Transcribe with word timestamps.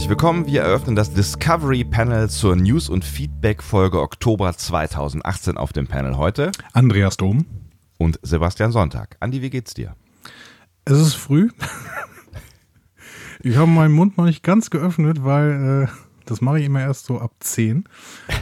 herzlich 0.00 0.08
willkommen. 0.08 0.46
Wir 0.46 0.62
eröffnen 0.62 0.96
das 0.96 1.12
Discovery 1.12 1.84
Panel 1.84 2.30
zur 2.30 2.56
News- 2.56 2.88
und 2.88 3.04
Feedback-Folge 3.04 4.00
Oktober 4.00 4.56
2018 4.56 5.58
auf 5.58 5.74
dem 5.74 5.88
Panel 5.88 6.16
heute. 6.16 6.52
Andreas 6.72 7.18
Dom. 7.18 7.44
Und 7.98 8.18
Sebastian 8.22 8.72
Sonntag. 8.72 9.18
Andi, 9.20 9.42
wie 9.42 9.50
geht's 9.50 9.74
dir? 9.74 9.94
Es 10.86 10.98
ist 10.98 11.12
früh. 11.12 11.50
Ich 13.42 13.56
habe 13.56 13.66
meinen 13.66 13.92
Mund 13.92 14.16
noch 14.16 14.24
nicht 14.24 14.42
ganz 14.42 14.70
geöffnet, 14.70 15.22
weil 15.22 15.84
äh, 15.84 15.92
das 16.24 16.40
mache 16.40 16.60
ich 16.60 16.64
immer 16.64 16.80
erst 16.80 17.04
so 17.04 17.20
ab 17.20 17.32
10. 17.40 17.84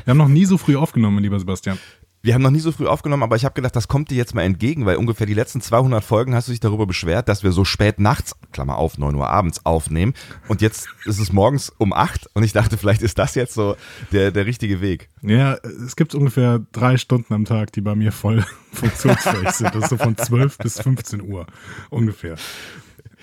Wir 0.04 0.10
haben 0.12 0.18
noch 0.18 0.28
nie 0.28 0.44
so 0.44 0.58
früh 0.58 0.76
aufgenommen, 0.76 1.22
lieber 1.22 1.40
Sebastian. 1.40 1.78
Wir 2.20 2.34
haben 2.34 2.42
noch 2.42 2.50
nie 2.50 2.58
so 2.58 2.72
früh 2.72 2.86
aufgenommen, 2.86 3.22
aber 3.22 3.36
ich 3.36 3.44
habe 3.44 3.54
gedacht, 3.54 3.76
das 3.76 3.86
kommt 3.86 4.10
dir 4.10 4.16
jetzt 4.16 4.34
mal 4.34 4.42
entgegen, 4.42 4.86
weil 4.86 4.96
ungefähr 4.96 5.26
die 5.26 5.34
letzten 5.34 5.60
200 5.60 6.02
Folgen 6.02 6.34
hast 6.34 6.48
du 6.48 6.52
dich 6.52 6.60
darüber 6.60 6.86
beschwert, 6.86 7.28
dass 7.28 7.44
wir 7.44 7.52
so 7.52 7.64
spät 7.64 8.00
nachts, 8.00 8.34
Klammer 8.52 8.76
auf, 8.76 8.98
9 8.98 9.14
Uhr 9.14 9.28
abends 9.28 9.64
aufnehmen 9.64 10.14
und 10.48 10.60
jetzt 10.60 10.88
ist 11.04 11.20
es 11.20 11.32
morgens 11.32 11.70
um 11.78 11.92
8 11.92 12.28
und 12.34 12.42
ich 12.42 12.52
dachte, 12.52 12.76
vielleicht 12.76 13.02
ist 13.02 13.18
das 13.18 13.36
jetzt 13.36 13.54
so 13.54 13.76
der, 14.10 14.32
der 14.32 14.46
richtige 14.46 14.80
Weg. 14.80 15.08
Ja, 15.22 15.54
es 15.54 15.94
gibt 15.94 16.14
ungefähr 16.14 16.60
drei 16.72 16.96
Stunden 16.96 17.32
am 17.34 17.44
Tag, 17.44 17.72
die 17.72 17.80
bei 17.80 17.94
mir 17.94 18.10
voll 18.10 18.44
funktionsfähig 18.72 19.50
sind. 19.50 19.74
Das 19.74 19.84
ist 19.84 19.90
so 19.90 19.96
von 19.96 20.16
12 20.16 20.58
bis 20.58 20.80
15 20.80 21.22
Uhr 21.22 21.46
ungefähr. 21.90 22.36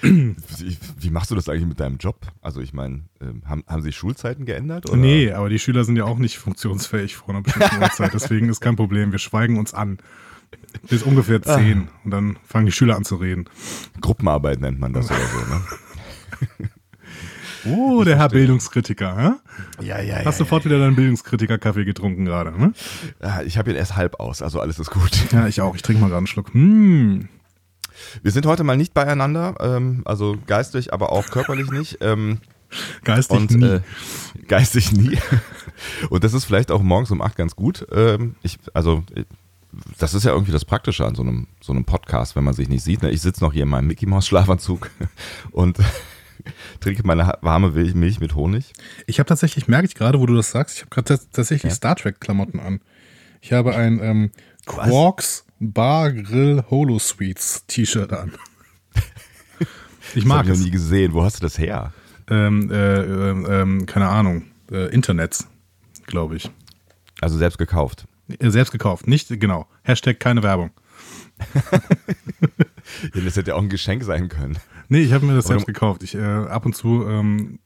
Wie 0.05 1.09
machst 1.09 1.31
du 1.31 1.35
das 1.35 1.49
eigentlich 1.49 1.65
mit 1.65 1.79
deinem 1.79 1.97
Job? 1.97 2.19
Also 2.41 2.61
ich 2.61 2.73
meine, 2.73 3.03
ähm, 3.21 3.41
haben, 3.45 3.63
haben 3.67 3.81
sich 3.81 3.95
Schulzeiten 3.95 4.45
geändert? 4.45 4.89
Oder? 4.89 4.97
Nee, 4.97 5.31
aber 5.31 5.49
die 5.49 5.59
Schüler 5.59 5.83
sind 5.83 5.95
ja 5.95 6.05
auch 6.05 6.17
nicht 6.17 6.37
funktionsfähig 6.37 7.15
vor 7.15 7.29
einer 7.29 7.41
bestimmten 7.41 7.77
Uhrzeit. 7.81 8.13
Deswegen 8.13 8.49
ist 8.49 8.61
kein 8.61 8.75
Problem. 8.75 9.11
Wir 9.11 9.19
schweigen 9.19 9.57
uns 9.57 9.73
an. 9.73 9.97
Bis 10.89 11.03
ungefähr 11.03 11.41
ah. 11.45 11.57
zehn. 11.57 11.89
Und 12.03 12.11
dann 12.11 12.37
fangen 12.45 12.65
die 12.65 12.71
Schüler 12.71 12.95
an 12.95 13.03
zu 13.03 13.15
reden. 13.15 13.45
Gruppenarbeit 13.99 14.61
nennt 14.61 14.79
man 14.79 14.93
das 14.93 15.09
oder 15.09 15.19
so, 15.19 15.39
ne? 15.53 16.69
Oh, 17.67 18.03
der 18.03 18.17
Herr 18.17 18.29
Bildungskritiker, 18.29 19.17
hä? 19.17 19.83
Ja, 19.83 19.99
ja, 19.99 20.19
ja. 20.19 20.25
Hast 20.25 20.37
sofort 20.37 20.63
ja. 20.63 20.69
wieder 20.69 20.79
deinen 20.79 20.95
Bildungskritiker-Kaffee 20.95 21.83
getrunken 21.83 22.25
gerade, 22.25 22.51
ne? 22.51 22.73
Ja, 23.21 23.41
ich 23.41 23.57
habe 23.57 23.71
ihn 23.71 23.75
erst 23.75 23.95
halb 23.95 24.19
aus, 24.19 24.41
also 24.41 24.59
alles 24.59 24.77
ist 24.77 24.91
gut. 24.91 25.31
Ja, 25.31 25.47
ich 25.47 25.61
auch. 25.61 25.75
Ich 25.75 25.81
trinke 25.81 26.01
mal 26.01 26.07
gerade 26.07 26.19
einen 26.19 26.27
Schluck. 26.27 26.53
Hm. 26.53 27.27
Wir 28.21 28.31
sind 28.31 28.45
heute 28.45 28.63
mal 28.63 28.77
nicht 28.77 28.93
beieinander, 28.93 29.55
ähm, 29.59 30.01
also 30.05 30.37
geistig, 30.47 30.93
aber 30.93 31.11
auch 31.11 31.25
körperlich 31.27 31.71
nicht. 31.71 31.97
Ähm, 32.01 32.39
geistig 33.03 33.37
und, 33.37 33.51
nie. 33.51 33.65
Äh, 33.65 33.81
geistig 34.47 34.91
nie. 34.91 35.17
und 36.09 36.23
das 36.23 36.33
ist 36.33 36.45
vielleicht 36.45 36.71
auch 36.71 36.81
morgens 36.81 37.11
um 37.11 37.21
acht 37.21 37.35
ganz 37.35 37.55
gut. 37.55 37.85
Ähm, 37.91 38.35
ich, 38.41 38.59
also 38.73 39.03
das 39.97 40.13
ist 40.13 40.23
ja 40.23 40.31
irgendwie 40.31 40.51
das 40.51 40.65
Praktische 40.65 41.05
an 41.05 41.15
so 41.15 41.21
einem, 41.21 41.47
so 41.61 41.73
einem 41.73 41.85
Podcast, 41.85 42.35
wenn 42.35 42.43
man 42.43 42.53
sich 42.53 42.69
nicht 42.69 42.83
sieht. 42.83 43.01
Ne? 43.01 43.11
Ich 43.11 43.21
sitze 43.21 43.43
noch 43.43 43.53
hier 43.53 43.63
in 43.63 43.69
meinem 43.69 43.87
Mickey 43.87 44.05
Mouse 44.05 44.27
Schlafanzug 44.27 44.89
und 45.51 45.77
trinke 46.79 47.05
meine 47.05 47.37
warme 47.41 47.71
Milch 47.71 48.19
mit 48.19 48.35
Honig. 48.35 48.73
Ich 49.07 49.19
habe 49.19 49.27
tatsächlich, 49.27 49.67
merke 49.67 49.85
ich 49.85 49.95
gerade, 49.95 50.19
wo 50.19 50.25
du 50.25 50.35
das 50.35 50.51
sagst, 50.51 50.75
ich 50.75 50.81
habe 50.81 50.89
gerade 50.89 51.19
tatsächlich 51.31 51.71
ja? 51.71 51.75
Star 51.75 51.95
Trek 51.95 52.19
Klamotten 52.19 52.59
an. 52.59 52.81
Ich 53.41 53.53
habe 53.53 53.75
ein 53.75 53.99
ähm, 54.01 54.31
Quarks 54.65 55.44
Bar 55.59 56.11
Grill 56.11 56.63
Holo 56.69 56.99
Sweets 56.99 57.65
T-Shirt 57.67 58.11
an. 58.13 58.33
Ich 60.13 60.23
mag 60.23 60.45
das 60.45 60.49
hab 60.49 60.53
ich 60.53 60.59
noch 60.59 60.65
nie 60.65 60.71
gesehen. 60.71 61.13
Wo 61.13 61.23
hast 61.23 61.37
du 61.37 61.41
das 61.41 61.57
her? 61.57 61.91
Ähm, 62.29 62.71
äh, 62.71 63.01
äh, 63.01 63.61
ähm, 63.61 63.85
keine 63.85 64.07
Ahnung. 64.07 64.43
Äh, 64.71 64.93
Internets, 64.93 65.47
glaube 66.05 66.37
ich. 66.37 66.51
Also 67.21 67.37
selbst 67.37 67.57
gekauft. 67.57 68.05
Äh, 68.39 68.49
selbst 68.49 68.71
gekauft, 68.71 69.07
nicht 69.07 69.27
genau. 69.39 69.67
Hashtag 69.83 70.19
keine 70.19 70.43
Werbung. 70.43 70.69
ja, 73.13 73.21
das 73.23 73.35
hätte 73.35 73.49
ja 73.49 73.55
auch 73.55 73.61
ein 73.61 73.69
Geschenk 73.69 74.03
sein 74.03 74.29
können. 74.29 74.57
Nee, 74.89 75.01
ich 75.01 75.11
habe 75.11 75.25
mir 75.25 75.33
das 75.33 75.45
Oder 75.45 75.55
selbst 75.55 75.67
gekauft. 75.67 76.03
Ich 76.03 76.15
äh, 76.15 76.21
ab 76.21 76.65
und 76.65 76.75
zu 76.75 77.05
ähm, 77.07 77.59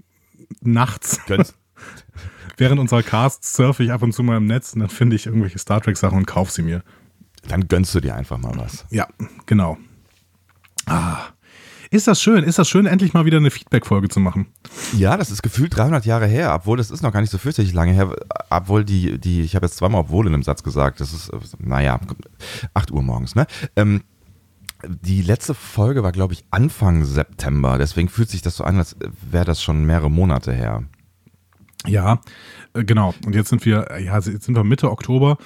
nachts. 0.61 1.19
während 2.57 2.79
unserer 2.79 3.03
Casts 3.03 3.53
surfe 3.53 3.83
ich 3.83 3.91
ab 3.91 4.01
und 4.01 4.13
zu 4.13 4.23
mal 4.23 4.37
im 4.37 4.45
Netz 4.45 4.73
und 4.73 4.79
dann 4.79 4.89
finde 4.89 5.15
ich 5.15 5.25
irgendwelche 5.25 5.59
Star 5.59 5.81
Trek 5.81 5.97
Sachen 5.97 6.17
und 6.17 6.25
kaufe 6.25 6.51
sie 6.51 6.61
mir. 6.61 6.83
Dann 7.47 7.67
gönnst 7.67 7.93
du 7.95 7.99
dir 7.99 8.15
einfach 8.15 8.37
mal 8.37 8.53
was. 8.55 8.85
Ja, 8.89 9.07
genau. 9.45 9.77
Ah. 10.85 11.19
Ist 11.91 12.07
das 12.07 12.21
schön, 12.21 12.43
ist 12.43 12.59
das 12.59 12.69
schön, 12.69 12.85
endlich 12.85 13.13
mal 13.13 13.25
wieder 13.25 13.37
eine 13.37 13.49
Feedback-Folge 13.49 14.09
zu 14.09 14.19
machen. 14.19 14.45
Ja, 14.95 15.17
das 15.17 15.31
ist 15.31 15.41
gefühlt 15.41 15.75
300 15.75 16.05
Jahre 16.05 16.27
her, 16.27 16.53
obwohl 16.53 16.77
das 16.77 16.91
ist 16.91 17.01
noch 17.01 17.11
gar 17.11 17.21
nicht 17.21 17.31
so 17.31 17.39
fürchterlich 17.39 17.73
lange 17.73 17.93
her, 17.93 18.15
obwohl 18.51 18.85
die, 18.85 19.19
die 19.19 19.41
ich 19.41 19.55
habe 19.55 19.65
jetzt 19.65 19.77
zweimal 19.77 20.01
obwohl 20.01 20.27
in 20.27 20.33
einem 20.35 20.43
Satz 20.43 20.61
gesagt, 20.61 20.99
das 21.01 21.13
ist, 21.13 21.31
naja, 21.59 21.99
8 22.75 22.91
Uhr 22.91 23.01
morgens, 23.01 23.33
ne? 23.33 23.47
Ähm, 23.75 24.03
die 24.87 25.23
letzte 25.23 25.55
Folge 25.55 26.03
war, 26.03 26.11
glaube 26.11 26.33
ich, 26.33 26.45
Anfang 26.51 27.05
September, 27.05 27.79
deswegen 27.79 28.07
fühlt 28.07 28.29
sich 28.29 28.43
das 28.43 28.55
so 28.55 28.63
an, 28.63 28.77
als 28.77 28.95
wäre 29.29 29.45
das 29.45 29.61
schon 29.63 29.83
mehrere 29.83 30.11
Monate 30.11 30.53
her. 30.53 30.83
Ja, 31.87 32.21
äh, 32.73 32.83
genau. 32.83 33.13
Und 33.25 33.35
jetzt 33.35 33.49
sind 33.49 33.65
wir, 33.65 33.87
ja, 33.99 34.15
jetzt 34.15 34.43
sind 34.43 34.55
wir 34.55 34.63
Mitte 34.63 34.91
Oktober. 34.91 35.37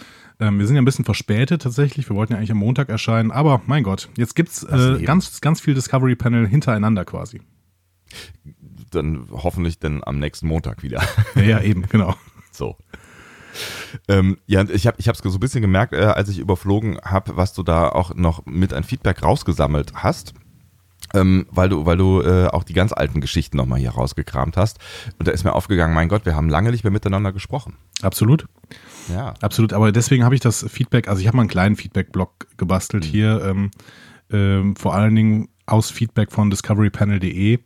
Ähm, 0.43 0.59
wir 0.59 0.67
sind 0.67 0.75
ja 0.75 0.81
ein 0.81 0.85
bisschen 0.85 1.05
verspätet 1.05 1.61
tatsächlich. 1.61 2.09
Wir 2.09 2.15
wollten 2.17 2.33
ja 2.33 2.37
eigentlich 2.37 2.51
am 2.51 2.57
Montag 2.57 2.89
erscheinen, 2.89 3.31
aber 3.31 3.61
mein 3.65 3.83
Gott, 3.83 4.09
jetzt 4.17 4.35
gibt 4.35 4.49
es 4.49 4.63
äh, 4.63 5.01
ganz, 5.03 5.39
ganz 5.39 5.61
viel 5.61 5.73
Discovery 5.73 6.15
Panel 6.15 6.47
hintereinander 6.47 7.05
quasi. 7.05 7.41
Dann 8.91 9.27
hoffentlich 9.31 9.79
dann 9.79 10.03
am 10.03 10.19
nächsten 10.19 10.47
Montag 10.47 10.83
wieder. 10.83 11.01
Ja, 11.35 11.41
ja 11.41 11.61
eben, 11.61 11.83
genau. 11.87 12.15
So. 12.51 12.77
Ähm, 14.07 14.37
ja, 14.47 14.63
ich 14.69 14.85
habe 14.85 14.97
es 14.99 15.17
so 15.17 15.29
ein 15.29 15.39
bisschen 15.39 15.61
gemerkt, 15.61 15.93
äh, 15.93 16.01
als 16.01 16.27
ich 16.29 16.39
überflogen 16.39 16.99
habe, 17.03 17.37
was 17.37 17.53
du 17.53 17.63
da 17.63 17.87
auch 17.89 18.13
noch 18.13 18.45
mit 18.45 18.73
ein 18.73 18.83
Feedback 18.83 19.23
rausgesammelt 19.23 19.93
hast. 19.95 20.33
Ähm, 21.13 21.45
weil 21.51 21.69
du, 21.69 21.85
weil 21.85 21.97
du 21.97 22.21
äh, 22.21 22.47
auch 22.47 22.63
die 22.63 22.73
ganz 22.73 22.91
alten 22.91 23.21
Geschichten 23.21 23.57
nochmal 23.57 23.79
hier 23.79 23.91
rausgekramt 23.91 24.57
hast. 24.57 24.79
Und 25.19 25.27
da 25.27 25.31
ist 25.31 25.43
mir 25.43 25.53
aufgegangen, 25.53 25.93
mein 25.93 26.09
Gott, 26.09 26.25
wir 26.25 26.35
haben 26.35 26.49
lange 26.49 26.71
nicht 26.71 26.83
mehr 26.83 26.91
miteinander 26.91 27.31
gesprochen. 27.31 27.75
Absolut. 28.01 28.47
Ja. 29.09 29.33
Absolut, 29.41 29.73
aber 29.73 29.91
deswegen 29.91 30.23
habe 30.23 30.33
ich 30.33 30.41
das 30.41 30.65
Feedback, 30.69 31.07
also 31.07 31.21
ich 31.21 31.27
habe 31.27 31.37
mal 31.37 31.43
einen 31.43 31.49
kleinen 31.49 31.75
Feedback-Blog 31.75 32.47
gebastelt 32.57 33.05
mhm. 33.05 33.09
hier, 33.09 33.41
ähm, 33.45 33.71
ähm, 34.31 34.75
vor 34.75 34.95
allen 34.95 35.15
Dingen 35.15 35.49
aus 35.65 35.91
Feedback 35.91 36.31
von 36.31 36.49
discoverypanel.de. 36.49 37.59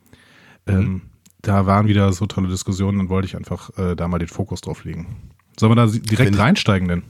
Ähm, 0.66 0.78
mhm. 0.78 1.02
Da 1.40 1.66
waren 1.66 1.86
wieder 1.86 2.12
so 2.12 2.26
tolle 2.26 2.48
Diskussionen, 2.48 2.98
dann 2.98 3.08
wollte 3.08 3.26
ich 3.26 3.36
einfach 3.36 3.70
äh, 3.78 3.94
da 3.94 4.08
mal 4.08 4.18
den 4.18 4.28
Fokus 4.28 4.60
drauf 4.60 4.84
legen. 4.84 5.30
Sollen 5.58 5.72
wir 5.72 5.76
da 5.76 5.86
direkt 5.86 6.38
reinsteigen 6.38 6.88
denn? 6.88 7.02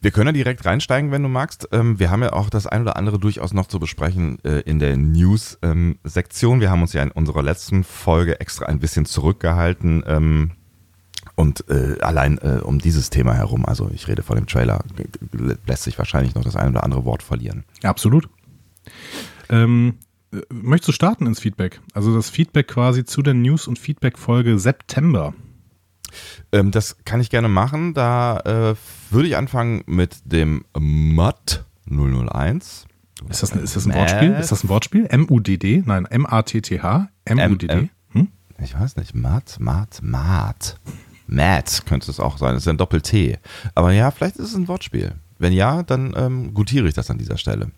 Wir 0.00 0.10
können 0.10 0.28
ja 0.28 0.32
direkt 0.32 0.64
reinsteigen, 0.64 1.10
wenn 1.10 1.22
du 1.22 1.28
magst. 1.28 1.68
Ähm, 1.72 1.98
wir 1.98 2.10
haben 2.10 2.22
ja 2.22 2.32
auch 2.32 2.50
das 2.50 2.66
ein 2.66 2.82
oder 2.82 2.96
andere 2.96 3.18
durchaus 3.18 3.52
noch 3.52 3.66
zu 3.66 3.78
besprechen 3.78 4.38
äh, 4.44 4.60
in 4.60 4.78
der 4.78 4.96
News-Sektion. 4.96 6.54
Ähm, 6.54 6.60
wir 6.60 6.70
haben 6.70 6.82
uns 6.82 6.92
ja 6.92 7.02
in 7.02 7.10
unserer 7.10 7.42
letzten 7.42 7.84
Folge 7.84 8.40
extra 8.40 8.66
ein 8.66 8.80
bisschen 8.80 9.06
zurückgehalten 9.06 10.02
ähm, 10.06 10.52
und 11.36 11.68
äh, 11.68 12.00
allein 12.00 12.38
äh, 12.38 12.60
um 12.62 12.78
dieses 12.78 13.10
Thema 13.10 13.34
herum, 13.34 13.66
also 13.66 13.90
ich 13.92 14.06
rede 14.06 14.22
von 14.22 14.36
dem 14.36 14.46
Trailer, 14.46 14.84
lässt 15.66 15.82
sich 15.82 15.98
wahrscheinlich 15.98 16.34
noch 16.34 16.44
das 16.44 16.56
ein 16.56 16.68
oder 16.68 16.84
andere 16.84 17.04
Wort 17.04 17.22
verlieren. 17.22 17.64
Absolut. 17.82 18.28
Ähm, 19.48 19.94
äh, 20.32 20.42
möchtest 20.50 20.88
du 20.88 20.92
starten 20.92 21.26
ins 21.26 21.40
Feedback? 21.40 21.80
Also 21.92 22.14
das 22.14 22.30
Feedback 22.30 22.68
quasi 22.68 23.04
zu 23.04 23.22
der 23.22 23.34
News- 23.34 23.66
und 23.66 23.78
Feedback-Folge 23.78 24.58
September. 24.58 25.34
Ähm, 26.52 26.70
das 26.70 26.96
kann 27.04 27.20
ich 27.20 27.30
gerne 27.30 27.48
machen. 27.48 27.94
Da 27.94 28.38
äh, 28.40 28.74
würde 29.10 29.28
ich 29.28 29.36
anfangen 29.36 29.82
mit 29.86 30.16
dem 30.24 30.64
MUD 30.78 31.64
001. 31.88 32.86
Ist 33.28 33.42
das, 33.42 33.50
ist 33.52 33.76
das 33.76 33.86
ein 33.86 33.94
Wortspiel? 33.94 34.32
Ist 34.32 34.52
das 34.52 34.64
ein 34.64 34.68
Wortspiel? 34.68 35.06
M-U-D-D? 35.08 35.84
Nein, 35.86 36.04
M-A-T-T-H? 36.06 37.08
M-U-D-D? 37.24 37.88
Hm? 38.10 38.28
Ich 38.58 38.78
weiß 38.78 38.96
nicht. 38.96 39.14
MUD, 39.14 39.60
MUD, 39.60 40.02
MUD. 40.02 40.76
Matt 41.26 41.82
könnte 41.86 42.10
es 42.10 42.20
auch 42.20 42.38
sein. 42.38 42.54
Das 42.54 42.64
ist 42.64 42.68
ein 42.68 42.76
Doppel-T. 42.76 43.38
Aber 43.74 43.92
ja, 43.92 44.10
vielleicht 44.10 44.36
ist 44.36 44.50
es 44.50 44.54
ein 44.54 44.68
Wortspiel. 44.68 45.14
Wenn 45.38 45.52
ja, 45.52 45.82
dann 45.82 46.14
ähm, 46.16 46.54
gutiere 46.54 46.86
ich 46.86 46.94
das 46.94 47.10
an 47.10 47.18
dieser 47.18 47.38
Stelle. 47.38 47.70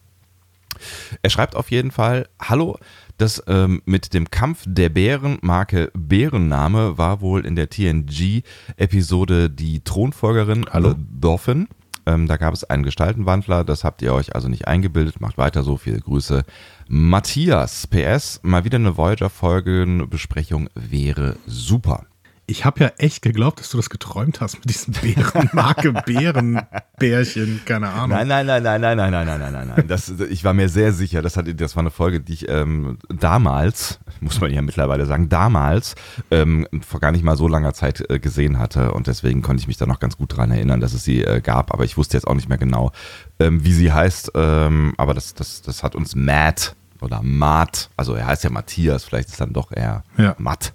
Er 1.22 1.30
schreibt 1.30 1.56
auf 1.56 1.70
jeden 1.70 1.90
Fall: 1.90 2.28
Hallo, 2.40 2.78
das 3.16 3.42
ähm, 3.46 3.82
mit 3.84 4.14
dem 4.14 4.30
Kampf 4.30 4.64
der 4.66 4.88
Bären, 4.88 5.38
Marke 5.42 5.90
Bärenname, 5.94 6.98
war 6.98 7.20
wohl 7.20 7.46
in 7.46 7.56
der 7.56 7.70
TNG-Episode 7.70 9.50
die 9.50 9.80
Thronfolgerin 9.80 10.66
Hallo. 10.70 10.94
Dolphin. 10.96 11.68
Ähm, 12.06 12.28
da 12.28 12.36
gab 12.36 12.54
es 12.54 12.62
einen 12.64 12.84
Gestaltenwandler, 12.84 13.64
das 13.64 13.82
habt 13.82 14.00
ihr 14.00 14.14
euch 14.14 14.34
also 14.34 14.48
nicht 14.48 14.68
eingebildet. 14.68 15.20
Macht 15.20 15.38
weiter 15.38 15.64
so. 15.64 15.76
Viele 15.76 16.00
Grüße. 16.00 16.44
Matthias, 16.88 17.88
PS, 17.88 18.40
mal 18.42 18.64
wieder 18.64 18.76
eine 18.76 18.96
Voyager-Folgenbesprechung 18.96 20.68
wäre 20.74 21.36
super 21.46 22.06
ich 22.48 22.64
habe 22.64 22.80
ja 22.80 22.92
echt 22.98 23.22
geglaubt, 23.22 23.58
dass 23.58 23.70
du 23.70 23.76
das 23.76 23.90
geträumt 23.90 24.40
hast 24.40 24.54
mit 24.54 24.70
diesem 24.70 24.94
Bärenmarke 24.94 25.92
Bärenbärchen, 25.92 27.62
keine 27.64 27.88
Ahnung. 27.88 28.10
Nein, 28.10 28.28
nein, 28.28 28.46
nein, 28.46 28.62
nein, 28.62 28.80
nein, 28.80 28.96
nein, 28.96 29.10
nein, 29.10 29.26
nein, 29.26 29.40
nein, 29.40 29.52
nein, 29.52 29.72
nein. 29.74 29.88
Das, 29.88 30.08
ich 30.08 30.44
war 30.44 30.54
mir 30.54 30.68
sehr 30.68 30.92
sicher, 30.92 31.22
das, 31.22 31.36
hat, 31.36 31.46
das 31.60 31.74
war 31.74 31.80
eine 31.80 31.90
Folge, 31.90 32.20
die 32.20 32.34
ich 32.34 32.48
ähm, 32.48 32.98
damals, 33.08 33.98
muss 34.20 34.40
man 34.40 34.52
ja 34.52 34.62
mittlerweile 34.62 35.06
sagen, 35.06 35.28
damals 35.28 35.96
ähm, 36.30 36.68
vor 36.86 37.00
gar 37.00 37.10
nicht 37.10 37.24
mal 37.24 37.36
so 37.36 37.48
langer 37.48 37.74
Zeit 37.74 38.08
äh, 38.08 38.20
gesehen 38.20 38.58
hatte 38.58 38.92
und 38.92 39.08
deswegen 39.08 39.42
konnte 39.42 39.62
ich 39.62 39.68
mich 39.68 39.76
da 39.76 39.86
noch 39.86 39.98
ganz 39.98 40.16
gut 40.16 40.36
dran 40.36 40.52
erinnern, 40.52 40.80
dass 40.80 40.92
es 40.92 41.02
sie 41.02 41.24
äh, 41.24 41.40
gab, 41.40 41.74
aber 41.74 41.84
ich 41.84 41.96
wusste 41.96 42.16
jetzt 42.16 42.26
auch 42.26 42.34
nicht 42.34 42.48
mehr 42.48 42.58
genau, 42.58 42.92
ähm, 43.40 43.64
wie 43.64 43.72
sie 43.72 43.92
heißt, 43.92 44.32
ähm, 44.34 44.94
aber 44.98 45.14
das, 45.14 45.34
das, 45.34 45.62
das 45.62 45.82
hat 45.82 45.96
uns 45.96 46.14
Matt 46.14 46.76
oder 47.00 47.22
Matt, 47.22 47.90
also 47.96 48.14
er 48.14 48.26
heißt 48.26 48.44
ja 48.44 48.50
Matthias, 48.50 49.04
vielleicht 49.04 49.30
ist 49.30 49.40
dann 49.40 49.52
doch 49.52 49.72
eher 49.72 50.04
ja. 50.16 50.36
Matt 50.38 50.74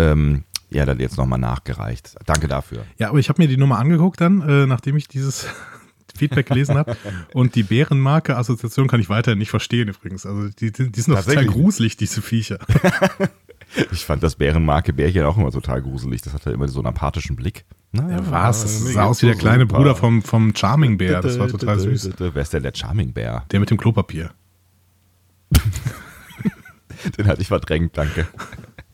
ähm, 0.00 0.44
ja, 0.70 0.86
dann 0.86 1.00
jetzt 1.00 1.16
nochmal 1.16 1.38
nachgereicht. 1.38 2.16
Danke 2.26 2.48
dafür. 2.48 2.84
Ja, 2.98 3.08
aber 3.08 3.18
ich 3.18 3.28
habe 3.28 3.42
mir 3.42 3.48
die 3.48 3.56
Nummer 3.56 3.78
angeguckt 3.78 4.20
dann, 4.20 4.40
äh, 4.42 4.66
nachdem 4.66 4.96
ich 4.96 5.08
dieses 5.08 5.46
Feedback 6.16 6.46
gelesen 6.46 6.76
habe. 6.76 6.96
Und 7.34 7.54
die 7.54 7.62
Bärenmarke-Assoziation 7.62 8.88
kann 8.88 9.00
ich 9.00 9.08
weiterhin 9.08 9.38
nicht 9.38 9.50
verstehen 9.50 9.88
übrigens. 9.88 10.26
Also 10.26 10.48
die, 10.48 10.72
die 10.72 11.00
sind 11.00 11.16
doch 11.16 11.24
total 11.24 11.46
gruselig, 11.46 11.96
diese 11.96 12.22
Viecher. 12.22 12.58
ich 13.92 14.04
fand 14.04 14.22
das 14.22 14.36
Bärenmarke-Bärchen 14.36 15.24
auch 15.24 15.36
immer 15.36 15.50
total 15.50 15.82
gruselig. 15.82 16.22
Das 16.22 16.34
hatte 16.34 16.50
immer 16.50 16.68
so 16.68 16.80
einen 16.80 16.88
apathischen 16.88 17.36
Blick. 17.36 17.64
Naja, 17.92 18.18
ja, 18.18 18.30
was? 18.30 18.62
Das 18.62 18.92
sah 18.92 19.04
aus 19.04 19.22
wie 19.22 19.26
der 19.26 19.34
kleine 19.34 19.64
super. 19.64 19.76
Bruder 19.76 19.96
vom, 19.96 20.22
vom 20.22 20.54
Charming 20.54 20.96
Bär. 20.98 21.20
Das 21.20 21.38
war 21.38 21.48
total 21.48 21.80
süß. 21.80 22.10
Wer 22.18 22.36
ist 22.36 22.52
denn 22.52 22.62
der 22.62 22.72
Charming 22.74 23.12
Bär? 23.12 23.44
Der 23.50 23.60
mit 23.60 23.70
dem 23.70 23.78
Klopapier. 23.78 24.30
Den 27.16 27.26
hatte 27.26 27.40
ich 27.40 27.48
verdrängt, 27.48 27.96
danke. 27.96 28.28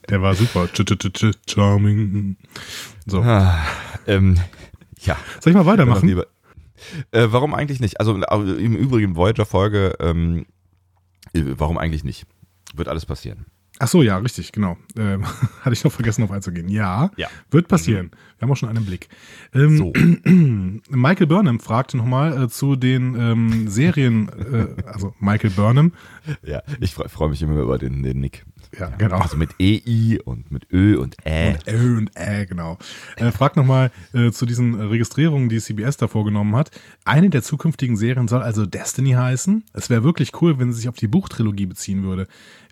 Der 0.08 0.22
war 0.22 0.34
super. 0.34 0.68
Ch 0.68 0.80
-ch 0.80 0.96
-ch 0.96 1.34
Charming. 1.48 2.36
So. 3.06 3.22
Ah, 3.22 3.58
ähm, 4.06 4.38
ja. 5.00 5.16
Soll 5.40 5.52
ich 5.52 5.56
mal 5.56 5.66
weitermachen? 5.66 6.08
Äh, 7.10 7.28
warum 7.30 7.54
eigentlich 7.54 7.80
nicht? 7.80 8.00
Also 8.00 8.14
im 8.14 8.76
Übrigen 8.76 9.16
Voyager-Folge, 9.16 9.96
ähm, 10.00 10.46
äh, 11.32 11.42
warum 11.56 11.78
eigentlich 11.78 12.04
nicht? 12.04 12.26
Wird 12.74 12.88
alles 12.88 13.06
passieren. 13.06 13.46
Ach 13.78 13.88
so, 13.88 14.02
ja, 14.02 14.16
richtig, 14.16 14.52
genau. 14.52 14.78
Ähm, 14.96 15.24
hatte 15.60 15.74
ich 15.74 15.84
noch 15.84 15.92
vergessen, 15.92 16.22
auf 16.24 16.30
einzugehen. 16.30 16.68
Ja, 16.68 17.10
ja. 17.16 17.28
wird 17.50 17.68
passieren. 17.68 18.10
Wir 18.38 18.46
haben 18.46 18.52
auch 18.52 18.56
schon 18.56 18.70
einen 18.70 18.86
Blick. 18.86 19.08
Ähm, 19.54 19.76
so. 19.76 19.92
Michael 20.90 21.26
Burnham 21.26 21.60
fragte 21.60 21.96
nochmal 21.96 22.44
äh, 22.44 22.48
zu 22.48 22.76
den 22.76 23.14
ähm, 23.18 23.68
Serien, 23.68 24.28
äh, 24.28 24.82
also 24.86 25.14
Michael 25.20 25.50
Burnham. 25.50 25.92
Ja, 26.42 26.62
ich 26.80 26.94
freue 26.94 27.08
freu 27.08 27.28
mich 27.28 27.42
immer 27.42 27.60
über 27.60 27.78
den, 27.78 28.02
den 28.02 28.20
Nick. 28.20 28.46
Ja, 28.78 28.88
genau. 28.99 29.19
Also 29.19 29.37
mit 29.37 29.50
EI 29.61 30.19
und 30.25 30.50
mit 30.50 30.70
Ö 30.73 30.99
und 30.99 31.17
Ä. 31.25 31.52
Und 31.52 31.69
Ö 31.69 31.96
und 31.96 32.11
Ä, 32.14 32.46
genau. 32.46 32.78
Äh, 33.17 33.32
fragt 33.32 33.56
nochmal 33.56 33.90
äh, 34.12 34.31
zu 34.31 34.44
diesen 34.44 34.75
Registrierungen, 34.75 35.49
die 35.49 35.61
CBS 35.61 35.96
da 35.96 36.08
vorgenommen 36.08 36.55
hat. 36.56 36.70
Eine 37.05 37.31
der 37.31 37.43
zukünftigen 37.43 37.96
Serien 37.96 38.28
soll 38.28 38.43
also 38.43 38.67
Destiny 38.67 39.12
heißen. 39.12 39.64
Es 39.73 39.88
wäre 39.88 40.05
wirklich 40.05 40.40
cool, 40.40 40.58
wenn 40.58 40.73
sie 40.73 40.81
sich 40.81 40.88
auf 40.88 40.96
die 40.96 41.08
Buchtrilogie 41.08 41.67
beziehen 41.67 42.02
würde. 42.02 42.28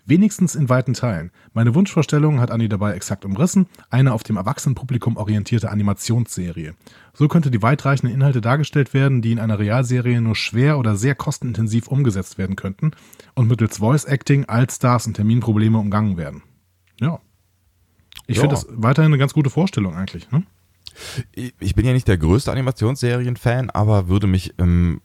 Wenigstens 0.07 0.53
in 0.53 0.69
weiten 0.69 0.93
Teilen. 0.93 1.31
Meine 1.53 1.73
Wunschvorstellung 1.73 2.39
hat 2.39 2.51
Annie 2.51 2.69
dabei 2.69 2.93
exakt 2.93 3.25
umrissen, 3.25 3.65
eine 3.89 4.13
auf 4.13 4.21
dem 4.21 4.37
Erwachsenenpublikum 4.37 5.17
orientierte 5.17 5.71
Animationsserie. 5.71 6.75
So 7.13 7.27
könnte 7.27 7.49
die 7.49 7.63
weitreichenden 7.63 8.13
Inhalte 8.13 8.39
dargestellt 8.39 8.93
werden, 8.93 9.23
die 9.23 9.31
in 9.31 9.39
einer 9.39 9.57
Realserie 9.57 10.21
nur 10.21 10.35
schwer 10.35 10.77
oder 10.77 10.95
sehr 10.95 11.15
kostenintensiv 11.15 11.87
umgesetzt 11.87 12.37
werden 12.37 12.55
könnten 12.55 12.91
und 13.33 13.47
mittels 13.47 13.79
Voice 13.79 14.05
Acting, 14.05 14.45
Allstars 14.45 15.07
und 15.07 15.15
Terminprobleme 15.15 15.77
umgangen 15.77 16.17
werden. 16.17 16.43
Ja. 16.99 17.19
Ich 18.27 18.37
ja. 18.37 18.41
finde 18.41 18.55
das 18.55 18.67
weiterhin 18.69 19.11
eine 19.11 19.19
ganz 19.19 19.33
gute 19.33 19.49
Vorstellung 19.49 19.95
eigentlich. 19.95 20.29
Ne? 20.31 20.43
Ich 21.59 21.75
bin 21.75 21.85
ja 21.85 21.93
nicht 21.93 22.07
der 22.07 22.17
größte 22.17 22.51
Animationsserien-Fan, 22.51 23.69
aber 23.69 24.07
würde 24.07 24.27
mich 24.27 24.53
ähm, 24.59 25.01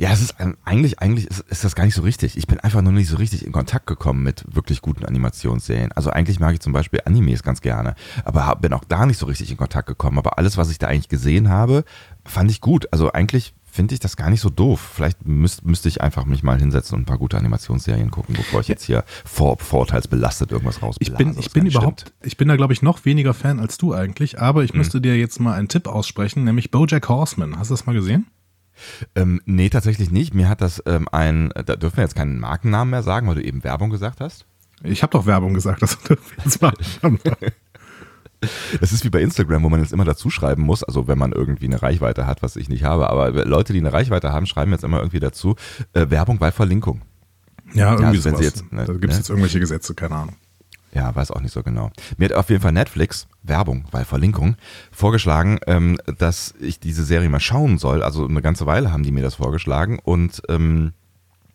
ja, 0.00 0.10
es 0.12 0.22
ist 0.22 0.36
eigentlich, 0.64 0.98
eigentlich 1.00 1.26
ist, 1.26 1.40
ist, 1.40 1.62
das 1.62 1.74
gar 1.74 1.84
nicht 1.84 1.94
so 1.94 2.00
richtig. 2.00 2.38
Ich 2.38 2.46
bin 2.46 2.58
einfach 2.58 2.80
nur 2.80 2.90
nicht 2.90 3.08
so 3.08 3.18
richtig 3.18 3.44
in 3.44 3.52
Kontakt 3.52 3.86
gekommen 3.86 4.22
mit 4.22 4.42
wirklich 4.50 4.80
guten 4.80 5.04
Animationsserien. 5.04 5.92
Also 5.92 6.08
eigentlich 6.08 6.40
mag 6.40 6.54
ich 6.54 6.60
zum 6.60 6.72
Beispiel 6.72 7.02
Animes 7.04 7.42
ganz 7.42 7.60
gerne, 7.60 7.94
aber 8.24 8.56
bin 8.62 8.72
auch 8.72 8.84
da 8.88 9.04
nicht 9.04 9.18
so 9.18 9.26
richtig 9.26 9.50
in 9.50 9.58
Kontakt 9.58 9.86
gekommen. 9.86 10.16
Aber 10.16 10.38
alles, 10.38 10.56
was 10.56 10.70
ich 10.70 10.78
da 10.78 10.86
eigentlich 10.86 11.10
gesehen 11.10 11.50
habe, 11.50 11.84
fand 12.24 12.50
ich 12.50 12.62
gut. 12.62 12.90
Also 12.92 13.12
eigentlich 13.12 13.52
finde 13.70 13.92
ich 13.92 14.00
das 14.00 14.16
gar 14.16 14.30
nicht 14.30 14.40
so 14.40 14.48
doof. 14.48 14.80
Vielleicht 14.94 15.26
müsste 15.26 15.68
müsst 15.68 15.84
ich 15.84 16.00
einfach 16.00 16.24
mich 16.24 16.42
mal 16.42 16.58
hinsetzen 16.58 16.96
und 16.96 17.02
ein 17.02 17.04
paar 17.06 17.18
gute 17.18 17.36
Animationsserien 17.36 18.10
gucken, 18.10 18.34
bevor 18.34 18.62
ich 18.62 18.68
jetzt 18.68 18.84
hier 18.84 19.04
vor, 19.26 19.58
vorurteilsbelastet 19.58 20.50
irgendwas 20.50 20.80
raus. 20.80 20.96
Ich 20.98 21.12
bin, 21.12 21.38
ich 21.38 21.50
bin 21.50 21.66
überhaupt, 21.66 22.00
stimmt. 22.00 22.14
ich 22.22 22.38
bin 22.38 22.48
da 22.48 22.56
glaube 22.56 22.72
ich 22.72 22.80
noch 22.80 23.04
weniger 23.04 23.34
Fan 23.34 23.60
als 23.60 23.76
du 23.76 23.92
eigentlich, 23.92 24.40
aber 24.40 24.64
ich 24.64 24.72
mhm. 24.72 24.78
müsste 24.78 25.02
dir 25.02 25.18
jetzt 25.18 25.40
mal 25.40 25.58
einen 25.58 25.68
Tipp 25.68 25.86
aussprechen, 25.86 26.44
nämlich 26.44 26.70
BoJack 26.70 27.06
Horseman. 27.06 27.58
Hast 27.58 27.68
du 27.68 27.74
das 27.74 27.84
mal 27.84 27.92
gesehen? 27.92 28.28
Ähm, 29.14 29.40
nee, 29.44 29.68
tatsächlich 29.68 30.10
nicht. 30.10 30.34
Mir 30.34 30.48
hat 30.48 30.60
das 30.60 30.82
ähm, 30.86 31.08
ein, 31.10 31.50
da 31.54 31.76
dürfen 31.76 31.98
wir 31.98 32.04
jetzt 32.04 32.16
keinen 32.16 32.38
Markennamen 32.38 32.90
mehr 32.90 33.02
sagen, 33.02 33.28
weil 33.28 33.36
du 33.36 33.42
eben 33.42 33.64
Werbung 33.64 33.90
gesagt 33.90 34.20
hast. 34.20 34.46
Ich 34.82 35.02
habe 35.02 35.12
doch 35.12 35.26
Werbung 35.26 35.54
gesagt, 35.54 35.82
das 35.82 35.98
jetzt 36.44 36.62
mal. 36.62 36.72
Das 38.80 38.92
ist 38.92 39.04
wie 39.04 39.10
bei 39.10 39.20
Instagram, 39.20 39.62
wo 39.62 39.68
man 39.68 39.80
jetzt 39.80 39.92
immer 39.92 40.04
dazu 40.04 40.30
schreiben 40.30 40.62
muss, 40.62 40.82
also 40.82 41.08
wenn 41.08 41.18
man 41.18 41.32
irgendwie 41.32 41.66
eine 41.66 41.82
Reichweite 41.82 42.26
hat, 42.26 42.42
was 42.42 42.56
ich 42.56 42.68
nicht 42.68 42.84
habe, 42.84 43.10
aber 43.10 43.30
Leute, 43.44 43.72
die 43.72 43.80
eine 43.80 43.92
Reichweite 43.92 44.32
haben, 44.32 44.46
schreiben 44.46 44.72
jetzt 44.72 44.84
immer 44.84 44.98
irgendwie 44.98 45.20
dazu 45.20 45.56
äh, 45.92 46.08
Werbung 46.08 46.38
bei 46.38 46.50
Verlinkung. 46.50 47.02
Ja, 47.74 47.92
irgendwie 47.92 48.18
ja, 48.18 48.24
also 48.24 48.30
sowas. 48.30 48.40
Jetzt, 48.40 48.72
ne, 48.72 48.84
da 48.84 48.92
gibt 48.94 49.04
es 49.04 49.10
ne? 49.10 49.16
jetzt 49.16 49.28
irgendwelche 49.28 49.60
Gesetze, 49.60 49.94
keine 49.94 50.16
Ahnung. 50.16 50.36
Ja, 50.92 51.14
weiß 51.14 51.30
auch 51.30 51.40
nicht 51.40 51.52
so 51.52 51.62
genau. 51.62 51.90
Mir 52.16 52.26
hat 52.26 52.32
auf 52.34 52.50
jeden 52.50 52.62
Fall 52.62 52.72
Netflix, 52.72 53.28
Werbung, 53.42 53.84
weil 53.92 54.04
Verlinkung, 54.04 54.56
vorgeschlagen, 54.90 55.60
ähm, 55.66 55.98
dass 56.18 56.54
ich 56.60 56.80
diese 56.80 57.04
Serie 57.04 57.28
mal 57.28 57.40
schauen 57.40 57.78
soll. 57.78 58.02
Also 58.02 58.26
eine 58.26 58.42
ganze 58.42 58.66
Weile 58.66 58.92
haben 58.92 59.04
die 59.04 59.12
mir 59.12 59.22
das 59.22 59.36
vorgeschlagen 59.36 59.98
und 60.02 60.42
ähm, 60.48 60.92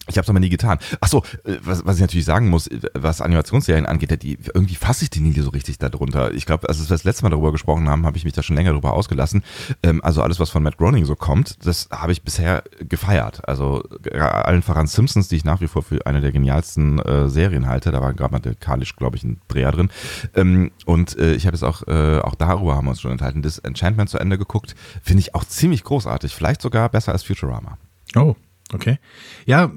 ich 0.07 0.17
habe 0.17 0.23
es 0.23 0.29
aber 0.29 0.39
nie 0.39 0.49
getan. 0.49 0.77
Ach 1.01 1.07
so, 1.07 1.23
äh, 1.43 1.57
was, 1.63 1.85
was 1.85 1.95
ich 1.95 2.01
natürlich 2.01 2.25
sagen 2.25 2.49
muss, 2.49 2.67
äh, 2.67 2.79
was 2.93 3.21
Animationsserien 3.21 3.85
angeht, 3.85 4.21
die, 4.21 4.37
irgendwie 4.53 4.75
fasse 4.75 5.03
ich 5.03 5.09
die 5.09 5.19
nie 5.19 5.33
so 5.39 5.49
richtig 5.49 5.77
darunter. 5.79 6.33
Ich 6.33 6.45
glaube, 6.45 6.69
als 6.69 6.79
wir 6.79 6.87
das 6.87 7.03
letzte 7.03 7.23
Mal 7.23 7.29
darüber 7.29 7.51
gesprochen 7.51 7.89
haben, 7.89 8.05
habe 8.05 8.17
ich 8.17 8.23
mich 8.23 8.33
da 8.33 8.43
schon 8.43 8.55
länger 8.55 8.71
darüber 8.71 8.93
ausgelassen. 8.93 9.43
Ähm, 9.83 10.03
also 10.03 10.21
alles, 10.21 10.39
was 10.39 10.49
von 10.49 10.63
Matt 10.63 10.77
Groening 10.77 11.05
so 11.05 11.15
kommt, 11.15 11.65
das 11.65 11.89
habe 11.91 12.11
ich 12.11 12.21
bisher 12.21 12.63
gefeiert. 12.79 13.47
Also 13.47 13.83
allen 14.13 14.61
voran 14.61 14.87
Simpsons, 14.87 15.27
die 15.27 15.37
ich 15.37 15.45
nach 15.45 15.61
wie 15.61 15.67
vor 15.67 15.83
für 15.83 16.05
eine 16.05 16.21
der 16.21 16.31
genialsten 16.31 16.99
äh, 16.99 17.29
Serien 17.29 17.67
halte. 17.67 17.91
Da 17.91 18.01
war 18.01 18.13
grammatikalisch, 18.13 18.95
glaube 18.95 19.17
ich, 19.17 19.23
ein 19.23 19.41
Dreher 19.47 19.71
drin. 19.71 19.89
Ähm, 20.35 20.71
und 20.85 21.17
äh, 21.17 21.33
ich 21.33 21.47
habe 21.47 21.55
jetzt 21.55 21.63
auch, 21.63 21.87
äh, 21.87 22.19
auch 22.19 22.35
darüber 22.35 22.75
haben 22.75 22.85
wir 22.85 22.91
uns 22.91 23.01
schon 23.01 23.11
enthalten, 23.11 23.41
das 23.41 23.57
Enchantment 23.59 24.09
zu 24.09 24.19
Ende 24.19 24.37
geguckt. 24.37 24.75
Finde 25.01 25.21
ich 25.21 25.33
auch 25.33 25.45
ziemlich 25.45 25.83
großartig. 25.83 26.35
Vielleicht 26.35 26.61
sogar 26.61 26.89
besser 26.89 27.11
als 27.11 27.23
Futurama. 27.23 27.77
Oh, 28.15 28.35
Okay. 28.75 28.99
Ja, 29.45 29.71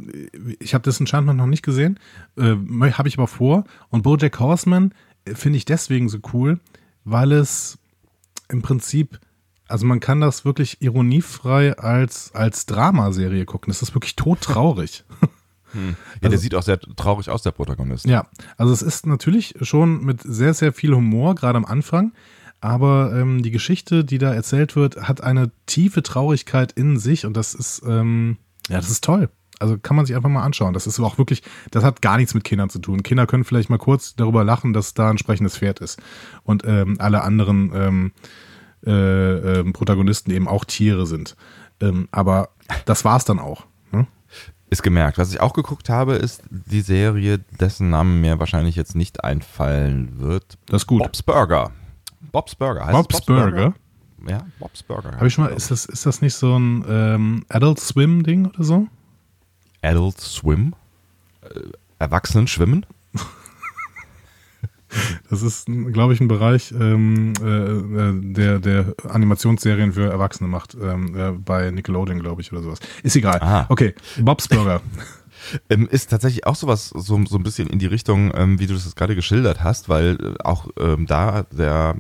ich 0.59 0.75
habe 0.75 0.83
das 0.83 1.01
Enchantment 1.01 1.39
noch 1.39 1.47
nicht 1.47 1.63
gesehen, 1.63 1.99
äh, 2.37 2.57
habe 2.93 3.09
ich 3.09 3.17
aber 3.17 3.29
vor. 3.29 3.65
Und 3.91 4.03
Bojack 4.03 4.39
Horseman 4.39 4.93
äh, 5.25 5.35
finde 5.35 5.57
ich 5.57 5.65
deswegen 5.65 6.09
so 6.09 6.19
cool, 6.33 6.61
weil 7.05 7.33
es 7.33 7.79
im 8.49 8.63
Prinzip, 8.63 9.21
also 9.69 9.87
man 9.87 10.01
kann 10.01 10.21
das 10.21 10.45
wirklich 10.45 10.83
ironiefrei 10.83 11.77
als, 11.79 12.35
als 12.35 12.67
Dramaserie 12.67 13.45
gucken. 13.45 13.71
Das 13.71 13.83
ist 13.83 13.95
wirklich 13.95 14.17
todtraurig. 14.17 15.05
Hm. 15.73 15.89
Ja, 15.91 15.95
also, 16.23 16.31
der 16.31 16.39
sieht 16.39 16.55
auch 16.55 16.63
sehr 16.63 16.81
traurig 16.81 17.29
aus, 17.29 17.43
der 17.43 17.51
Protagonist. 17.51 18.07
Ja, 18.07 18.27
also 18.57 18.73
es 18.73 18.81
ist 18.81 19.07
natürlich 19.07 19.55
schon 19.61 20.03
mit 20.03 20.23
sehr, 20.23 20.55
sehr 20.55 20.73
viel 20.73 20.95
Humor, 20.95 21.35
gerade 21.35 21.59
am 21.59 21.67
Anfang. 21.67 22.13
Aber 22.61 23.13
ähm, 23.15 23.43
die 23.43 23.51
Geschichte, 23.51 24.05
die 24.05 24.19
da 24.19 24.33
erzählt 24.33 24.75
wird, 24.75 25.09
hat 25.09 25.21
eine 25.21 25.51
tiefe 25.67 26.03
Traurigkeit 26.03 26.73
in 26.73 26.99
sich 26.99 27.25
und 27.25 27.37
das 27.37 27.55
ist, 27.55 27.83
ähm, 27.87 28.39
ja, 28.69 28.77
das 28.77 28.91
ist 28.91 29.05
toll. 29.05 29.29
Also 29.61 29.77
kann 29.77 29.97
man 29.97 30.07
sich 30.07 30.15
einfach 30.15 30.29
mal 30.29 30.45
anschauen. 30.45 30.73
Das 30.73 30.87
ist 30.87 31.01
auch 31.01 31.19
wirklich, 31.19 31.43
das 31.71 31.83
hat 31.83 32.01
gar 32.01 32.17
nichts 32.17 32.35
mit 32.35 32.45
Kindern 32.45 32.71
zu 32.71 32.79
tun. 32.79 33.03
Kinder 33.03 33.27
können 33.27 33.45
vielleicht 33.45 33.71
mal 33.71 33.79
kurz 33.79 34.15
darüber 34.15 34.45
lachen, 34.45 34.73
dass 34.73 34.95
da 34.95 35.11
ein 35.11 35.19
sprechendes 35.19 35.59
Pferd 35.59 35.81
ist. 35.81 36.01
Und 36.45 36.65
ähm, 36.65 36.97
alle 37.01 37.23
anderen 37.23 37.73
ähm, 37.75 38.13
äh, 38.87 39.61
äh, 39.61 39.73
Protagonisten 39.73 40.31
eben 40.31 40.47
auch 40.47 40.65
Tiere 40.65 41.07
sind. 41.07 41.37
Ähm, 41.81 42.09
aber 42.13 42.51
das 42.85 43.05
war's 43.05 43.25
dann 43.25 43.41
auch. 43.41 43.65
Ne? 43.91 44.07
Ist 44.71 44.83
gemerkt. 44.83 45.19
Was 45.19 45.33
ich 45.33 45.41
auch 45.41 45.55
geguckt 45.55 45.89
habe, 45.89 46.15
ist 46.15 46.43
die 46.51 46.83
Serie, 46.83 47.39
dessen 47.39 47.91
Namen 47.91 48.21
mir 48.21 48.39
wahrscheinlich 48.39 48.77
jetzt 48.77 48.95
nicht 48.95 49.25
einfallen 49.25 50.21
wird. 50.21 50.59
Das 50.67 50.83
ist 50.83 50.87
gut. 50.87 51.03
Bob's 51.03 51.23
Burger. 51.23 51.73
Bob's 52.31 52.55
Burger. 52.55 52.87
Heißt 52.87 52.93
Bob's, 52.93 53.09
Bob's 53.17 53.27
Burger? 53.27 53.51
Burger? 53.51 53.75
Ja, 54.27 54.47
Bob's 54.59 54.83
Burger. 54.83 55.13
Habe 55.13 55.27
ich 55.27 55.35
schon 55.35 55.45
mal, 55.45 55.53
ist 55.53 55.71
das, 55.71 55.85
ist 55.85 56.07
das 56.07 56.23
nicht 56.23 56.35
so 56.35 56.59
ein 56.59 56.85
ähm, 56.89 57.45
Adult 57.49 57.81
Swim-Ding 57.81 58.47
oder 58.47 58.65
so? 58.65 58.89
Adult 59.83 60.21
Swim? 60.21 60.75
Äh, 61.43 61.61
Erwachsenen 61.99 62.47
schwimmen? 62.47 62.87
Das 65.29 65.43
ist, 65.43 65.67
glaube 65.67 66.15
ich, 66.15 66.21
ein 66.21 66.29
Bereich, 66.29 66.73
ähm, 66.73 67.35
äh, 67.43 67.47
äh, 67.47 68.33
der, 68.33 68.59
der 68.59 68.95
Animationsserien 69.07 69.93
für 69.93 70.11
Erwachsene 70.11 70.49
macht. 70.49 70.75
Ähm, 70.81 71.15
äh, 71.15 71.33
bei 71.33 71.71
Nickelodeon, 71.71 72.21
glaube 72.21 72.41
ich, 72.41 72.53
oder 72.53 72.63
sowas. 72.63 72.79
Ist 73.03 73.17
egal. 73.17 73.39
Aha. 73.41 73.67
Okay, 73.69 73.95
Bob's 74.19 74.49
Burger. 74.49 74.81
ähm, 75.71 75.89
ist 75.91 76.11
tatsächlich 76.11 76.47
auch 76.47 76.55
sowas, 76.55 76.89
so, 76.89 77.23
so 77.27 77.37
ein 77.37 77.43
bisschen 77.43 77.69
in 77.69 77.79
die 77.79 77.87
Richtung, 77.87 78.33
ähm, 78.35 78.59
wie 78.59 78.67
du 78.67 78.75
das 78.75 78.97
gerade 78.97 79.15
geschildert 79.15 79.63
hast, 79.63 79.89
weil 79.91 80.17
äh, 80.23 80.43
auch 80.43 80.69
ähm, 80.81 81.07
da 81.07 81.43
der 81.53 81.97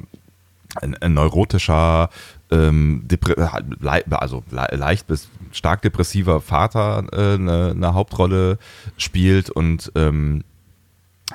ein, 0.77 0.95
ein 0.97 1.15
neurotischer, 1.15 2.11
ähm, 2.51 3.07
also 4.11 4.45
le 4.51 4.69
leicht 4.77 5.07
bis 5.07 5.29
stark 5.53 5.83
depressiver 5.83 6.41
Vater 6.41 7.05
äh, 7.13 7.35
eine, 7.35 7.73
eine 7.75 7.95
Hauptrolle 7.95 8.59
spielt 8.97 9.51
und 9.51 9.93
ähm, 9.95 10.45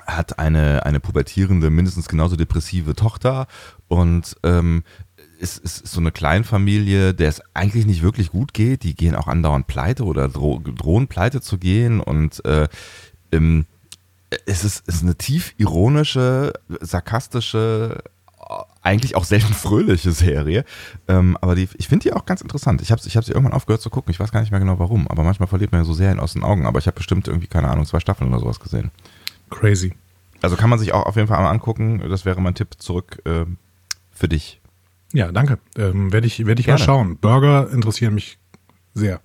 hat 0.06 0.40
eine, 0.40 0.86
eine 0.86 1.00
pubertierende, 1.00 1.70
mindestens 1.70 2.08
genauso 2.08 2.36
depressive 2.36 2.96
Tochter 2.96 3.48
und 3.88 4.36
ähm, 4.44 4.84
ist, 5.40 5.60
ist 5.60 5.88
so 5.88 6.00
eine 6.00 6.12
Kleinfamilie, 6.12 7.13
der 7.13 7.30
es 7.30 7.42
eigentlich 7.54 7.86
nicht 7.86 8.02
wirklich 8.02 8.32
gut 8.32 8.54
geht. 8.54 8.84
Die 8.84 8.96
gehen 8.96 9.16
auch 9.16 9.28
andauernd 9.28 9.68
pleite 9.68 10.06
oder 10.06 10.30
dro 10.30 10.60
drohen 10.60 11.08
pleite 11.08 11.42
zu 11.42 11.58
gehen 11.58 12.00
und 12.00 12.44
äh, 12.46 12.68
ähm, 13.32 13.66
es 14.46 14.63
ist, 14.63 14.84
es 14.88 14.96
ist 14.96 15.04
eine 15.04 15.16
tief 15.16 15.54
ironische, 15.58 16.54
sarkastische, 16.82 18.02
eigentlich 18.82 19.16
auch 19.16 19.24
selten 19.24 19.54
fröhliche 19.54 20.12
Serie. 20.12 20.66
Ähm, 21.08 21.38
aber 21.42 21.56
die, 21.56 21.70
ich 21.78 21.88
finde 21.88 22.04
die 22.04 22.14
auch 22.14 22.26
ganz 22.26 22.42
interessant. 22.42 22.82
Ich 22.82 22.92
habe 22.92 23.02
ich 23.06 23.18
hab 23.18 23.24
sie 23.24 23.32
irgendwann 23.32 23.54
aufgehört 23.54 23.82
zu 23.82 23.90
gucken. 23.90 24.12
Ich 24.12 24.20
weiß 24.20 24.32
gar 24.32 24.42
nicht 24.42 24.52
mehr 24.52 24.60
genau 24.60 24.80
warum. 24.80 25.08
Aber 25.08 25.24
manchmal 25.24 25.48
verliert 25.48 25.72
man 25.72 25.82
ja 25.82 25.86
so 25.86 25.94
Serien 25.94 26.20
aus 26.20 26.34
den 26.34 26.44
Augen. 26.44 26.66
Aber 26.66 26.80
ich 26.80 26.88
habe 26.88 26.96
bestimmt 26.96 27.28
irgendwie, 27.28 27.48
keine 27.48 27.70
Ahnung, 27.70 27.86
zwei 27.86 28.00
Staffeln 28.00 28.30
oder 28.30 28.40
sowas 28.40 28.60
gesehen. 28.60 28.92
Crazy. 29.50 29.94
Also 30.42 30.58
kann 30.58 30.70
man 30.70 30.80
sich 30.80 30.94
auch 30.94 31.06
auf 31.06 31.16
jeden 31.16 31.28
Fall 31.28 31.42
mal 31.42 31.50
angucken. 31.50 32.04
Das 32.10 32.26
wäre 32.26 32.42
mein 32.42 32.56
Tipp 32.56 32.76
zurück 32.78 33.22
äh, 33.26 33.46
für 34.12 34.28
dich. 34.28 34.60
Ja, 35.14 35.32
danke. 35.32 35.60
Ähm, 35.78 36.12
Werde 36.12 36.28
ich, 36.28 36.46
werd 36.46 36.60
ich 36.60 36.68
mal 36.68 36.78
schauen. 36.78 37.18
Burger 37.18 37.70
interessieren 37.72 38.16
mich 38.16 38.40
sehr. 38.94 39.22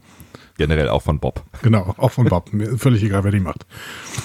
Generell 0.59 0.89
auch 0.89 1.03
von 1.03 1.19
Bob. 1.19 1.45
Genau, 1.63 1.95
auch 1.97 2.11
von 2.11 2.27
Bob. 2.27 2.53
Mir 2.53 2.77
völlig 2.79 3.03
egal, 3.03 3.25
wer 3.25 3.33
die 3.33 3.41
macht. 3.41 3.67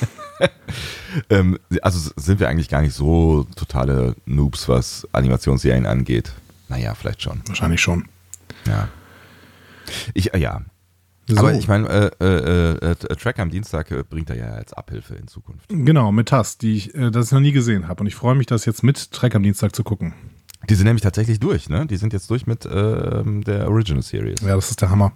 ähm, 1.29 1.57
also 1.81 2.11
sind 2.15 2.39
wir 2.39 2.49
eigentlich 2.49 2.69
gar 2.69 2.81
nicht 2.81 2.93
so 2.93 3.45
totale 3.55 4.15
Noobs, 4.25 4.67
was 4.67 5.07
Animationsserien 5.11 5.85
angeht. 5.85 6.31
Naja, 6.69 6.95
vielleicht 6.95 7.21
schon. 7.21 7.41
Wahrscheinlich 7.47 7.81
schon. 7.81 8.07
Ja. 8.67 8.87
Ich, 10.13 10.33
äh, 10.33 10.39
ja. 10.39 10.61
So. 11.27 11.37
Aber 11.37 11.53
ich 11.53 11.67
meine, 11.67 11.87
äh, 11.87 12.11
äh, 12.19 12.71
äh, 12.73 12.91
äh, 12.91 12.95
Track 13.15 13.39
am 13.39 13.49
Dienstag 13.49 13.91
äh, 13.91 14.03
bringt 14.03 14.29
er 14.29 14.37
ja 14.37 14.49
als 14.51 14.73
Abhilfe 14.73 15.15
in 15.15 15.27
Zukunft. 15.27 15.69
Genau, 15.69 16.11
mit 16.11 16.27
TAS, 16.27 16.57
die 16.57 16.75
ich, 16.75 16.91
das 16.93 17.27
ich 17.27 17.31
noch 17.31 17.39
nie 17.39 17.53
gesehen 17.53 17.87
habe. 17.87 18.01
Und 18.01 18.07
ich 18.07 18.15
freue 18.15 18.35
mich, 18.35 18.45
das 18.45 18.65
jetzt 18.65 18.83
mit 18.83 19.11
Track 19.11 19.35
am 19.35 19.43
Dienstag 19.43 19.73
zu 19.73 19.83
gucken. 19.83 20.13
Die 20.69 20.75
sind 20.75 20.85
nämlich 20.85 21.03
tatsächlich 21.03 21.39
durch, 21.39 21.69
ne? 21.69 21.85
Die 21.85 21.97
sind 21.97 22.13
jetzt 22.13 22.29
durch 22.29 22.45
mit 22.45 22.65
ähm, 22.65 23.43
der 23.43 23.69
Original 23.69 24.01
Series. 24.01 24.41
Ja, 24.41 24.55
das 24.55 24.69
ist 24.69 24.81
der 24.81 24.89
Hammer. 24.89 25.13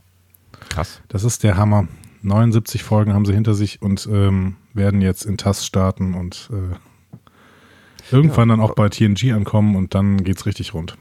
Krass. 0.69 1.01
Das 1.07 1.23
ist 1.23 1.43
der 1.43 1.57
Hammer. 1.57 1.87
79 2.21 2.83
Folgen 2.83 3.13
haben 3.13 3.25
sie 3.25 3.33
hinter 3.33 3.53
sich 3.53 3.81
und 3.81 4.07
ähm, 4.11 4.55
werden 4.73 5.01
jetzt 5.01 5.25
in 5.25 5.37
TAS 5.37 5.65
starten 5.65 6.13
und 6.13 6.49
äh, 6.51 8.13
irgendwann 8.13 8.49
ja, 8.49 8.55
dann 8.55 8.65
auch 8.65 8.75
bei 8.75 8.89
TNG 8.89 9.33
ankommen 9.33 9.75
und 9.75 9.95
dann 9.95 10.23
geht's 10.23 10.45
richtig 10.45 10.73
rund. 10.73 10.97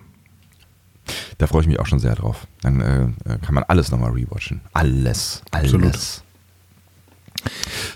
Da 1.38 1.46
freue 1.46 1.62
ich 1.62 1.68
mich 1.68 1.78
auch 1.78 1.86
schon 1.86 1.98
sehr 1.98 2.14
drauf. 2.14 2.46
Dann 2.62 2.80
äh, 2.80 3.04
äh 3.24 3.38
kann 3.38 3.54
man 3.54 3.64
alles 3.64 3.90
nochmal 3.90 4.12
rewatchen. 4.12 4.60
Alles. 4.72 5.42
Alles. 5.52 5.74
Absolut. 5.74 6.22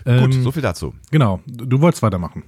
Gut, 0.05 0.35
ähm, 0.35 0.43
so 0.43 0.53
viel 0.53 0.62
dazu. 0.62 0.95
Genau. 1.11 1.41
Du 1.47 1.81
wolltest 1.81 2.03
weitermachen. 2.03 2.45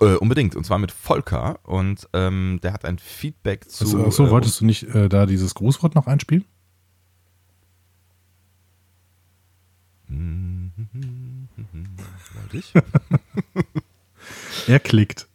Äh, 0.00 0.14
unbedingt. 0.14 0.56
Und 0.56 0.64
zwar 0.64 0.78
mit 0.78 0.90
Volker. 0.90 1.58
Und 1.64 2.08
ähm, 2.12 2.60
der 2.62 2.72
hat 2.72 2.84
ein 2.84 2.98
Feedback 2.98 3.68
zu. 3.70 3.84
Achso, 3.84 4.06
achso 4.06 4.26
äh, 4.26 4.30
wolltest 4.30 4.60
du 4.60 4.64
nicht 4.64 4.84
äh, 4.94 5.08
da 5.08 5.26
dieses 5.26 5.54
Grußwort 5.54 5.94
noch 5.94 6.06
einspielen? 6.06 6.44
Wollte 12.34 12.56
ich? 12.56 12.72
er 14.66 14.80
klickt. 14.80 15.28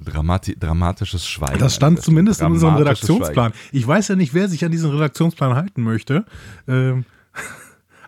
Dramati 0.00 0.56
dramatisches 0.58 1.26
Schweigen. 1.26 1.58
Das 1.58 1.74
stand 1.74 2.00
zumindest 2.00 2.40
in 2.40 2.46
unserem 2.46 2.76
Redaktionsplan. 2.76 3.52
Schweigen. 3.52 3.68
Ich 3.72 3.86
weiß 3.86 4.08
ja 4.08 4.16
nicht, 4.16 4.32
wer 4.32 4.48
sich 4.48 4.64
an 4.64 4.70
diesen 4.70 4.90
Redaktionsplan 4.90 5.54
halten 5.54 5.82
möchte. 5.82 6.24
Ähm, 6.68 7.04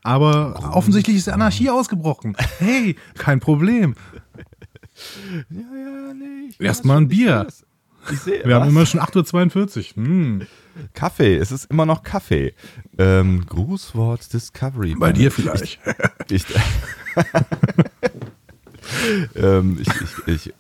aber 0.02 0.54
oh. 0.58 0.76
offensichtlich 0.76 1.16
ist 1.16 1.28
Anarchie 1.28 1.68
ausgebrochen. 1.70 2.36
Hey, 2.58 2.96
kein 3.16 3.40
Problem. 3.40 3.94
Ja, 5.50 5.60
ja, 5.60 6.14
nee. 6.14 6.50
Erstmal 6.58 6.98
ein 6.98 7.08
Bier. 7.08 7.46
Ich 8.10 8.20
sehe. 8.20 8.44
Wir 8.44 8.56
was? 8.56 8.62
haben 8.62 8.68
immer 8.70 8.86
schon 8.86 9.00
8.42 9.00 9.96
Uhr. 9.96 10.04
Hm. 10.04 10.46
Kaffee, 10.94 11.36
es 11.36 11.52
ist 11.52 11.66
immer 11.66 11.86
noch 11.86 12.02
Kaffee. 12.02 12.54
Ähm, 12.98 13.46
Grußwort 13.46 14.32
Discovery. 14.32 14.96
Bei 14.98 15.12
dir 15.12 15.30
vielleicht. 15.30 15.78
ich, 16.28 16.44
ähm, 19.36 19.78
ich, 19.80 19.88
ich, 19.88 20.26
ich, 20.26 20.54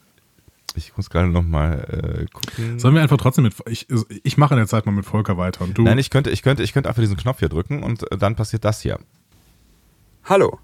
ich, 0.74 0.96
muss 0.96 1.10
gerade 1.10 1.28
noch 1.28 1.42
mal 1.42 2.22
äh, 2.22 2.26
gucken. 2.26 2.78
Sollen 2.78 2.94
wir 2.94 3.02
einfach 3.02 3.16
trotzdem 3.16 3.44
mit. 3.44 3.54
Ich, 3.66 3.86
ich 4.22 4.36
mache 4.36 4.54
in 4.54 4.58
der 4.58 4.66
Zeit 4.66 4.86
mal 4.86 4.92
mit 4.92 5.06
Volker 5.06 5.36
weiter 5.36 5.64
und 5.64 5.76
du. 5.76 5.82
Nein, 5.82 5.98
ich 5.98 6.10
könnte, 6.10 6.30
ich 6.30 6.42
könnte, 6.42 6.62
ich 6.62 6.72
könnte 6.72 6.88
einfach 6.88 7.02
diesen 7.02 7.16
Knopf 7.16 7.40
hier 7.40 7.48
drücken 7.48 7.82
und 7.82 8.04
dann 8.10 8.36
passiert 8.36 8.64
das 8.64 8.80
hier. 8.80 8.98
Hallo, 10.24 10.58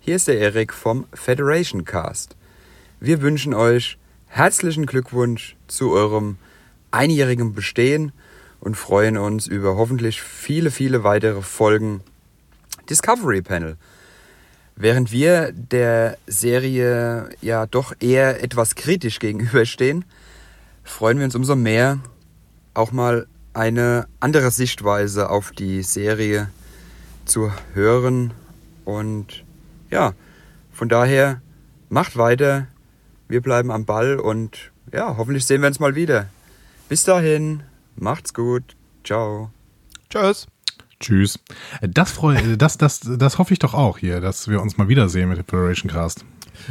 hier 0.00 0.16
ist 0.16 0.28
der 0.28 0.38
Erik 0.38 0.72
vom 0.72 1.06
Federation 1.12 1.84
Cast. 1.84 2.36
Wir 3.00 3.22
wünschen 3.22 3.54
euch 3.54 3.98
herzlichen 4.26 4.86
Glückwunsch 4.86 5.56
zu 5.66 5.92
eurem 5.92 6.36
einjährigen 6.90 7.52
Bestehen 7.52 8.12
und 8.60 8.76
freuen 8.76 9.16
uns 9.16 9.46
über 9.46 9.76
hoffentlich 9.76 10.22
viele, 10.22 10.70
viele 10.70 11.04
weitere 11.04 11.42
Folgen 11.42 12.00
Discovery 12.88 13.42
Panel. 13.42 13.76
Während 14.76 15.10
wir 15.10 15.52
der 15.52 16.16
Serie 16.26 17.30
ja 17.40 17.66
doch 17.66 17.94
eher 18.00 18.42
etwas 18.42 18.74
kritisch 18.74 19.18
gegenüberstehen, 19.20 20.04
freuen 20.84 21.18
wir 21.18 21.24
uns 21.24 21.34
umso 21.34 21.56
mehr, 21.56 21.98
auch 22.74 22.92
mal 22.92 23.26
eine 23.54 24.06
andere 24.20 24.50
Sichtweise 24.50 25.30
auf 25.30 25.50
die 25.50 25.82
Serie 25.82 26.48
zu 27.24 27.52
hören. 27.74 28.32
Und 28.84 29.44
ja, 29.90 30.14
von 30.72 30.88
daher 30.88 31.42
macht 31.88 32.16
weiter, 32.16 32.68
wir 33.26 33.42
bleiben 33.42 33.70
am 33.70 33.84
Ball 33.84 34.18
und 34.18 34.70
ja, 34.92 35.16
hoffentlich 35.16 35.44
sehen 35.44 35.60
wir 35.60 35.68
uns 35.68 35.80
mal 35.80 35.94
wieder. 35.94 36.28
Bis 36.88 37.04
dahin, 37.04 37.62
macht's 38.00 38.34
gut. 38.34 38.76
Ciao. 39.04 39.50
Tschüss. 40.10 40.46
Tschüss. 41.00 41.38
Das, 41.80 42.10
freu, 42.10 42.56
das, 42.56 42.76
das, 42.78 43.00
das 43.00 43.38
hoffe 43.38 43.52
ich 43.52 43.58
doch 43.58 43.74
auch 43.74 43.98
hier, 43.98 44.20
dass 44.20 44.48
wir 44.48 44.60
uns 44.60 44.76
mal 44.76 44.88
wiedersehen 44.88 45.28
mit 45.28 45.38
dem 45.38 45.44
Federation 45.44 45.90
Cast. 45.90 46.24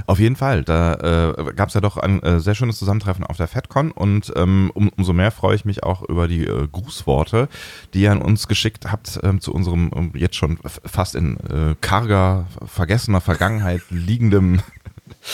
Auf 0.06 0.20
jeden 0.20 0.36
Fall. 0.36 0.64
Da 0.64 1.34
äh, 1.36 1.54
gab 1.54 1.70
es 1.70 1.76
ja 1.76 1.82
doch 1.82 1.98
ein 1.98 2.22
äh, 2.22 2.40
sehr 2.40 2.56
schönes 2.56 2.78
Zusammentreffen 2.78 3.24
auf 3.26 3.38
der 3.38 3.48
FedCon 3.48 3.92
und 3.92 4.32
ähm, 4.36 4.72
um, 4.74 4.90
umso 4.90 5.14
mehr 5.14 5.32
freue 5.32 5.56
ich 5.56 5.66
mich 5.66 5.84
auch 5.84 6.04
über 6.04 6.28
die 6.28 6.46
äh, 6.46 6.68
Grußworte, 6.72 7.48
die 7.94 8.02
ihr 8.02 8.12
an 8.12 8.22
uns 8.22 8.48
geschickt 8.48 8.92
habt 8.92 9.20
ähm, 9.24 9.40
zu 9.40 9.54
unserem 9.54 9.92
ähm, 9.96 10.12
jetzt 10.16 10.36
schon 10.36 10.60
fast 10.64 11.16
in 11.16 11.38
äh, 11.38 11.76
karger, 11.80 12.48
vergessener 12.66 13.22
Vergangenheit 13.22 13.82
liegendem 13.90 14.60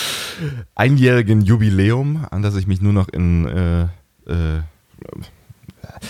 einjährigen 0.76 1.42
Jubiläum, 1.42 2.26
an 2.30 2.42
das 2.42 2.56
ich 2.56 2.68
mich 2.68 2.82
nur 2.82 2.94
noch 2.94 3.10
in, 3.10 3.48
äh, 3.48 3.82
äh, 4.32 4.62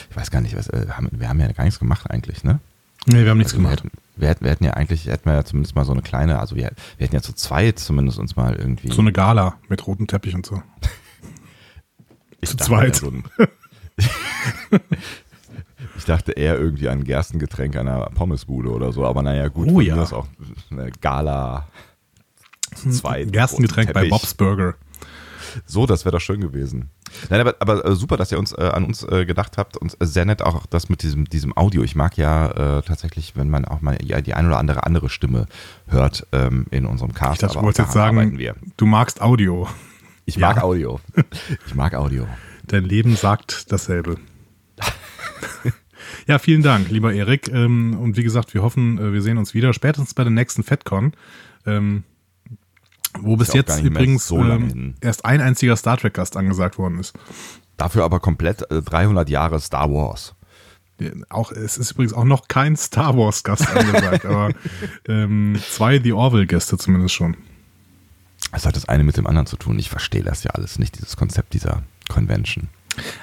ich 0.10 0.16
weiß 0.16 0.32
gar 0.32 0.42
nicht, 0.42 0.56
was, 0.56 0.68
äh, 0.70 0.88
haben, 0.90 1.10
wir 1.12 1.30
haben 1.30 1.40
ja 1.40 1.52
gar 1.52 1.64
nichts 1.64 1.80
gemacht 1.80 2.10
eigentlich, 2.10 2.44
ne? 2.44 2.60
Nee, 3.06 3.24
wir 3.24 3.32
haben 3.32 3.38
nichts 3.38 3.54
also 3.54 3.64
gemacht. 3.64 3.84
Wir 4.16 4.30
hätten, 4.30 4.46
wir, 4.46 4.52
hätten, 4.52 4.64
ja 4.64 4.72
eigentlich, 4.72 5.08
hätten 5.08 5.26
wir 5.26 5.34
ja 5.34 5.44
zumindest 5.44 5.76
mal 5.76 5.86
so 5.86 5.92
eine 5.92 6.02
kleine, 6.02 6.40
also 6.40 6.56
wir, 6.56 6.72
wir 6.98 7.06
hätten 7.06 7.16
ja 7.16 7.22
zu 7.22 7.34
zweit 7.34 7.80
zumindest 7.80 8.20
uns 8.20 8.36
mal 8.36 8.56
irgendwie. 8.56 8.92
So 8.92 9.02
eine 9.02 9.12
Gala 9.12 9.56
mit 9.68 9.86
rotem 9.86 10.08
Teppich 10.08 10.36
und 10.36 10.46
so. 10.46 10.62
zu 12.46 12.58
zweit. 12.58 12.96
So 12.96 13.08
ein, 13.08 13.24
ich 15.98 16.06
dachte 16.06 16.34
eher 16.34 16.58
irgendwie 16.58 16.90
an 16.90 17.00
ein 17.00 17.04
Gerstengetränk 17.04 17.76
einer 17.76 18.06
Pommesbude 18.16 18.70
oder 18.70 18.92
so, 18.92 19.06
aber 19.06 19.22
naja, 19.22 19.48
gut, 19.50 19.70
oh, 19.70 19.82
ja. 19.82 19.96
das 19.96 20.10
ist 20.10 20.14
auch 20.14 20.28
eine 20.72 20.92
Gala 21.02 21.68
Zwei. 22.76 23.26
Gerstengetränk 23.26 23.94
bei 23.94 24.10
Bob's 24.10 24.34
Burger. 24.34 24.76
So, 25.66 25.86
das 25.86 26.06
wäre 26.06 26.14
doch 26.14 26.22
schön 26.22 26.42
gewesen. 26.42 26.90
Nein, 27.30 27.42
aber, 27.42 27.56
aber 27.60 27.86
äh, 27.86 27.96
super, 27.96 28.18
dass 28.18 28.32
ihr 28.32 28.40
uns 28.40 28.54
äh, 28.54 28.70
an 28.74 28.84
uns 28.86 29.04
äh, 29.04 29.26
gedacht 29.26 29.58
habt 29.58 29.78
und 29.78 29.96
sehr 30.00 30.26
nett 30.26 30.42
auch 30.42 30.66
das 30.66 30.90
mit 30.90 31.04
diesem, 31.04 31.26
diesem 31.26 31.56
Audio. 31.56 31.84
Ich 31.84 31.96
mag 31.96 32.18
ja 32.18 32.78
äh, 32.78 32.82
tatsächlich, 32.82 33.36
wenn 33.36 33.50
man 33.50 33.66
auch 33.66 33.82
mal 33.82 33.98
ja, 34.04 34.22
die 34.22 34.34
ein 34.34 34.48
oder 34.48 34.58
andere 34.58 34.86
andere 34.86 35.10
Stimme 35.10 35.48
hört 35.88 36.28
ähm, 36.32 36.66
in 36.72 36.86
unserem 36.86 37.14
Cast. 37.14 37.36
Ich 37.36 37.40
dachte, 37.40 37.60
du 37.60 37.64
wolltest 37.64 37.80
jetzt 37.80 37.94
sagen, 37.94 38.38
du 38.78 38.86
magst 38.86 39.22
Audio. 39.22 39.68
Ich 40.26 40.38
mag 40.38 40.58
ja. 40.58 40.64
Audio. 40.64 41.00
Ich 41.68 41.76
mag 41.76 41.94
Audio. 41.96 42.28
Dein 42.66 42.86
Leben 42.86 43.16
sagt 43.16 43.72
dasselbe. 43.72 44.18
ja, 46.28 46.40
vielen 46.40 46.64
Dank, 46.64 46.90
lieber 46.90 47.14
Erik. 47.14 47.50
Ähm, 47.50 47.98
und 48.00 48.16
wie 48.16 48.24
gesagt, 48.24 48.54
wir 48.54 48.64
hoffen, 48.64 48.98
äh, 48.98 49.14
wir 49.14 49.22
sehen 49.22 49.38
uns 49.38 49.54
wieder, 49.54 49.74
spätestens 49.74 50.14
bei 50.14 50.24
der 50.24 50.32
nächsten 50.32 50.64
FedCon. 50.64 51.14
Wo 53.20 53.38
bis 53.38 53.54
jetzt 53.54 53.82
übrigens 53.82 54.28
so 54.28 54.40
ähm, 54.40 54.96
erst 55.02 55.26
ein 55.26 55.42
einziger 55.42 55.76
Star 55.76 55.98
Trek-Gast 55.98 56.36
angesagt 56.38 56.78
worden 56.78 57.00
ist. 57.00 57.14
Dafür 57.78 58.04
aber 58.04 58.20
komplett 58.20 58.70
äh, 58.72 58.82
300 58.82 59.30
Jahre 59.30 59.60
Star 59.60 59.90
Wars. 59.92 60.36
Auch, 61.30 61.52
es 61.52 61.78
ist 61.78 61.92
übrigens 61.92 62.14
auch 62.14 62.24
noch 62.24 62.48
kein 62.48 62.76
Star 62.76 63.18
Wars-Gast 63.18 63.68
angesagt, 63.68 64.26
aber 64.28 64.52
ähm, 65.08 65.60
zwei 65.70 66.00
The 66.00 66.14
Orville-Gäste 66.14 66.78
zumindest 66.78 67.16
schon. 67.16 67.36
Es 68.52 68.66
hat 68.66 68.76
das 68.76 68.88
eine 68.88 69.04
mit 69.04 69.18
dem 69.18 69.26
anderen 69.28 69.48
zu 69.48 69.58
tun. 69.58 69.80
Ich 69.80 69.90
verstehe 69.90 70.24
das 70.24 70.44
ja 70.44 70.52
alles 70.52 70.78
nicht, 70.78 70.98
dieses 70.98 71.18
Konzept 71.18 71.54
dieser 71.54 71.84
Convention. 72.10 72.70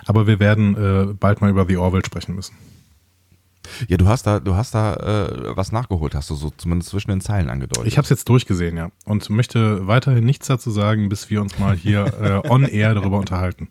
Aber 0.05 0.27
wir 0.27 0.41
werden 0.41 0.77
äh, 0.77 1.13
bald 1.15 1.41
mal 1.41 1.51
über 1.51 1.67
The 1.67 1.77
Orville 1.77 2.05
sprechen 2.05 2.35
müssen. 2.35 2.55
Ja, 3.89 3.97
du 3.97 4.09
hast 4.09 4.27
da, 4.27 4.41
du 4.41 4.55
hast 4.55 4.75
da 4.75 4.95
äh, 4.95 5.57
was 5.57 5.73
nachgeholt, 5.73 6.15
hast 6.15 6.31
du 6.31 6.35
so 6.35 6.51
zumindest 6.57 6.91
zwischen 6.91 7.11
den 7.11 7.21
Zeilen 7.21 7.51
angedeutet. 7.51 7.87
Ich 7.87 7.99
habe 7.99 8.05
es 8.05 8.11
jetzt 8.11 8.29
durchgesehen, 8.29 8.77
ja, 8.77 8.91
und 9.05 9.29
möchte 9.31 9.87
weiterhin 9.87 10.25
nichts 10.25 10.47
dazu 10.47 10.71
sagen, 10.71 11.09
bis 11.09 11.31
wir 11.31 11.41
uns 11.41 11.59
mal 11.59 11.77
hier 11.77 12.43
äh, 12.45 12.49
on 12.49 12.65
air 12.65 12.95
darüber 12.95 13.19
unterhalten. 13.19 13.69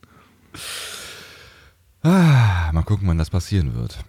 Ah, 2.01 2.71
mal 2.71 2.83
gucken, 2.83 3.07
wann 3.07 3.17
das 3.17 3.29
passieren 3.29 3.75
wird. 3.75 4.03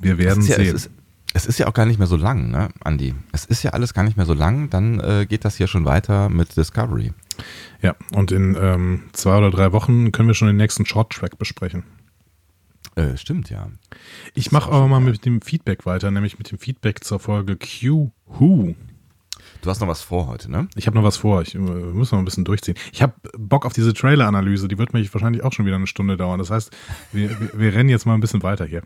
Wir 0.00 0.18
werden 0.18 0.44
ja, 0.44 0.56
sehen. 0.56 0.66
Es 0.66 0.84
ist, 0.86 0.90
es 1.34 1.46
ist, 1.46 1.58
ja 1.58 1.66
auch 1.66 1.74
gar 1.74 1.86
nicht 1.86 1.98
mehr 1.98 2.06
so 2.06 2.16
lang, 2.16 2.50
ne, 2.50 2.68
Andi? 2.82 3.14
Es 3.32 3.44
ist 3.44 3.62
ja 3.62 3.72
alles 3.72 3.94
gar 3.94 4.02
nicht 4.02 4.16
mehr 4.16 4.26
so 4.26 4.34
lang. 4.34 4.70
Dann 4.70 5.00
äh, 5.00 5.26
geht 5.26 5.44
das 5.44 5.56
hier 5.56 5.66
schon 5.66 5.84
weiter 5.84 6.28
mit 6.28 6.56
Discovery. 6.56 7.12
Ja, 7.82 7.94
und 8.14 8.32
in 8.32 8.56
ähm, 8.60 9.04
zwei 9.12 9.38
oder 9.38 9.50
drei 9.50 9.72
Wochen 9.72 10.12
können 10.12 10.28
wir 10.28 10.34
schon 10.34 10.48
den 10.48 10.56
nächsten 10.56 10.84
Short-Track 10.84 11.38
besprechen. 11.38 11.84
Äh, 12.94 13.16
stimmt, 13.16 13.50
ja. 13.50 13.70
Ich 14.34 14.52
mache 14.52 14.70
aber 14.70 14.88
mal 14.88 15.00
mit 15.00 15.24
dem 15.24 15.40
Feedback 15.40 15.86
weiter, 15.86 16.10
nämlich 16.10 16.38
mit 16.38 16.50
dem 16.50 16.58
Feedback 16.58 17.04
zur 17.04 17.20
Folge 17.20 17.56
Q 17.56 18.10
Who. 18.26 18.74
Du 19.60 19.70
hast 19.70 19.80
noch 19.80 19.88
was 19.88 20.02
vor 20.02 20.28
heute, 20.28 20.50
ne? 20.50 20.68
Ich 20.76 20.86
habe 20.86 20.96
noch 20.96 21.04
was 21.04 21.16
vor. 21.16 21.42
Ich 21.42 21.54
äh, 21.54 21.58
muss 21.58 22.12
noch 22.12 22.18
ein 22.20 22.24
bisschen 22.24 22.44
durchziehen. 22.44 22.76
Ich 22.92 23.02
habe 23.02 23.14
Bock 23.36 23.66
auf 23.66 23.72
diese 23.72 23.92
Trailer-Analyse. 23.92 24.68
Die 24.68 24.78
wird 24.78 24.92
mich 24.92 25.12
wahrscheinlich 25.12 25.42
auch 25.42 25.52
schon 25.52 25.66
wieder 25.66 25.76
eine 25.76 25.88
Stunde 25.88 26.16
dauern. 26.16 26.38
Das 26.38 26.50
heißt, 26.50 26.74
wir, 27.12 27.30
wir, 27.40 27.50
wir 27.54 27.74
rennen 27.74 27.88
jetzt 27.88 28.06
mal 28.06 28.14
ein 28.14 28.20
bisschen 28.20 28.42
weiter 28.42 28.64
hier. 28.64 28.82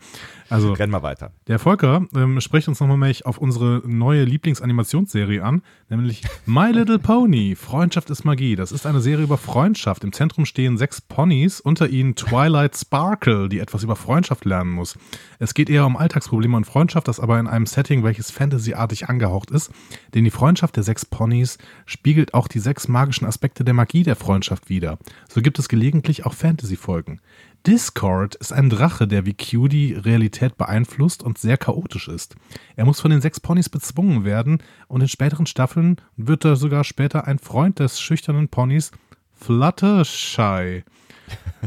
Also, 0.49 0.73
Renn 0.73 0.89
mal 0.89 1.03
weiter. 1.03 1.31
Der 1.47 1.59
Volker 1.59 2.05
ähm, 2.15 2.41
spricht 2.41 2.67
uns 2.67 2.79
nochmal 2.79 3.13
auf 3.23 3.37
unsere 3.37 3.81
neue 3.85 4.23
Lieblingsanimationsserie 4.23 5.43
an, 5.43 5.61
nämlich 5.89 6.23
My 6.45 6.71
Little 6.71 6.99
Pony. 6.99 7.55
Freundschaft 7.55 8.09
ist 8.09 8.23
Magie. 8.23 8.55
Das 8.55 8.71
ist 8.71 8.85
eine 8.85 9.01
Serie 9.01 9.25
über 9.25 9.37
Freundschaft. 9.37 10.03
Im 10.03 10.11
Zentrum 10.11 10.45
stehen 10.45 10.77
sechs 10.77 11.01
Ponys, 11.01 11.59
unter 11.59 11.89
ihnen 11.89 12.15
Twilight 12.15 12.75
Sparkle, 12.75 13.49
die 13.49 13.59
etwas 13.59 13.83
über 13.83 13.95
Freundschaft 13.95 14.45
lernen 14.45 14.71
muss. 14.71 14.97
Es 15.39 15.53
geht 15.53 15.69
eher 15.69 15.85
um 15.85 15.97
Alltagsprobleme 15.97 16.57
und 16.57 16.65
Freundschaft, 16.65 17.07
das 17.07 17.19
aber 17.19 17.39
in 17.39 17.47
einem 17.47 17.65
Setting, 17.65 18.03
welches 18.03 18.31
fantasyartig 18.31 19.09
angehaucht 19.09 19.51
ist, 19.51 19.71
denn 20.13 20.23
die 20.23 20.31
Freundschaft 20.31 20.62
Freundschaft 20.63 20.77
der 20.77 20.83
sechs 20.83 21.05
Ponys 21.05 21.57
spiegelt 21.85 22.33
auch 22.33 22.47
die 22.47 22.59
sechs 22.59 22.87
magischen 22.87 23.27
Aspekte 23.27 23.65
der 23.65 23.73
Magie 23.73 24.03
der 24.03 24.15
Freundschaft 24.15 24.69
wider. 24.69 24.97
So 25.27 25.41
gibt 25.41 25.59
es 25.59 25.67
gelegentlich 25.67 26.25
auch 26.25 26.33
Fantasy-Folgen. 26.33 27.19
Discord 27.67 28.35
ist 28.35 28.53
ein 28.53 28.69
Drache, 28.69 29.05
der 29.05 29.25
wie 29.25 29.33
Q 29.33 29.65
Realität 29.65 30.55
beeinflusst 30.55 31.21
und 31.21 31.37
sehr 31.37 31.57
chaotisch 31.57 32.07
ist. 32.07 32.37
Er 32.77 32.85
muss 32.85 33.01
von 33.01 33.11
den 33.11 33.19
sechs 33.19 33.41
Ponys 33.41 33.67
bezwungen 33.67 34.23
werden 34.23 34.59
und 34.87 35.01
in 35.01 35.09
späteren 35.09 35.47
Staffeln 35.47 35.97
wird 36.15 36.45
er 36.45 36.55
sogar 36.55 36.85
später 36.85 37.27
ein 37.27 37.39
Freund 37.39 37.79
des 37.79 37.99
schüchternen 37.99 38.47
Ponys 38.47 38.91
Fluttershy. 39.33 40.83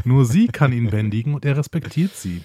Nur 0.05 0.25
sie 0.25 0.47
kann 0.47 0.73
ihn 0.73 0.89
bändigen 0.89 1.35
und 1.35 1.45
er 1.45 1.59
respektiert 1.59 2.15
sie. 2.15 2.43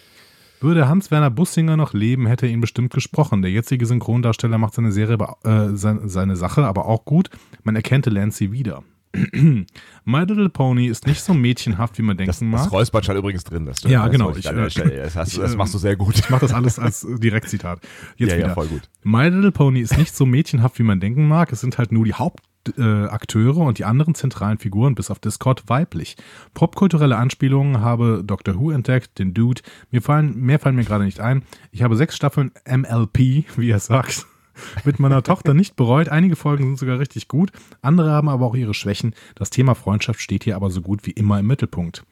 Würde 0.61 0.87
Hans-Werner 0.87 1.31
Bussinger 1.31 1.75
noch 1.75 1.93
leben, 1.93 2.27
hätte 2.27 2.45
er 2.45 2.51
ihn 2.51 2.61
bestimmt 2.61 2.93
gesprochen. 2.93 3.41
Der 3.41 3.49
jetzige 3.49 3.85
Synchrondarsteller 3.85 4.59
macht 4.59 4.75
seine 4.75 4.91
Serie, 4.91 5.17
äh, 5.43 5.75
seine, 5.75 6.07
seine 6.07 6.35
Sache 6.35 6.65
aber 6.65 6.85
auch 6.85 7.03
gut. 7.03 7.29
Man 7.63 7.75
erkennte 7.75 8.11
Lancy 8.11 8.51
wieder. 8.51 8.83
My 10.05 10.19
Little 10.19 10.49
Pony 10.49 10.85
ist 10.85 11.05
nicht 11.07 11.21
so 11.21 11.33
mädchenhaft, 11.33 11.97
wie 11.97 12.03
man 12.03 12.15
denken 12.15 12.27
das, 12.27 12.41
mag. 12.41 12.63
Das 12.63 12.71
Räuspert 12.71 13.05
schon 13.05 13.17
übrigens 13.17 13.43
drin. 13.43 13.65
Das 13.65 13.81
ja, 13.83 14.07
genau. 14.07 14.31
Ich, 14.31 14.45
ich, 14.45 14.45
äh, 14.45 14.97
das, 14.97 15.15
hast, 15.15 15.37
das, 15.37 15.55
machst 15.55 15.73
du 15.73 15.79
sehr 15.79 15.95
gut. 15.95 16.17
Ich 16.17 16.29
mache 16.29 16.41
das 16.41 16.53
alles 16.53 16.79
als 16.79 17.05
Direktzitat. 17.09 17.79
Jetzt 18.17 18.31
ja, 18.31 18.37
wieder. 18.37 18.47
ja, 18.49 18.53
voll 18.53 18.67
gut. 18.67 18.83
My 19.03 19.27
Little 19.27 19.51
Pony 19.51 19.79
ist 19.79 19.97
nicht 19.97 20.15
so 20.15 20.25
mädchenhaft, 20.25 20.79
wie 20.79 20.83
man 20.83 20.99
denken 20.99 21.27
mag. 21.27 21.51
Es 21.51 21.59
sind 21.59 21.77
halt 21.77 21.91
nur 21.91 22.05
die 22.05 22.13
Haupt 22.13 22.41
äh, 22.77 23.05
Akteure 23.05 23.57
und 23.57 23.77
die 23.77 23.85
anderen 23.85 24.15
zentralen 24.15 24.57
Figuren 24.57 24.95
bis 24.95 25.11
auf 25.11 25.19
Discord 25.19 25.63
weiblich. 25.67 26.15
Popkulturelle 26.53 27.17
Anspielungen 27.17 27.81
habe 27.81 28.23
Doctor 28.25 28.59
Who 28.59 28.71
entdeckt, 28.71 29.19
den 29.19 29.33
Dude. 29.33 29.61
Mir 29.89 30.01
fallen, 30.01 30.37
mehr 30.39 30.59
fallen 30.59 30.75
mir 30.75 30.83
gerade 30.83 31.05
nicht 31.05 31.19
ein. 31.19 31.43
Ich 31.71 31.83
habe 31.83 31.95
sechs 31.95 32.15
Staffeln 32.15 32.51
MLP, 32.67 33.45
wie 33.57 33.69
er 33.69 33.79
sagt, 33.79 34.25
mit 34.85 34.99
meiner 34.99 35.23
Tochter 35.23 35.53
nicht 35.53 35.75
bereut. 35.75 36.09
Einige 36.09 36.35
Folgen 36.35 36.65
sind 36.65 36.79
sogar 36.79 36.99
richtig 36.99 37.27
gut, 37.27 37.51
andere 37.81 38.11
haben 38.11 38.29
aber 38.29 38.45
auch 38.45 38.55
ihre 38.55 38.73
Schwächen. 38.73 39.13
Das 39.35 39.49
Thema 39.49 39.75
Freundschaft 39.75 40.21
steht 40.21 40.43
hier 40.43 40.55
aber 40.55 40.69
so 40.69 40.81
gut 40.81 41.05
wie 41.05 41.11
immer 41.11 41.39
im 41.39 41.47
Mittelpunkt. 41.47 42.03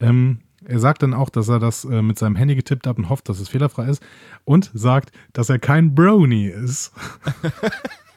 Ähm, 0.00 0.40
er 0.64 0.78
sagt 0.78 1.02
dann 1.02 1.14
auch, 1.14 1.30
dass 1.30 1.48
er 1.48 1.58
das 1.58 1.84
äh, 1.84 2.02
mit 2.02 2.18
seinem 2.18 2.36
Handy 2.36 2.54
getippt 2.54 2.86
hat 2.86 2.98
und 2.98 3.08
hofft, 3.08 3.28
dass 3.28 3.40
es 3.40 3.48
fehlerfrei 3.48 3.86
ist. 3.86 4.02
Und 4.44 4.70
sagt, 4.74 5.10
dass 5.32 5.48
er 5.48 5.58
kein 5.58 5.94
Brony 5.94 6.46
ist. 6.46 6.92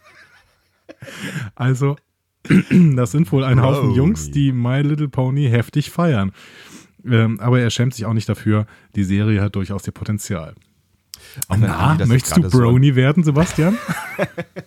Also, 1.55 1.95
das 2.95 3.11
sind 3.11 3.31
wohl 3.31 3.43
ein 3.43 3.61
Haufen 3.61 3.81
Brownie. 3.83 3.95
Jungs, 3.97 4.31
die 4.31 4.51
My 4.51 4.81
Little 4.81 5.09
Pony 5.09 5.47
heftig 5.49 5.89
feiern. 5.91 6.31
Ähm, 7.05 7.39
aber 7.39 7.59
er 7.59 7.69
schämt 7.69 7.93
sich 7.93 8.05
auch 8.05 8.13
nicht 8.13 8.29
dafür. 8.29 8.65
Die 8.95 9.03
Serie 9.03 9.41
hat 9.41 9.55
durchaus 9.55 9.85
ihr 9.87 9.93
Potenzial. 9.93 10.55
Wenn 11.49 11.61
Na, 11.61 11.97
möchtest 12.05 12.37
du 12.37 12.41
gerade 12.41 12.55
so- 12.55 12.61
Brony 12.61 12.95
werden, 12.95 13.23
Sebastian? 13.23 13.77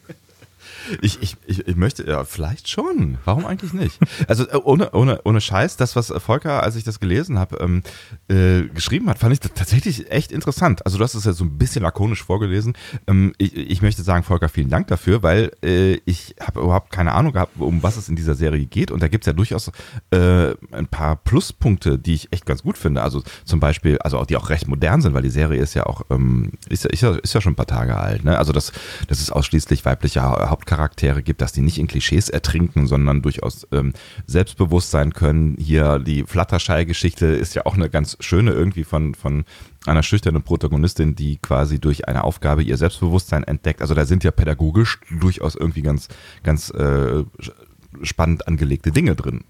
Ich, 1.02 1.20
ich, 1.22 1.36
ich, 1.46 1.66
ich 1.66 1.76
möchte, 1.76 2.06
ja, 2.06 2.24
vielleicht 2.24 2.68
schon. 2.68 3.18
Warum 3.24 3.44
eigentlich 3.46 3.72
nicht? 3.72 3.98
Also 4.28 4.48
äh, 4.48 4.56
ohne, 4.56 4.90
ohne, 4.92 5.20
ohne 5.24 5.40
Scheiß, 5.40 5.76
das, 5.76 5.96
was 5.96 6.12
Volker, 6.18 6.62
als 6.62 6.76
ich 6.76 6.84
das 6.84 7.00
gelesen 7.00 7.38
habe, 7.38 7.58
ähm, 7.60 7.82
äh, 8.28 8.62
geschrieben 8.68 9.08
hat, 9.08 9.18
fand 9.18 9.32
ich 9.32 9.40
tatsächlich 9.40 10.10
echt 10.10 10.32
interessant. 10.32 10.84
Also 10.86 10.98
du 10.98 11.04
hast 11.04 11.14
es 11.14 11.24
ja 11.24 11.32
so 11.32 11.44
ein 11.44 11.58
bisschen 11.58 11.82
lakonisch 11.82 12.22
vorgelesen. 12.22 12.74
Ähm, 13.06 13.32
ich, 13.38 13.56
ich 13.56 13.82
möchte 13.82 14.02
sagen, 14.02 14.22
Volker, 14.24 14.48
vielen 14.48 14.70
Dank 14.70 14.86
dafür, 14.88 15.22
weil 15.22 15.52
äh, 15.64 15.94
ich 16.04 16.34
habe 16.40 16.60
überhaupt 16.60 16.90
keine 16.92 17.12
Ahnung 17.12 17.32
gehabt, 17.32 17.52
um 17.58 17.82
was 17.82 17.96
es 17.96 18.08
in 18.08 18.16
dieser 18.16 18.34
Serie 18.34 18.66
geht. 18.66 18.90
Und 18.90 19.02
da 19.02 19.08
gibt 19.08 19.24
es 19.24 19.26
ja 19.26 19.32
durchaus 19.32 19.70
äh, 20.10 20.54
ein 20.72 20.86
paar 20.90 21.16
Pluspunkte, 21.16 21.98
die 21.98 22.14
ich 22.14 22.32
echt 22.32 22.46
ganz 22.46 22.62
gut 22.62 22.78
finde. 22.78 23.02
Also 23.02 23.22
zum 23.44 23.60
Beispiel, 23.60 23.98
also 23.98 24.18
auch 24.18 24.26
die 24.26 24.36
auch 24.36 24.50
recht 24.50 24.68
modern 24.68 25.02
sind, 25.02 25.14
weil 25.14 25.22
die 25.22 25.30
Serie 25.30 25.60
ist 25.60 25.74
ja 25.74 25.86
auch, 25.86 26.02
ähm, 26.10 26.52
ist, 26.68 26.84
ist, 26.86 27.02
ist 27.02 27.34
ja 27.34 27.40
schon 27.40 27.52
ein 27.52 27.56
paar 27.56 27.66
Tage 27.66 27.96
alt. 27.96 28.24
Ne? 28.24 28.36
Also 28.38 28.52
dass, 28.52 28.72
dass 29.08 29.20
es 29.20 29.30
ausschließlich 29.30 29.84
weibliche 29.84 30.22
Ha- 30.22 30.50
Hauptcharaktere 30.76 31.22
gibt, 31.22 31.40
dass 31.40 31.52
die 31.52 31.60
nicht 31.60 31.78
in 31.78 31.86
Klischees 31.86 32.28
ertrinken, 32.28 32.86
sondern 32.86 33.22
durchaus 33.22 33.66
ähm, 33.72 33.92
selbstbewusst 34.26 34.90
sein 34.90 35.12
können. 35.12 35.56
Hier 35.58 35.98
die 35.98 36.24
Fluttershy-Geschichte 36.24 37.26
ist 37.26 37.54
ja 37.54 37.66
auch 37.66 37.74
eine 37.74 37.88
ganz 37.90 38.16
schöne 38.20 38.52
irgendwie 38.52 38.84
von, 38.84 39.14
von 39.14 39.44
einer 39.86 40.02
schüchternen 40.02 40.42
Protagonistin, 40.42 41.14
die 41.14 41.38
quasi 41.38 41.78
durch 41.78 42.08
eine 42.08 42.24
Aufgabe 42.24 42.62
ihr 42.62 42.76
Selbstbewusstsein 42.76 43.44
entdeckt. 43.44 43.80
Also 43.80 43.94
da 43.94 44.04
sind 44.04 44.24
ja 44.24 44.30
pädagogisch 44.30 44.98
durchaus 45.10 45.54
irgendwie 45.54 45.82
ganz, 45.82 46.08
ganz 46.42 46.70
äh, 46.70 47.24
spannend 48.02 48.46
angelegte 48.46 48.90
Dinge 48.92 49.14
drin. 49.16 49.44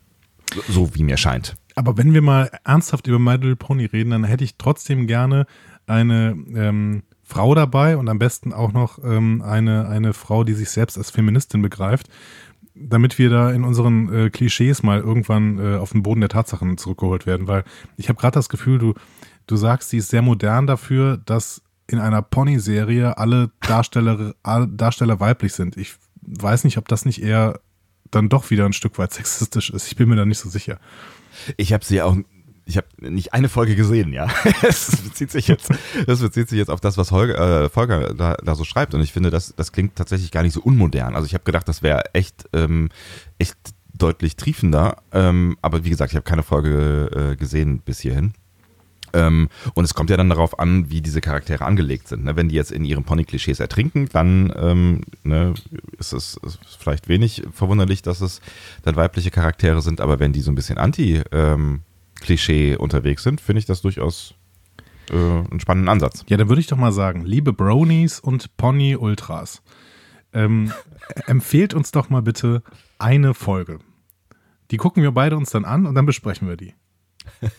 So, 0.54 0.62
so 0.68 0.94
wie 0.94 1.02
mir 1.02 1.16
scheint. 1.16 1.56
Aber 1.74 1.98
wenn 1.98 2.14
wir 2.14 2.22
mal 2.22 2.50
ernsthaft 2.64 3.06
über 3.06 3.18
My 3.18 3.32
Little 3.32 3.56
Pony 3.56 3.86
reden, 3.86 4.10
dann 4.10 4.24
hätte 4.24 4.44
ich 4.44 4.56
trotzdem 4.56 5.06
gerne 5.06 5.46
eine 5.86 6.36
ähm, 6.54 7.02
Frau 7.28 7.56
dabei 7.56 7.96
und 7.96 8.08
am 8.08 8.20
besten 8.20 8.52
auch 8.52 8.72
noch 8.72 9.02
ähm, 9.02 9.42
eine, 9.42 9.88
eine 9.88 10.12
Frau, 10.12 10.44
die 10.44 10.54
sich 10.54 10.70
selbst 10.70 10.96
als 10.96 11.10
Feministin 11.10 11.60
begreift, 11.60 12.08
damit 12.74 13.18
wir 13.18 13.30
da 13.30 13.50
in 13.50 13.64
unseren 13.64 14.12
äh, 14.14 14.30
Klischees 14.30 14.84
mal 14.84 15.00
irgendwann 15.00 15.58
äh, 15.58 15.76
auf 15.76 15.90
den 15.90 16.04
Boden 16.04 16.20
der 16.20 16.30
Tatsachen 16.30 16.78
zurückgeholt 16.78 17.26
werden. 17.26 17.48
Weil 17.48 17.64
ich 17.96 18.08
habe 18.08 18.20
gerade 18.20 18.34
das 18.34 18.48
Gefühl, 18.48 18.78
du, 18.78 18.94
du 19.48 19.56
sagst, 19.56 19.90
sie 19.90 19.98
ist 19.98 20.10
sehr 20.10 20.22
modern 20.22 20.68
dafür, 20.68 21.16
dass 21.16 21.62
in 21.88 21.98
einer 21.98 22.22
Pony-Serie 22.22 23.18
alle 23.18 23.50
Darsteller, 23.60 24.34
Darsteller 24.44 25.18
weiblich 25.18 25.52
sind. 25.52 25.76
Ich 25.76 25.96
weiß 26.22 26.62
nicht, 26.62 26.78
ob 26.78 26.86
das 26.86 27.04
nicht 27.04 27.22
eher 27.22 27.60
dann 28.12 28.28
doch 28.28 28.50
wieder 28.50 28.66
ein 28.66 28.72
Stück 28.72 28.98
weit 28.98 29.12
sexistisch 29.12 29.70
ist. 29.70 29.88
Ich 29.88 29.96
bin 29.96 30.08
mir 30.08 30.16
da 30.16 30.24
nicht 30.24 30.38
so 30.38 30.48
sicher. 30.48 30.78
Ich 31.56 31.72
habe 31.72 31.84
sie 31.84 32.02
auch, 32.02 32.16
ich 32.66 32.76
habe 32.76 32.88
nicht 32.98 33.32
eine 33.32 33.48
Folge 33.48 33.76
gesehen, 33.76 34.12
ja. 34.12 34.28
Das 34.62 34.90
bezieht 35.02 35.30
sich 35.30 35.46
jetzt, 35.46 35.70
das 36.06 36.20
bezieht 36.20 36.48
sich 36.48 36.58
jetzt 36.58 36.68
auf 36.70 36.80
das, 36.80 36.98
was 36.98 37.12
Holger, 37.12 37.64
äh, 37.64 37.68
Volker 37.68 38.12
da, 38.12 38.34
da 38.34 38.54
so 38.54 38.64
schreibt. 38.64 38.92
Und 38.94 39.00
ich 39.00 39.12
finde, 39.12 39.30
das, 39.30 39.54
das 39.56 39.72
klingt 39.72 39.94
tatsächlich 39.94 40.32
gar 40.32 40.42
nicht 40.42 40.52
so 40.52 40.60
unmodern. 40.60 41.14
Also 41.14 41.26
ich 41.26 41.34
habe 41.34 41.44
gedacht, 41.44 41.68
das 41.68 41.82
wäre 41.82 42.14
echt, 42.14 42.48
ähm, 42.52 42.88
echt 43.38 43.56
deutlich 43.94 44.36
triefender. 44.36 44.96
Ähm, 45.12 45.56
aber 45.62 45.84
wie 45.84 45.90
gesagt, 45.90 46.12
ich 46.12 46.16
habe 46.16 46.24
keine 46.24 46.42
Folge 46.42 47.32
äh, 47.32 47.36
gesehen 47.36 47.80
bis 47.84 48.00
hierhin. 48.00 48.34
Ähm, 49.12 49.48
und 49.74 49.84
es 49.84 49.94
kommt 49.94 50.10
ja 50.10 50.16
dann 50.16 50.28
darauf 50.28 50.58
an, 50.58 50.90
wie 50.90 51.00
diese 51.00 51.20
Charaktere 51.20 51.64
angelegt 51.64 52.08
sind. 52.08 52.24
Ne? 52.24 52.36
Wenn 52.36 52.48
die 52.48 52.56
jetzt 52.56 52.72
in 52.72 52.84
ihren 52.84 53.04
Pony-Klischees 53.04 53.60
ertrinken, 53.60 54.08
dann 54.12 54.52
ähm, 54.56 55.02
ne, 55.22 55.54
ist 55.98 56.12
es 56.12 56.38
ist 56.42 56.58
vielleicht 56.78 57.08
wenig 57.08 57.44
verwunderlich, 57.52 58.02
dass 58.02 58.20
es 58.20 58.40
dann 58.82 58.96
weibliche 58.96 59.30
Charaktere 59.30 59.80
sind. 59.80 60.00
Aber 60.00 60.18
wenn 60.18 60.32
die 60.32 60.40
so 60.40 60.50
ein 60.50 60.56
bisschen 60.56 60.78
anti-Klischee 62.16 62.76
unterwegs 62.76 63.22
sind, 63.22 63.40
finde 63.40 63.60
ich 63.60 63.66
das 63.66 63.82
durchaus 63.82 64.34
äh, 65.10 65.14
einen 65.14 65.60
spannenden 65.60 65.88
Ansatz. 65.88 66.24
Ja, 66.28 66.36
dann 66.36 66.48
würde 66.48 66.60
ich 66.60 66.66
doch 66.66 66.76
mal 66.76 66.92
sagen, 66.92 67.24
liebe 67.24 67.52
Bronies 67.52 68.20
und 68.20 68.56
Pony 68.56 68.96
Ultras, 68.96 69.62
ähm, 70.32 70.72
empfehlt 71.26 71.74
uns 71.74 71.92
doch 71.92 72.10
mal 72.10 72.22
bitte 72.22 72.62
eine 72.98 73.34
Folge. 73.34 73.78
Die 74.70 74.78
gucken 74.78 75.02
wir 75.02 75.12
beide 75.12 75.36
uns 75.36 75.50
dann 75.50 75.64
an 75.64 75.86
und 75.86 75.94
dann 75.94 76.06
besprechen 76.06 76.48
wir 76.48 76.56
die. 76.56 76.74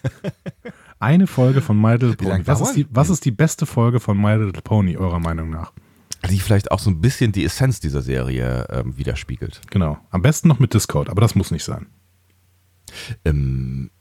Eine 1.00 1.28
Folge 1.28 1.62
von 1.62 1.80
My 1.80 1.91
Little 1.91 2.15
Pony. 2.15 2.48
Was 2.48 2.60
ist, 2.60 2.74
die, 2.74 2.88
was 2.89 3.10
ist 3.10 3.24
die 3.24 3.32
beste 3.32 3.67
Folge 3.67 4.00
von 4.00 4.20
My 4.20 4.34
Little 4.36 4.63
Pony, 4.63 4.98
eurer 4.98 5.20
Meinung 5.20 5.52
nach? 5.52 5.72
Die 6.28 6.39
vielleicht 6.39 6.72
auch 6.72 6.80
so 6.80 6.89
ein 6.89 7.00
bisschen 7.00 7.32
die 7.32 7.46
Essenz 7.46 7.80
dieser 7.80 8.02
Serie 8.02 8.65
ähm, 8.72 8.98
widerspiegelt. 8.98 9.62
Genau. 9.70 10.00
Am 10.10 10.24
besten 10.24 10.48
noch 10.48 10.58
mit 10.58 10.74
Discord, 10.74 11.10
aber 11.10 11.22
das 11.22 11.36
muss 11.36 11.52
nicht 11.52 11.63
sein. 11.63 11.86
Ähm, 13.24 13.91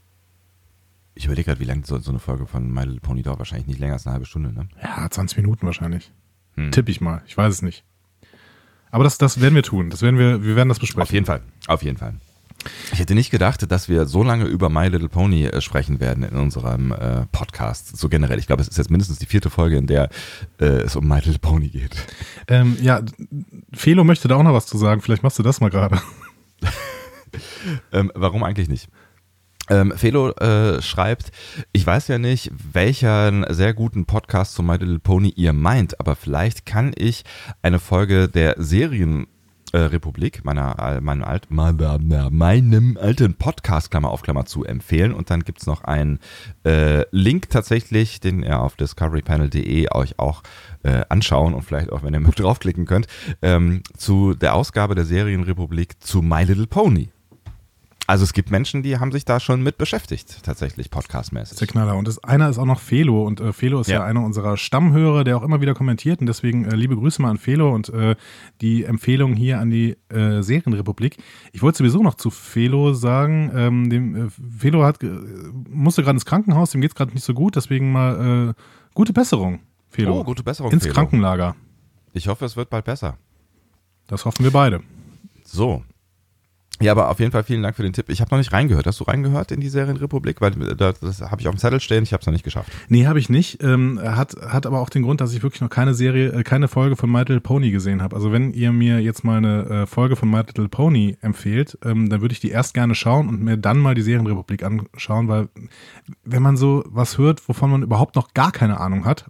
ich 1.16 1.24
überlege 1.24 1.46
gerade, 1.46 1.60
wie 1.60 1.64
lange 1.64 1.84
so, 1.84 1.98
so 1.98 2.10
eine 2.10 2.18
Folge 2.18 2.46
von 2.46 2.72
My 2.72 2.82
Little 2.82 3.00
Pony 3.00 3.22
dauert. 3.22 3.38
Wahrscheinlich 3.38 3.66
nicht 3.66 3.80
länger 3.80 3.94
als 3.94 4.06
eine 4.06 4.12
halbe 4.12 4.26
Stunde, 4.26 4.52
ne? 4.52 4.68
Ja, 4.82 5.10
20 5.10 5.38
Minuten 5.38 5.66
wahrscheinlich. 5.66 6.12
Hm. 6.54 6.70
Tipp 6.70 6.88
ich 6.88 7.00
mal. 7.00 7.22
Ich 7.26 7.36
weiß 7.36 7.52
es 7.52 7.62
nicht. 7.62 7.84
Aber 8.90 9.02
das, 9.02 9.18
das 9.18 9.40
werden 9.40 9.54
wir 9.54 9.62
tun. 9.62 9.90
Das 9.90 10.02
werden 10.02 10.18
wir, 10.18 10.44
wir 10.44 10.56
werden 10.56 10.68
das 10.68 10.78
besprechen. 10.78 11.02
Auf 11.02 11.12
jeden 11.12 11.26
Fall, 11.26 11.42
auf 11.66 11.82
jeden 11.82 11.96
Fall. 11.96 12.14
Ich 12.92 12.98
hätte 12.98 13.14
nicht 13.14 13.30
gedacht, 13.30 13.70
dass 13.70 13.88
wir 13.88 14.06
so 14.06 14.22
lange 14.22 14.44
über 14.44 14.68
My 14.68 14.88
Little 14.88 15.08
Pony 15.08 15.46
äh, 15.46 15.60
sprechen 15.60 16.00
werden 16.00 16.24
in 16.24 16.36
unserem 16.36 16.92
äh, 16.92 17.24
Podcast. 17.32 17.96
So 17.96 18.08
generell. 18.08 18.38
Ich 18.38 18.46
glaube, 18.46 18.62
es 18.62 18.68
ist 18.68 18.78
jetzt 18.78 18.90
mindestens 18.90 19.18
die 19.18 19.26
vierte 19.26 19.50
Folge, 19.50 19.76
in 19.76 19.86
der 19.86 20.10
äh, 20.60 20.64
es 20.82 20.96
um 20.96 21.06
My 21.06 21.16
Little 21.16 21.38
Pony 21.38 21.68
geht. 21.68 21.96
Ähm, 22.48 22.76
ja, 22.80 23.02
Felo 23.72 24.04
möchte 24.04 24.28
da 24.28 24.36
auch 24.36 24.42
noch 24.42 24.54
was 24.54 24.66
zu 24.66 24.78
sagen. 24.78 25.00
Vielleicht 25.00 25.22
machst 25.22 25.38
du 25.38 25.42
das 25.42 25.60
mal 25.60 25.70
gerade. 25.70 26.00
ähm, 27.92 28.10
warum 28.14 28.42
eigentlich 28.42 28.68
nicht? 28.68 28.88
Ähm, 29.68 29.92
Felo 29.96 30.30
äh, 30.30 30.80
schreibt, 30.80 31.32
ich 31.72 31.86
weiß 31.86 32.08
ja 32.08 32.18
nicht, 32.18 32.52
welchen 32.72 33.44
sehr 33.50 33.74
guten 33.74 34.06
Podcast 34.06 34.54
zu 34.54 34.62
My 34.62 34.76
Little 34.76 35.00
Pony 35.00 35.30
ihr 35.30 35.52
meint, 35.52 35.98
aber 35.98 36.16
vielleicht 36.16 36.66
kann 36.66 36.92
ich 36.96 37.24
eine 37.62 37.78
Folge 37.78 38.28
der 38.28 38.54
Serien 38.58 39.26
äh, 39.72 39.78
Republik, 39.78 40.44
meiner, 40.44 40.76
äh, 40.78 41.00
meinem, 41.00 41.24
alt, 41.24 41.50
meinem 41.50 42.98
alten 43.00 43.34
Podcast, 43.34 43.90
Klammer 43.90 44.10
auf 44.10 44.22
Klammer 44.22 44.46
zu, 44.46 44.64
empfehlen. 44.64 45.12
Und 45.12 45.30
dann 45.30 45.42
gibt 45.42 45.60
es 45.60 45.66
noch 45.66 45.82
einen 45.84 46.20
äh, 46.64 47.04
Link 47.10 47.50
tatsächlich, 47.50 48.20
den 48.20 48.42
ihr 48.42 48.60
auf 48.60 48.76
discoverypanel.de 48.76 49.88
euch 49.90 50.18
auch 50.18 50.42
äh, 50.82 51.02
anschauen 51.08 51.52
und 51.52 51.62
vielleicht 51.62 51.90
auch, 51.90 52.02
wenn 52.02 52.14
ihr 52.14 52.20
draufklicken 52.36 52.86
könnt, 52.86 53.06
ähm, 53.42 53.82
zu 53.96 54.34
der 54.34 54.54
Ausgabe 54.54 54.94
der 54.94 55.04
Serienrepublik 55.04 56.00
zu 56.02 56.22
My 56.22 56.44
Little 56.44 56.66
Pony. 56.68 57.10
Also 58.08 58.22
es 58.22 58.32
gibt 58.32 58.50
Menschen, 58.50 58.82
die 58.84 58.98
haben 58.98 59.10
sich 59.10 59.24
da 59.24 59.40
schon 59.40 59.62
mit 59.62 59.78
beschäftigt, 59.78 60.44
tatsächlich 60.44 60.90
podcastmäßig. 60.90 61.58
Der 61.58 61.66
Knaller. 61.66 61.96
Und 61.96 62.06
das, 62.06 62.22
einer 62.22 62.48
ist 62.48 62.58
auch 62.58 62.64
noch 62.64 62.78
Felo. 62.78 63.24
Und 63.24 63.40
äh, 63.40 63.52
Felo 63.52 63.80
ist 63.80 63.88
ja. 63.88 64.00
ja. 64.00 64.04
einer 64.04 64.22
unserer 64.22 64.56
Stammhörer, 64.56 65.24
der 65.24 65.36
auch 65.36 65.42
immer 65.42 65.60
wieder 65.60 65.74
kommentiert. 65.74 66.20
Und 66.20 66.26
deswegen 66.26 66.64
äh, 66.66 66.76
liebe 66.76 66.94
Grüße 66.94 67.20
mal 67.20 67.30
an 67.30 67.38
Felo 67.38 67.74
und 67.74 67.88
äh, 67.88 68.14
die 68.60 68.84
Empfehlung 68.84 69.34
hier 69.34 69.58
an 69.58 69.70
die 69.70 69.96
äh, 70.08 70.42
Serienrepublik. 70.42 71.16
Ich 71.52 71.62
wollte 71.62 71.78
sowieso 71.78 72.02
noch 72.02 72.14
zu 72.14 72.30
Felo 72.30 72.94
sagen, 72.94 73.50
ähm, 73.54 73.90
dem, 73.90 74.26
äh, 74.26 74.28
Felo 74.56 74.84
hat, 74.84 75.02
äh, 75.02 75.08
musste 75.68 76.02
gerade 76.02 76.16
ins 76.16 76.26
Krankenhaus, 76.26 76.70
dem 76.70 76.80
geht 76.80 76.92
es 76.92 76.94
gerade 76.94 77.12
nicht 77.12 77.24
so 77.24 77.34
gut. 77.34 77.56
Deswegen 77.56 77.90
mal 77.90 78.54
gute 78.94 79.12
Besserung, 79.12 79.60
Felo. 79.88 80.20
Oh, 80.20 80.24
gute 80.24 80.42
Besserung, 80.42 80.72
Ins 80.72 80.84
Felo. 80.84 80.94
Krankenlager. 80.94 81.56
Ich 82.12 82.28
hoffe, 82.28 82.44
es 82.44 82.56
wird 82.56 82.70
bald 82.70 82.84
besser. 82.84 83.18
Das 84.06 84.24
hoffen 84.24 84.44
wir 84.44 84.52
beide. 84.52 84.82
So, 85.44 85.82
ja, 86.80 86.92
aber 86.92 87.08
auf 87.08 87.18
jeden 87.20 87.32
Fall 87.32 87.42
vielen 87.42 87.62
Dank 87.62 87.74
für 87.74 87.82
den 87.82 87.92
Tipp. 87.92 88.10
Ich 88.10 88.20
habe 88.20 88.30
noch 88.30 88.38
nicht 88.38 88.52
reingehört. 88.52 88.86
Hast 88.86 89.00
du 89.00 89.04
reingehört 89.04 89.50
in 89.50 89.60
die 89.60 89.68
Serienrepublik? 89.68 90.40
Weil 90.40 90.50
das, 90.50 91.00
das 91.00 91.20
habe 91.22 91.40
ich 91.40 91.48
auf 91.48 91.54
dem 91.54 91.58
Zettel 91.58 91.80
stehen, 91.80 92.02
ich 92.02 92.12
habe 92.12 92.20
es 92.20 92.26
noch 92.26 92.32
nicht 92.32 92.44
geschafft. 92.44 92.70
Nee, 92.88 93.06
habe 93.06 93.18
ich 93.18 93.30
nicht. 93.30 93.62
Ähm, 93.62 93.98
hat, 94.02 94.36
hat 94.46 94.66
aber 94.66 94.80
auch 94.80 94.90
den 94.90 95.02
Grund, 95.02 95.20
dass 95.20 95.32
ich 95.32 95.42
wirklich 95.42 95.62
noch 95.62 95.70
keine 95.70 95.94
Serie, 95.94 96.32
äh, 96.32 96.42
keine 96.42 96.68
Folge 96.68 96.96
von 96.96 97.10
My 97.10 97.20
Little 97.20 97.40
Pony 97.40 97.70
gesehen 97.70 98.02
habe. 98.02 98.14
Also 98.14 98.30
wenn 98.30 98.52
ihr 98.52 98.72
mir 98.72 99.00
jetzt 99.00 99.24
mal 99.24 99.38
eine 99.38 99.64
äh, 99.64 99.86
Folge 99.86 100.16
von 100.16 100.30
My 100.30 100.38
Little 100.38 100.68
Pony 100.68 101.16
empfehlt, 101.22 101.78
ähm, 101.82 102.10
dann 102.10 102.20
würde 102.20 102.32
ich 102.32 102.40
die 102.40 102.50
erst 102.50 102.74
gerne 102.74 102.94
schauen 102.94 103.28
und 103.28 103.42
mir 103.42 103.56
dann 103.56 103.78
mal 103.78 103.94
die 103.94 104.02
Serienrepublik 104.02 104.62
anschauen, 104.62 105.28
weil 105.28 105.48
wenn 106.24 106.42
man 106.42 106.56
so 106.56 106.84
was 106.86 107.16
hört, 107.16 107.48
wovon 107.48 107.70
man 107.70 107.82
überhaupt 107.82 108.16
noch 108.16 108.34
gar 108.34 108.52
keine 108.52 108.80
Ahnung 108.80 109.06
hat, 109.06 109.26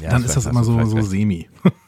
ja, 0.00 0.10
dann 0.10 0.24
ist 0.24 0.36
das 0.36 0.46
immer 0.46 0.64
so, 0.64 0.82
so 0.84 1.02
semi. 1.02 1.48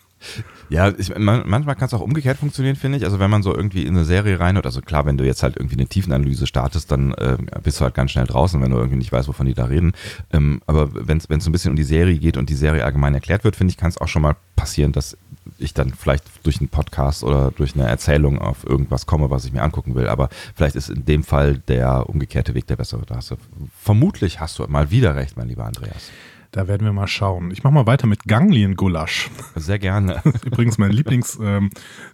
Ja, 0.69 0.93
ich, 0.97 1.17
man, 1.17 1.43
manchmal 1.47 1.75
kann 1.75 1.87
es 1.87 1.95
auch 1.95 2.01
umgekehrt 2.01 2.39
funktionieren, 2.39 2.77
finde 2.77 2.99
ich. 2.99 3.05
Also 3.05 3.19
wenn 3.19 3.31
man 3.31 3.43
so 3.43 3.55
irgendwie 3.55 3.87
in 3.87 3.97
eine 3.97 4.05
Serie 4.05 4.39
reinhört, 4.39 4.67
also 4.67 4.81
klar, 4.81 5.07
wenn 5.07 5.17
du 5.17 5.25
jetzt 5.25 5.43
halt 5.43 5.57
irgendwie 5.57 5.77
eine 5.77 5.87
Tiefenanalyse 5.87 6.47
startest, 6.47 6.91
dann 6.93 7.13
äh, 7.15 7.39
bist 7.63 7.81
du 7.81 7.85
halt 7.85 7.95
ganz 7.95 8.13
schnell 8.13 8.27
draußen, 8.27 8.61
wenn 8.63 8.71
du 8.71 8.77
irgendwie 8.77 8.99
nicht 8.99 9.13
weißt, 9.13 9.29
wovon 9.29 9.47
die 9.47 9.55
da 9.55 9.65
reden. 9.65 9.93
Ähm, 10.33 10.63
aber 10.67 10.91
wenn 10.93 11.19
es 11.19 11.29
ein 11.29 11.53
bisschen 11.53 11.71
um 11.71 11.77
die 11.77 11.83
Serie 11.83 12.19
geht 12.19 12.37
und 12.37 12.51
die 12.51 12.55
Serie 12.55 12.85
allgemein 12.85 13.15
erklärt 13.15 13.45
wird, 13.45 13.57
finde 13.57 13.73
ich, 13.73 13.77
kann 13.77 13.89
es 13.89 13.99
auch 13.99 14.09
schon 14.09 14.23
mal 14.23 14.37
passieren, 14.57 14.93
dass 14.93 15.17
ich 15.59 15.75
dann 15.75 15.93
vielleicht 15.93 16.25
durch 16.43 16.61
einen 16.61 16.69
Podcast 16.69 17.25
oder 17.25 17.51
durch 17.51 17.75
eine 17.75 17.87
Erzählung 17.87 18.39
auf 18.39 18.65
irgendwas 18.65 19.07
komme, 19.07 19.31
was 19.31 19.45
ich 19.45 19.53
mir 19.53 19.63
angucken 19.63 19.95
will. 19.95 20.09
Aber 20.09 20.29
vielleicht 20.55 20.77
ist 20.77 20.91
in 20.91 21.05
dem 21.05 21.25
Fall 21.25 21.59
der 21.59 22.09
umgekehrte 22.09 22.55
Weg 22.55 22.67
der 22.67 22.77
bessere. 22.77 23.05
Da 23.07 23.17
hast 23.17 23.31
du, 23.31 23.37
vermutlich 23.81 24.41
hast 24.41 24.59
du 24.59 24.67
mal 24.69 24.91
wieder 24.91 25.17
recht, 25.17 25.37
mein 25.37 25.49
lieber 25.49 25.65
Andreas. 25.65 26.11
Da 26.51 26.67
werden 26.67 26.85
wir 26.85 26.93
mal 26.93 27.07
schauen. 27.07 27.51
Ich 27.53 27.63
mache 27.63 27.75
mal 27.75 27.87
weiter 27.87 28.07
mit 28.07 28.25
Gangliengulasch. 28.25 29.31
Sehr 29.55 29.79
gerne. 29.79 30.21
Übrigens 30.45 30.79
mein 30.79 30.91
Lieblingsname 30.91 31.65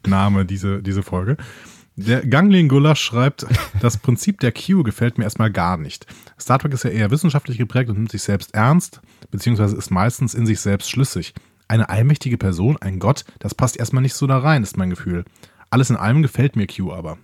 ähm, 0.06 0.46
diese, 0.46 0.82
diese 0.82 1.02
Folge. 1.02 1.36
Der 1.98 2.26
Gangliengulasch 2.26 3.00
schreibt, 3.00 3.46
das 3.80 3.96
Prinzip 3.96 4.40
der 4.40 4.52
Q 4.52 4.82
gefällt 4.82 5.16
mir 5.16 5.24
erstmal 5.24 5.50
gar 5.50 5.78
nicht. 5.78 6.06
Star 6.38 6.58
Trek 6.58 6.74
ist 6.74 6.84
ja 6.84 6.90
eher 6.90 7.10
wissenschaftlich 7.10 7.56
geprägt 7.56 7.88
und 7.88 7.96
nimmt 7.96 8.10
sich 8.10 8.22
selbst 8.22 8.54
ernst, 8.54 9.00
beziehungsweise 9.30 9.76
ist 9.76 9.90
meistens 9.90 10.34
in 10.34 10.44
sich 10.44 10.60
selbst 10.60 10.90
schlüssig. 10.90 11.32
Eine 11.68 11.88
allmächtige 11.88 12.36
Person, 12.36 12.76
ein 12.76 12.98
Gott, 12.98 13.24
das 13.38 13.54
passt 13.54 13.78
erstmal 13.78 14.02
nicht 14.02 14.14
so 14.14 14.26
da 14.26 14.38
rein, 14.38 14.62
ist 14.62 14.76
mein 14.76 14.90
Gefühl. 14.90 15.24
Alles 15.70 15.88
in 15.88 15.96
allem 15.96 16.20
gefällt 16.20 16.54
mir 16.54 16.66
Q 16.66 16.92
aber. 16.92 17.16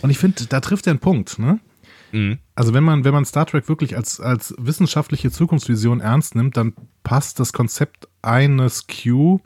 Und 0.00 0.08
ich 0.08 0.18
finde, 0.18 0.46
da 0.46 0.60
trifft 0.60 0.86
er 0.86 0.92
einen 0.92 1.00
Punkt, 1.00 1.38
ne? 1.38 1.60
Mhm. 2.12 2.38
Also 2.54 2.74
wenn 2.74 2.84
man, 2.84 3.04
wenn 3.04 3.12
man 3.14 3.24
Star 3.24 3.46
Trek 3.46 3.68
wirklich 3.68 3.96
als, 3.96 4.20
als 4.20 4.54
wissenschaftliche 4.58 5.30
Zukunftsvision 5.30 6.00
ernst 6.00 6.34
nimmt, 6.34 6.56
dann 6.56 6.74
passt 7.02 7.40
das 7.40 7.52
Konzept 7.52 8.08
eines 8.22 8.86
Q 8.86 9.40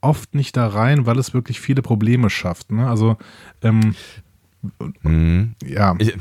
oft 0.00 0.34
nicht 0.34 0.56
da 0.56 0.68
rein, 0.68 1.06
weil 1.06 1.18
es 1.18 1.34
wirklich 1.34 1.60
viele 1.60 1.82
Probleme 1.82 2.30
schafft. 2.30 2.70
Ne? 2.70 2.88
Also 2.88 3.16
ähm, 3.62 3.94
mhm. 5.02 5.54
ja. 5.64 5.94
Ich, 5.98 6.14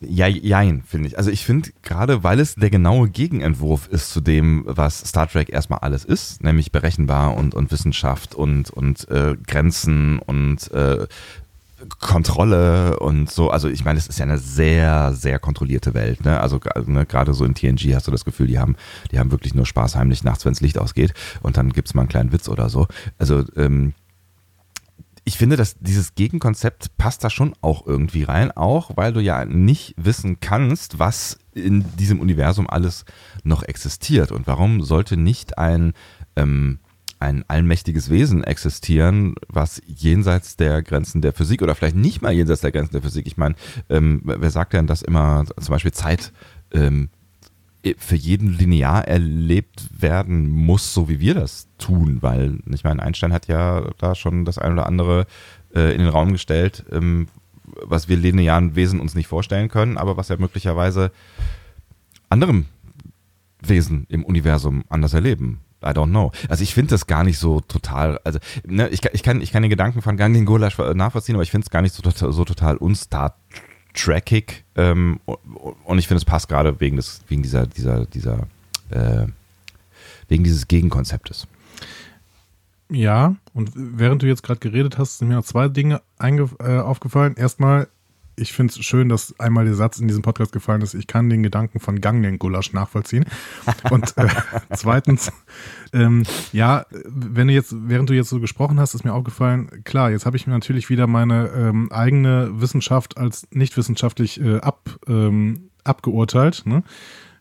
ja, 0.00 0.26
jein, 0.26 0.82
finde 0.82 1.08
ich. 1.08 1.18
Also 1.18 1.30
ich 1.30 1.44
finde, 1.44 1.70
gerade 1.82 2.22
weil 2.22 2.40
es 2.40 2.54
der 2.54 2.70
genaue 2.70 3.08
Gegenentwurf 3.10 3.88
ist 3.88 4.10
zu 4.10 4.20
dem, 4.20 4.64
was 4.66 5.00
Star 5.00 5.28
Trek 5.28 5.50
erstmal 5.50 5.80
alles 5.80 6.04
ist, 6.04 6.42
nämlich 6.42 6.72
berechenbar 6.72 7.36
und, 7.36 7.54
und 7.54 7.70
Wissenschaft 7.70 8.34
und, 8.34 8.70
und 8.70 9.08
äh, 9.08 9.36
Grenzen 9.46 10.18
und 10.20 10.70
äh, 10.72 11.06
Kontrolle 12.00 12.98
und 12.98 13.30
so. 13.30 13.50
Also 13.50 13.68
ich 13.68 13.84
meine, 13.84 13.98
es 13.98 14.06
ist 14.06 14.18
ja 14.18 14.24
eine 14.24 14.38
sehr, 14.38 15.12
sehr 15.12 15.38
kontrollierte 15.38 15.94
Welt. 15.94 16.24
Ne? 16.24 16.40
Also 16.40 16.58
ne, 16.86 17.04
gerade 17.04 17.34
so 17.34 17.44
in 17.44 17.54
TNG 17.54 17.94
hast 17.94 18.06
du 18.06 18.10
das 18.10 18.24
Gefühl, 18.24 18.46
die 18.46 18.58
haben, 18.58 18.76
die 19.10 19.18
haben 19.18 19.30
wirklich 19.30 19.54
nur 19.54 19.66
Spaß 19.66 19.96
heimlich 19.96 20.24
nachts, 20.24 20.44
wenn 20.44 20.52
das 20.52 20.62
Licht 20.62 20.78
ausgeht 20.78 21.12
und 21.42 21.56
dann 21.56 21.72
gibt 21.72 21.88
es 21.88 21.94
mal 21.94 22.02
einen 22.02 22.08
kleinen 22.08 22.32
Witz 22.32 22.48
oder 22.48 22.70
so. 22.70 22.86
Also 23.18 23.44
ähm, 23.56 23.92
ich 25.24 25.38
finde, 25.38 25.56
dass 25.56 25.76
dieses 25.80 26.14
Gegenkonzept 26.14 26.96
passt 26.96 27.24
da 27.24 27.30
schon 27.30 27.54
auch 27.60 27.84
irgendwie 27.84 28.22
rein, 28.22 28.52
auch 28.52 28.92
weil 28.94 29.12
du 29.12 29.20
ja 29.20 29.44
nicht 29.44 29.94
wissen 29.98 30.38
kannst, 30.40 31.00
was 31.00 31.38
in 31.52 31.84
diesem 31.96 32.20
Universum 32.20 32.70
alles 32.70 33.04
noch 33.42 33.64
existiert 33.64 34.30
und 34.30 34.46
warum 34.46 34.82
sollte 34.82 35.16
nicht 35.16 35.58
ein 35.58 35.94
ähm, 36.36 36.78
ein 37.18 37.44
allmächtiges 37.48 38.10
Wesen 38.10 38.44
existieren, 38.44 39.34
was 39.48 39.80
jenseits 39.86 40.56
der 40.56 40.82
Grenzen 40.82 41.22
der 41.22 41.32
Physik 41.32 41.62
oder 41.62 41.74
vielleicht 41.74 41.96
nicht 41.96 42.22
mal 42.22 42.32
jenseits 42.32 42.60
der 42.60 42.72
Grenzen 42.72 42.92
der 42.92 43.02
Physik. 43.02 43.26
Ich 43.26 43.36
meine, 43.36 43.54
ähm, 43.88 44.20
wer 44.24 44.50
sagt 44.50 44.72
denn, 44.72 44.86
dass 44.86 45.02
immer 45.02 45.44
zum 45.46 45.72
Beispiel 45.72 45.92
Zeit 45.92 46.32
ähm, 46.72 47.08
für 47.98 48.16
jeden 48.16 48.52
linear 48.52 49.06
erlebt 49.06 49.88
werden 49.98 50.48
muss, 50.48 50.92
so 50.92 51.08
wie 51.08 51.20
wir 51.20 51.34
das 51.34 51.68
tun? 51.78 52.18
Weil, 52.20 52.58
ich 52.72 52.84
meine, 52.84 53.02
Einstein 53.02 53.32
hat 53.32 53.46
ja 53.46 53.90
da 53.98 54.14
schon 54.14 54.44
das 54.44 54.58
ein 54.58 54.72
oder 54.72 54.86
andere 54.86 55.26
äh, 55.74 55.92
in 55.92 56.00
den 56.00 56.08
Raum 56.08 56.32
gestellt, 56.32 56.84
ähm, 56.90 57.28
was 57.82 58.08
wir 58.08 58.16
linearen 58.16 58.74
Wesen 58.76 59.00
uns 59.00 59.14
nicht 59.14 59.26
vorstellen 59.26 59.68
können, 59.68 59.98
aber 59.98 60.16
was 60.16 60.28
ja 60.28 60.36
möglicherweise 60.36 61.12
anderem 62.28 62.66
Wesen 63.60 64.06
im 64.08 64.24
Universum 64.24 64.84
anders 64.88 65.14
erleben. 65.14 65.60
I 65.82 65.88
don't 65.88 66.10
know. 66.10 66.32
Also 66.48 66.62
ich 66.62 66.74
finde 66.74 66.90
das 66.90 67.06
gar 67.06 67.24
nicht 67.24 67.38
so 67.38 67.60
total, 67.60 68.18
also 68.24 68.38
ne, 68.66 68.88
ich, 68.88 69.04
ich, 69.12 69.22
kann, 69.22 69.40
ich 69.40 69.52
kann 69.52 69.62
den 69.62 69.70
Gedanken 69.70 70.02
von 70.02 70.16
Gang 70.16 70.34
den 70.34 70.46
Gulasch 70.46 70.78
nachvollziehen, 70.78 71.36
aber 71.36 71.42
ich 71.42 71.50
finde 71.50 71.66
es 71.66 71.70
gar 71.70 71.82
nicht 71.82 71.94
so, 71.94 72.02
total, 72.02 72.32
so 72.32 72.44
total 72.44 72.76
unstar 72.76 73.36
trackig 73.94 74.64
ähm, 74.74 75.20
und 75.84 75.98
ich 75.98 76.06
finde 76.06 76.18
es 76.18 76.24
passt 76.24 76.48
gerade 76.48 76.80
wegen 76.80 77.00
wegen 77.28 77.42
dieser, 77.42 77.66
dieser, 77.66 78.06
dieser, 78.06 78.46
äh, 78.90 79.26
wegen 80.28 80.44
dieses 80.44 80.68
Gegenkonzeptes. 80.68 81.46
Ja, 82.88 83.34
und 83.52 83.72
während 83.74 84.22
du 84.22 84.26
jetzt 84.26 84.42
gerade 84.42 84.60
geredet 84.60 84.96
hast, 84.96 85.18
sind 85.18 85.28
mir 85.28 85.34
noch 85.34 85.44
zwei 85.44 85.68
Dinge 85.68 86.02
äh, 86.20 86.78
aufgefallen. 86.78 87.34
Erstmal, 87.36 87.88
ich 88.36 88.52
finde 88.52 88.72
es 88.72 88.84
schön, 88.84 89.08
dass 89.08 89.38
einmal 89.40 89.64
der 89.64 89.74
Satz 89.74 89.98
in 89.98 90.08
diesem 90.08 90.22
Podcast 90.22 90.52
gefallen 90.52 90.82
ist, 90.82 90.94
ich 90.94 91.06
kann 91.06 91.30
den 91.30 91.42
Gedanken 91.42 91.80
von 91.80 92.00
Gangnam 92.00 92.38
Gulasch 92.38 92.72
nachvollziehen. 92.72 93.24
Und 93.90 94.16
äh, 94.16 94.28
zweitens, 94.74 95.32
ähm, 95.92 96.24
ja, 96.52 96.84
wenn 97.06 97.48
du 97.48 97.54
jetzt, 97.54 97.74
während 97.76 98.10
du 98.10 98.14
jetzt 98.14 98.28
so 98.28 98.38
gesprochen 98.38 98.78
hast, 98.78 98.94
ist 98.94 99.04
mir 99.04 99.14
aufgefallen, 99.14 99.82
klar, 99.84 100.10
jetzt 100.10 100.26
habe 100.26 100.36
ich 100.36 100.46
mir 100.46 100.52
natürlich 100.52 100.90
wieder 100.90 101.06
meine 101.06 101.48
ähm, 101.48 101.90
eigene 101.90 102.50
Wissenschaft 102.60 103.16
als 103.16 103.48
nicht 103.50 103.76
wissenschaftlich 103.76 104.40
äh, 104.40 104.58
ab, 104.58 104.98
ähm, 105.08 105.70
abgeurteilt, 105.84 106.62
ne? 106.66 106.82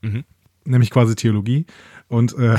Mhm. 0.02 0.24
nämlich 0.66 0.92
quasi 0.92 1.16
Theologie. 1.16 1.66
Und 2.08 2.38
äh, 2.38 2.58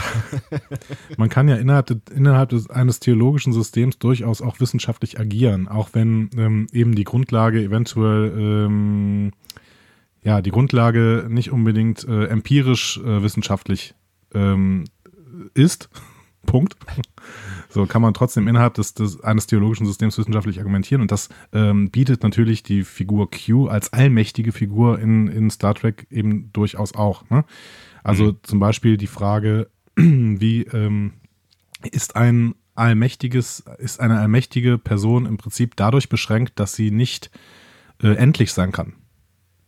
man 1.17 1.29
kann 1.29 1.49
ja 1.49 1.57
innerhalb, 1.57 1.87
de, 1.87 1.99
innerhalb 2.15 2.49
des, 2.49 2.69
eines 2.69 2.99
theologischen 3.01 3.53
Systems 3.53 3.99
durchaus 3.99 4.43
auch 4.43 4.61
wissenschaftlich 4.61 5.21
agieren, 5.21 5.69
auch 5.69 5.91
wenn 5.93 6.31
ähm, 6.37 6.67
eben 6.73 6.95
die 6.95 7.05
Grundlage 7.05 7.63
eventuell, 7.63 8.33
ähm, 8.37 9.33
ja, 10.23 10.43
die 10.43 10.51
Grundlage 10.51 11.27
nicht 11.29 11.53
unbedingt 11.53 12.07
äh, 12.09 12.27
empirisch 12.27 12.99
äh, 12.99 13.23
wissenschaftlich 13.23 13.95
ähm, 14.35 14.85
ist. 15.55 15.89
Punkt. 16.47 16.77
So 17.69 17.87
kann 17.87 18.03
man 18.03 18.15
trotzdem 18.15 18.47
innerhalb 18.47 18.75
des, 18.75 18.95
des, 18.95 19.21
eines 19.21 19.49
theologischen 19.49 19.85
Systems 19.85 20.17
wissenschaftlich 20.17 20.59
argumentieren 20.59 21.03
und 21.03 21.11
das 21.11 21.29
ähm, 21.53 21.91
bietet 21.91 22.23
natürlich 22.23 22.63
die 22.63 22.85
Figur 22.85 23.29
Q 23.31 23.67
als 23.67 23.93
allmächtige 23.93 24.53
Figur 24.53 25.01
in, 25.01 25.27
in 25.27 25.51
Star 25.51 25.75
Trek 25.75 26.07
eben 26.09 26.53
durchaus 26.53 26.95
auch. 26.95 27.29
Ne? 27.31 27.45
Also 28.07 28.27
mhm. 28.27 28.37
zum 28.45 28.61
Beispiel 28.61 28.97
die 28.97 29.09
Frage, 29.09 29.69
wie 29.97 30.63
ähm, 30.63 31.15
ist 31.91 32.15
ein 32.15 32.55
allmächtiges, 32.77 33.65
ist 33.79 33.99
eine 33.99 34.21
allmächtige 34.21 34.79
Person 34.79 35.27
im 35.27 35.39
Prinzip 35.39 35.75
dadurch 35.75 36.09
beschränkt, 36.09 36.61
dass 36.61 36.75
sie 36.75 36.93
nicht 36.93 37.33
äh, 38.01 38.15
endlich 38.15 38.53
sein 38.53 38.71
kann. 38.71 38.93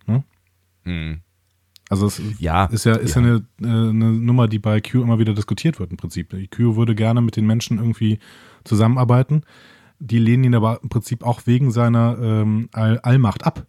Ne? 0.07 0.23
Mhm. 0.85 1.21
Also 1.89 2.07
es 2.07 2.23
ja, 2.39 2.67
ist 2.67 2.85
ja, 2.85 2.95
ist 2.95 3.17
ja. 3.17 3.23
ja 3.23 3.29
eine, 3.29 3.47
äh, 3.61 3.89
eine, 3.91 4.13
Nummer, 4.13 4.47
die 4.47 4.61
bei 4.61 4.81
Q 4.81 5.03
immer 5.03 5.19
wieder 5.19 5.35
diskutiert 5.35 5.81
wird 5.81 5.91
im 5.91 5.97
Prinzip. 5.97 6.31
Q 6.55 6.77
würde 6.77 6.95
gerne 6.95 7.21
mit 7.21 7.35
den 7.35 7.47
Menschen 7.47 7.79
irgendwie 7.79 8.21
zusammenarbeiten. 8.63 9.43
Die 9.99 10.21
lehnen 10.21 10.45
ihn 10.45 10.55
aber 10.55 10.81
im 10.81 10.91
Prinzip 10.91 11.25
auch 11.25 11.47
wegen 11.47 11.73
seiner 11.73 12.17
ähm, 12.21 12.69
All 12.73 13.01
Allmacht 13.01 13.45
ab. 13.45 13.67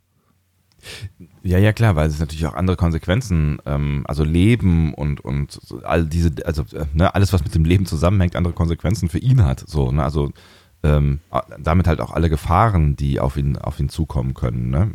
Ja, 1.44 1.58
ja, 1.58 1.74
klar, 1.74 1.96
weil 1.96 2.08
es 2.08 2.20
natürlich 2.20 2.46
auch 2.46 2.54
andere 2.54 2.78
Konsequenzen, 2.78 3.60
ähm, 3.66 4.04
also 4.08 4.24
Leben 4.24 4.94
und, 4.94 5.22
und 5.22 5.60
all 5.84 6.06
diese, 6.06 6.32
also 6.46 6.64
äh, 6.74 6.86
ne, 6.94 7.14
alles, 7.16 7.34
was 7.34 7.44
mit 7.44 7.56
dem 7.56 7.66
Leben 7.66 7.86
zusammenhängt, 7.86 8.36
andere 8.36 8.54
Konsequenzen 8.54 9.10
für 9.10 9.20
ihn 9.20 9.44
hat. 9.44 9.64
So, 9.68 9.92
ne? 9.92 10.04
Also 10.04 10.32
ähm, 10.84 11.20
damit 11.58 11.88
halt 11.88 12.02
auch 12.02 12.12
alle 12.12 12.30
Gefahren, 12.30 12.96
die 12.96 13.20
auf 13.20 13.38
ihn, 13.38 13.58
auf 13.58 13.80
ihn 13.80 13.90
zukommen 13.90 14.34
können. 14.34 14.70
Ne? 14.70 14.92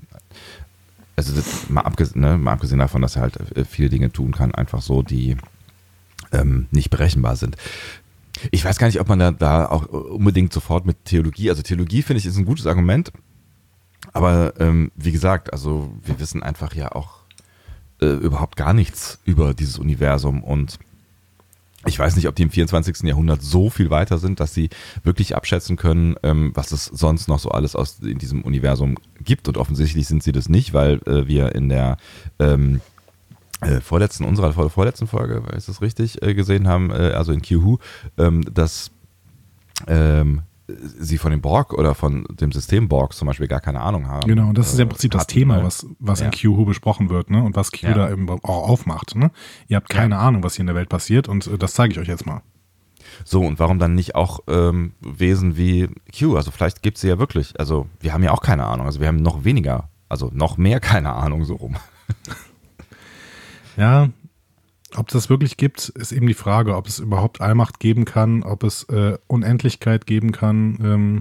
Also 1.16 1.34
das, 1.34 1.68
mal, 1.68 1.82
abgesehen, 1.82 2.20
ne, 2.20 2.38
mal 2.38 2.52
abgesehen 2.52 2.78
davon, 2.78 3.02
dass 3.02 3.16
er 3.16 3.22
halt 3.22 3.56
äh, 3.56 3.64
viele 3.64 3.88
Dinge 3.88 4.10
tun 4.10 4.32
kann, 4.32 4.54
einfach 4.54 4.82
so, 4.82 5.02
die 5.02 5.36
ähm, 6.32 6.66
nicht 6.70 6.90
berechenbar 6.90 7.36
sind. 7.36 7.56
Ich 8.50 8.64
weiß 8.64 8.78
gar 8.78 8.88
nicht, 8.88 9.00
ob 9.00 9.08
man 9.08 9.18
da, 9.18 9.30
da 9.30 9.66
auch 9.66 9.86
unbedingt 9.86 10.52
sofort 10.52 10.86
mit 10.86 11.04
Theologie, 11.04 11.50
also 11.50 11.62
Theologie 11.62 12.02
finde 12.02 12.18
ich 12.18 12.26
ist 12.26 12.36
ein 12.36 12.44
gutes 12.44 12.66
Argument, 12.66 13.12
aber 14.12 14.54
ähm, 14.60 14.90
wie 14.96 15.12
gesagt, 15.12 15.52
also 15.52 15.92
wir 16.02 16.20
wissen 16.20 16.42
einfach 16.42 16.74
ja 16.74 16.92
auch 16.92 17.20
äh, 18.00 18.06
überhaupt 18.06 18.56
gar 18.56 18.72
nichts 18.72 19.20
über 19.24 19.54
dieses 19.54 19.78
Universum 19.78 20.42
und 20.42 20.78
ich 21.86 21.98
weiß 21.98 22.16
nicht, 22.16 22.28
ob 22.28 22.34
die 22.34 22.42
im 22.42 22.50
24. 22.50 23.02
Jahrhundert 23.02 23.42
so 23.42 23.68
viel 23.68 23.90
weiter 23.90 24.18
sind, 24.18 24.40
dass 24.40 24.54
sie 24.54 24.70
wirklich 25.02 25.36
abschätzen 25.36 25.76
können, 25.76 26.16
ähm, 26.22 26.52
was 26.54 26.72
es 26.72 26.86
sonst 26.86 27.28
noch 27.28 27.38
so 27.38 27.50
alles 27.50 27.76
aus 27.76 27.98
in 28.00 28.18
diesem 28.18 28.42
Universum 28.42 28.96
gibt. 29.22 29.48
Und 29.48 29.58
offensichtlich 29.58 30.06
sind 30.06 30.22
sie 30.22 30.32
das 30.32 30.48
nicht, 30.48 30.72
weil 30.72 31.00
äh, 31.06 31.26
wir 31.26 31.54
in 31.54 31.68
der 31.68 31.98
ähm, 32.38 32.80
äh, 33.60 33.80
vorletzten, 33.80 34.24
unserer 34.24 34.52
vorletzten 34.70 35.06
Folge, 35.06 35.42
ist 35.56 35.68
das 35.68 35.82
richtig, 35.82 36.22
äh, 36.22 36.34
gesehen 36.34 36.68
haben, 36.68 36.90
äh, 36.90 37.12
also 37.14 37.32
in 37.32 37.42
Q-Who, 37.42 37.78
ähm, 38.18 38.42
dass 38.52 38.90
ähm, 39.86 40.42
sie 40.66 41.18
von 41.18 41.30
dem 41.30 41.40
Borg 41.40 41.72
oder 41.74 41.94
von 41.94 42.26
dem 42.30 42.52
System 42.52 42.88
Borg 42.88 43.12
zum 43.12 43.26
Beispiel 43.26 43.48
gar 43.48 43.60
keine 43.60 43.80
Ahnung 43.80 44.08
haben. 44.08 44.26
Genau, 44.26 44.48
und 44.48 44.58
das 44.58 44.72
ist 44.72 44.78
ja 44.78 44.84
im 44.84 44.88
Prinzip 44.88 45.12
das 45.12 45.26
Thema, 45.26 45.58
ne? 45.58 45.64
was, 45.64 45.86
was 45.98 46.20
ja. 46.20 46.26
in 46.26 46.32
Q-Who 46.32 46.64
besprochen 46.64 47.10
wird, 47.10 47.30
ne? 47.30 47.42
Und 47.42 47.56
was 47.56 47.70
Q 47.70 47.86
ja. 47.86 47.94
da 47.94 48.10
eben 48.10 48.28
auch 48.28 48.68
aufmacht. 48.68 49.14
Ne? 49.14 49.30
Ihr 49.68 49.76
habt 49.76 49.88
keine 49.88 50.14
ja. 50.14 50.20
Ahnung, 50.20 50.42
was 50.42 50.54
hier 50.54 50.62
in 50.62 50.68
der 50.68 50.76
Welt 50.76 50.88
passiert 50.88 51.28
und 51.28 51.46
äh, 51.46 51.58
das 51.58 51.74
zeige 51.74 51.92
ich 51.92 51.98
euch 51.98 52.08
jetzt 52.08 52.26
mal. 52.26 52.42
So, 53.24 53.42
und 53.42 53.58
warum 53.58 53.78
dann 53.78 53.94
nicht 53.94 54.14
auch 54.14 54.40
ähm, 54.48 54.94
Wesen 55.00 55.56
wie 55.56 55.88
Q? 56.18 56.36
Also 56.36 56.50
vielleicht 56.50 56.82
gibt 56.82 56.96
es 56.96 57.02
sie 57.02 57.08
ja 57.08 57.18
wirklich. 57.18 57.58
Also 57.58 57.86
wir 58.00 58.12
haben 58.12 58.22
ja 58.22 58.32
auch 58.32 58.42
keine 58.42 58.64
Ahnung. 58.64 58.86
Also 58.86 59.00
wir 59.00 59.08
haben 59.08 59.22
noch 59.22 59.44
weniger, 59.44 59.90
also 60.08 60.30
noch 60.32 60.56
mehr 60.56 60.80
keine 60.80 61.12
Ahnung 61.12 61.44
so 61.44 61.54
rum. 61.56 61.76
ja, 63.76 64.08
ob 64.96 65.08
es 65.08 65.12
das 65.12 65.30
wirklich 65.30 65.56
gibt, 65.56 65.88
ist 65.90 66.12
eben 66.12 66.26
die 66.26 66.34
Frage, 66.34 66.76
ob 66.76 66.86
es 66.86 66.98
überhaupt 66.98 67.40
Allmacht 67.40 67.80
geben 67.80 68.04
kann, 68.04 68.42
ob 68.42 68.62
es 68.62 68.84
äh, 68.84 69.18
Unendlichkeit 69.26 70.06
geben 70.06 70.32
kann. 70.32 70.78
Ähm. 70.82 71.20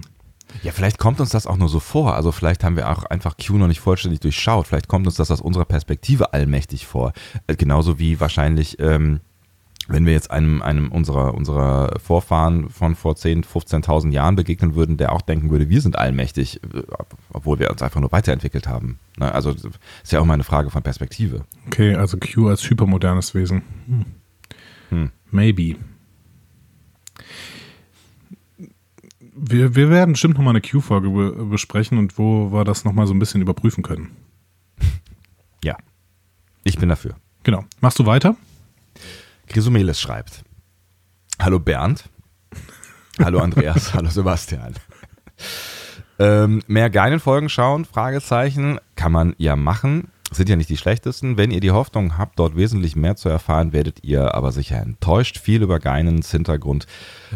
Ja, 0.62 0.72
vielleicht 0.72 0.98
kommt 0.98 1.20
uns 1.20 1.30
das 1.30 1.46
auch 1.46 1.56
nur 1.56 1.68
so 1.68 1.80
vor. 1.80 2.14
Also 2.14 2.30
vielleicht 2.32 2.62
haben 2.64 2.76
wir 2.76 2.90
auch 2.90 3.04
einfach 3.04 3.36
Q 3.36 3.58
noch 3.58 3.66
nicht 3.66 3.80
vollständig 3.80 4.20
durchschaut. 4.20 4.66
Vielleicht 4.66 4.88
kommt 4.88 5.06
uns 5.06 5.16
das 5.16 5.30
aus 5.30 5.40
unserer 5.40 5.64
Perspektive 5.64 6.32
allmächtig 6.32 6.86
vor. 6.86 7.12
Äh, 7.46 7.56
genauso 7.56 7.98
wie 7.98 8.20
wahrscheinlich 8.20 8.78
ähm, 8.78 9.20
wenn 9.88 10.06
wir 10.06 10.12
jetzt 10.12 10.30
einem, 10.30 10.62
einem 10.62 10.90
unserer, 10.90 11.34
unserer 11.34 11.98
Vorfahren 12.00 12.70
von 12.70 12.94
vor 12.94 13.14
10.000, 13.14 13.44
15.000 13.44 14.12
Jahren 14.12 14.36
begegnen 14.36 14.74
würden, 14.74 14.96
der 14.96 15.12
auch 15.12 15.20
denken 15.20 15.50
würde, 15.50 15.68
wir 15.68 15.80
sind 15.80 15.98
allmächtig, 15.98 16.60
obwohl 17.30 17.58
wir 17.58 17.70
uns 17.70 17.82
einfach 17.82 18.00
nur 18.00 18.12
weiterentwickelt 18.12 18.66
haben. 18.66 18.98
Ne? 19.18 19.32
Also 19.32 19.50
ist 19.50 20.12
ja 20.12 20.20
auch 20.20 20.24
mal 20.24 20.34
eine 20.34 20.44
Frage 20.44 20.70
von 20.70 20.82
Perspektive. 20.82 21.44
Okay, 21.66 21.94
also 21.94 22.16
Q 22.16 22.48
als 22.48 22.68
hypermodernes 22.68 23.34
Wesen. 23.34 23.62
Hm. 23.86 24.04
Hm. 24.90 25.10
Maybe. 25.30 25.76
Wir, 29.36 29.74
wir 29.74 29.90
werden 29.90 30.12
bestimmt 30.12 30.34
nochmal 30.34 30.52
eine 30.52 30.62
Q-Folge 30.62 31.10
be 31.10 31.44
besprechen 31.46 31.98
und 31.98 32.18
wo 32.18 32.52
wir 32.52 32.64
das 32.64 32.84
nochmal 32.84 33.06
so 33.06 33.14
ein 33.14 33.18
bisschen 33.18 33.42
überprüfen 33.42 33.82
können. 33.82 34.10
Ja, 35.62 35.78
ich 36.62 36.76
bin 36.76 36.90
dafür. 36.90 37.14
Genau. 37.42 37.64
Machst 37.80 37.98
du 37.98 38.04
weiter? 38.04 38.36
Chrysomeles 39.48 40.00
schreibt. 40.00 40.44
Hallo 41.40 41.58
Bernd. 41.58 42.04
Hallo 43.22 43.40
Andreas. 43.40 43.94
hallo 43.94 44.08
Sebastian. 44.08 44.74
Ähm, 46.18 46.62
mehr 46.66 46.90
geilen 46.90 47.20
Folgen 47.20 47.48
schauen? 47.48 47.84
Fragezeichen. 47.84 48.78
Kann 48.96 49.12
man 49.12 49.34
ja 49.38 49.56
machen 49.56 50.08
sind 50.36 50.48
ja 50.48 50.56
nicht 50.56 50.70
die 50.70 50.76
schlechtesten. 50.76 51.36
Wenn 51.36 51.50
ihr 51.50 51.60
die 51.60 51.70
Hoffnung 51.70 52.18
habt, 52.18 52.38
dort 52.38 52.56
wesentlich 52.56 52.96
mehr 52.96 53.16
zu 53.16 53.28
erfahren, 53.28 53.72
werdet 53.72 54.04
ihr 54.04 54.34
aber 54.34 54.52
sicher 54.52 54.80
enttäuscht. 54.80 55.38
Viel 55.38 55.62
über 55.62 55.80
Geinens 55.80 56.30
Hintergrund 56.30 56.86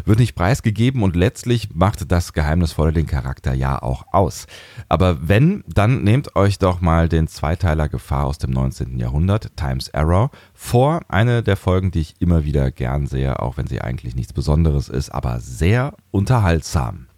wird 0.05 0.19
nicht 0.19 0.35
preisgegeben 0.35 1.03
und 1.03 1.15
letztlich 1.15 1.69
macht 1.73 2.11
das 2.11 2.33
Geheimnisvolle 2.33 2.93
den 2.93 3.07
Charakter 3.07 3.53
ja 3.53 3.81
auch 3.81 4.05
aus. 4.11 4.47
Aber 4.87 5.27
wenn, 5.27 5.63
dann 5.67 6.03
nehmt 6.03 6.35
euch 6.35 6.59
doch 6.59 6.81
mal 6.81 7.09
den 7.09 7.27
Zweiteiler 7.27 7.89
Gefahr 7.89 8.25
aus 8.25 8.37
dem 8.37 8.51
19. 8.51 8.97
Jahrhundert, 8.97 9.55
Times 9.57 9.89
Error, 9.89 10.31
vor. 10.53 11.01
Eine 11.07 11.43
der 11.43 11.57
Folgen, 11.57 11.91
die 11.91 12.01
ich 12.01 12.15
immer 12.19 12.45
wieder 12.45 12.71
gern 12.71 13.07
sehe, 13.07 13.39
auch 13.39 13.57
wenn 13.57 13.67
sie 13.67 13.81
eigentlich 13.81 14.15
nichts 14.15 14.33
Besonderes 14.33 14.89
ist, 14.89 15.09
aber 15.09 15.39
sehr 15.39 15.93
unterhaltsam. 16.11 17.08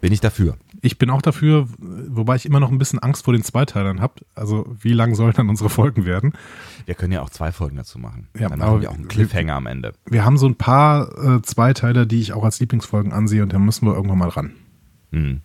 Bin 0.00 0.12
ich 0.12 0.20
dafür. 0.20 0.56
Ich 0.80 0.96
bin 0.96 1.10
auch 1.10 1.22
dafür, 1.22 1.66
wobei 1.78 2.36
ich 2.36 2.46
immer 2.46 2.60
noch 2.60 2.70
ein 2.70 2.78
bisschen 2.78 3.00
Angst 3.00 3.24
vor 3.24 3.34
den 3.34 3.42
Zweiteilern 3.42 4.00
habe. 4.00 4.14
Also 4.34 4.64
wie 4.80 4.92
lang 4.92 5.16
sollen 5.16 5.32
dann 5.32 5.48
unsere 5.48 5.70
Folgen 5.70 6.06
werden? 6.06 6.34
Wir 6.86 6.94
können 6.94 7.12
ja 7.12 7.20
auch 7.20 7.30
zwei 7.30 7.50
Folgen 7.50 7.76
dazu 7.76 7.98
machen. 7.98 8.28
Ja, 8.38 8.48
dann 8.48 8.62
haben 8.62 8.80
wir 8.80 8.90
auch 8.90 8.94
einen 8.94 9.08
Cliffhanger 9.08 9.54
am 9.54 9.66
Ende. 9.66 9.94
Wir 10.06 10.24
haben 10.24 10.38
so 10.38 10.46
ein 10.46 10.54
paar 10.54 11.08
äh, 11.18 11.42
Zweiteiler, 11.42 12.06
die 12.06 12.20
ich 12.20 12.32
auch 12.32 12.44
als 12.44 12.60
Lieblingsfolgen 12.60 13.12
ansehe 13.12 13.42
und 13.42 13.52
da 13.52 13.58
müssen 13.58 13.86
wir 13.86 13.94
irgendwann 13.94 14.18
mal 14.18 14.28
ran. 14.28 14.52
Hm. 15.10 15.40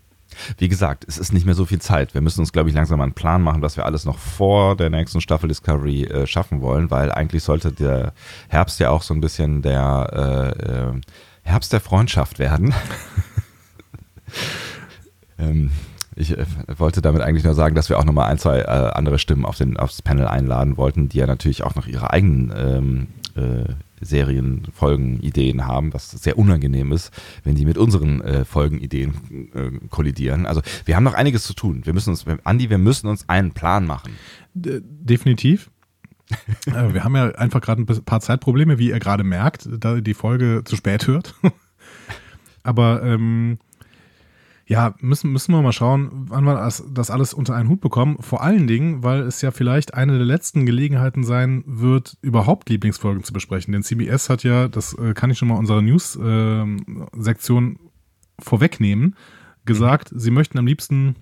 Wie 0.58 0.68
gesagt, 0.68 1.06
es 1.08 1.18
ist 1.18 1.34
nicht 1.34 1.46
mehr 1.46 1.56
so 1.56 1.66
viel 1.66 1.80
Zeit. 1.80 2.14
Wir 2.14 2.22
müssen 2.22 2.40
uns, 2.40 2.52
glaube 2.52 2.70
ich, 2.70 2.76
langsam 2.76 2.98
mal 2.98 3.06
einen 3.06 3.14
Plan 3.14 3.42
machen, 3.42 3.62
was 3.62 3.78
wir 3.78 3.86
alles 3.86 4.06
noch 4.06 4.18
vor 4.18 4.76
der 4.76 4.90
nächsten 4.90 5.22
Staffel 5.22 5.48
Discovery 5.48 6.04
äh, 6.06 6.28
schaffen 6.28 6.62
wollen, 6.62 6.92
weil 6.92 7.12
eigentlich 7.12 7.44
sollte 7.44 7.72
der 7.72 8.14
Herbst 8.50 8.80
ja 8.80 8.90
auch 8.90 9.02
so 9.02 9.14
ein 9.14 9.22
bisschen 9.22 9.62
der 9.62 10.54
äh, 10.62 10.70
äh 10.70 11.02
Herbst 11.46 11.74
der 11.74 11.82
Freundschaft 11.82 12.40
werden. 12.40 12.74
ähm, 15.38 15.72
ich 16.16 16.38
äh, 16.38 16.46
wollte 16.78 17.02
damit 17.02 17.22
eigentlich 17.22 17.44
nur 17.44 17.56
sagen, 17.56 17.76
dass 17.76 17.90
wir 17.90 18.00
auch 18.00 18.06
nochmal 18.06 18.30
ein, 18.30 18.38
zwei 18.38 18.60
äh, 18.60 18.66
andere 18.66 19.20
Stimmen 19.20 19.46
auf 19.46 19.58
den, 19.58 19.78
aufs 19.78 20.02
Panel 20.02 20.28
einladen 20.28 20.78
wollten, 20.78 21.10
die 21.10 21.18
ja 21.18 21.28
natürlich 21.28 21.64
auch 21.64 21.76
noch 21.76 21.88
ihre 21.88 22.12
eigenen 22.12 22.54
ähm, 22.56 23.08
äh, 23.36 23.74
Serien, 24.02 24.68
Folgen, 24.74 25.20
Ideen 25.22 25.66
haben, 25.66 25.94
was 25.94 26.12
sehr 26.12 26.38
unangenehm 26.38 26.92
ist, 26.92 27.12
wenn 27.44 27.56
die 27.56 27.66
mit 27.66 27.78
unseren 27.78 28.22
äh, 28.22 28.46
Folgenideen 28.46 29.50
äh, 29.54 29.88
kollidieren. 29.90 30.46
Also 30.46 30.62
wir 30.86 30.96
haben 30.96 31.04
noch 31.04 31.14
einiges 31.14 31.44
zu 31.44 31.54
tun. 31.54 31.86
Wir 31.86 31.94
müssen 31.94 32.10
uns, 32.10 32.26
Andi, 32.44 32.70
wir 32.70 32.78
müssen 32.78 33.08
uns 33.08 33.28
einen 33.30 33.52
Plan 33.52 33.86
machen. 33.86 34.14
Definitiv. 34.54 35.70
Äh, 36.66 36.94
wir 36.94 37.04
haben 37.04 37.16
ja 37.16 37.30
einfach 37.36 37.62
gerade 37.62 37.84
ein 37.84 37.86
paar 37.86 38.22
Zeitprobleme, 38.22 38.80
wie 38.80 38.90
ihr 38.90 39.00
gerade 39.00 39.24
merkt, 39.24 39.68
da 39.70 40.00
die 40.00 40.14
Folge 40.14 40.62
zu 40.64 40.76
spät 40.76 41.06
hört. 41.06 41.36
Aber 42.64 43.04
ähm, 43.04 43.60
ja, 44.74 44.96
müssen, 45.02 45.32
müssen 45.32 45.54
wir 45.54 45.62
mal 45.62 45.72
schauen, 45.72 46.10
wann 46.30 46.46
wir 46.46 46.56
das, 46.56 46.84
das 46.90 47.12
alles 47.12 47.36
unter 47.36 47.54
einen 47.54 47.70
Hut 47.70 47.80
bekommen. 47.80 48.18
Vor 48.22 48.42
allen 48.42 48.66
Dingen, 48.66 49.04
weil 49.04 49.22
es 49.22 49.40
ja 49.44 49.52
vielleicht 49.52 49.94
eine 49.94 50.18
der 50.18 50.26
letzten 50.26 50.66
Gelegenheiten 50.66 51.24
sein 51.24 51.64
wird, 51.68 52.18
überhaupt 52.24 52.72
Lieblingsfolgen 52.72 53.24
zu 53.24 53.34
besprechen. 53.34 53.72
Denn 53.72 53.84
CBS 53.84 54.32
hat 54.32 54.44
ja, 54.44 54.68
das 54.68 54.96
äh, 54.96 55.14
kann 55.14 55.30
ich 55.30 55.38
schon 55.38 55.50
mal 55.50 55.60
unserer 55.60 55.84
News-Sektion 55.84 57.64
ähm, 57.64 57.76
äh, 57.76 58.44
vorwegnehmen, 58.44 59.16
gesagt, 59.66 60.12
mhm. 60.12 60.18
sie 60.18 60.32
möchten 60.32 60.58
am 60.58 60.66
liebsten 60.66 61.18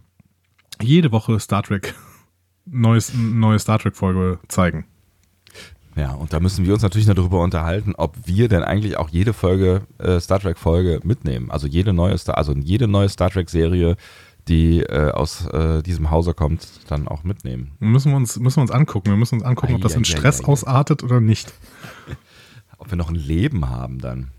jede 0.81 1.11
Woche 1.11 1.37
Star 1.41 1.63
Trek, 1.63 1.93
neues, 2.65 3.13
neue 3.13 3.59
Star 3.59 3.79
Trek-Folge 3.79 4.39
zeigen. 4.47 4.85
Ja, 6.01 6.13
und 6.13 6.33
da 6.33 6.39
müssen 6.39 6.65
wir 6.65 6.73
uns 6.73 6.81
natürlich 6.81 7.05
noch 7.05 7.13
darüber 7.13 7.43
unterhalten, 7.43 7.93
ob 7.95 8.15
wir 8.25 8.49
denn 8.49 8.63
eigentlich 8.63 8.97
auch 8.97 9.09
jede 9.09 9.33
Folge, 9.33 9.83
äh, 9.99 10.19
Star 10.19 10.39
Trek-Folge 10.39 10.99
mitnehmen. 11.03 11.51
Also 11.51 11.67
jede 11.67 11.93
neue 11.93 12.17
Star, 12.17 12.39
also 12.39 12.55
jede 12.55 12.87
neue 12.87 13.07
Star 13.07 13.29
Trek-Serie, 13.29 13.97
die 14.47 14.79
äh, 14.79 15.11
aus 15.11 15.45
äh, 15.45 15.83
diesem 15.83 16.09
Hause 16.09 16.33
kommt, 16.33 16.67
dann 16.87 17.07
auch 17.07 17.23
mitnehmen. 17.23 17.73
Müssen 17.77 18.13
wir 18.13 18.15
uns, 18.15 18.39
müssen 18.39 18.57
wir 18.57 18.61
uns 18.63 18.71
angucken. 18.71 19.11
Wir 19.11 19.15
müssen 19.15 19.35
uns 19.35 19.43
angucken, 19.43 19.75
ob 19.75 19.81
das 19.81 19.93
in 19.93 20.03
Stress 20.03 20.43
ausartet 20.43 21.03
oder 21.03 21.21
nicht. 21.21 21.53
ob 22.79 22.89
wir 22.89 22.97
noch 22.97 23.09
ein 23.09 23.15
Leben 23.15 23.69
haben 23.69 23.99
dann. 23.99 24.31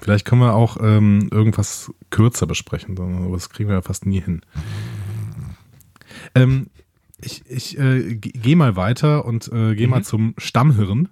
Vielleicht 0.00 0.24
können 0.24 0.40
wir 0.40 0.54
auch 0.54 0.76
ähm, 0.80 1.28
irgendwas 1.30 1.92
kürzer 2.10 2.48
besprechen, 2.48 2.98
aber 2.98 3.32
das 3.32 3.48
kriegen 3.48 3.68
wir 3.68 3.76
ja 3.76 3.82
fast 3.82 4.06
nie 4.06 4.20
hin. 4.20 4.40
Ähm, 6.34 6.70
ich, 7.20 7.42
ich 7.48 7.78
äh, 7.78 8.14
gehe 8.16 8.56
mal 8.56 8.76
weiter 8.76 9.24
und 9.24 9.48
äh, 9.48 9.74
gehe 9.74 9.86
mhm. 9.86 9.90
mal 9.90 10.04
zum 10.04 10.34
Stammhirn. 10.38 11.08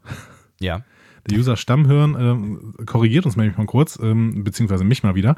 Ja. 0.61 0.83
Der 1.29 1.39
User 1.39 1.57
Stammhirn 1.57 2.79
äh, 2.79 2.85
korrigiert 2.85 3.25
uns 3.25 3.37
nämlich 3.37 3.57
mal 3.57 3.67
kurz, 3.67 3.99
ähm, 4.03 4.45
beziehungsweise 4.45 4.85
mich 4.85 5.03
mal 5.03 5.15
wieder. 5.15 5.37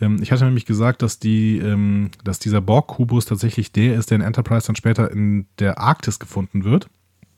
Ähm, 0.00 0.18
ich 0.22 0.32
hatte 0.32 0.44
nämlich 0.44 0.64
gesagt, 0.64 1.02
dass, 1.02 1.18
die, 1.18 1.58
ähm, 1.58 2.10
dass 2.24 2.38
dieser 2.38 2.60
Borg-Kubus 2.60 3.26
tatsächlich 3.26 3.72
der 3.72 3.96
ist, 3.96 4.10
der 4.10 4.16
in 4.16 4.22
Enterprise 4.22 4.66
dann 4.66 4.76
später 4.76 5.10
in 5.10 5.46
der 5.58 5.78
Arktis 5.78 6.18
gefunden 6.18 6.64
wird. 6.64 6.88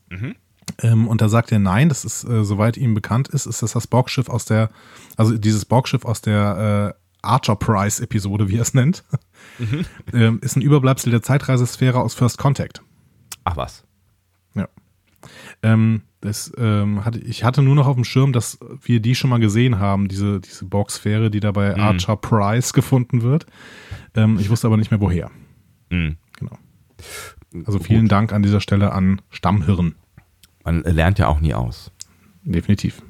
Mhm. 0.09 0.35
Ähm, 0.81 1.07
und 1.07 1.21
da 1.21 1.27
sagt 1.27 1.51
er 1.51 1.59
nein, 1.59 1.89
das 1.89 2.05
ist, 2.05 2.23
äh, 2.23 2.43
soweit 2.45 2.77
ihm 2.77 2.93
bekannt 2.93 3.27
ist, 3.27 3.45
ist 3.45 3.61
das 3.61 3.73
das 3.73 3.87
Borgschiff 3.87 4.29
aus 4.29 4.45
der, 4.45 4.69
also 5.17 5.37
dieses 5.37 5.65
Borgschiff 5.65 6.05
aus 6.05 6.21
der 6.21 6.95
äh, 6.95 7.00
Archer 7.21 7.55
Prize 7.55 8.01
Episode, 8.01 8.49
wie 8.49 8.57
er 8.57 8.61
es 8.61 8.73
nennt, 8.73 9.03
mhm. 9.59 9.85
ähm, 10.13 10.39
ist 10.41 10.55
ein 10.55 10.61
Überbleibsel 10.61 11.11
der 11.11 11.21
Zeitreisesphäre 11.21 11.99
aus 11.99 12.13
First 12.13 12.37
Contact. 12.37 12.81
Ach 13.43 13.57
was. 13.57 13.83
Ja. 14.55 14.67
Ähm, 15.63 16.03
das, 16.21 16.51
ähm, 16.57 17.03
hatte, 17.03 17.19
ich 17.19 17.43
hatte 17.43 17.61
nur 17.63 17.75
noch 17.75 17.87
auf 17.87 17.95
dem 17.95 18.03
Schirm, 18.03 18.31
dass 18.31 18.59
wir 18.83 18.99
die 18.99 19.15
schon 19.15 19.29
mal 19.29 19.39
gesehen 19.39 19.79
haben, 19.79 20.07
diese, 20.07 20.39
diese 20.39 20.65
Borgsphäre, 20.65 21.31
die 21.31 21.39
da 21.39 21.51
bei 21.51 21.75
mhm. 21.75 21.81
Archer 21.81 22.15
Prize 22.15 22.73
gefunden 22.73 23.23
wird. 23.23 23.47
Ähm, 24.15 24.37
ich 24.39 24.49
wusste 24.49 24.67
aber 24.67 24.77
nicht 24.77 24.91
mehr 24.91 25.01
woher. 25.01 25.31
Mhm. 25.89 26.17
Genau. 26.37 26.57
Also 27.65 27.79
vielen 27.79 28.03
Gut. 28.03 28.11
Dank 28.11 28.33
an 28.33 28.43
dieser 28.43 28.61
Stelle 28.61 28.93
an 28.93 29.21
Stammhirn. 29.29 29.95
Man 30.63 30.83
lernt 30.83 31.19
ja 31.19 31.27
auch 31.27 31.39
nie 31.39 31.53
aus. 31.53 31.91
Definitiv. 32.43 33.01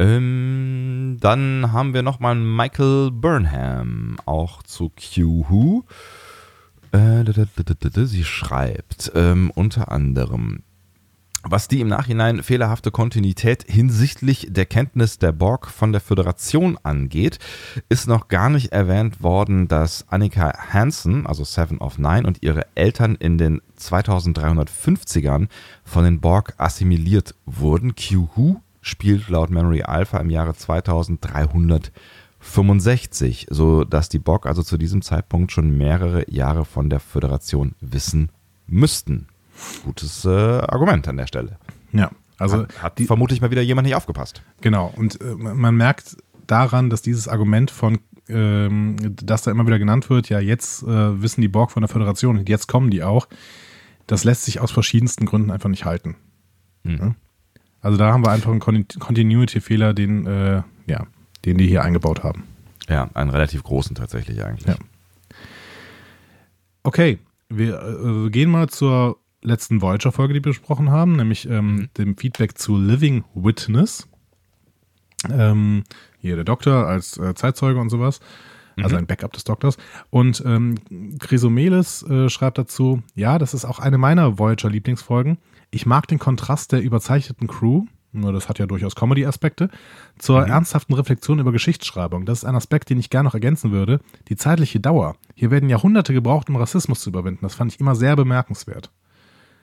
Ähm, 0.00 0.99
dann 1.18 1.72
haben 1.72 1.94
wir 1.94 2.02
nochmal 2.02 2.34
Michael 2.34 3.10
Burnham, 3.10 4.18
auch 4.26 4.62
zu 4.62 4.90
Q-Who. 4.90 5.84
Äh, 6.92 7.24
sie 8.06 8.24
schreibt 8.24 9.12
ähm, 9.14 9.50
unter 9.54 9.90
anderem, 9.90 10.62
was 11.42 11.68
die 11.68 11.80
im 11.80 11.88
Nachhinein 11.88 12.42
fehlerhafte 12.42 12.90
Kontinuität 12.90 13.64
hinsichtlich 13.66 14.48
der 14.50 14.66
Kenntnis 14.66 15.18
der 15.18 15.32
Borg 15.32 15.68
von 15.68 15.90
der 15.92 16.02
Föderation 16.02 16.76
angeht, 16.82 17.38
ist 17.88 18.08
noch 18.08 18.28
gar 18.28 18.50
nicht 18.50 18.72
erwähnt 18.72 19.22
worden, 19.22 19.66
dass 19.66 20.06
Annika 20.08 20.52
Hansen, 20.70 21.26
also 21.26 21.44
Seven 21.44 21.78
of 21.78 21.98
Nine, 21.98 22.26
und 22.26 22.42
ihre 22.42 22.66
Eltern 22.74 23.14
in 23.14 23.38
den 23.38 23.62
2350ern 23.78 25.48
von 25.82 26.04
den 26.04 26.20
Borg 26.20 26.52
assimiliert 26.58 27.34
wurden. 27.46 27.94
Q-Who 27.94 28.60
spielt 28.80 29.28
laut 29.28 29.50
Memory 29.50 29.82
Alpha 29.82 30.18
im 30.18 30.30
Jahre 30.30 30.54
2365, 30.54 33.48
so 33.50 33.84
dass 33.84 34.08
die 34.08 34.18
Borg 34.18 34.46
also 34.46 34.62
zu 34.62 34.78
diesem 34.78 35.02
Zeitpunkt 35.02 35.52
schon 35.52 35.76
mehrere 35.76 36.30
Jahre 36.30 36.64
von 36.64 36.88
der 36.90 37.00
Föderation 37.00 37.74
wissen 37.80 38.30
müssten 38.66 39.26
gutes 39.84 40.24
äh, 40.24 40.28
Argument 40.28 41.06
an 41.08 41.16
der 41.16 41.26
Stelle. 41.26 41.58
Ja, 41.92 42.10
also 42.38 42.62
hat, 42.62 42.82
hat 42.82 42.98
die, 42.98 43.06
vermutlich 43.06 43.40
mal 43.40 43.50
wieder 43.50 43.62
jemand 43.62 43.86
nicht 43.86 43.94
aufgepasst. 43.94 44.42
Genau, 44.60 44.92
und 44.96 45.20
äh, 45.20 45.34
man 45.34 45.76
merkt 45.76 46.16
daran, 46.46 46.90
dass 46.90 47.02
dieses 47.02 47.28
Argument 47.28 47.70
von, 47.70 47.98
ähm, 48.28 48.96
das 49.22 49.42
da 49.42 49.50
immer 49.50 49.66
wieder 49.66 49.78
genannt 49.78 50.10
wird, 50.10 50.28
ja, 50.28 50.40
jetzt 50.40 50.82
äh, 50.82 51.22
wissen 51.22 51.40
die 51.40 51.48
Borg 51.48 51.70
von 51.70 51.82
der 51.82 51.88
Föderation 51.88 52.38
und 52.38 52.48
jetzt 52.48 52.66
kommen 52.66 52.90
die 52.90 53.02
auch, 53.02 53.28
das 54.06 54.24
lässt 54.24 54.44
sich 54.44 54.60
aus 54.60 54.70
verschiedensten 54.70 55.26
Gründen 55.26 55.50
einfach 55.50 55.68
nicht 55.68 55.84
halten. 55.84 56.16
Hm. 56.84 57.14
Also 57.82 57.96
da 57.96 58.12
haben 58.12 58.24
wir 58.24 58.30
einfach 58.30 58.50
einen 58.50 58.60
Continuity-Fehler, 58.60 59.94
den, 59.94 60.26
äh, 60.26 60.62
ja, 60.86 61.06
den 61.44 61.58
die 61.58 61.66
hier 61.66 61.82
eingebaut 61.82 62.22
haben. 62.22 62.44
Ja, 62.88 63.08
einen 63.14 63.30
relativ 63.30 63.62
großen 63.62 63.94
tatsächlich 63.94 64.44
eigentlich. 64.44 64.66
Ja. 64.66 64.76
Okay, 66.82 67.18
wir 67.48 68.26
äh, 68.26 68.30
gehen 68.30 68.50
mal 68.50 68.68
zur 68.68 69.18
letzten 69.42 69.80
Voyager-Folge, 69.80 70.34
die 70.34 70.40
wir 70.40 70.50
besprochen 70.50 70.90
haben, 70.90 71.16
nämlich 71.16 71.48
ähm, 71.48 71.74
mhm. 71.74 71.88
dem 71.96 72.16
Feedback 72.16 72.58
zu 72.58 72.76
Living 72.76 73.24
Witness. 73.34 74.08
Ähm, 75.30 75.84
hier 76.18 76.36
der 76.36 76.44
Doktor 76.44 76.86
als 76.86 77.18
äh, 77.18 77.34
Zeitzeuge 77.34 77.78
und 77.78 77.90
sowas. 77.90 78.20
Also 78.76 78.96
mhm. 78.96 79.02
ein 79.02 79.06
Backup 79.06 79.32
des 79.32 79.44
Doktors. 79.44 79.76
Und 80.10 80.42
ähm, 80.46 80.76
Chrysomelis 81.18 82.02
äh, 82.02 82.28
schreibt 82.28 82.58
dazu, 82.58 83.02
ja, 83.14 83.38
das 83.38 83.52
ist 83.54 83.64
auch 83.64 83.78
eine 83.78 83.98
meiner 83.98 84.38
Voyager-Lieblingsfolgen. 84.38 85.38
Ich 85.70 85.86
mag 85.86 86.08
den 86.08 86.18
Kontrast 86.18 86.72
der 86.72 86.82
überzeichneten 86.82 87.46
Crew, 87.46 87.84
nur 88.12 88.32
das 88.32 88.48
hat 88.48 88.58
ja 88.58 88.66
durchaus 88.66 88.96
Comedy-Aspekte, 88.96 89.70
zur 90.18 90.42
mhm. 90.42 90.50
ernsthaften 90.50 90.94
Reflexion 90.94 91.38
über 91.38 91.52
Geschichtsschreibung. 91.52 92.26
Das 92.26 92.38
ist 92.38 92.44
ein 92.44 92.56
Aspekt, 92.56 92.90
den 92.90 92.98
ich 92.98 93.10
gerne 93.10 93.28
noch 93.28 93.34
ergänzen 93.34 93.70
würde. 93.70 94.00
Die 94.28 94.36
zeitliche 94.36 94.80
Dauer. 94.80 95.16
Hier 95.34 95.50
werden 95.50 95.68
Jahrhunderte 95.68 96.12
gebraucht, 96.12 96.48
um 96.48 96.56
Rassismus 96.56 97.00
zu 97.00 97.10
überwinden. 97.10 97.42
Das 97.42 97.54
fand 97.54 97.72
ich 97.72 97.80
immer 97.80 97.94
sehr 97.94 98.16
bemerkenswert. 98.16 98.90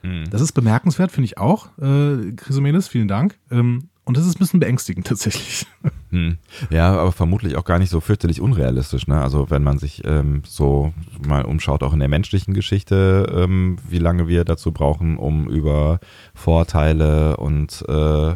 Mhm. 0.03 0.29
Das 0.29 0.41
ist 0.41 0.53
bemerkenswert, 0.53 1.11
finde 1.11 1.25
ich 1.25 1.37
auch. 1.37 1.77
Äh, 1.77 2.31
Chrysomenes, 2.33 2.87
vielen 2.87 3.07
Dank. 3.07 3.37
Ähm, 3.51 3.89
und 4.07 4.15
das 4.15 4.25
ist 4.25 4.37
ein 4.37 4.39
bisschen 4.39 4.61
beängstigend 4.61 5.05
tatsächlich. 5.07 5.65
Hm. 6.11 6.37
Ja, 6.69 6.93
aber 6.93 7.11
vermutlich 7.11 7.57
auch 7.57 7.65
gar 7.65 7.77
nicht 7.77 7.89
so 7.89 7.99
fürchterlich 7.99 8.39
unrealistisch. 8.39 9.05
Ne? 9.07 9.21
Also 9.21 9.49
wenn 9.49 9.63
man 9.63 9.79
sich 9.79 10.03
ähm, 10.05 10.43
so 10.45 10.93
mal 11.27 11.43
umschaut, 11.43 11.83
auch 11.83 11.91
in 11.91 11.99
der 11.99 12.07
menschlichen 12.07 12.53
Geschichte, 12.53 13.29
ähm, 13.35 13.75
wie 13.87 13.99
lange 13.99 14.29
wir 14.29 14.45
dazu 14.45 14.71
brauchen, 14.71 15.17
um 15.17 15.49
über 15.49 15.99
Vorteile 16.33 17.35
und 17.35 17.83
äh, 17.89 18.35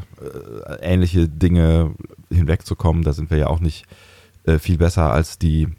ähnliche 0.81 1.29
Dinge 1.29 1.95
hinwegzukommen, 2.29 3.03
da 3.03 3.13
sind 3.13 3.29
wir 3.31 3.38
ja 3.38 3.47
auch 3.47 3.62
nicht 3.62 3.86
äh, 4.43 4.60
viel 4.60 4.77
besser 4.77 5.13
als 5.13 5.39
die 5.39 5.69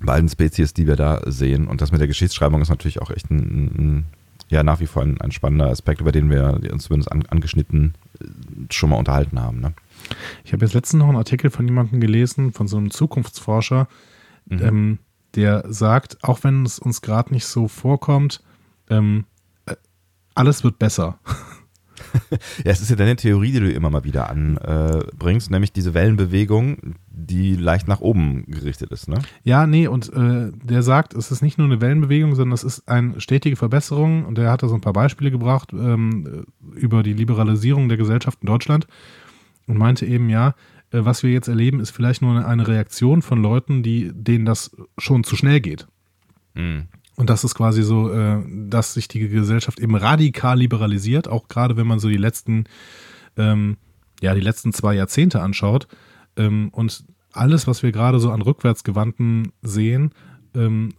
beiden 0.00 0.28
Spezies, 0.28 0.74
die 0.74 0.86
wir 0.86 0.94
da 0.94 1.22
sehen. 1.26 1.66
Und 1.66 1.80
das 1.80 1.90
mit 1.90 2.00
der 2.00 2.06
Geschichtsschreibung 2.06 2.62
ist 2.62 2.68
natürlich 2.68 3.02
auch 3.02 3.10
echt 3.10 3.32
ein, 3.32 3.38
ein 3.38 4.06
ja 4.48 4.62
nach 4.62 4.80
wie 4.80 4.86
vor 4.86 5.02
ein, 5.02 5.20
ein, 5.20 5.30
spannender 5.30 5.68
Aspekt, 5.68 6.00
über 6.00 6.12
den 6.12 6.30
wir 6.30 6.60
uns 6.72 6.84
zumindest 6.84 7.12
an, 7.12 7.24
angeschnitten 7.26 7.94
äh, 8.20 8.24
schon 8.70 8.90
mal 8.90 8.96
unterhalten 8.96 9.40
haben. 9.40 9.60
Ne? 9.60 9.72
Ich 10.44 10.52
habe 10.52 10.64
jetzt 10.64 10.74
letztens 10.74 11.00
noch 11.00 11.08
einen 11.08 11.18
Artikel 11.18 11.50
von 11.50 11.66
jemandem 11.66 12.00
gelesen, 12.00 12.52
von 12.52 12.68
so 12.68 12.76
einem 12.76 12.90
Zukunftsforscher, 12.90 13.88
mhm. 14.46 14.62
ähm, 14.62 14.98
der 15.34 15.64
sagt, 15.68 16.18
auch 16.22 16.42
wenn 16.44 16.64
es 16.64 16.78
uns 16.78 17.02
gerade 17.02 17.32
nicht 17.32 17.46
so 17.46 17.68
vorkommt, 17.68 18.42
ähm, 18.88 19.24
äh, 19.66 19.76
alles 20.34 20.64
wird 20.64 20.78
besser. 20.78 21.18
ja, 22.64 22.72
es 22.72 22.80
ist 22.80 22.90
ja 22.90 22.96
deine 22.96 23.16
Theorie, 23.16 23.52
die 23.52 23.60
du 23.60 23.70
immer 23.70 23.90
mal 23.90 24.04
wieder 24.04 24.30
anbringst, 24.30 25.48
äh, 25.48 25.52
nämlich 25.52 25.72
diese 25.72 25.94
Wellenbewegung, 25.94 26.94
die 27.10 27.56
leicht 27.56 27.88
nach 27.88 28.00
oben 28.00 28.44
gerichtet 28.46 28.90
ist, 28.90 29.08
ne? 29.08 29.18
Ja, 29.42 29.66
nee, 29.66 29.86
und 29.86 30.12
äh, 30.12 30.50
der 30.62 30.82
sagt, 30.82 31.14
es 31.14 31.30
ist 31.30 31.42
nicht 31.42 31.58
nur 31.58 31.66
eine 31.66 31.80
Wellenbewegung, 31.80 32.34
sondern 32.34 32.54
es 32.54 32.64
ist 32.64 32.88
eine 32.88 33.20
stetige 33.20 33.56
Verbesserung. 33.56 34.24
Und 34.24 34.38
der 34.38 34.50
hat 34.50 34.62
da 34.62 34.68
so 34.68 34.74
ein 34.74 34.80
paar 34.80 34.92
Beispiele 34.92 35.30
gebracht 35.30 35.72
ähm, 35.72 36.44
über 36.74 37.02
die 37.02 37.12
Liberalisierung 37.12 37.88
der 37.88 37.98
Gesellschaft 37.98 38.38
in 38.42 38.46
Deutschland 38.46 38.86
und 39.66 39.78
meinte 39.78 40.06
eben, 40.06 40.28
ja, 40.28 40.54
äh, 40.90 41.04
was 41.04 41.22
wir 41.22 41.30
jetzt 41.30 41.48
erleben, 41.48 41.80
ist 41.80 41.90
vielleicht 41.90 42.22
nur 42.22 42.44
eine 42.44 42.66
Reaktion 42.66 43.22
von 43.22 43.42
Leuten, 43.42 43.82
die, 43.82 44.10
denen 44.12 44.44
das 44.44 44.76
schon 44.96 45.24
zu 45.24 45.36
schnell 45.36 45.60
geht. 45.60 45.86
Mhm. 46.54 46.88
Und 47.18 47.28
das 47.28 47.42
ist 47.42 47.56
quasi 47.56 47.82
so, 47.82 48.12
äh, 48.12 48.40
dass 48.46 48.94
sich 48.94 49.08
die 49.08 49.28
Gesellschaft 49.28 49.80
eben 49.80 49.96
radikal 49.96 50.56
liberalisiert, 50.56 51.26
auch 51.26 51.48
gerade 51.48 51.76
wenn 51.76 51.86
man 51.88 51.98
so 51.98 52.08
die 52.08 52.16
letzten, 52.16 52.66
ähm, 53.36 53.76
ja, 54.20 54.34
die 54.34 54.40
letzten 54.40 54.72
zwei 54.72 54.94
Jahrzehnte 54.94 55.42
anschaut. 55.42 55.88
Ähm, 56.36 56.68
und 56.70 57.04
alles, 57.32 57.66
was 57.66 57.82
wir 57.82 57.90
gerade 57.90 58.20
so 58.20 58.30
an 58.30 58.40
Rückwärtsgewandten 58.40 59.50
sehen, 59.62 60.12
ähm, 60.54 60.90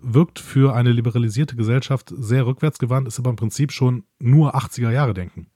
wirkt 0.00 0.38
für 0.38 0.74
eine 0.74 0.90
liberalisierte 0.90 1.54
Gesellschaft 1.54 2.14
sehr 2.16 2.46
rückwärtsgewandt, 2.46 3.06
ist 3.06 3.18
aber 3.18 3.28
im 3.28 3.36
Prinzip 3.36 3.70
schon 3.70 4.04
nur 4.18 4.56
80er 4.56 4.90
Jahre 4.90 5.12
denken. 5.12 5.48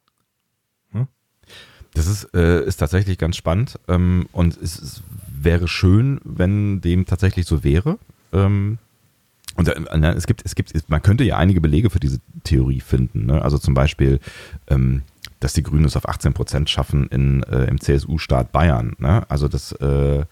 Hm? 0.91 1.07
Das 1.95 2.07
ist, 2.07 2.35
äh, 2.35 2.63
ist 2.67 2.77
tatsächlich 2.77 3.17
ganz 3.17 3.37
spannend 3.37 3.81
ähm, 3.89 4.29
und 4.33 4.61
es, 4.61 4.79
es, 4.79 5.03
wäre 5.35 5.69
schön, 5.69 6.21
wenn 6.23 6.83
dem 6.83 7.07
tatsächlich 7.07 7.47
so 7.47 7.65
wäre. 7.65 7.99
Ähm, 8.33 8.79
und 9.57 9.69
es 9.69 10.27
gibt, 10.27 10.43
es 10.45 10.55
gibt, 10.55 10.73
man 10.89 11.03
könnte 11.03 11.25
ja 11.25 11.37
einige 11.37 11.61
Belege 11.61 11.91
für 11.91 12.01
diese 12.01 12.21
Theorie 12.45 12.81
finden. 12.81 13.27
Ne? 13.27 13.43
Also 13.43 13.59
zum 13.59 13.75
Beispiel, 13.75 14.19
ähm, 14.69 15.03
dass 15.41 15.53
die 15.53 15.63
Grünen 15.63 15.85
es 15.85 15.97
auf 15.97 16.09
18 16.09 16.33
Prozent 16.33 16.71
schaffen 16.71 17.07
in, 17.09 17.43
äh, 17.45 17.65
im 17.65 17.81
CSU-Staat 17.81 18.53
Bayern. 18.53 18.95
Ne? 18.99 19.29
Also 19.29 19.49
das, 19.49 19.73
äh, 19.73 20.25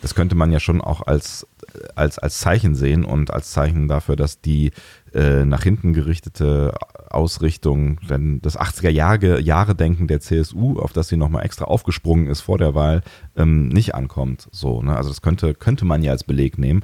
das 0.00 0.14
könnte 0.14 0.36
man 0.36 0.52
ja 0.52 0.60
schon 0.60 0.80
auch 0.80 1.06
als, 1.06 1.46
als, 1.96 2.18
als 2.18 2.38
Zeichen 2.38 2.74
sehen 2.74 3.04
und 3.04 3.32
als 3.32 3.50
Zeichen 3.50 3.88
dafür, 3.88 4.14
dass 4.14 4.40
die 4.40 4.70
äh, 5.12 5.44
nach 5.44 5.62
hinten 5.62 5.92
gerichtete 5.92 6.74
Ausrichtung, 7.10 7.98
wenn 8.06 8.40
das 8.42 8.58
80er-Jahre-Denken 8.58 10.06
der 10.06 10.20
CSU, 10.20 10.78
auf 10.78 10.92
das 10.92 11.08
sie 11.08 11.16
nochmal 11.16 11.44
extra 11.44 11.64
aufgesprungen 11.64 12.28
ist 12.28 12.42
vor 12.42 12.58
der 12.58 12.74
Wahl, 12.74 13.02
ähm, 13.36 13.68
nicht 13.68 13.94
ankommt. 13.94 14.48
So, 14.52 14.82
ne? 14.82 14.96
Also 14.96 15.08
das 15.08 15.22
könnte, 15.22 15.54
könnte 15.54 15.84
man 15.84 16.02
ja 16.02 16.12
als 16.12 16.24
Beleg 16.24 16.58
nehmen 16.58 16.82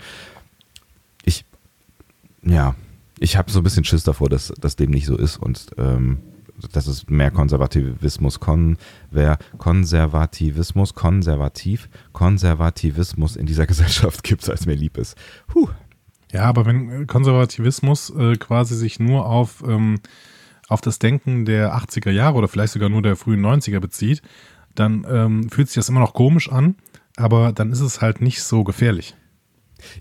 ja, 2.44 2.74
ich 3.18 3.36
habe 3.36 3.50
so 3.50 3.60
ein 3.60 3.62
bisschen 3.64 3.84
Schiss 3.84 4.04
davor, 4.04 4.28
dass, 4.28 4.48
dass 4.60 4.76
dem 4.76 4.90
nicht 4.90 5.06
so 5.06 5.16
ist 5.16 5.36
und 5.36 5.66
ähm, 5.78 6.18
dass 6.72 6.86
es 6.86 7.08
mehr 7.08 7.30
Konservativismus, 7.30 8.40
konver, 8.40 9.38
Konservativismus, 9.58 10.94
konservativ, 10.94 11.88
Konservativismus 12.12 13.36
in 13.36 13.46
dieser 13.46 13.66
Gesellschaft 13.68 14.22
gibt, 14.22 14.48
als 14.48 14.66
mir 14.66 14.74
lieb 14.74 14.96
ist. 14.98 15.16
Puh. 15.46 15.68
Ja, 16.32 16.44
aber 16.44 16.66
wenn 16.66 17.06
Konservativismus 17.06 18.10
äh, 18.10 18.36
quasi 18.36 18.74
sich 18.74 18.98
nur 18.98 19.26
auf, 19.26 19.62
ähm, 19.66 20.00
auf 20.68 20.80
das 20.80 20.98
Denken 20.98 21.44
der 21.44 21.76
80er 21.76 22.10
Jahre 22.10 22.36
oder 22.36 22.48
vielleicht 22.48 22.72
sogar 22.72 22.88
nur 22.88 23.02
der 23.02 23.14
frühen 23.14 23.44
90er 23.44 23.78
bezieht, 23.78 24.20
dann 24.74 25.06
ähm, 25.08 25.48
fühlt 25.50 25.68
sich 25.68 25.76
das 25.76 25.88
immer 25.88 26.00
noch 26.00 26.14
komisch 26.14 26.50
an, 26.50 26.74
aber 27.16 27.52
dann 27.52 27.70
ist 27.70 27.80
es 27.80 28.00
halt 28.00 28.20
nicht 28.20 28.42
so 28.42 28.64
gefährlich. 28.64 29.14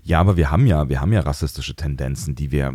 Ja, 0.02 0.20
aber 0.20 0.36
wir 0.36 0.50
haben 0.50 0.66
ja, 0.66 0.88
wir 0.88 1.00
haben 1.00 1.12
ja 1.12 1.20
rassistische 1.20 1.74
Tendenzen, 1.74 2.34
die 2.34 2.50
wir. 2.50 2.74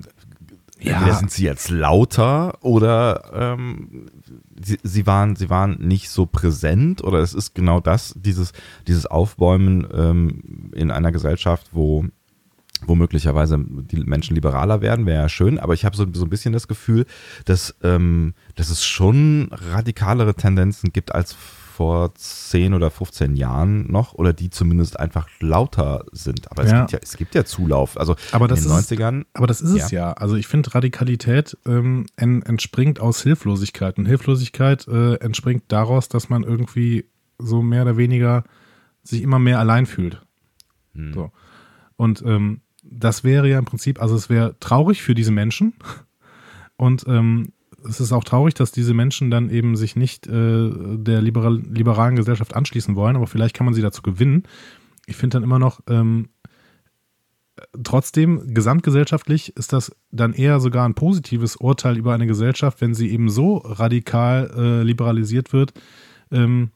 Ja. 0.82 1.14
sind 1.14 1.30
sie 1.30 1.44
jetzt 1.44 1.70
lauter 1.70 2.58
oder 2.64 3.32
ähm, 3.34 4.06
sie, 4.64 4.80
sie, 4.82 5.06
waren, 5.06 5.36
sie 5.36 5.50
waren 5.50 5.78
nicht 5.78 6.10
so 6.10 6.26
präsent 6.26 7.04
oder 7.04 7.20
es 7.20 7.34
ist 7.34 7.54
genau 7.54 7.82
das, 7.82 8.16
dieses, 8.16 8.54
dieses 8.88 9.06
Aufbäumen 9.06 9.86
ähm, 9.94 10.72
in 10.74 10.90
einer 10.90 11.12
Gesellschaft, 11.12 11.72
wo 11.74 12.06
wo 12.86 12.96
möglicherweise 12.96 13.60
die 13.60 13.98
Menschen 13.98 14.36
liberaler 14.36 14.82
werden, 14.82 15.06
wäre 15.06 15.24
ja 15.24 15.30
schön, 15.30 15.60
aber 15.60 15.74
ich 15.74 15.86
habe 15.86 15.98
so, 15.98 16.06
so 16.14 16.26
ein 16.26 16.30
bisschen 16.30 16.54
das 16.54 16.68
Gefühl, 16.68 17.06
dass, 17.46 17.76
ähm, 17.84 18.34
dass 18.56 18.70
es 18.70 18.86
schon 18.86 19.50
radikalere 19.52 20.34
Tendenzen 20.34 20.94
gibt 20.94 21.14
als 21.14 21.36
vor 21.80 22.14
10 22.14 22.74
oder 22.74 22.92
15 22.92 23.38
Jahren 23.38 23.90
noch 23.90 24.14
oder 24.14 24.34
die 24.34 24.50
zumindest 24.50 25.00
einfach 25.00 25.30
lauter 25.40 26.04
sind. 26.12 26.52
Aber 26.52 26.66
es, 26.66 26.72
ja. 26.72 26.82
Gibt, 26.82 26.92
ja, 26.92 27.00
es 27.02 27.16
gibt 27.16 27.36
ja 27.36 27.46
Zulauf. 27.46 27.98
Also 27.98 28.18
aber 28.34 28.50
in 28.50 28.56
den 28.56 28.66
90ern. 28.66 29.26
aber 29.32 29.48
das 29.48 29.62
ist 29.62 29.78
ja. 29.78 29.86
es 29.86 29.92
ja. 29.92 30.12
Also 30.12 30.36
ich 30.36 30.48
finde, 30.48 30.76
Radikalität 30.76 31.58
ähm, 31.66 32.06
entspringt 32.18 33.00
aus 33.00 33.24
Hilflosigkeit. 33.24 33.98
Und 33.98 34.08
Hilflosigkeit 34.08 34.90
äh, 34.90 35.16
entspringt 35.22 35.64
daraus, 35.70 36.10
dass 36.10 36.28
man 36.28 36.44
irgendwie 36.44 37.06
so 37.38 37.62
mehr 37.62 37.84
oder 37.84 37.96
weniger 37.96 38.44
sich 39.02 39.22
immer 39.22 39.40
mehr 39.40 39.60
allein 39.60 39.86
fühlt. 39.86 40.22
Hm. 40.96 41.14
So. 41.14 41.32
Und 41.96 42.22
ähm, 42.26 42.60
das 42.84 43.24
wäre 43.24 43.48
ja 43.48 43.58
im 43.58 43.64
Prinzip, 43.64 44.02
also 44.02 44.18
es 44.18 44.30
wäre 44.30 44.58
traurig 44.60 45.02
für 45.02 45.16
diese 45.16 45.32
Menschen. 45.32 45.76
Und 46.76 47.06
ähm, 47.08 47.54
es 47.88 48.00
ist 48.00 48.12
auch 48.12 48.24
traurig, 48.24 48.54
dass 48.54 48.72
diese 48.72 48.94
Menschen 48.94 49.32
dann 49.32 49.50
eben 49.50 49.76
sich 49.76 49.96
nicht 49.96 50.28
äh, 50.28 50.70
der 50.72 51.22
liberal, 51.22 51.58
liberalen 51.58 52.16
Gesellschaft 52.16 52.56
anschließen 52.56 52.96
wollen, 52.96 53.16
aber 53.16 53.28
vielleicht 53.28 53.56
kann 53.56 53.66
man 53.66 53.74
sie 53.74 53.82
dazu 53.82 54.02
gewinnen. 54.02 54.44
Ich 55.06 55.16
finde 55.16 55.36
dann 55.36 55.44
immer 55.44 55.60
noch, 55.60 55.82
ähm, 55.88 56.30
trotzdem, 57.84 58.54
gesamtgesellschaftlich 58.54 59.56
ist 59.58 59.74
das 59.74 59.96
dann 60.12 60.34
eher 60.34 60.60
sogar 60.60 60.88
ein 60.88 60.96
positives 60.96 61.56
Urteil 61.56 61.98
über 61.98 62.14
eine 62.14 62.28
Gesellschaft, 62.28 62.82
wenn 62.82 62.94
sie 62.94 63.10
eben 63.10 63.30
so 63.30 63.58
radikal 63.58 64.52
äh, 64.56 64.84
liberalisiert 64.84 65.54
wird, 65.54 65.74
ähm, 66.32 66.72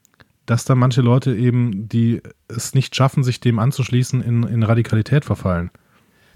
dass 0.46 0.66
dann 0.66 0.78
manche 0.78 1.02
Leute 1.02 1.36
eben, 1.36 1.88
die 1.88 2.22
es 2.48 2.74
nicht 2.74 2.96
schaffen, 2.96 3.24
sich 3.24 3.40
dem 3.40 3.60
anzuschließen, 3.60 4.22
in, 4.22 4.44
in 4.44 4.64
Radikalität 4.64 5.26
verfallen. 5.26 5.72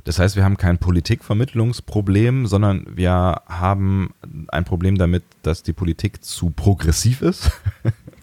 Das 0.08 0.20
heißt, 0.20 0.38
wir 0.38 0.45
haben 0.45 0.55
kein 0.55 0.78
Politikvermittlungsproblem, 0.78 2.47
sondern 2.47 2.86
wir 2.89 3.41
haben 3.45 4.14
ein 4.47 4.64
Problem 4.64 4.97
damit, 4.97 5.24
dass 5.41 5.64
die 5.64 5.74
Politik 5.74 6.24
zu 6.24 6.49
progressiv 6.49 7.22
ist. 7.22 7.51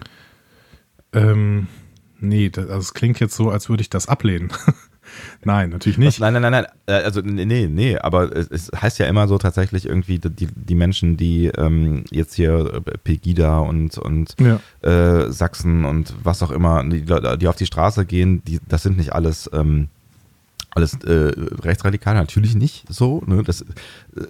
ähm, 1.12 1.66
nee, 2.20 2.48
das, 2.48 2.68
also 2.68 2.78
es 2.78 2.94
klingt 2.94 3.20
jetzt 3.20 3.36
so, 3.36 3.50
als 3.50 3.68
würde 3.68 3.82
ich 3.82 3.90
das 3.90 4.08
ablehnen. 4.08 4.50
nein, 5.44 5.68
natürlich 5.68 5.98
nicht. 5.98 6.20
Nein, 6.20 6.32
nein, 6.32 6.40
nein, 6.40 6.52
nein. 6.52 6.66
Also 6.86 7.20
nee, 7.20 7.66
nee, 7.66 7.98
aber 7.98 8.34
es, 8.34 8.48
es, 8.48 8.70
heißt 8.74 8.98
ja 8.98 9.04
immer 9.04 9.28
so 9.28 9.36
tatsächlich 9.36 9.84
irgendwie, 9.84 10.18
die, 10.18 10.48
die 10.56 10.74
Menschen, 10.74 11.18
die 11.18 11.48
ähm, 11.48 12.04
jetzt 12.10 12.32
hier 12.32 12.82
äh, 12.86 12.96
Pegida 12.96 13.58
und, 13.58 13.98
und 13.98 14.36
ja. 14.40 14.58
äh, 14.80 15.30
Sachsen 15.30 15.84
und 15.84 16.14
was 16.22 16.42
auch 16.42 16.50
immer, 16.50 16.82
die, 16.82 17.04
die 17.04 17.48
auf 17.48 17.56
die 17.56 17.66
Straße 17.66 18.06
gehen, 18.06 18.42
die, 18.46 18.58
das 18.66 18.84
sind 18.84 18.96
nicht 18.96 19.12
alles 19.12 19.50
ähm, 19.52 19.90
alles 20.74 20.94
äh, 21.04 21.32
rechtsradikal 21.62 22.14
natürlich 22.14 22.54
nicht 22.54 22.84
so. 22.88 23.22
Ne? 23.26 23.42
Das 23.42 23.62
äh, 23.62 23.64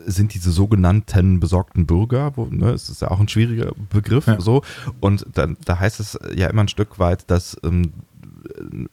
sind 0.06 0.34
diese 0.34 0.50
sogenannten 0.50 1.40
besorgten 1.40 1.86
Bürger, 1.86 2.32
wo, 2.36 2.46
ne, 2.46 2.70
es 2.70 2.88
ist 2.88 3.02
ja 3.02 3.10
auch 3.10 3.20
ein 3.20 3.28
schwieriger 3.28 3.72
Begriff 3.90 4.26
ja. 4.26 4.40
so. 4.40 4.62
Und 5.00 5.26
da, 5.32 5.48
da 5.64 5.78
heißt 5.78 6.00
es 6.00 6.18
ja 6.34 6.48
immer 6.48 6.62
ein 6.62 6.68
Stück 6.68 6.98
weit, 6.98 7.30
dass 7.30 7.56
ähm, 7.64 7.92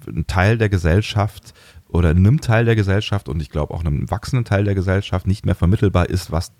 ein 0.08 0.26
Teil 0.28 0.58
der 0.58 0.70
Gesellschaft 0.70 1.54
oder 1.89 2.10
einem 2.10 2.39
Teil 2.39 2.66
der 2.66 2.76
Gesellschaft 2.76 3.28
und 3.28 3.41
ich 3.41 3.49
glaube 3.49 3.74
auch 3.74 3.82
einem 3.82 4.10
wachsenden 4.10 4.45
Teil 4.45 4.64
der 4.64 4.76
Gesellschaft 4.76 5.28
nicht 5.28 5.45
mehr 5.45 5.56
vermittelbar 5.56 6.10
ist, 6.10 6.32
was 6.32 6.54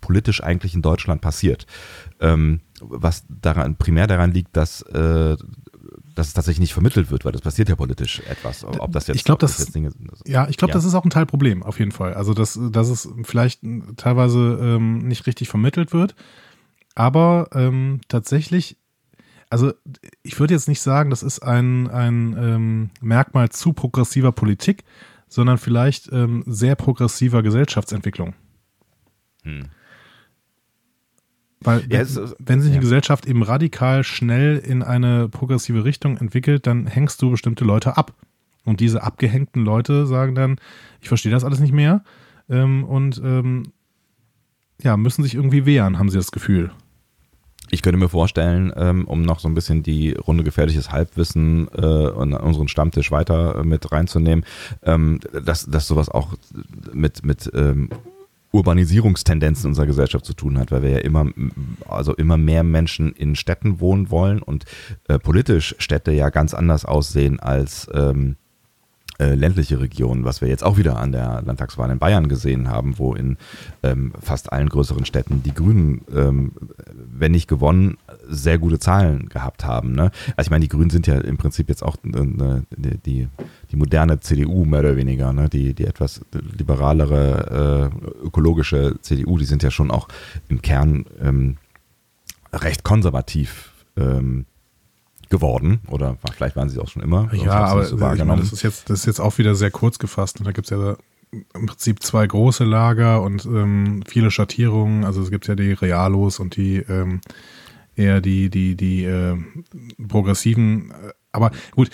politisch 0.00 0.42
eigentlich 0.42 0.74
in 0.74 0.82
Deutschland 0.82 1.20
passiert. 1.20 1.66
Ähm, 2.20 2.60
was 2.80 3.24
daran 3.28 3.76
primär 3.76 4.06
daran 4.06 4.32
liegt, 4.32 4.56
dass 4.56 4.82
äh, 4.82 5.36
dass 6.20 6.28
es 6.28 6.34
tatsächlich 6.34 6.60
nicht 6.60 6.74
vermittelt 6.74 7.10
wird, 7.10 7.24
weil 7.24 7.32
das 7.32 7.40
passiert 7.40 7.70
ja 7.70 7.76
politisch 7.76 8.20
etwas. 8.28 8.62
Ob 8.62 8.92
das 8.92 9.06
jetzt, 9.06 9.16
ich 9.16 9.24
glaube, 9.24 9.40
das, 9.40 9.56
das 9.56 9.72
Dinge 9.72 9.90
sind. 9.90 10.10
Also, 10.10 10.22
ja, 10.26 10.46
ich 10.48 10.58
glaube, 10.58 10.70
ja. 10.70 10.74
das 10.74 10.84
ist 10.84 10.94
auch 10.94 11.04
ein 11.04 11.10
Teilproblem, 11.10 11.62
auf 11.62 11.78
jeden 11.78 11.92
Fall. 11.92 12.12
Also, 12.12 12.34
dass, 12.34 12.60
dass 12.70 12.88
es 12.88 13.08
vielleicht 13.22 13.62
teilweise 13.96 14.58
ähm, 14.60 14.98
nicht 14.98 15.26
richtig 15.26 15.48
vermittelt 15.48 15.94
wird. 15.94 16.14
Aber 16.94 17.48
ähm, 17.54 18.00
tatsächlich, 18.08 18.76
also 19.48 19.72
ich 20.22 20.38
würde 20.38 20.52
jetzt 20.52 20.68
nicht 20.68 20.82
sagen, 20.82 21.08
das 21.08 21.22
ist 21.22 21.40
ein, 21.40 21.88
ein 21.88 22.36
ähm, 22.38 22.90
Merkmal 23.00 23.48
zu 23.48 23.72
progressiver 23.72 24.32
Politik, 24.32 24.84
sondern 25.26 25.56
vielleicht 25.56 26.12
ähm, 26.12 26.44
sehr 26.46 26.74
progressiver 26.74 27.42
Gesellschaftsentwicklung. 27.42 28.34
Hm. 29.44 29.68
Weil 31.62 31.82
ja, 31.90 32.00
wenn, 32.00 32.32
wenn 32.38 32.60
sich 32.60 32.70
ja. 32.70 32.76
die 32.76 32.80
Gesellschaft 32.80 33.26
eben 33.26 33.42
radikal 33.42 34.02
schnell 34.04 34.58
in 34.58 34.82
eine 34.82 35.28
progressive 35.28 35.84
Richtung 35.84 36.16
entwickelt, 36.16 36.66
dann 36.66 36.86
hängst 36.86 37.20
du 37.20 37.30
bestimmte 37.30 37.64
Leute 37.64 37.96
ab. 37.96 38.14
Und 38.64 38.80
diese 38.80 39.02
abgehängten 39.02 39.64
Leute 39.64 40.06
sagen 40.06 40.34
dann, 40.34 40.56
ich 41.00 41.08
verstehe 41.08 41.32
das 41.32 41.44
alles 41.44 41.60
nicht 41.60 41.72
mehr 41.72 42.02
ähm, 42.48 42.84
und 42.84 43.20
ähm, 43.24 43.72
ja, 44.82 44.96
müssen 44.96 45.22
sich 45.22 45.34
irgendwie 45.34 45.66
wehren, 45.66 45.98
haben 45.98 46.10
sie 46.10 46.18
das 46.18 46.30
Gefühl. 46.30 46.70
Ich 47.72 47.82
könnte 47.82 47.98
mir 47.98 48.08
vorstellen, 48.08 48.72
ähm, 48.76 49.06
um 49.06 49.22
noch 49.22 49.38
so 49.38 49.48
ein 49.48 49.54
bisschen 49.54 49.82
die 49.82 50.12
Runde 50.12 50.42
gefährliches 50.42 50.90
Halbwissen 50.90 51.68
äh, 51.76 51.80
und 51.80 52.34
unseren 52.34 52.68
Stammtisch 52.68 53.12
weiter 53.12 53.56
äh, 53.56 53.64
mit 53.64 53.92
reinzunehmen, 53.92 54.44
ähm, 54.82 55.20
dass, 55.44 55.66
dass 55.66 55.86
sowas 55.86 56.08
auch 56.08 56.34
mit, 56.92 57.24
mit 57.24 57.50
ähm, 57.54 57.90
Urbanisierungstendenzen 58.52 59.68
unserer 59.68 59.86
Gesellschaft 59.86 60.24
zu 60.24 60.34
tun 60.34 60.58
hat, 60.58 60.72
weil 60.72 60.82
wir 60.82 60.90
ja 60.90 60.98
immer, 60.98 61.26
also 61.88 62.14
immer 62.14 62.36
mehr 62.36 62.64
Menschen 62.64 63.12
in 63.12 63.36
Städten 63.36 63.80
wohnen 63.80 64.10
wollen 64.10 64.42
und 64.42 64.64
äh, 65.08 65.18
politisch 65.18 65.76
Städte 65.78 66.12
ja 66.12 66.30
ganz 66.30 66.54
anders 66.54 66.84
aussehen 66.84 67.38
als 67.38 67.88
ähm, 67.94 68.36
äh, 69.20 69.34
ländliche 69.34 69.78
Regionen, 69.78 70.24
was 70.24 70.40
wir 70.40 70.48
jetzt 70.48 70.64
auch 70.64 70.78
wieder 70.78 70.98
an 70.98 71.12
der 71.12 71.42
Landtagswahl 71.44 71.90
in 71.90 71.98
Bayern 71.98 72.28
gesehen 72.28 72.68
haben, 72.68 72.98
wo 72.98 73.14
in 73.14 73.36
ähm, 73.82 74.12
fast 74.18 74.50
allen 74.50 74.70
größeren 74.70 75.04
Städten 75.04 75.42
die 75.42 75.52
Grünen, 75.52 76.00
ähm, 76.14 76.52
wenn 77.12 77.32
nicht 77.32 77.46
gewonnen, 77.46 77.98
sehr 78.26 78.56
gute 78.58 78.78
Zahlen 78.78 79.28
gehabt 79.28 79.64
haben. 79.64 79.92
Ne? 79.92 80.10
Also 80.36 80.48
ich 80.48 80.50
meine, 80.50 80.62
die 80.62 80.68
Grünen 80.68 80.88
sind 80.88 81.06
ja 81.06 81.18
im 81.18 81.36
Prinzip 81.36 81.68
jetzt 81.68 81.82
auch 81.82 81.96
äh, 81.96 82.62
die, 83.04 83.28
die 83.70 83.76
moderne 83.76 84.20
CDU 84.20 84.64
mehr 84.64 84.80
oder 84.80 84.96
weniger, 84.96 85.34
ne? 85.34 85.50
die, 85.50 85.74
die 85.74 85.84
etwas 85.84 86.22
liberalere 86.56 87.90
äh, 87.92 88.26
ökologische 88.26 88.96
CDU, 89.02 89.36
die 89.36 89.44
sind 89.44 89.62
ja 89.62 89.70
schon 89.70 89.90
auch 89.90 90.08
im 90.48 90.62
Kern 90.62 91.04
ähm, 91.22 91.58
recht 92.54 92.84
konservativ 92.84 93.72
ähm, 93.98 94.46
geworden 95.30 95.80
oder 95.88 96.16
vielleicht 96.34 96.56
waren 96.56 96.68
sie 96.68 96.78
auch 96.78 96.88
schon 96.88 97.02
immer. 97.02 97.32
Ja, 97.32 97.52
aber 97.52 97.84
so 97.84 97.96
ich 97.96 98.00
meine, 98.00 98.36
das 98.36 98.52
ist 98.52 98.62
jetzt 98.62 98.90
das 98.90 99.00
ist 99.00 99.06
jetzt 99.06 99.20
auch 99.20 99.38
wieder 99.38 99.54
sehr 99.54 99.70
kurz 99.70 99.98
gefasst 99.98 100.40
und 100.40 100.46
da 100.46 100.52
gibt 100.52 100.70
es 100.70 100.76
ja 100.76 100.96
im 101.54 101.66
Prinzip 101.66 102.02
zwei 102.02 102.26
große 102.26 102.64
Lager 102.64 103.22
und 103.22 103.46
ähm, 103.46 104.02
viele 104.06 104.30
Schattierungen. 104.32 105.04
Also 105.04 105.22
es 105.22 105.30
gibt 105.30 105.46
ja 105.46 105.54
die 105.54 105.72
Realos 105.72 106.40
und 106.40 106.56
die 106.56 106.78
ähm, 106.78 107.20
eher 107.94 108.20
die 108.20 108.50
die 108.50 108.74
die 108.74 109.04
äh, 109.04 109.36
progressiven. 110.08 110.92
Aber 111.32 111.52
gut, 111.70 111.90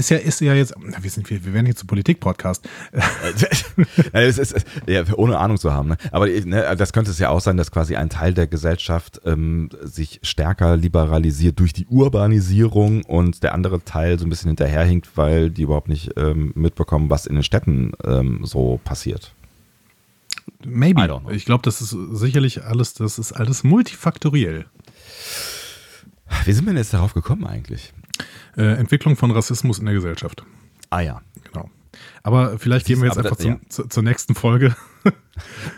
ist 0.00 0.10
ja, 0.10 0.16
ist 0.16 0.40
ja 0.40 0.54
jetzt, 0.54 0.74
wir, 0.78 1.10
sind, 1.10 1.28
wir, 1.30 1.44
wir 1.44 1.52
werden 1.52 1.66
jetzt 1.66 1.78
zu 1.78 1.86
Politik-Podcast. 1.86 2.68
ja, 4.86 5.04
ohne 5.16 5.38
Ahnung 5.38 5.58
zu 5.58 5.72
haben. 5.72 5.90
Ne? 5.90 5.96
Aber 6.10 6.26
ne, 6.26 6.74
das 6.76 6.92
könnte 6.92 7.10
es 7.10 7.18
ja 7.18 7.28
auch 7.28 7.40
sein, 7.40 7.56
dass 7.56 7.70
quasi 7.70 7.96
ein 7.96 8.08
Teil 8.08 8.34
der 8.34 8.46
Gesellschaft 8.46 9.20
ähm, 9.24 9.68
sich 9.82 10.20
stärker 10.22 10.76
liberalisiert 10.76 11.60
durch 11.60 11.72
die 11.72 11.86
Urbanisierung 11.86 13.04
und 13.04 13.42
der 13.42 13.54
andere 13.54 13.84
Teil 13.84 14.18
so 14.18 14.26
ein 14.26 14.30
bisschen 14.30 14.48
hinterherhinkt, 14.48 15.16
weil 15.16 15.50
die 15.50 15.62
überhaupt 15.62 15.88
nicht 15.88 16.10
ähm, 16.16 16.52
mitbekommen, 16.54 17.10
was 17.10 17.26
in 17.26 17.34
den 17.34 17.44
Städten 17.44 17.92
ähm, 18.04 18.40
so 18.44 18.80
passiert. 18.82 19.34
Maybe. 20.64 21.20
Ich 21.30 21.44
glaube, 21.44 21.62
das 21.62 21.80
ist 21.80 21.96
sicherlich 22.12 22.64
alles, 22.64 22.94
das 22.94 23.18
ist 23.18 23.32
alles 23.32 23.64
multifaktoriell. 23.64 24.66
Wie 26.44 26.52
sind 26.52 26.64
wir 26.64 26.72
denn 26.72 26.78
jetzt 26.78 26.94
darauf 26.94 27.14
gekommen 27.14 27.46
eigentlich? 27.46 27.92
Äh, 28.56 28.74
Entwicklung 28.74 29.16
von 29.16 29.30
Rassismus 29.30 29.78
in 29.78 29.86
der 29.86 29.94
Gesellschaft. 29.94 30.44
Ah 30.90 31.00
ja. 31.00 31.20
Genau. 31.44 31.70
Aber 32.22 32.58
vielleicht 32.58 32.86
gehen 32.86 33.00
wir 33.00 33.06
jetzt 33.06 33.18
einfach 33.18 33.36
das, 33.36 33.38
zum, 33.38 33.52
ja. 33.52 33.60
zu, 33.68 33.88
zur 33.88 34.02
nächsten 34.02 34.34
Folge. 34.34 34.74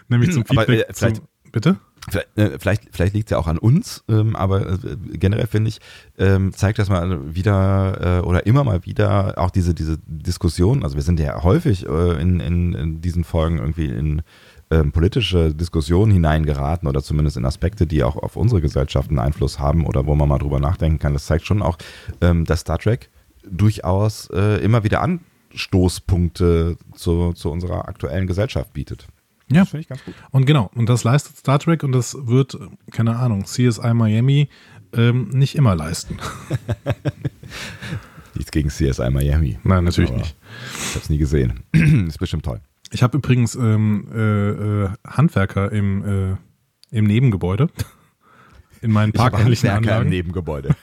Nämlich 0.09 0.33
zum 0.33 0.45
Feedback. 0.45 0.69
Aber, 0.69 0.89
äh, 0.89 0.93
vielleicht, 0.93 1.17
zum, 1.17 1.29
bitte? 1.51 1.79
Vielleicht, 2.09 2.37
äh, 2.37 2.59
vielleicht, 2.59 2.83
vielleicht 2.91 3.15
liegt 3.15 3.29
es 3.29 3.31
ja 3.31 3.39
auch 3.39 3.47
an 3.47 3.59
uns, 3.59 4.03
ähm, 4.09 4.35
aber 4.35 4.73
äh, 4.73 4.97
generell 5.13 5.47
finde 5.47 5.69
ich, 5.69 5.79
ähm, 6.19 6.53
zeigt 6.53 6.81
das 6.81 6.89
mal 6.89 7.35
wieder 7.35 8.21
äh, 8.23 8.27
oder 8.27 8.45
immer 8.45 8.65
mal 8.65 8.85
wieder 8.85 9.39
auch 9.39 9.51
diese, 9.51 9.73
diese 9.73 9.99
Diskussion. 10.07 10.83
Also 10.83 10.97
wir 10.97 11.03
sind 11.03 11.21
ja 11.21 11.43
häufig 11.45 11.87
äh, 11.87 12.21
in, 12.21 12.41
in, 12.41 12.75
in 12.75 13.01
diesen 13.01 13.23
Folgen 13.23 13.59
irgendwie 13.59 13.87
in 13.87 14.23
ähm, 14.73 14.91
politische 14.91 15.55
Diskussionen 15.55 16.13
hineingeraten 16.13 16.89
oder 16.89 17.03
zumindest 17.03 17.37
in 17.37 17.45
Aspekte, 17.45 17.87
die 17.87 18.03
auch 18.03 18.17
auf 18.17 18.37
unsere 18.37 18.63
Gesellschaft 18.63 19.11
einen 19.11 19.19
Einfluss 19.19 19.59
haben 19.59 19.85
oder 19.85 20.07
wo 20.07 20.15
man 20.15 20.29
mal 20.29 20.39
drüber 20.39 20.61
nachdenken 20.61 20.99
kann. 20.99 21.13
Das 21.13 21.27
zeigt 21.27 21.47
schon 21.47 21.61
auch, 21.61 21.77
ähm, 22.23 22.47
dass 22.47 22.61
Star 22.61 22.79
Trek 22.79 23.11
durchaus 23.45 24.31
äh, 24.33 24.65
immer 24.65 24.83
wieder 24.83 25.03
Anstoßpunkte 25.03 26.79
zu, 26.95 27.35
zu 27.35 27.51
unserer 27.51 27.87
aktuellen 27.87 28.27
Gesellschaft 28.27 28.73
bietet. 28.73 29.07
Ja. 29.51 29.67
Finde 29.67 29.83
ich 29.83 29.89
ganz 29.89 30.03
gut. 30.05 30.15
Und 30.31 30.47
genau, 30.47 30.71
und 30.75 30.89
das 30.89 31.05
leistet 31.05 31.37
Star 31.37 31.59
Trek 31.59 31.83
und 31.83 31.93
das 31.93 32.17
wird, 32.19 32.59
keine 32.91 33.17
Ahnung, 33.17 33.45
CSI 33.45 33.93
Miami 33.93 34.49
ähm, 34.95 35.29
nicht 35.29 35.55
immer 35.55 35.75
leisten. 35.75 36.17
Nichts 38.35 38.51
gegen 38.51 38.71
CSI 38.71 39.11
Miami. 39.11 39.59
Nein, 39.65 39.85
natürlich 39.85 40.11
Aber 40.11 40.21
nicht. 40.21 40.35
Ich 40.73 40.91
habe 40.95 41.01
es 41.01 41.11
nie 41.11 41.19
gesehen. 41.19 41.61
ist 42.09 42.19
bestimmt 42.19 42.47
toll. 42.47 42.61
Ich 42.93 43.03
habe 43.03 43.17
übrigens 43.19 43.55
ähm, 43.55 44.07
äh, 44.15 44.51
äh, 44.85 44.89
Handwerker 45.07 45.73
im, 45.73 46.05
äh, 46.33 46.97
im 46.97 47.05
Nebengebäude. 47.05 47.69
In 48.83 48.93
meinen 48.93 49.13
parkähnlichen 49.13 49.71
Anlagen. 49.71 50.05
im 50.05 50.11
Nebengebäude. 50.11 50.75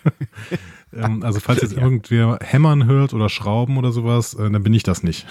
ähm, 0.93 1.21
also 1.21 1.39
falls 1.39 1.61
jetzt 1.61 1.75
ja. 1.75 1.83
irgendwer 1.83 2.39
hämmern 2.41 2.85
hört 2.85 3.13
oder 3.13 3.29
schrauben 3.29 3.77
oder 3.77 3.91
sowas, 3.91 4.33
äh, 4.33 4.49
dann 4.49 4.63
bin 4.63 4.73
ich 4.73 4.83
das 4.83 5.03
nicht. 5.03 5.27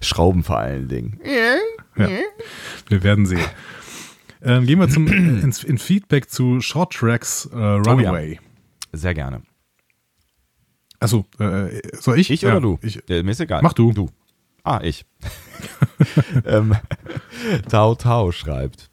Schrauben 0.00 0.42
vor 0.42 0.58
allen 0.58 0.88
Dingen. 0.88 1.20
Ja. 1.96 2.08
Wir 2.88 3.02
werden 3.02 3.26
sehen. 3.26 3.44
Ähm, 4.42 4.66
gehen 4.66 4.78
wir 4.78 4.88
zum, 4.88 5.06
ins, 5.42 5.64
in 5.64 5.78
Feedback 5.78 6.30
zu 6.30 6.60
Short 6.60 6.92
Tracks 6.92 7.46
äh, 7.52 7.56
Runaway. 7.56 8.32
Oh 8.32 8.34
ja. 8.34 8.40
Sehr 8.92 9.14
gerne. 9.14 9.42
Achso, 11.00 11.26
äh, 11.38 11.80
soll 11.98 12.18
ich? 12.18 12.30
Ich 12.30 12.42
ja, 12.42 12.52
oder 12.52 12.60
du? 12.60 12.78
Ich, 12.82 13.02
ja, 13.08 13.22
mir 13.22 13.30
ist 13.30 13.40
egal. 13.40 13.60
Mach 13.62 13.72
du. 13.72 13.92
Du. 13.92 14.08
Ah, 14.62 14.80
ich. 14.82 15.04
ähm, 16.46 16.74
Tau 17.68 17.94
Tau 17.94 18.32
schreibt. 18.32 18.90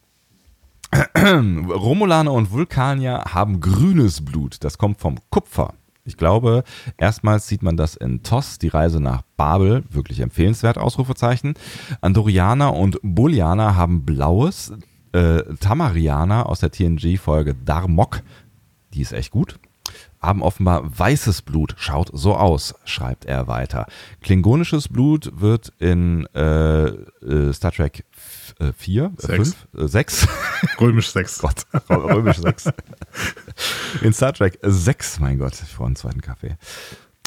Romulaner 1.18 2.34
und 2.34 2.52
Vulkanier 2.52 3.24
haben 3.34 3.60
grünes 3.60 4.24
Blut. 4.24 4.64
Das 4.64 4.78
kommt 4.78 5.00
vom 5.00 5.18
Kupfer. 5.30 5.74
Ich 6.06 6.18
glaube, 6.18 6.64
erstmals 6.98 7.48
sieht 7.48 7.64
man 7.64 7.78
das 7.78 7.96
in 7.96 8.24
TOS, 8.24 8.60
die 8.60 8.68
Reise 8.68 9.00
nach 9.00 9.22
Babel, 9.38 9.84
wirklich 9.90 10.20
empfehlenswert, 10.20 10.78
Ausrufezeichen. 10.78 11.54
Andorianer 12.02 12.76
und 12.76 13.00
Bullianer 13.02 13.76
haben 13.78 14.04
blaues, 14.04 14.74
äh, 15.14 15.44
Tamarianer 15.62 16.50
aus 16.50 16.60
der 16.60 16.72
TNG-Folge 16.72 17.56
Darmok, 17.56 18.22
die 18.94 19.02
ist 19.02 19.14
echt 19.14 19.32
gut, 19.32 19.60
haben 20.24 20.42
offenbar 20.42 20.82
weißes 20.98 21.42
Blut, 21.42 21.76
schaut 21.78 22.10
so 22.14 22.36
aus, 22.36 22.74
schreibt 22.86 23.26
er 23.26 23.48
weiter. 23.48 23.88
Klingonisches 24.22 24.88
Blut 24.88 25.32
wird 25.36 25.74
in 25.80 26.26
äh, 26.34 26.86
äh, 26.86 27.54
Star 27.54 27.72
Trek 27.72 28.06
4, 28.78 29.12
5, 29.18 29.68
6. 29.74 30.28
Römisch 30.80 31.12
6. 31.12 31.40
Gott, 31.40 31.66
römisch 31.90 32.38
6. 32.38 32.70
In 34.02 34.14
Star 34.14 34.34
Trek 34.34 34.58
6, 34.62 35.20
mein 35.20 35.40
Gott, 35.40 35.54
ich 35.62 35.76
brauche 35.76 35.88
einen 35.88 35.96
zweiten 35.96 36.22
Kaffee. 36.22 36.58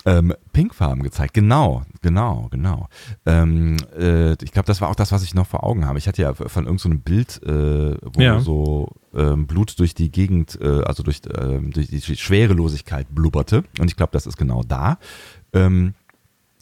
Ähm, 0.06 0.32
Pinkfarben 0.52 1.02
gezeigt. 1.02 1.34
Genau, 1.34 1.82
genau, 2.00 2.46
genau. 2.52 2.88
Ähm, 3.26 3.76
äh, 3.98 4.32
ich 4.34 4.52
glaube, 4.52 4.66
das 4.66 4.80
war 4.80 4.88
auch 4.88 4.94
das, 4.94 5.10
was 5.10 5.24
ich 5.24 5.34
noch 5.34 5.48
vor 5.48 5.64
Augen 5.64 5.84
habe. 5.84 5.98
Ich 5.98 6.06
hatte 6.06 6.22
ja 6.22 6.32
von 6.32 6.46
irgendeinem 6.46 6.78
so 6.78 6.88
Bild, 6.90 7.42
äh, 7.42 7.96
wo 8.00 8.20
ja. 8.20 8.38
so 8.38 8.92
ähm, 9.16 9.46
Blut 9.46 9.78
durch 9.78 9.94
die 9.94 10.10
Gegend, 10.10 10.58
äh, 10.60 10.82
also 10.82 11.02
durch, 11.02 11.20
ähm, 11.38 11.72
durch 11.72 11.88
die 11.88 12.00
Schwerelosigkeit 12.00 13.08
blubberte. 13.10 13.64
Und 13.78 13.88
ich 13.88 13.96
glaube, 13.96 14.12
das 14.12 14.26
ist 14.26 14.36
genau 14.36 14.62
da. 14.62 14.98
Ähm, 15.52 15.94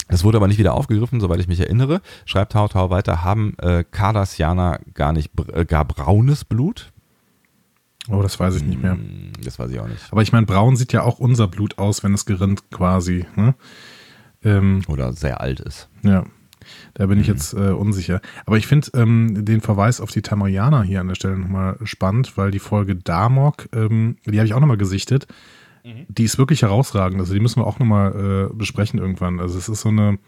es 0.09 0.23
wurde 0.23 0.37
aber 0.37 0.49
nicht 0.49 0.59
wieder 0.59 0.75
aufgegriffen, 0.75 1.21
soweit 1.21 1.41
ich 1.41 1.49
mich 1.49 1.61
erinnere. 1.61 2.01
Schreibt 2.27 2.55
Hau 2.55 2.69
Tau 2.69 2.91
weiter, 2.91 3.25
haben 3.25 3.57
äh, 3.59 3.85
Cardassianer 3.91 4.81
gar 4.93 5.13
nicht 5.13 5.31
äh, 5.53 5.65
gar 5.65 5.85
braunes 5.85 6.45
Blut? 6.45 6.93
Oh, 8.09 8.21
das 8.21 8.39
weiß 8.39 8.57
ich 8.57 8.65
nicht 8.65 8.83
mehr. 8.83 8.93
Hm, 8.93 9.33
das 9.43 9.59
weiß 9.59 9.71
ich 9.71 9.81
auch 9.81 9.89
nicht. 9.89 10.03
Aber 10.11 10.21
ich 10.23 10.33
meine, 10.33 10.45
braun 10.45 10.77
sieht 10.77 10.93
ja 10.93 11.03
auch 11.03 11.19
unser 11.19 11.49
Blut 11.49 11.79
aus, 11.79 12.03
wenn 12.03 12.13
es 12.13 12.27
gerinnt 12.27 12.71
quasi. 12.71 13.25
Ne? 13.35 13.55
Ähm, 14.45 14.83
Oder 14.89 15.15
sehr 15.15 15.41
alt 15.41 15.61
ist. 15.61 15.89
Ja, 16.03 16.25
da 16.95 17.07
bin 17.07 17.18
ich 17.18 17.29
mhm. 17.29 17.35
jetzt 17.35 17.53
äh, 17.55 17.70
unsicher. 17.70 18.20
Aber 18.47 18.57
ich 18.57 18.66
finde 18.66 18.89
ähm, 18.95 19.45
den 19.45 19.61
Verweis 19.61 20.01
auf 20.01 20.11
die 20.11 20.22
Tamarianer 20.22 20.83
hier 20.83 21.01
an 21.01 21.09
der 21.09 21.14
Stelle 21.14 21.39
nochmal 21.39 21.77
spannend, 21.85 22.37
weil 22.37 22.51
die 22.51 22.59
Folge 22.59 22.97
Damok, 22.97 23.68
ähm, 23.75 24.16
die 24.27 24.39
habe 24.39 24.47
ich 24.47 24.55
auch 24.55 24.61
nochmal 24.61 24.77
gesichtet. 24.77 25.27
Mhm. 25.85 26.07
Die 26.09 26.25
ist 26.25 26.39
wirklich 26.39 26.62
herausragend. 26.62 27.20
Also 27.20 27.35
die 27.35 27.41
müssen 27.41 27.61
wir 27.61 27.66
auch 27.66 27.79
nochmal 27.79 28.51
äh, 28.51 28.55
besprechen 28.55 28.99
irgendwann. 28.99 29.41
Also 29.41 29.59
es 29.59 29.68
ist 29.68 29.83
so 29.83 29.91
eine 29.91 30.18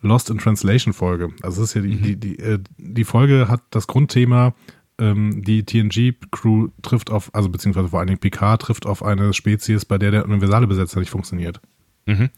Lost 0.00 0.30
in 0.30 0.38
Translation 0.38 0.92
Folge. 0.92 1.30
Also 1.42 1.62
es 1.62 1.70
ist 1.70 1.74
ja 1.74 1.80
die, 1.82 1.96
mhm. 1.96 2.02
die, 2.02 2.16
die, 2.16 2.38
äh, 2.38 2.58
die 2.76 3.04
Folge 3.04 3.48
hat 3.48 3.62
das 3.70 3.86
Grundthema, 3.86 4.54
ähm, 5.00 5.42
die 5.42 5.64
TNG-Crew 5.64 6.68
trifft 6.82 7.10
auf, 7.10 7.34
also 7.34 7.48
beziehungsweise 7.48 7.88
vor 7.88 8.00
allen 8.00 8.08
Dingen 8.08 8.20
Picard 8.20 8.62
trifft 8.62 8.86
auf 8.86 9.02
eine 9.02 9.32
Spezies, 9.32 9.84
bei 9.84 9.98
der 9.98 10.10
der 10.10 10.24
universale 10.24 10.66
Besetzer 10.66 11.00
nicht 11.00 11.10
funktioniert. 11.10 11.60
Mhm. 12.06 12.30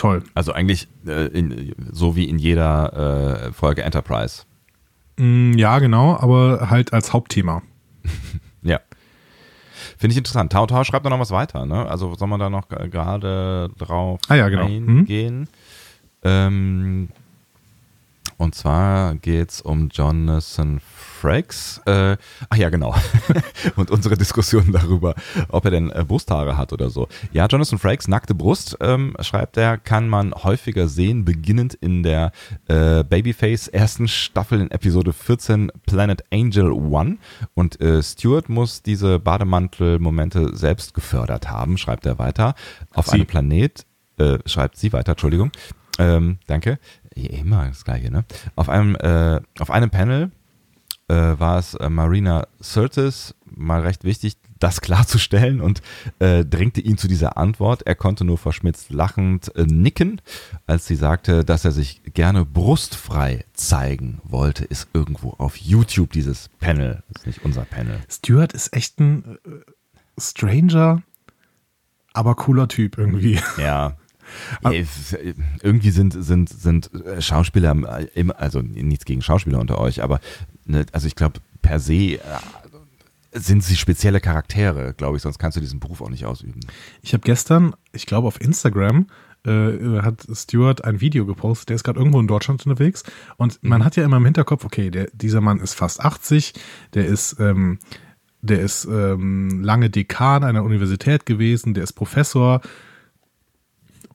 Toll. 0.00 0.22
Also 0.32 0.52
eigentlich 0.52 0.88
äh, 1.06 1.26
in, 1.26 1.74
so 1.92 2.16
wie 2.16 2.24
in 2.24 2.38
jeder 2.38 3.48
äh, 3.48 3.52
Folge 3.52 3.82
Enterprise. 3.82 4.44
Mm, 5.18 5.52
ja, 5.58 5.78
genau, 5.78 6.16
aber 6.16 6.70
halt 6.70 6.94
als 6.94 7.12
Hauptthema. 7.12 7.60
ja. 8.62 8.80
Finde 9.98 10.12
ich 10.12 10.16
interessant. 10.16 10.52
Tau 10.52 10.64
Tau 10.64 10.84
schreibt 10.84 11.04
da 11.04 11.10
noch 11.10 11.20
was 11.20 11.32
weiter, 11.32 11.66
ne? 11.66 11.86
Also 11.86 12.14
soll 12.14 12.28
man 12.28 12.40
da 12.40 12.48
noch 12.48 12.70
gerade 12.70 13.68
drauf 13.76 14.20
ah, 14.28 14.36
ja, 14.36 14.48
genau. 14.48 14.68
Mhm. 14.68 15.00
eingehen? 15.00 15.40
Mhm. 15.40 15.46
Ähm, 16.22 17.08
und 18.38 18.54
zwar 18.54 19.16
geht 19.16 19.50
es 19.50 19.60
um 19.60 19.90
Jonathan 19.92 20.80
Frakes. 21.20 21.80
Äh, 21.84 22.16
ach 22.48 22.56
ja, 22.56 22.70
genau. 22.70 22.94
und 23.76 23.90
unsere 23.90 24.16
Diskussion 24.16 24.72
darüber, 24.72 25.14
ob 25.48 25.64
er 25.66 25.70
denn 25.70 25.90
äh, 25.90 26.04
Brusthaare 26.06 26.56
hat 26.56 26.72
oder 26.72 26.88
so. 26.88 27.08
Ja, 27.32 27.46
Jonathan 27.46 27.78
Frakes, 27.78 28.08
nackte 28.08 28.34
Brust, 28.34 28.78
ähm, 28.80 29.14
schreibt 29.20 29.56
er, 29.56 29.76
kann 29.76 30.08
man 30.08 30.32
häufiger 30.32 30.88
sehen, 30.88 31.24
beginnend 31.24 31.74
in 31.74 32.02
der 32.02 32.32
äh, 32.68 33.04
Babyface 33.04 33.68
ersten 33.68 34.08
Staffel 34.08 34.60
in 34.60 34.70
Episode 34.70 35.12
14 35.12 35.70
Planet 35.86 36.24
Angel 36.32 36.72
One. 36.72 37.18
Und 37.54 37.80
äh, 37.80 38.02
Stuart 38.02 38.48
muss 38.48 38.82
diese 38.82 39.18
Bademantel-Momente 39.18 40.56
selbst 40.56 40.94
gefördert 40.94 41.50
haben, 41.50 41.76
schreibt 41.76 42.06
er 42.06 42.18
weiter. 42.18 42.54
Auf 42.94 43.06
sie. 43.06 43.16
einem 43.16 43.26
Planet, 43.26 43.84
äh, 44.18 44.38
schreibt 44.46 44.76
sie 44.76 44.92
weiter, 44.92 45.12
Entschuldigung. 45.12 45.52
Ähm, 45.98 46.38
danke. 46.46 46.78
Immer 47.14 47.66
das 47.66 47.84
gleiche, 47.84 48.10
ne? 48.10 48.24
Auf 48.56 48.70
einem, 48.70 48.94
äh, 48.96 49.40
auf 49.58 49.70
einem 49.70 49.90
Panel 49.90 50.30
äh, 51.10 51.40
war 51.40 51.58
es 51.58 51.74
äh, 51.74 51.90
Marina 51.90 52.46
Sirtis, 52.60 53.34
mal 53.44 53.82
recht 53.82 54.04
wichtig, 54.04 54.36
das 54.60 54.80
klarzustellen 54.80 55.60
und 55.60 55.82
äh, 56.20 56.44
drängte 56.44 56.80
ihn 56.80 56.98
zu 56.98 57.08
dieser 57.08 57.36
Antwort. 57.36 57.82
Er 57.82 57.96
konnte 57.96 58.24
nur 58.24 58.38
verschmitzt 58.38 58.92
lachend 58.92 59.54
äh, 59.56 59.64
nicken, 59.64 60.20
als 60.66 60.86
sie 60.86 60.94
sagte, 60.94 61.44
dass 61.44 61.64
er 61.64 61.72
sich 61.72 62.02
gerne 62.14 62.44
brustfrei 62.44 63.44
zeigen 63.54 64.20
wollte. 64.22 64.64
Ist 64.64 64.88
irgendwo 64.92 65.30
auf 65.30 65.56
YouTube 65.56 66.12
dieses 66.12 66.48
Panel. 66.60 67.02
Ist 67.14 67.26
nicht 67.26 67.44
unser 67.44 67.64
Panel. 67.64 68.00
Stuart 68.08 68.52
ist 68.52 68.74
echt 68.74 69.00
ein 69.00 69.38
äh, 69.44 70.20
Stranger, 70.20 71.02
aber 72.12 72.34
cooler 72.36 72.68
Typ 72.68 72.98
irgendwie. 72.98 73.40
Ja, 73.58 73.96
ja, 74.62 74.70
irgendwie 75.62 75.90
sind, 75.90 76.12
sind, 76.12 76.48
sind 76.48 76.90
Schauspieler, 77.18 77.76
also 78.36 78.60
nichts 78.62 79.04
gegen 79.04 79.22
Schauspieler 79.22 79.58
unter 79.58 79.78
euch, 79.78 80.02
aber 80.02 80.20
ne, 80.64 80.86
also 80.92 81.06
ich 81.06 81.16
glaube, 81.16 81.40
per 81.62 81.80
se 81.80 82.14
äh, 82.14 82.18
sind 83.32 83.62
sie 83.62 83.76
spezielle 83.76 84.20
Charaktere, 84.20 84.94
glaube 84.94 85.16
ich, 85.16 85.22
sonst 85.22 85.38
kannst 85.38 85.56
du 85.56 85.60
diesen 85.60 85.80
Beruf 85.80 86.00
auch 86.00 86.10
nicht 86.10 86.26
ausüben. 86.26 86.60
Ich 87.02 87.12
habe 87.12 87.22
gestern, 87.22 87.74
ich 87.92 88.06
glaube 88.06 88.26
auf 88.26 88.40
Instagram, 88.40 89.06
äh, 89.46 90.02
hat 90.02 90.26
Stuart 90.32 90.84
ein 90.84 91.00
Video 91.00 91.24
gepostet, 91.26 91.70
der 91.70 91.76
ist 91.76 91.84
gerade 91.84 91.98
irgendwo 91.98 92.20
in 92.20 92.26
Deutschland 92.26 92.64
unterwegs 92.66 93.04
und 93.36 93.62
mhm. 93.62 93.70
man 93.70 93.84
hat 93.84 93.96
ja 93.96 94.04
immer 94.04 94.16
im 94.16 94.24
Hinterkopf, 94.24 94.64
okay, 94.64 94.90
der, 94.90 95.08
dieser 95.12 95.40
Mann 95.40 95.60
ist 95.60 95.74
fast 95.74 96.00
80, 96.00 96.54
der 96.94 97.06
ist, 97.06 97.36
ähm, 97.38 97.78
der 98.42 98.60
ist 98.60 98.86
ähm, 98.86 99.62
lange 99.62 99.90
Dekan 99.90 100.44
einer 100.44 100.64
Universität 100.64 101.24
gewesen, 101.24 101.74
der 101.74 101.84
ist 101.84 101.92
Professor 101.92 102.60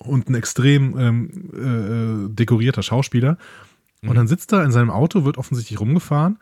und 0.07 0.29
ein 0.29 0.35
extrem 0.35 0.97
ähm, 0.97 2.29
äh, 2.29 2.33
dekorierter 2.33 2.83
Schauspieler. 2.83 3.37
Und 4.01 4.09
mhm. 4.09 4.15
dann 4.15 4.27
sitzt 4.27 4.53
er 4.53 4.63
in 4.63 4.71
seinem 4.71 4.89
Auto, 4.91 5.25
wird 5.25 5.37
offensichtlich 5.37 5.79
rumgefahren 5.79 6.39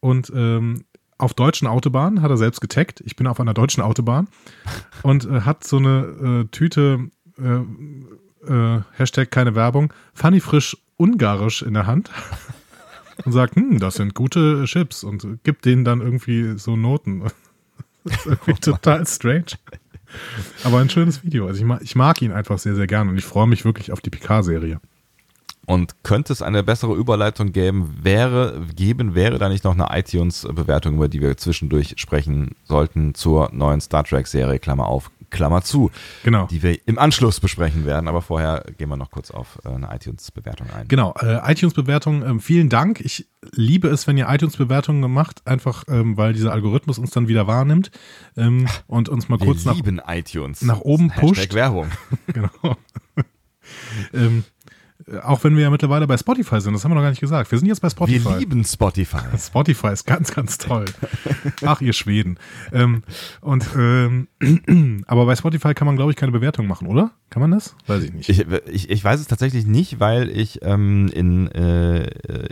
und 0.00 0.32
ähm, 0.34 0.84
auf 1.18 1.32
deutschen 1.32 1.66
Autobahnen 1.66 2.20
hat 2.20 2.30
er 2.30 2.36
selbst 2.36 2.60
getaggt. 2.60 3.02
Ich 3.06 3.16
bin 3.16 3.26
auf 3.26 3.40
einer 3.40 3.54
deutschen 3.54 3.82
Autobahn 3.82 4.28
und 5.02 5.24
äh, 5.24 5.40
hat 5.42 5.64
so 5.64 5.78
eine 5.78 6.44
äh, 6.44 6.48
Tüte, 6.50 7.10
äh, 7.38 8.52
äh 8.52 8.82
Hashtag 8.92 9.30
keine 9.30 9.54
Werbung, 9.54 9.92
funny 10.14 10.40
frisch 10.40 10.76
ungarisch 10.96 11.62
in 11.62 11.74
der 11.74 11.86
Hand. 11.86 12.10
und 13.24 13.32
sagt, 13.32 13.56
hm, 13.56 13.78
das 13.78 13.94
sind 13.94 14.14
gute 14.14 14.64
Chips 14.64 15.02
und 15.02 15.42
gibt 15.42 15.64
denen 15.64 15.84
dann 15.84 16.00
irgendwie 16.00 16.58
so 16.58 16.76
Noten. 16.76 17.24
Das 18.08 18.18
ist 18.18 18.26
irgendwie 18.26 18.60
total 18.60 19.04
strange. 19.04 19.46
Aber 20.64 20.78
ein 20.78 20.90
schönes 20.90 21.22
Video. 21.24 21.46
Also 21.46 21.58
ich 21.58 21.66
mag, 21.66 21.82
ich 21.82 21.94
mag 21.94 22.22
ihn 22.22 22.32
einfach 22.32 22.58
sehr, 22.58 22.74
sehr 22.74 22.86
gern 22.86 23.08
und 23.08 23.16
ich 23.18 23.24
freue 23.24 23.46
mich 23.46 23.64
wirklich 23.64 23.92
auf 23.92 24.00
die 24.00 24.10
Picard-Serie. 24.10 24.80
Und 25.66 26.02
könnte 26.04 26.32
es 26.32 26.42
eine 26.42 26.62
bessere 26.62 26.94
Überleitung 26.94 27.52
geben, 27.52 27.98
wäre, 28.00 28.62
geben, 28.74 29.14
wäre 29.14 29.38
da 29.38 29.48
nicht 29.48 29.64
noch 29.64 29.76
eine 29.76 29.88
iTunes-Bewertung, 29.90 30.94
über 30.94 31.08
die 31.08 31.20
wir 31.20 31.36
zwischendurch 31.36 31.94
sprechen 31.96 32.54
sollten 32.64 33.14
zur 33.14 33.50
neuen 33.52 33.80
Star 33.80 34.04
Trek-Serie, 34.04 34.60
Klammer 34.60 34.86
auf, 34.86 35.10
Klammer 35.30 35.62
zu. 35.62 35.90
Genau. 36.22 36.46
Die 36.46 36.62
wir 36.62 36.78
im 36.86 36.98
Anschluss 36.98 37.40
besprechen 37.40 37.84
werden, 37.84 38.08
aber 38.08 38.22
vorher 38.22 38.64
gehen 38.78 38.88
wir 38.88 38.96
noch 38.96 39.10
kurz 39.10 39.30
auf 39.30 39.58
äh, 39.64 39.68
eine 39.70 39.88
iTunes-Bewertung 39.94 40.68
ein. 40.70 40.88
Genau, 40.88 41.14
äh, 41.20 41.40
iTunes-Bewertung, 41.52 42.22
äh, 42.22 42.40
vielen 42.40 42.68
Dank. 42.68 43.00
Ich 43.00 43.26
liebe 43.52 43.88
es, 43.88 44.06
wenn 44.06 44.16
ihr 44.16 44.28
iTunes-Bewertungen 44.28 45.12
macht, 45.12 45.46
einfach 45.46 45.84
ähm, 45.88 46.16
weil 46.16 46.32
dieser 46.32 46.52
Algorithmus 46.52 46.98
uns 46.98 47.10
dann 47.10 47.28
wieder 47.28 47.46
wahrnimmt 47.46 47.90
ähm, 48.36 48.68
und 48.86 49.08
uns 49.08 49.28
mal 49.28 49.38
kurz 49.38 49.64
nach, 49.64 49.76
iTunes. 50.08 50.62
nach 50.62 50.80
oben 50.80 51.10
Hashtag 51.10 51.28
pusht. 51.28 51.54
Werbung. 51.54 51.88
genau. 52.32 52.76
ähm, 54.14 54.44
auch 55.22 55.44
wenn 55.44 55.54
wir 55.54 55.62
ja 55.62 55.70
mittlerweile 55.70 56.06
bei 56.06 56.16
Spotify 56.16 56.60
sind, 56.60 56.72
das 56.72 56.84
haben 56.84 56.90
wir 56.90 56.96
noch 56.96 57.02
gar 57.02 57.10
nicht 57.10 57.20
gesagt. 57.20 57.50
Wir 57.52 57.58
sind 57.58 57.68
jetzt 57.68 57.80
bei 57.80 57.90
Spotify. 57.90 58.24
Wir 58.24 58.38
lieben 58.38 58.64
Spotify. 58.64 59.18
Spotify 59.38 59.88
ist 59.88 60.04
ganz, 60.04 60.34
ganz 60.34 60.58
toll. 60.58 60.86
Ach, 61.64 61.80
ihr 61.80 61.92
Schweden. 61.92 62.38
Ähm, 62.72 63.02
und 63.40 63.66
ähm, 63.76 64.26
aber 65.06 65.26
bei 65.26 65.36
Spotify 65.36 65.74
kann 65.74 65.86
man, 65.86 65.96
glaube 65.96 66.10
ich, 66.10 66.16
keine 66.16 66.32
Bewertung 66.32 66.66
machen, 66.66 66.88
oder? 66.88 67.12
Kann 67.30 67.40
man 67.40 67.52
das? 67.52 67.76
Weiß 67.86 68.02
ich 68.02 68.12
nicht. 68.12 68.28
Ich, 68.28 68.46
ich, 68.66 68.90
ich 68.90 69.04
weiß 69.04 69.20
es 69.20 69.28
tatsächlich 69.28 69.64
nicht, 69.64 70.00
weil 70.00 70.28
ich 70.28 70.60
ähm, 70.62 71.08
in, 71.12 71.48
äh, 71.52 72.06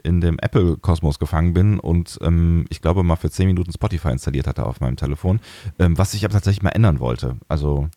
in 0.04 0.20
dem 0.20 0.38
Apple-Kosmos 0.38 1.18
gefangen 1.18 1.54
bin 1.54 1.80
und 1.80 2.18
ähm, 2.22 2.66
ich 2.68 2.80
glaube 2.80 3.02
mal 3.02 3.16
für 3.16 3.30
10 3.30 3.46
Minuten 3.46 3.72
Spotify 3.72 4.10
installiert 4.10 4.46
hatte 4.46 4.66
auf 4.66 4.80
meinem 4.80 4.96
Telefon, 4.96 5.40
ähm, 5.80 5.98
was 5.98 6.14
ich 6.14 6.24
aber 6.24 6.34
tatsächlich 6.34 6.62
mal 6.62 6.70
ändern 6.70 7.00
wollte. 7.00 7.36
Also 7.48 7.88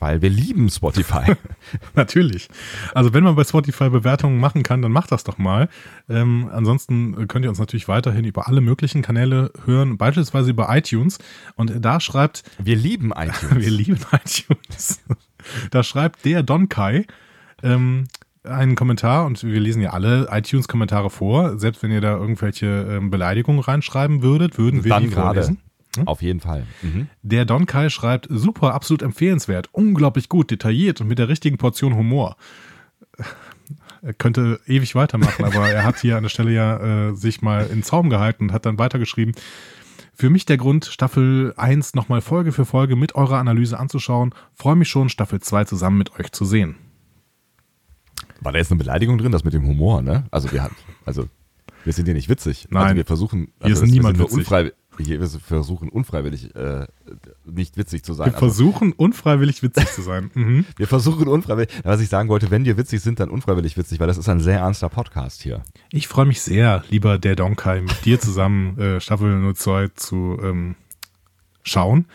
weil 0.00 0.22
wir 0.22 0.30
lieben 0.30 0.68
Spotify. 0.68 1.36
Natürlich. 1.94 2.48
Also 2.94 3.14
wenn 3.14 3.22
man 3.22 3.36
bei 3.36 3.44
Spotify 3.44 3.90
Bewertungen 3.90 4.40
machen 4.40 4.62
kann, 4.62 4.82
dann 4.82 4.90
macht 4.90 5.12
das 5.12 5.22
doch 5.22 5.38
mal. 5.38 5.68
Ähm, 6.08 6.50
ansonsten 6.52 7.28
könnt 7.28 7.44
ihr 7.44 7.50
uns 7.50 7.58
natürlich 7.58 7.86
weiterhin 7.86 8.24
über 8.24 8.48
alle 8.48 8.60
möglichen 8.60 9.02
Kanäle 9.02 9.52
hören, 9.64 9.98
beispielsweise 9.98 10.50
über 10.50 10.74
iTunes. 10.74 11.18
Und 11.54 11.84
da 11.84 12.00
schreibt... 12.00 12.42
Wir 12.58 12.76
lieben 12.76 13.12
iTunes. 13.16 13.64
wir 13.64 13.70
lieben 13.70 14.00
iTunes. 14.12 15.00
da 15.70 15.82
schreibt 15.82 16.24
der 16.24 16.42
Don 16.42 16.68
Kai 16.68 17.06
ähm, 17.62 18.08
einen 18.42 18.74
Kommentar 18.74 19.26
und 19.26 19.42
wir 19.44 19.60
lesen 19.60 19.82
ja 19.82 19.90
alle 19.90 20.28
iTunes-Kommentare 20.30 21.10
vor. 21.10 21.58
Selbst 21.58 21.82
wenn 21.82 21.90
ihr 21.92 22.00
da 22.00 22.16
irgendwelche 22.16 22.66
ähm, 22.66 23.10
Beleidigungen 23.10 23.60
reinschreiben 23.60 24.22
würdet, 24.22 24.56
würden 24.56 24.82
wir 24.82 24.88
Dann 24.88 25.04
die 25.04 25.10
gerade. 25.10 25.42
vorlesen. 25.42 25.58
Hm? 25.96 26.06
Auf 26.06 26.22
jeden 26.22 26.40
Fall. 26.40 26.66
Mhm. 26.82 27.08
Der 27.22 27.44
Don 27.44 27.66
Kai 27.66 27.88
schreibt, 27.88 28.26
super, 28.30 28.74
absolut 28.74 29.02
empfehlenswert, 29.02 29.68
unglaublich 29.72 30.28
gut, 30.28 30.50
detailliert 30.50 31.00
und 31.00 31.08
mit 31.08 31.18
der 31.18 31.28
richtigen 31.28 31.56
Portion 31.58 31.96
Humor. 31.96 32.36
Er 34.02 34.14
könnte 34.14 34.60
ewig 34.66 34.94
weitermachen, 34.94 35.44
aber 35.44 35.68
er 35.68 35.84
hat 35.84 35.98
hier 36.00 36.16
an 36.16 36.22
der 36.22 36.30
Stelle 36.30 36.52
ja 36.52 37.08
äh, 37.10 37.14
sich 37.14 37.42
mal 37.42 37.66
in 37.66 37.82
Zaum 37.82 38.08
gehalten 38.08 38.44
und 38.44 38.52
hat 38.52 38.64
dann 38.66 38.78
weitergeschrieben. 38.78 39.34
Für 40.14 40.30
mich 40.30 40.46
der 40.46 40.56
Grund, 40.56 40.86
Staffel 40.86 41.52
1 41.56 41.94
nochmal 41.94 42.20
Folge 42.20 42.52
für 42.52 42.64
Folge 42.64 42.96
mit 42.96 43.14
eurer 43.14 43.38
Analyse 43.38 43.78
anzuschauen. 43.78 44.34
Freue 44.54 44.76
mich 44.76 44.88
schon, 44.88 45.08
Staffel 45.08 45.40
2 45.40 45.64
zusammen 45.64 45.98
mit 45.98 46.18
euch 46.18 46.32
zu 46.32 46.44
sehen. 46.44 46.76
War 48.40 48.52
da 48.52 48.58
jetzt 48.58 48.70
eine 48.70 48.78
Beleidigung 48.78 49.18
drin, 49.18 49.32
das 49.32 49.44
mit 49.44 49.52
dem 49.52 49.66
Humor, 49.66 50.02
ne? 50.02 50.24
Also 50.30 50.50
wir 50.50 50.62
haben, 50.62 50.76
also 51.04 51.28
wir 51.84 51.92
sind 51.92 52.06
hier 52.06 52.14
nicht 52.14 52.28
witzig. 52.30 52.68
Nein. 52.70 52.82
Also 52.84 52.96
wir 52.96 53.04
versuchen, 53.04 53.48
Hier 53.58 53.66
also 53.66 53.82
ist 53.82 53.88
es- 53.88 53.94
niemand 53.94 54.18
wir 54.18 54.24
witzig. 54.26 54.72
Wir 55.06 55.28
versuchen 55.28 55.88
unfreiwillig 55.88 56.54
äh, 56.54 56.86
nicht 57.44 57.76
witzig 57.76 58.04
zu 58.04 58.14
sein. 58.14 58.32
Wir 58.32 58.38
versuchen 58.38 58.92
unfreiwillig 58.92 59.62
witzig 59.62 59.88
zu 59.88 60.02
sein. 60.02 60.30
Mhm. 60.40 60.64
wir 60.76 60.86
versuchen 60.86 61.28
unfreiwillig, 61.28 61.70
was 61.82 62.00
ich 62.00 62.08
sagen 62.08 62.28
wollte, 62.28 62.50
wenn 62.50 62.64
wir 62.64 62.76
witzig 62.76 63.00
sind, 63.00 63.20
dann 63.20 63.30
unfreiwillig 63.30 63.76
witzig, 63.76 64.00
weil 64.00 64.06
das 64.06 64.16
ist 64.16 64.28
ein 64.28 64.40
sehr 64.40 64.58
ernster 64.58 64.88
Podcast 64.88 65.42
hier. 65.42 65.62
Ich 65.90 66.08
freue 66.08 66.24
mich 66.24 66.40
sehr, 66.40 66.84
lieber 66.88 67.18
der 67.18 67.36
Donkai, 67.36 67.80
mit 67.80 68.04
dir 68.04 68.20
zusammen 68.20 68.78
äh, 68.78 69.00
Staffel 69.00 69.54
02 69.54 69.88
zu 69.94 70.38
ähm, 70.42 70.76
schauen. 71.62 72.06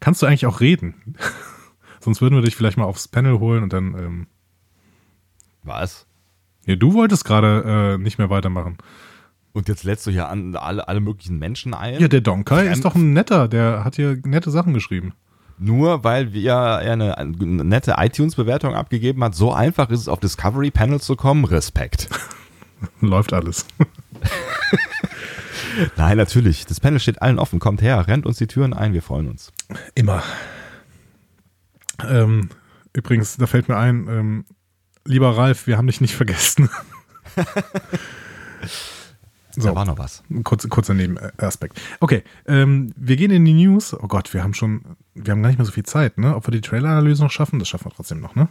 Kannst 0.00 0.22
du 0.22 0.26
eigentlich 0.26 0.46
auch 0.46 0.60
reden? 0.60 1.16
Sonst 2.00 2.20
würden 2.20 2.34
wir 2.34 2.42
dich 2.42 2.56
vielleicht 2.56 2.76
mal 2.76 2.84
aufs 2.84 3.08
Panel 3.08 3.38
holen 3.38 3.62
und 3.62 3.72
dann. 3.72 3.94
Ähm, 3.94 4.26
Was? 5.62 6.06
ja, 6.66 6.76
du 6.76 6.94
wolltest 6.94 7.24
gerade 7.24 7.94
äh, 7.94 7.98
nicht 7.98 8.18
mehr 8.18 8.30
weitermachen. 8.30 8.78
Und 9.52 9.68
jetzt 9.68 9.84
lädst 9.84 10.06
du 10.06 10.10
hier 10.10 10.28
an 10.28 10.56
alle, 10.56 10.88
alle 10.88 11.00
möglichen 11.00 11.38
Menschen 11.38 11.74
ein? 11.74 12.00
Ja, 12.00 12.08
der 12.08 12.22
Donkai 12.22 12.68
ist 12.68 12.84
doch 12.84 12.94
ein 12.94 13.12
netter, 13.12 13.48
der 13.48 13.84
hat 13.84 13.96
hier 13.96 14.18
nette 14.24 14.50
Sachen 14.50 14.72
geschrieben. 14.72 15.12
Nur 15.58 16.02
weil 16.04 16.32
wir 16.32 16.56
eine, 16.56 17.18
eine 17.18 17.64
nette 17.64 17.94
iTunes-Bewertung 17.98 18.74
abgegeben 18.74 19.22
hat, 19.22 19.34
so 19.34 19.52
einfach 19.52 19.90
ist 19.90 20.00
es 20.00 20.08
auf 20.08 20.20
Discovery 20.20 20.70
Panel 20.70 21.00
zu 21.00 21.16
kommen. 21.16 21.44
Respekt. 21.44 22.08
Läuft 23.00 23.32
alles. 23.32 23.66
Nein, 25.96 26.16
natürlich. 26.16 26.66
Das 26.66 26.80
Panel 26.80 26.98
steht 26.98 27.22
allen 27.22 27.38
offen. 27.38 27.60
Kommt 27.60 27.82
her, 27.82 28.06
rennt 28.08 28.26
uns 28.26 28.38
die 28.38 28.46
Türen 28.46 28.72
ein, 28.72 28.92
wir 28.92 29.02
freuen 29.02 29.28
uns. 29.28 29.52
Immer. 29.94 30.22
Ähm, 32.08 32.48
übrigens, 32.92 33.36
da 33.36 33.46
fällt 33.46 33.68
mir 33.68 33.76
ein, 33.76 34.08
ähm, 34.08 34.44
lieber 35.04 35.36
Ralf, 35.36 35.66
wir 35.66 35.76
haben 35.76 35.86
dich 35.86 36.00
nicht 36.00 36.14
vergessen. 36.14 36.70
Da 39.56 39.74
war 39.74 39.84
noch 39.84 39.98
was. 39.98 40.22
Kurz, 40.44 40.68
kurzer 40.68 40.94
Nebenaspekt. 40.94 41.80
Okay, 42.00 42.22
ähm, 42.46 42.92
wir 42.96 43.16
gehen 43.16 43.30
in 43.30 43.44
die 43.44 43.52
News. 43.52 43.94
Oh 43.94 44.08
Gott, 44.08 44.32
wir 44.32 44.42
haben 44.42 44.54
schon, 44.54 44.82
wir 45.14 45.32
haben 45.32 45.42
gar 45.42 45.48
nicht 45.48 45.58
mehr 45.58 45.66
so 45.66 45.72
viel 45.72 45.84
Zeit, 45.84 46.18
ne? 46.18 46.34
Ob 46.34 46.46
wir 46.46 46.52
die 46.52 46.60
Trailer-Analyse 46.60 47.22
noch 47.22 47.30
schaffen, 47.30 47.58
das 47.58 47.68
schaffen 47.68 47.86
wir 47.86 47.94
trotzdem 47.94 48.20
noch, 48.20 48.34
ne? 48.34 48.48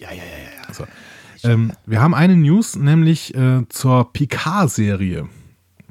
Ja, 0.00 0.10
ja, 0.10 0.16
ja, 0.16 0.22
ja. 0.22 0.68
Also, 0.68 0.86
ähm, 1.44 1.72
wir 1.86 2.00
haben 2.00 2.14
eine 2.14 2.36
News, 2.36 2.76
nämlich 2.76 3.34
äh, 3.34 3.66
zur 3.68 4.12
Picard-Serie. 4.12 5.28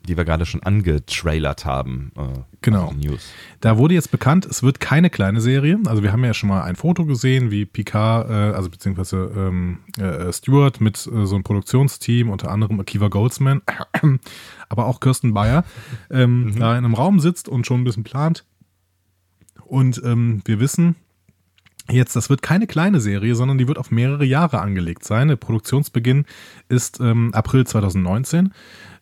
Die 0.07 0.17
wir 0.17 0.25
gerade 0.25 0.45
schon 0.45 0.63
angetrailert 0.63 1.65
haben. 1.65 2.11
Äh, 2.15 2.39
Genau. 2.61 2.91
News. 2.91 3.31
Da 3.61 3.77
wurde 3.77 3.93
jetzt 3.93 4.11
bekannt, 4.11 4.45
es 4.45 4.63
wird 4.63 4.79
keine 4.79 5.09
kleine 5.09 5.39
Serie. 5.39 5.79
Also 5.85 6.03
wir 6.03 6.11
haben 6.11 6.25
ja 6.25 6.33
schon 6.33 6.49
mal 6.49 6.63
ein 6.63 6.75
Foto 6.75 7.05
gesehen, 7.05 7.51
wie 7.51 7.65
Picard, 7.65 8.29
äh, 8.29 8.33
also 8.33 8.69
beziehungsweise 8.69 9.31
ähm, 9.35 9.79
äh, 9.97 10.33
Stewart 10.33 10.81
mit 10.81 10.97
äh, 11.07 11.25
so 11.25 11.35
einem 11.35 11.43
Produktionsteam, 11.43 12.29
unter 12.29 12.51
anderem 12.51 12.79
Akiva 12.79 13.07
Goldsman, 13.07 13.61
aber 14.69 14.85
auch 14.87 14.99
Kirsten 14.99 15.33
Bayer, 15.33 15.63
ähm, 16.09 16.55
da 16.59 16.77
in 16.77 16.83
einem 16.83 16.93
Raum 16.93 17.19
sitzt 17.19 17.47
und 17.47 17.65
schon 17.65 17.81
ein 17.81 17.83
bisschen 17.83 18.03
plant. 18.03 18.43
Und 19.63 20.01
ähm, 20.03 20.41
wir 20.45 20.59
wissen 20.59 20.95
jetzt, 21.89 22.15
das 22.15 22.29
wird 22.29 22.41
keine 22.41 22.67
kleine 22.67 22.99
Serie, 22.99 23.35
sondern 23.35 23.57
die 23.57 23.67
wird 23.67 23.77
auf 23.77 23.91
mehrere 23.91 24.25
Jahre 24.25 24.59
angelegt 24.59 25.05
sein. 25.05 25.29
Der 25.29 25.35
Produktionsbeginn 25.37 26.25
ist 26.69 26.99
ähm, 26.99 27.33
April 27.33 27.65
2019 27.65 28.51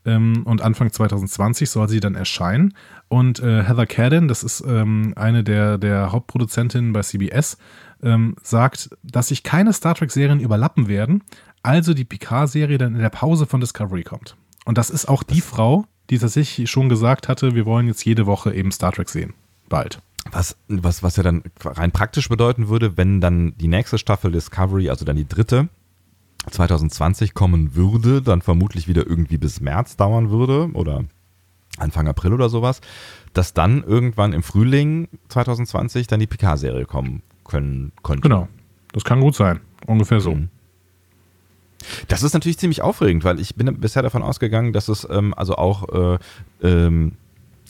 ähm, 0.05 0.43
und 0.45 0.61
Anfang 0.61 0.91
2020 0.91 1.69
soll 1.69 1.89
sie 1.89 1.99
dann 1.99 2.15
erscheinen. 2.15 2.73
Und 3.07 3.39
äh, 3.39 3.63
Heather 3.63 3.85
Cadden, 3.85 4.27
das 4.27 4.43
ist 4.43 4.63
ähm, 4.67 5.13
eine 5.15 5.43
der, 5.43 5.77
der 5.77 6.11
Hauptproduzentinnen 6.11 6.93
bei 6.93 7.01
CBS, 7.01 7.57
ähm, 8.03 8.35
sagt, 8.41 8.89
dass 9.03 9.29
sich 9.29 9.43
keine 9.43 9.73
Star 9.73 9.95
Trek-Serien 9.95 10.39
überlappen 10.39 10.87
werden, 10.87 11.23
also 11.63 11.93
die 11.93 12.05
Picard-Serie 12.05 12.77
dann 12.77 12.95
in 12.95 13.01
der 13.01 13.09
Pause 13.09 13.45
von 13.45 13.59
Discovery 13.59 14.03
kommt. 14.03 14.35
Und 14.65 14.77
das 14.77 14.89
ist 14.89 15.07
auch 15.07 15.23
die 15.23 15.41
Frau, 15.41 15.85
die 16.09 16.19
tatsächlich 16.19 16.69
schon 16.69 16.89
gesagt 16.89 17.27
hatte, 17.27 17.55
wir 17.55 17.65
wollen 17.65 17.87
jetzt 17.87 18.05
jede 18.05 18.25
Woche 18.25 18.53
eben 18.53 18.71
Star 18.71 18.91
Trek 18.91 19.09
sehen. 19.09 19.33
Bald. 19.69 19.99
Was, 20.31 20.57
was, 20.67 21.03
was 21.03 21.17
ja 21.17 21.23
dann 21.23 21.43
rein 21.63 21.91
praktisch 21.91 22.29
bedeuten 22.29 22.67
würde, 22.67 22.97
wenn 22.97 23.21
dann 23.21 23.55
die 23.57 23.67
nächste 23.67 23.97
Staffel 23.97 24.31
Discovery, 24.31 24.89
also 24.89 25.05
dann 25.05 25.15
die 25.15 25.27
dritte, 25.27 25.69
2020 26.49 27.33
kommen 27.33 27.75
würde, 27.75 28.21
dann 28.21 28.41
vermutlich 28.41 28.87
wieder 28.87 29.05
irgendwie 29.05 29.37
bis 29.37 29.61
März 29.61 29.97
dauern 29.97 30.29
würde 30.29 30.69
oder 30.73 31.03
Anfang 31.77 32.07
April 32.07 32.33
oder 32.33 32.49
sowas, 32.49 32.81
dass 33.33 33.53
dann 33.53 33.83
irgendwann 33.83 34.33
im 34.33 34.43
Frühling 34.43 35.07
2020 35.29 36.07
dann 36.07 36.19
die 36.19 36.27
Picard-Serie 36.27 36.85
kommen 36.85 37.21
können 37.43 37.91
könnte. 38.03 38.21
Genau. 38.21 38.47
Das 38.93 39.03
kann 39.03 39.19
gut 39.19 39.35
sein. 39.35 39.59
Ungefähr 39.85 40.21
so. 40.21 40.35
Mhm. 40.35 40.49
Das 42.07 42.23
ist 42.23 42.33
natürlich 42.33 42.57
ziemlich 42.57 42.81
aufregend, 42.81 43.23
weil 43.23 43.39
ich 43.39 43.55
bin 43.55 43.79
bisher 43.79 44.01
davon 44.01 44.23
ausgegangen, 44.23 44.73
dass 44.73 44.87
es 44.87 45.07
ähm, 45.09 45.33
also 45.35 45.55
auch 45.55 45.89
äh, 45.89 46.17
ähm, 46.63 47.13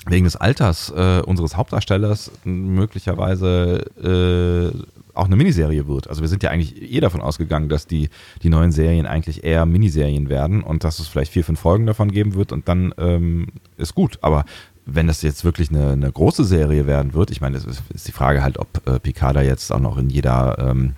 wegen 0.07 0.25
des 0.25 0.35
Alters 0.35 0.93
äh, 0.95 1.21
unseres 1.25 1.57
Hauptdarstellers 1.57 2.31
möglicherweise 2.43 4.71
äh, 4.73 4.77
auch 5.15 5.25
eine 5.25 5.35
Miniserie 5.35 5.87
wird. 5.87 6.09
Also 6.09 6.21
wir 6.21 6.27
sind 6.27 6.43
ja 6.43 6.49
eigentlich 6.49 6.81
eh 6.81 6.99
davon 6.99 7.21
ausgegangen, 7.21 7.69
dass 7.69 7.87
die, 7.87 8.09
die 8.43 8.49
neuen 8.49 8.71
Serien 8.71 9.05
eigentlich 9.05 9.43
eher 9.43 9.65
Miniserien 9.65 10.29
werden 10.29 10.61
und 10.61 10.83
dass 10.83 10.99
es 10.99 11.07
vielleicht 11.07 11.31
vier, 11.31 11.43
fünf 11.43 11.59
Folgen 11.59 11.85
davon 11.85 12.11
geben 12.11 12.35
wird 12.35 12.51
und 12.51 12.67
dann 12.67 12.93
ähm, 12.97 13.47
ist 13.77 13.95
gut. 13.95 14.19
Aber 14.21 14.45
wenn 14.85 15.07
das 15.07 15.21
jetzt 15.21 15.43
wirklich 15.43 15.69
eine, 15.69 15.91
eine 15.91 16.11
große 16.11 16.43
Serie 16.43 16.85
werden 16.85 17.13
wird, 17.13 17.31
ich 17.31 17.41
meine, 17.41 17.57
es 17.57 17.65
ist, 17.65 17.83
ist 17.93 18.07
die 18.07 18.11
Frage 18.11 18.43
halt, 18.43 18.59
ob 18.59 18.87
äh, 18.87 18.99
Picard 18.99 19.35
da 19.35 19.41
jetzt 19.41 19.71
auch 19.71 19.79
noch 19.79 19.97
in 19.97 20.09
jeder, 20.09 20.57
ähm, 20.59 20.93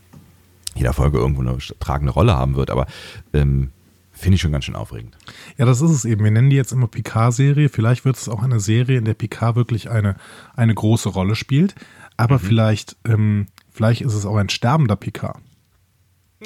jeder 0.75 0.93
Folge 0.93 1.17
irgendwo 1.17 1.41
eine 1.41 1.57
tragende 1.79 2.11
Rolle 2.11 2.35
haben 2.35 2.55
wird, 2.55 2.69
aber 2.69 2.85
ähm, 3.33 3.69
finde 4.11 4.35
ich 4.35 4.41
schon 4.41 4.51
ganz 4.51 4.65
schön 4.65 4.75
aufregend. 4.75 5.15
Ja, 5.57 5.65
das 5.65 5.81
ist 5.81 5.91
es 5.91 6.05
eben. 6.05 6.23
Wir 6.23 6.31
nennen 6.31 6.49
die 6.49 6.55
jetzt 6.55 6.71
immer 6.71 6.87
Picard-Serie. 6.87 7.69
Vielleicht 7.69 8.03
wird 8.03 8.17
es 8.17 8.27
auch 8.27 8.43
eine 8.43 8.59
Serie, 8.59 8.97
in 8.97 9.05
der 9.05 9.13
Picard 9.13 9.55
wirklich 9.55 9.89
eine, 9.89 10.15
eine 10.55 10.73
große 10.73 11.09
Rolle 11.09 11.35
spielt. 11.35 11.75
Aber 12.17 12.35
mhm. 12.35 12.39
vielleicht, 12.39 12.97
ähm, 13.05 13.47
vielleicht 13.77 14.01
ist 14.01 14.15
es 14.15 14.25
auch 14.25 14.35
ein 14.35 14.49
sterbender 14.49 14.95
Picard. 14.95 15.37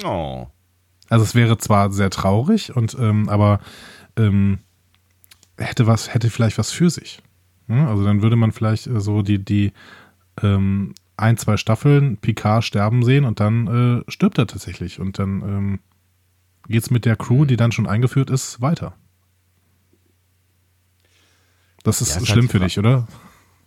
Oh. 0.04 0.46
Also 1.08 1.24
es 1.24 1.34
wäre 1.34 1.56
zwar 1.56 1.90
sehr 1.90 2.10
traurig, 2.10 2.76
und 2.76 2.94
ähm, 3.00 3.28
aber 3.28 3.60
ähm, 4.16 4.58
hätte 5.56 5.86
was, 5.86 6.12
hätte 6.12 6.28
vielleicht 6.28 6.58
was 6.58 6.72
für 6.72 6.90
sich. 6.90 7.22
Ja, 7.68 7.88
also 7.88 8.04
dann 8.04 8.20
würde 8.20 8.36
man 8.36 8.52
vielleicht 8.52 8.86
äh, 8.86 9.00
so 9.00 9.22
die, 9.22 9.42
die 9.42 9.72
ähm, 10.42 10.94
ein, 11.16 11.38
zwei 11.38 11.56
Staffeln 11.56 12.18
Picard 12.18 12.64
sterben 12.64 13.02
sehen 13.02 13.24
und 13.24 13.40
dann 13.40 14.02
äh, 14.06 14.10
stirbt 14.10 14.36
er 14.36 14.46
tatsächlich. 14.46 15.00
Und 15.00 15.18
dann 15.18 15.42
ähm, 15.42 15.78
geht 16.68 16.82
es 16.82 16.90
mit 16.90 17.06
der 17.06 17.16
Crew, 17.16 17.46
die 17.46 17.56
dann 17.56 17.72
schon 17.72 17.86
eingeführt 17.86 18.28
ist, 18.28 18.60
weiter. 18.60 18.94
Das 21.82 22.02
ist 22.02 22.14
ja, 22.14 22.26
schlimm 22.26 22.42
halt 22.42 22.52
für 22.52 22.60
dich, 22.60 22.78
oder? 22.78 23.08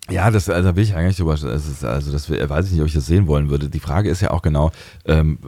Ja, 0.10 0.30
das, 0.30 0.50
also 0.50 0.76
will 0.76 0.84
ich 0.84 0.96
eigentlich 0.96 1.18
drüber, 1.18 1.32
also 1.32 1.48
also 1.88 2.12
das 2.12 2.30
weiß 2.30 2.66
ich 2.68 2.72
nicht, 2.74 2.82
ob 2.82 2.88
ich 2.88 2.94
das 2.94 3.08
sehen 3.08 3.28
wollen 3.28 3.50
würde. 3.50 3.70
Die 3.70 3.80
Frage 3.80 4.10
ist 4.10 4.22
ja 4.22 4.32
auch 4.32 4.42
genau, 4.42 4.72
ähm, 5.06 5.40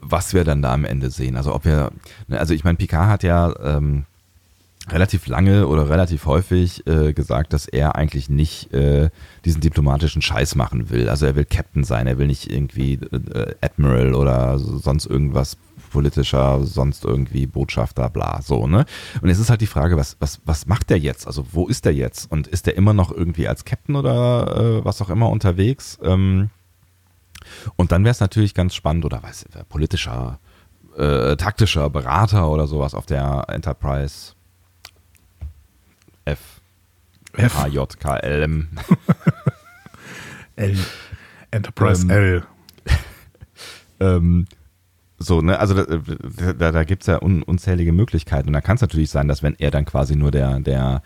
was 0.00 0.32
wir 0.32 0.44
dann 0.44 0.62
da 0.62 0.72
am 0.72 0.84
Ende 0.84 1.10
sehen. 1.10 1.36
Also 1.36 1.54
ob 1.54 1.64
wir, 1.64 1.90
ne, 2.26 2.38
also 2.38 2.54
ich 2.54 2.64
meine, 2.64 2.78
Picard 2.78 3.08
hat 3.08 3.22
ja 3.22 3.54
ähm, 3.62 4.04
relativ 4.90 5.26
lange 5.26 5.66
oder 5.66 5.88
relativ 5.88 6.26
häufig 6.26 6.86
äh, 6.86 7.12
gesagt, 7.12 7.52
dass 7.52 7.66
er 7.66 7.96
eigentlich 7.96 8.28
nicht 8.28 8.72
äh, 8.72 9.10
diesen 9.44 9.60
diplomatischen 9.60 10.22
Scheiß 10.22 10.54
machen 10.54 10.90
will. 10.90 11.08
Also 11.08 11.26
er 11.26 11.36
will 11.36 11.44
Captain 11.44 11.84
sein, 11.84 12.06
er 12.06 12.18
will 12.18 12.26
nicht 12.26 12.50
irgendwie 12.50 12.94
äh, 12.94 13.54
Admiral 13.60 14.14
oder 14.14 14.58
sonst 14.58 15.06
irgendwas 15.06 15.56
politischer, 15.90 16.64
sonst 16.64 17.04
irgendwie 17.04 17.46
Botschafter, 17.46 18.10
bla, 18.10 18.42
so, 18.42 18.66
ne? 18.66 18.84
Und 19.22 19.30
es 19.30 19.38
ist 19.38 19.50
halt 19.50 19.60
die 19.60 19.66
Frage, 19.66 19.96
was, 19.96 20.16
was, 20.20 20.40
was 20.44 20.66
macht 20.66 20.90
der 20.90 20.98
jetzt? 20.98 21.26
Also 21.26 21.46
wo 21.52 21.66
ist 21.66 21.84
der 21.84 21.94
jetzt? 21.94 22.30
Und 22.30 22.46
ist 22.46 22.66
der 22.66 22.76
immer 22.76 22.92
noch 22.92 23.10
irgendwie 23.10 23.48
als 23.48 23.64
Captain 23.64 23.96
oder 23.96 24.80
äh, 24.80 24.84
was 24.84 25.00
auch 25.00 25.10
immer 25.10 25.30
unterwegs? 25.30 25.98
Ähm, 26.02 26.50
und 27.76 27.92
dann 27.92 28.04
wäre 28.04 28.12
es 28.12 28.20
natürlich 28.20 28.54
ganz 28.54 28.74
spannend, 28.74 29.04
oder 29.04 29.22
weiß 29.22 29.46
politischer, 29.68 30.38
äh, 30.96 31.36
taktischer 31.36 31.88
Berater 31.90 32.50
oder 32.50 32.66
sowas 32.66 32.94
auf 32.94 33.06
der 33.06 33.44
Enterprise 33.48 34.34
F. 36.28 36.60
F. 37.34 37.54
H, 37.54 37.66
J, 37.68 38.00
K, 38.00 38.16
L, 38.16 38.42
M. 38.42 38.68
L. 40.56 40.76
Enterprise 41.50 42.02
ähm, 42.02 42.10
L. 42.10 42.42
ähm, 44.00 44.46
so, 45.18 45.40
ne, 45.40 45.58
also 45.58 45.74
da, 45.74 46.52
da, 46.52 46.72
da 46.72 46.84
gibt 46.84 47.02
es 47.02 47.06
ja 47.06 47.20
un, 47.20 47.42
unzählige 47.42 47.92
Möglichkeiten. 47.92 48.48
Und 48.48 48.52
da 48.52 48.60
kann 48.60 48.76
es 48.76 48.82
natürlich 48.82 49.10
sein, 49.10 49.28
dass 49.28 49.42
wenn 49.42 49.56
er 49.58 49.70
dann 49.70 49.84
quasi 49.84 50.14
nur 50.14 50.30
der, 50.30 50.60
der 50.60 51.02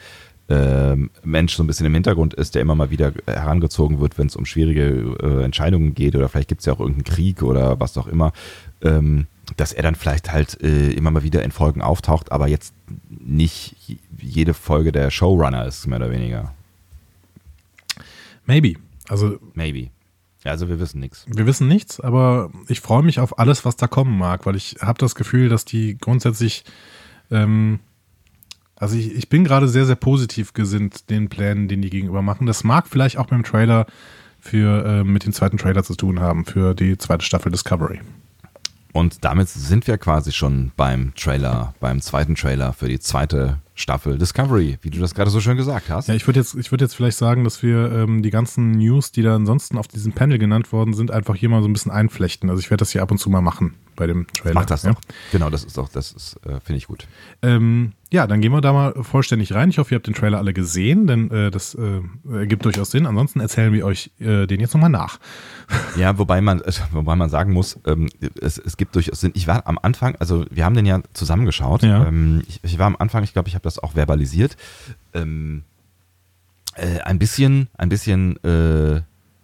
äh, 0.49 0.97
Mensch 1.23 1.55
so 1.55 1.63
ein 1.63 1.67
bisschen 1.67 1.87
im 1.87 1.95
Hintergrund 1.95 2.35
ist, 2.35 2.55
der 2.55 2.63
immer 2.63 2.75
mal 2.75 2.91
wieder 2.91 3.13
herangezogen 3.27 4.01
wird, 4.01 4.19
wenn 4.19 4.27
es 4.27 4.37
um 4.37 4.45
schwierige 4.45 5.17
äh, 5.23 5.45
Entscheidungen 5.45 5.95
geht 5.95 6.15
oder 6.15 6.29
vielleicht 6.29 6.49
gibt 6.49 6.61
es 6.61 6.67
ja 6.67 6.75
auch 6.75 6.81
irgendeinen 6.81 7.05
Krieg 7.05 7.43
oder 7.43 7.81
was 7.81 7.97
auch 7.97 8.07
immer, 8.07 8.33
ähm, 8.83 9.27
dass 9.57 9.73
er 9.73 9.83
dann 9.83 9.95
vielleicht 9.95 10.33
halt 10.33 10.61
äh, 10.63 10.91
immer 10.91 11.11
mal 11.11 11.23
wieder 11.23 11.43
in 11.43 11.51
Folgen 11.51 11.81
auftaucht, 11.81 12.33
aber 12.33 12.49
jetzt 12.49 12.75
nicht 13.09 13.77
jede 14.23 14.55
Folge 14.55 14.93
der 14.93 15.11
Showrunner 15.11 15.67
ist, 15.67 15.87
mehr 15.87 15.99
oder 15.99 16.11
weniger. 16.11 16.55
Maybe. 18.47 18.75
Also. 19.09 19.39
Maybe. 19.55 19.91
Also 20.45 20.69
wir 20.69 20.81
wissen 20.81 21.01
nichts. 21.01 21.25
Wir 21.29 21.47
wissen 21.47 21.69
nichts, 21.69 22.01
aber 22.01 22.51
ich 22.67 22.81
freue 22.81 23.03
mich 23.03 23.21
auf 23.21 23.39
alles, 23.39 23.65
was 23.65 23.77
da 23.77 23.87
kommen 23.87 24.19
mag, 24.19 24.45
weil 24.45 24.57
ich 24.57 24.77
habe 24.81 24.99
das 24.99 25.15
Gefühl, 25.15 25.49
dass 25.49 25.65
die 25.65 25.97
grundsätzlich, 25.97 26.65
ähm, 27.31 27.79
also 28.75 28.97
ich, 28.97 29.15
ich 29.15 29.29
bin 29.29 29.45
gerade 29.45 29.69
sehr, 29.69 29.87
sehr 29.87 29.97
positiv 29.97 30.53
gesinnt 30.53 31.11
den 31.11 31.29
Plänen, 31.29 31.69
den 31.69 31.81
die 31.81 31.91
gegenüber 31.91 32.23
machen. 32.23 32.47
Das 32.47 32.65
mag 32.65 32.89
vielleicht 32.89 33.19
auch 33.19 33.31
mit 33.31 33.39
dem 33.39 33.45
Trailer 33.45 33.87
für, 34.41 34.85
äh, 34.85 35.05
mit 35.05 35.25
dem 35.25 35.33
zweiten 35.33 35.59
Trailer 35.59 35.85
zu 35.85 35.95
tun 35.95 36.19
haben, 36.19 36.45
für 36.45 36.75
die 36.75 36.99
zweite 36.99 37.25
Staffel 37.25 37.53
Discovery. 37.53 38.01
Und 38.93 39.25
damit 39.25 39.49
sind 39.49 39.87
wir 39.87 39.97
quasi 39.97 40.33
schon 40.33 40.73
beim 40.77 41.15
Trailer, 41.15 41.75
beim 41.79 42.01
zweiten 42.01 42.35
Trailer 42.35 42.73
für 42.73 42.89
die 42.89 42.99
zweite 42.99 43.62
Staffel 43.75 44.19
Discovery, 44.19 44.79
wie 44.83 44.91
du 44.91 44.99
das 44.99 45.15
gerade 45.15 45.31
so 45.31 45.41
schön 45.41 45.57
gesagt 45.57 45.89
hast. 45.89 46.09
Ja, 46.09 46.15
ich 46.15 46.27
würde 46.27 46.41
jetzt, 46.41 46.55
ich 46.55 46.71
würde 46.71 46.85
jetzt 46.85 46.95
vielleicht 46.95 47.17
sagen, 47.17 47.45
dass 47.45 47.63
wir 47.63 47.91
ähm, 47.93 48.23
die 48.23 48.31
ganzen 48.31 48.73
News, 48.73 49.13
die 49.13 49.23
da 49.23 49.35
ansonsten 49.35 49.79
auf 49.79 49.89
diesem 49.89 50.13
Panel 50.13 50.39
genannt 50.39 50.73
worden 50.73 50.93
sind, 50.95 51.11
einfach 51.11 51.35
hier 51.35 51.49
mal 51.49 51.63
so 51.63 51.69
ein 51.69 51.73
bisschen 51.73 51.93
einflechten. 51.93 52.51
Also 52.51 52.61
ich 52.61 52.71
werde 52.71 52.83
das 52.83 52.93
hier 52.93 53.03
ab 53.03 53.11
und 53.11 53.19
zu 53.19 53.31
mal 53.31 53.41
machen 53.41 53.75
bei 53.97 54.07
dem 54.07 54.27
Trailer. 54.29 54.55
Mach 54.55 54.67
das 54.67 54.83
ja? 54.83 54.93
doch. 54.93 55.01
Genau, 55.31 55.49
das 55.49 55.65
ist 55.65 55.79
doch, 55.79 55.89
das 55.89 56.13
ist, 56.13 56.37
äh, 56.45 56.61
finde 56.61 56.79
ich 56.79 56.87
gut. 56.87 57.07
Ähm, 57.41 57.93
ja, 58.13 58.27
dann 58.27 58.41
gehen 58.41 58.53
wir 58.53 58.61
da 58.61 58.73
mal 58.73 58.95
vollständig 59.03 59.55
rein. 59.55 59.71
Ich 59.71 59.79
hoffe, 59.79 59.95
ihr 59.95 59.97
habt 59.97 60.07
den 60.07 60.15
Trailer 60.15 60.39
alle 60.39 60.53
gesehen, 60.53 61.07
denn 61.07 61.31
äh, 61.31 61.51
das 61.51 61.75
äh, 61.75 62.01
ergibt 62.31 62.65
durchaus 62.65 62.91
Sinn. 62.91 63.07
Ansonsten 63.07 63.41
erzählen 63.41 63.73
wir 63.73 63.87
euch 63.87 64.11
äh, 64.21 64.47
den 64.47 64.61
jetzt 64.61 64.75
nochmal 64.75 64.91
nach. 64.91 65.19
Ja, 65.97 66.19
wobei 66.19 66.41
man, 66.41 66.61
äh, 66.61 66.73
wobei 66.91 67.17
man 67.17 67.31
sagen 67.31 67.53
muss, 67.53 67.79
ähm, 67.87 68.09
es, 68.41 68.59
es 68.59 68.77
gibt 68.77 68.95
durchaus 68.95 69.21
Sinn. 69.21 69.33
Ich 69.35 69.47
war 69.47 69.67
am 69.67 69.79
Anfang, 69.81 70.17
also 70.17 70.45
wir 70.51 70.65
haben 70.65 70.75
den 70.75 70.87
ja 70.87 71.01
zusammengeschaut. 71.13 71.83
Ja. 71.83 72.07
Ähm, 72.07 72.43
ich, 72.47 72.61
ich, 72.63 72.79
war 72.79 72.87
am 72.87 72.97
Anfang, 72.99 73.25
ich 73.25 73.33
glaube, 73.33 73.49
ich 73.49 73.55
habe 73.55 73.63
das 73.63 73.79
auch 73.79 73.93
verbalisiert. 73.93 74.57
Ähm, 75.15 75.65
äh, 76.75 77.01
ein 77.01 77.19
bisschen, 77.19 77.69
ein 77.77 77.89
bisschen 77.89 78.37
äh, 78.45 79.03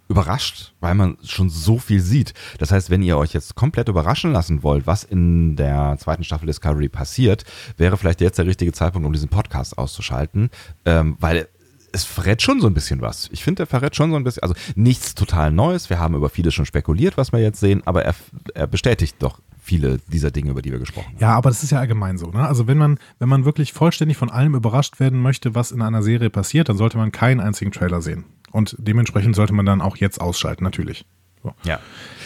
überrascht, 0.09 0.73
weil 0.81 0.95
man 0.95 1.19
schon 1.23 1.51
so 1.51 1.79
viel 1.79 2.01
sieht. 2.01 2.33
Das 2.59 2.73
heißt, 2.73 2.91
wenn 2.91 3.03
ihr 3.03 3.19
euch 3.19 3.33
jetzt 3.33 3.55
komplett 3.55 3.89
überraschen 3.89 4.33
lassen 4.33 4.63
wollt, 4.63 4.87
was 4.87 5.05
in 5.05 5.57
der 5.57 5.97
zweiten 5.99 6.25
Staffel 6.25 6.47
Discovery 6.47 6.89
passiert, 6.89 7.45
wäre 7.77 7.97
vielleicht 7.97 8.21
jetzt 8.21 8.39
der 8.39 8.47
richtige 8.47 8.73
Zeitpunkt, 8.73 9.07
um 9.07 9.13
diesen 9.13 9.29
Podcast 9.29 9.77
auszuschalten, 9.77 10.51
ähm, 10.85 11.17
weil 11.21 11.49
es 11.93 12.05
verrät 12.05 12.43
schon 12.43 12.61
so 12.61 12.67
ein 12.67 12.75
bisschen 12.75 13.01
was. 13.01 13.29
Ich 13.33 13.43
finde, 13.43 13.63
er 13.63 13.67
verrät 13.67 13.97
schon 13.97 14.11
so 14.11 14.17
ein 14.17 14.25
bisschen, 14.25 14.43
also 14.43 14.55
nichts 14.75 15.15
total 15.15 15.53
Neues. 15.53 15.89
Wir 15.91 15.99
haben 15.99 16.15
über 16.15 16.29
vieles 16.29 16.55
schon 16.55 16.67
spekuliert, 16.67 17.17
was 17.17 17.33
wir 17.33 17.41
jetzt 17.41 17.61
sehen, 17.61 17.83
aber 17.87 18.05
er, 18.05 18.15
er 18.55 18.67
bestätigt 18.67 19.17
doch 19.21 19.41
viele 19.61 19.99
dieser 20.09 20.31
Dinge, 20.31 20.51
über 20.51 20.63
die 20.63 20.71
wir 20.71 20.79
gesprochen 20.79 21.09
haben. 21.09 21.21
Ja, 21.21 21.35
aber 21.35 21.51
das 21.51 21.63
ist 21.63 21.71
ja 21.71 21.79
allgemein 21.79 22.19
so. 22.19 22.31
Ne? 22.31 22.47
Also 22.47 22.67
wenn 22.67 22.79
man, 22.79 22.99
wenn 23.19 23.29
man 23.29 23.45
wirklich 23.45 23.73
vollständig 23.73 24.17
von 24.17 24.31
allem 24.31 24.55
überrascht 24.55 25.01
werden 25.01 25.21
möchte, 25.21 25.55
was 25.55 25.71
in 25.71 25.83
einer 25.83 26.03
Serie 26.03 26.31
passiert, 26.31 26.69
dann 26.69 26.77
sollte 26.77 26.97
man 26.97 27.13
keinen 27.13 27.41
einzigen 27.41 27.73
Trailer 27.73 28.01
sehen. 28.01 28.25
Und 28.51 28.77
dementsprechend 28.79 29.37
sollte 29.37 29.53
man 29.53 29.67
dann 29.67 29.81
auch 29.81 29.97
jetzt 29.97 30.21
ausschalten, 30.21 30.65
natürlich. 30.65 31.05
So. 31.43 31.53
Ja, 31.65 31.79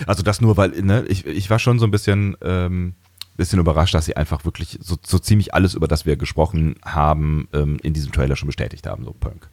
also 0.07 0.23
das 0.23 0.41
nur, 0.41 0.57
weil 0.57 0.71
ne, 0.71 1.05
ich, 1.09 1.27
ich 1.27 1.51
war 1.51 1.59
schon 1.59 1.79
so 1.79 1.85
ein 1.85 1.91
bisschen, 1.91 2.37
ähm, 2.43 2.95
bisschen 3.37 3.59
überrascht, 3.59 3.95
dass 3.95 4.07
sie 4.07 4.17
einfach 4.17 4.45
wirklich 4.45 4.79
so, 4.81 4.97
so 5.05 5.19
ziemlich 5.19 5.55
alles, 5.55 5.75
über 5.75 5.89
das 5.89 6.07
wir 6.07 6.17
gesprochen 6.17 6.77
haben, 6.85 7.49
ähm, 7.53 7.79
in 7.83 7.93
diesem 7.93 8.13
Trailer 8.13 8.37
schon 8.37 8.47
bestätigt 8.47 8.87
haben, 8.87 9.05
so 9.05 9.13
Punk. 9.13 9.49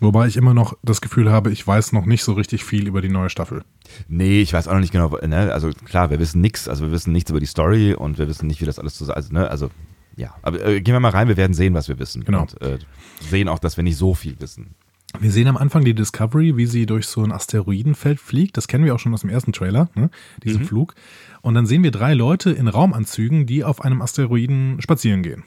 Wobei 0.00 0.26
ich 0.26 0.36
immer 0.36 0.52
noch 0.52 0.76
das 0.82 1.00
Gefühl 1.00 1.30
habe, 1.30 1.52
ich 1.52 1.64
weiß 1.64 1.92
noch 1.92 2.06
nicht 2.06 2.24
so 2.24 2.32
richtig 2.32 2.64
viel 2.64 2.88
über 2.88 3.00
die 3.00 3.08
neue 3.08 3.30
Staffel. 3.30 3.62
Nee, 4.08 4.42
ich 4.42 4.52
weiß 4.52 4.66
auch 4.66 4.72
noch 4.72 4.80
nicht 4.80 4.92
genau. 4.92 5.16
Ne? 5.24 5.52
Also 5.52 5.70
klar, 5.70 6.10
wir 6.10 6.18
wissen 6.18 6.40
nichts. 6.40 6.68
Also 6.68 6.86
wir 6.86 6.90
wissen 6.90 7.12
nichts 7.12 7.30
über 7.30 7.38
die 7.38 7.46
Story 7.46 7.94
und 7.94 8.18
wir 8.18 8.26
wissen 8.26 8.48
nicht, 8.48 8.60
wie 8.60 8.64
das 8.64 8.80
alles 8.80 8.96
zusammen. 8.96 9.16
Also, 9.16 9.32
ne? 9.32 9.48
also 9.48 9.70
ja, 10.16 10.34
aber 10.42 10.64
äh, 10.64 10.80
gehen 10.80 10.92
wir 10.92 10.98
mal 10.98 11.10
rein. 11.10 11.28
Wir 11.28 11.36
werden 11.36 11.54
sehen, 11.54 11.72
was 11.74 11.88
wir 11.88 12.00
wissen. 12.00 12.24
Genau. 12.24 12.42
Und 12.42 12.60
äh, 12.60 12.78
sehen 13.20 13.48
auch, 13.48 13.60
dass 13.60 13.76
wir 13.76 13.84
nicht 13.84 13.96
so 13.96 14.12
viel 14.12 14.40
wissen. 14.40 14.74
Wir 15.20 15.30
sehen 15.30 15.48
am 15.48 15.56
Anfang 15.56 15.84
die 15.84 15.94
Discovery, 15.94 16.56
wie 16.56 16.66
sie 16.66 16.86
durch 16.86 17.06
so 17.06 17.22
ein 17.22 17.32
Asteroidenfeld 17.32 18.18
fliegt. 18.18 18.56
Das 18.56 18.66
kennen 18.66 18.84
wir 18.84 18.94
auch 18.94 18.98
schon 18.98 19.14
aus 19.14 19.20
dem 19.20 19.30
ersten 19.30 19.52
Trailer, 19.52 19.88
ne? 19.94 20.10
diesen 20.42 20.62
mhm. 20.62 20.66
Flug. 20.66 20.94
Und 21.42 21.54
dann 21.54 21.66
sehen 21.66 21.82
wir 21.82 21.90
drei 21.90 22.14
Leute 22.14 22.50
in 22.50 22.68
Raumanzügen, 22.68 23.46
die 23.46 23.64
auf 23.64 23.82
einem 23.82 24.02
Asteroiden 24.02 24.80
spazieren 24.80 25.22
gehen. 25.22 25.44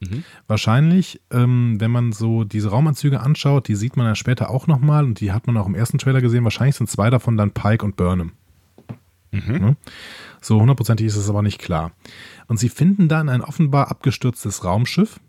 Mhm. 0.00 0.24
Wahrscheinlich, 0.46 1.20
ähm, 1.30 1.76
wenn 1.80 1.90
man 1.90 2.12
so 2.12 2.44
diese 2.44 2.70
Raumanzüge 2.70 3.20
anschaut, 3.20 3.68
die 3.68 3.74
sieht 3.74 3.96
man 3.96 4.06
ja 4.06 4.14
später 4.14 4.50
auch 4.50 4.66
nochmal 4.66 5.04
und 5.04 5.20
die 5.20 5.32
hat 5.32 5.46
man 5.46 5.56
auch 5.56 5.66
im 5.66 5.74
ersten 5.74 5.98
Trailer 5.98 6.20
gesehen. 6.20 6.44
Wahrscheinlich 6.44 6.76
sind 6.76 6.88
zwei 6.88 7.10
davon 7.10 7.36
dann 7.36 7.52
Pike 7.52 7.84
und 7.84 7.96
Burnham. 7.96 8.32
Mhm. 9.32 9.58
Ne? 9.58 9.76
So 10.40 10.60
hundertprozentig 10.60 11.06
ist 11.06 11.16
es 11.16 11.28
aber 11.28 11.42
nicht 11.42 11.60
klar. 11.60 11.92
Und 12.46 12.58
sie 12.58 12.68
finden 12.68 13.08
dann 13.08 13.28
ein 13.28 13.42
offenbar 13.42 13.90
abgestürztes 13.90 14.64
Raumschiff 14.64 15.20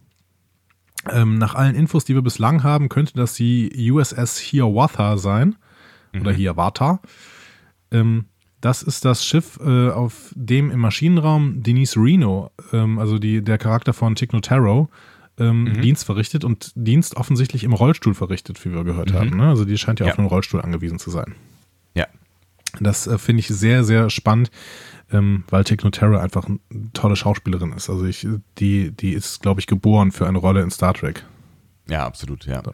ähm, 1.09 1.37
nach 1.37 1.55
allen 1.55 1.75
Infos, 1.75 2.05
die 2.05 2.15
wir 2.15 2.21
bislang 2.21 2.63
haben, 2.63 2.89
könnte 2.89 3.13
das 3.13 3.33
die 3.33 3.91
USS 3.91 4.37
Hiawatha 4.37 5.17
sein. 5.17 5.55
Mhm. 6.13 6.21
Oder 6.21 6.31
Hiawatha. 6.31 7.01
Ähm, 7.91 8.25
das 8.61 8.83
ist 8.83 9.05
das 9.05 9.25
Schiff, 9.25 9.57
äh, 9.63 9.89
auf 9.89 10.33
dem 10.35 10.69
im 10.69 10.79
Maschinenraum 10.79 11.63
Denise 11.63 11.97
Reno, 11.97 12.51
ähm, 12.73 12.99
also 12.99 13.17
die, 13.17 13.41
der 13.41 13.57
Charakter 13.57 13.93
von 13.93 14.15
Tick 14.15 14.33
Notaro, 14.33 14.89
ähm, 15.37 15.63
mhm. 15.63 15.81
Dienst 15.81 16.03
verrichtet 16.03 16.43
und 16.43 16.73
Dienst 16.75 17.15
offensichtlich 17.15 17.63
im 17.63 17.71
Rollstuhl 17.71 18.13
verrichtet, 18.13 18.63
wie 18.65 18.73
wir 18.73 18.83
gehört 18.83 19.11
mhm. 19.11 19.15
haben. 19.15 19.37
Ne? 19.37 19.47
Also 19.47 19.63
die 19.63 19.77
scheint 19.77 20.01
ja, 20.01 20.07
ja, 20.07 20.11
auf 20.11 20.19
einen 20.19 20.27
Rollstuhl 20.27 20.61
angewiesen 20.61 20.99
zu 20.99 21.09
sein. 21.09 21.35
Das 22.79 23.07
äh, 23.07 23.17
finde 23.17 23.41
ich 23.41 23.47
sehr, 23.47 23.83
sehr 23.83 24.09
spannend 24.09 24.51
ähm, 25.11 25.43
weil 25.49 25.63
Technoterra 25.63 26.21
einfach 26.21 26.45
eine 26.45 26.59
tolle 26.93 27.15
Schauspielerin 27.15 27.73
ist. 27.73 27.89
Also 27.89 28.05
ich, 28.05 28.27
die, 28.57 28.91
die 28.91 29.13
ist, 29.13 29.41
glaube 29.41 29.59
ich, 29.59 29.67
geboren 29.67 30.11
für 30.11 30.27
eine 30.27 30.37
Rolle 30.37 30.61
in 30.61 30.71
Star 30.71 30.93
Trek. 30.93 31.25
Ja, 31.89 32.05
absolut, 32.05 32.45
ja. 32.45 32.61
So. 32.63 32.71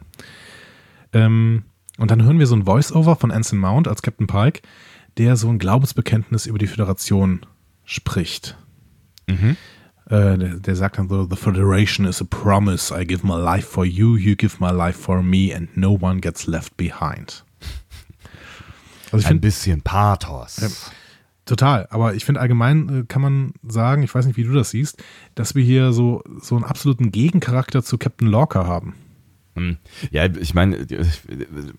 Ähm, 1.12 1.64
und 1.98 2.10
dann 2.10 2.22
hören 2.22 2.38
wir 2.38 2.46
so 2.46 2.54
ein 2.54 2.66
Voice-Over 2.66 3.16
von 3.16 3.30
Anson 3.30 3.58
Mount 3.58 3.88
als 3.88 4.02
Captain 4.02 4.26
Pike, 4.26 4.60
der 5.16 5.36
so 5.36 5.48
ein 5.48 5.58
Glaubensbekenntnis 5.58 6.46
über 6.46 6.58
die 6.58 6.66
Föderation 6.66 7.46
spricht. 7.84 8.58
Mhm. 9.28 9.56
äh, 10.06 10.36
der, 10.36 10.54
der, 10.58 10.76
sagt 10.76 10.98
dann 10.98 11.08
so, 11.08 11.26
The 11.28 11.36
Federation 11.36 12.06
is 12.06 12.20
a 12.20 12.26
promise. 12.28 12.94
I 12.94 13.06
give 13.06 13.26
my 13.26 13.40
life 13.40 13.66
for 13.66 13.84
you, 13.84 14.16
you 14.16 14.36
give 14.36 14.58
my 14.60 14.70
life 14.70 14.98
for 14.98 15.22
me 15.22 15.54
and 15.56 15.74
no 15.76 15.96
one 15.98 16.20
gets 16.20 16.46
left 16.46 16.76
behind. 16.76 17.45
Also 19.12 19.26
Ein 19.26 19.30
find, 19.30 19.40
bisschen 19.40 19.82
Pathos. 19.82 20.56
Ja, 20.58 20.68
total, 21.44 21.86
aber 21.90 22.14
ich 22.14 22.24
finde 22.24 22.40
allgemein 22.40 23.02
äh, 23.02 23.04
kann 23.06 23.22
man 23.22 23.52
sagen, 23.66 24.02
ich 24.02 24.14
weiß 24.14 24.26
nicht, 24.26 24.36
wie 24.36 24.44
du 24.44 24.52
das 24.52 24.70
siehst, 24.70 25.02
dass 25.34 25.54
wir 25.54 25.62
hier 25.62 25.92
so, 25.92 26.22
so 26.40 26.56
einen 26.56 26.64
absoluten 26.64 27.12
Gegencharakter 27.12 27.82
zu 27.82 27.98
Captain 27.98 28.28
Lorca 28.28 28.66
haben. 28.66 28.94
Hm. 29.56 29.78
Ja, 30.10 30.26
ich 30.26 30.52
meine, 30.52 30.86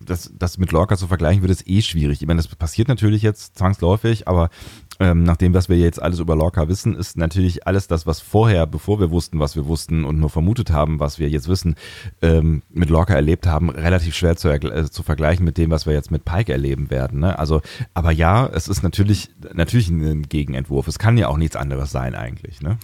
das, 0.04 0.32
das 0.36 0.58
mit 0.58 0.72
Lorca 0.72 0.96
zu 0.96 1.06
vergleichen 1.06 1.42
wird 1.42 1.52
es 1.52 1.66
eh 1.66 1.80
schwierig. 1.80 2.20
Ich 2.20 2.26
meine, 2.26 2.38
das 2.38 2.48
passiert 2.48 2.88
natürlich 2.88 3.22
jetzt 3.22 3.56
zwangsläufig, 3.56 4.26
aber 4.26 4.50
ähm, 4.98 5.22
nach 5.22 5.36
dem, 5.36 5.54
was 5.54 5.68
wir 5.68 5.78
jetzt 5.78 6.02
alles 6.02 6.18
über 6.18 6.34
Lorca 6.34 6.68
wissen, 6.68 6.96
ist 6.96 7.16
natürlich 7.16 7.68
alles 7.68 7.86
das, 7.86 8.04
was 8.04 8.20
vorher, 8.20 8.66
bevor 8.66 8.98
wir 8.98 9.12
wussten, 9.12 9.38
was 9.38 9.54
wir 9.54 9.66
wussten 9.66 10.04
und 10.04 10.18
nur 10.18 10.28
vermutet 10.28 10.72
haben, 10.72 10.98
was 10.98 11.20
wir 11.20 11.28
jetzt 11.28 11.48
wissen, 11.48 11.76
ähm, 12.20 12.62
mit 12.68 12.90
Lorca 12.90 13.14
erlebt 13.14 13.46
haben, 13.46 13.70
relativ 13.70 14.16
schwer 14.16 14.36
zu, 14.36 14.48
äh, 14.48 14.90
zu 14.90 15.04
vergleichen 15.04 15.44
mit 15.44 15.56
dem, 15.56 15.70
was 15.70 15.86
wir 15.86 15.92
jetzt 15.92 16.10
mit 16.10 16.24
Pike 16.24 16.52
erleben 16.52 16.90
werden. 16.90 17.20
Ne? 17.20 17.38
Also, 17.38 17.60
aber 17.94 18.10
ja, 18.10 18.48
es 18.48 18.66
ist 18.66 18.82
natürlich, 18.82 19.30
natürlich 19.54 19.88
ein 19.88 20.22
Gegenentwurf. 20.22 20.88
Es 20.88 20.98
kann 20.98 21.16
ja 21.16 21.28
auch 21.28 21.36
nichts 21.36 21.54
anderes 21.54 21.92
sein 21.92 22.16
eigentlich. 22.16 22.60
Ne? 22.60 22.78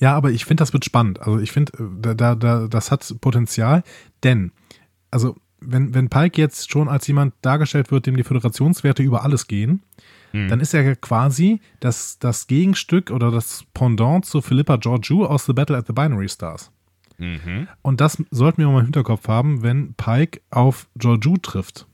Ja, 0.00 0.16
aber 0.16 0.30
ich 0.30 0.44
finde, 0.44 0.62
das 0.62 0.72
wird 0.72 0.84
spannend. 0.84 1.20
Also 1.20 1.38
ich 1.38 1.52
finde, 1.52 1.72
da, 2.00 2.14
da, 2.14 2.34
da, 2.34 2.66
das 2.66 2.90
hat 2.90 3.14
Potenzial, 3.20 3.84
denn, 4.24 4.50
also 5.10 5.36
wenn, 5.60 5.94
wenn 5.94 6.08
Pike 6.08 6.40
jetzt 6.40 6.70
schon 6.70 6.88
als 6.88 7.06
jemand 7.06 7.34
dargestellt 7.42 7.90
wird, 7.90 8.06
dem 8.06 8.16
die 8.16 8.24
Föderationswerte 8.24 9.02
über 9.02 9.22
alles 9.22 9.46
gehen, 9.46 9.82
hm. 10.32 10.48
dann 10.48 10.60
ist 10.60 10.72
er 10.72 10.96
quasi 10.96 11.60
das, 11.80 12.18
das 12.18 12.46
Gegenstück 12.46 13.10
oder 13.10 13.30
das 13.30 13.64
Pendant 13.74 14.24
zu 14.24 14.40
Philippa 14.40 14.76
Georgiou 14.76 15.26
aus 15.26 15.44
The 15.44 15.52
Battle 15.52 15.76
at 15.76 15.86
the 15.86 15.92
Binary 15.92 16.28
Stars. 16.28 16.70
Mhm. 17.18 17.68
Und 17.82 18.00
das 18.00 18.22
sollten 18.30 18.62
wir 18.62 18.68
mal 18.68 18.78
im 18.78 18.86
Hinterkopf 18.86 19.28
haben, 19.28 19.62
wenn 19.62 19.92
Pike 19.94 20.40
auf 20.50 20.88
Georgiou 20.96 21.36
trifft. 21.36 21.86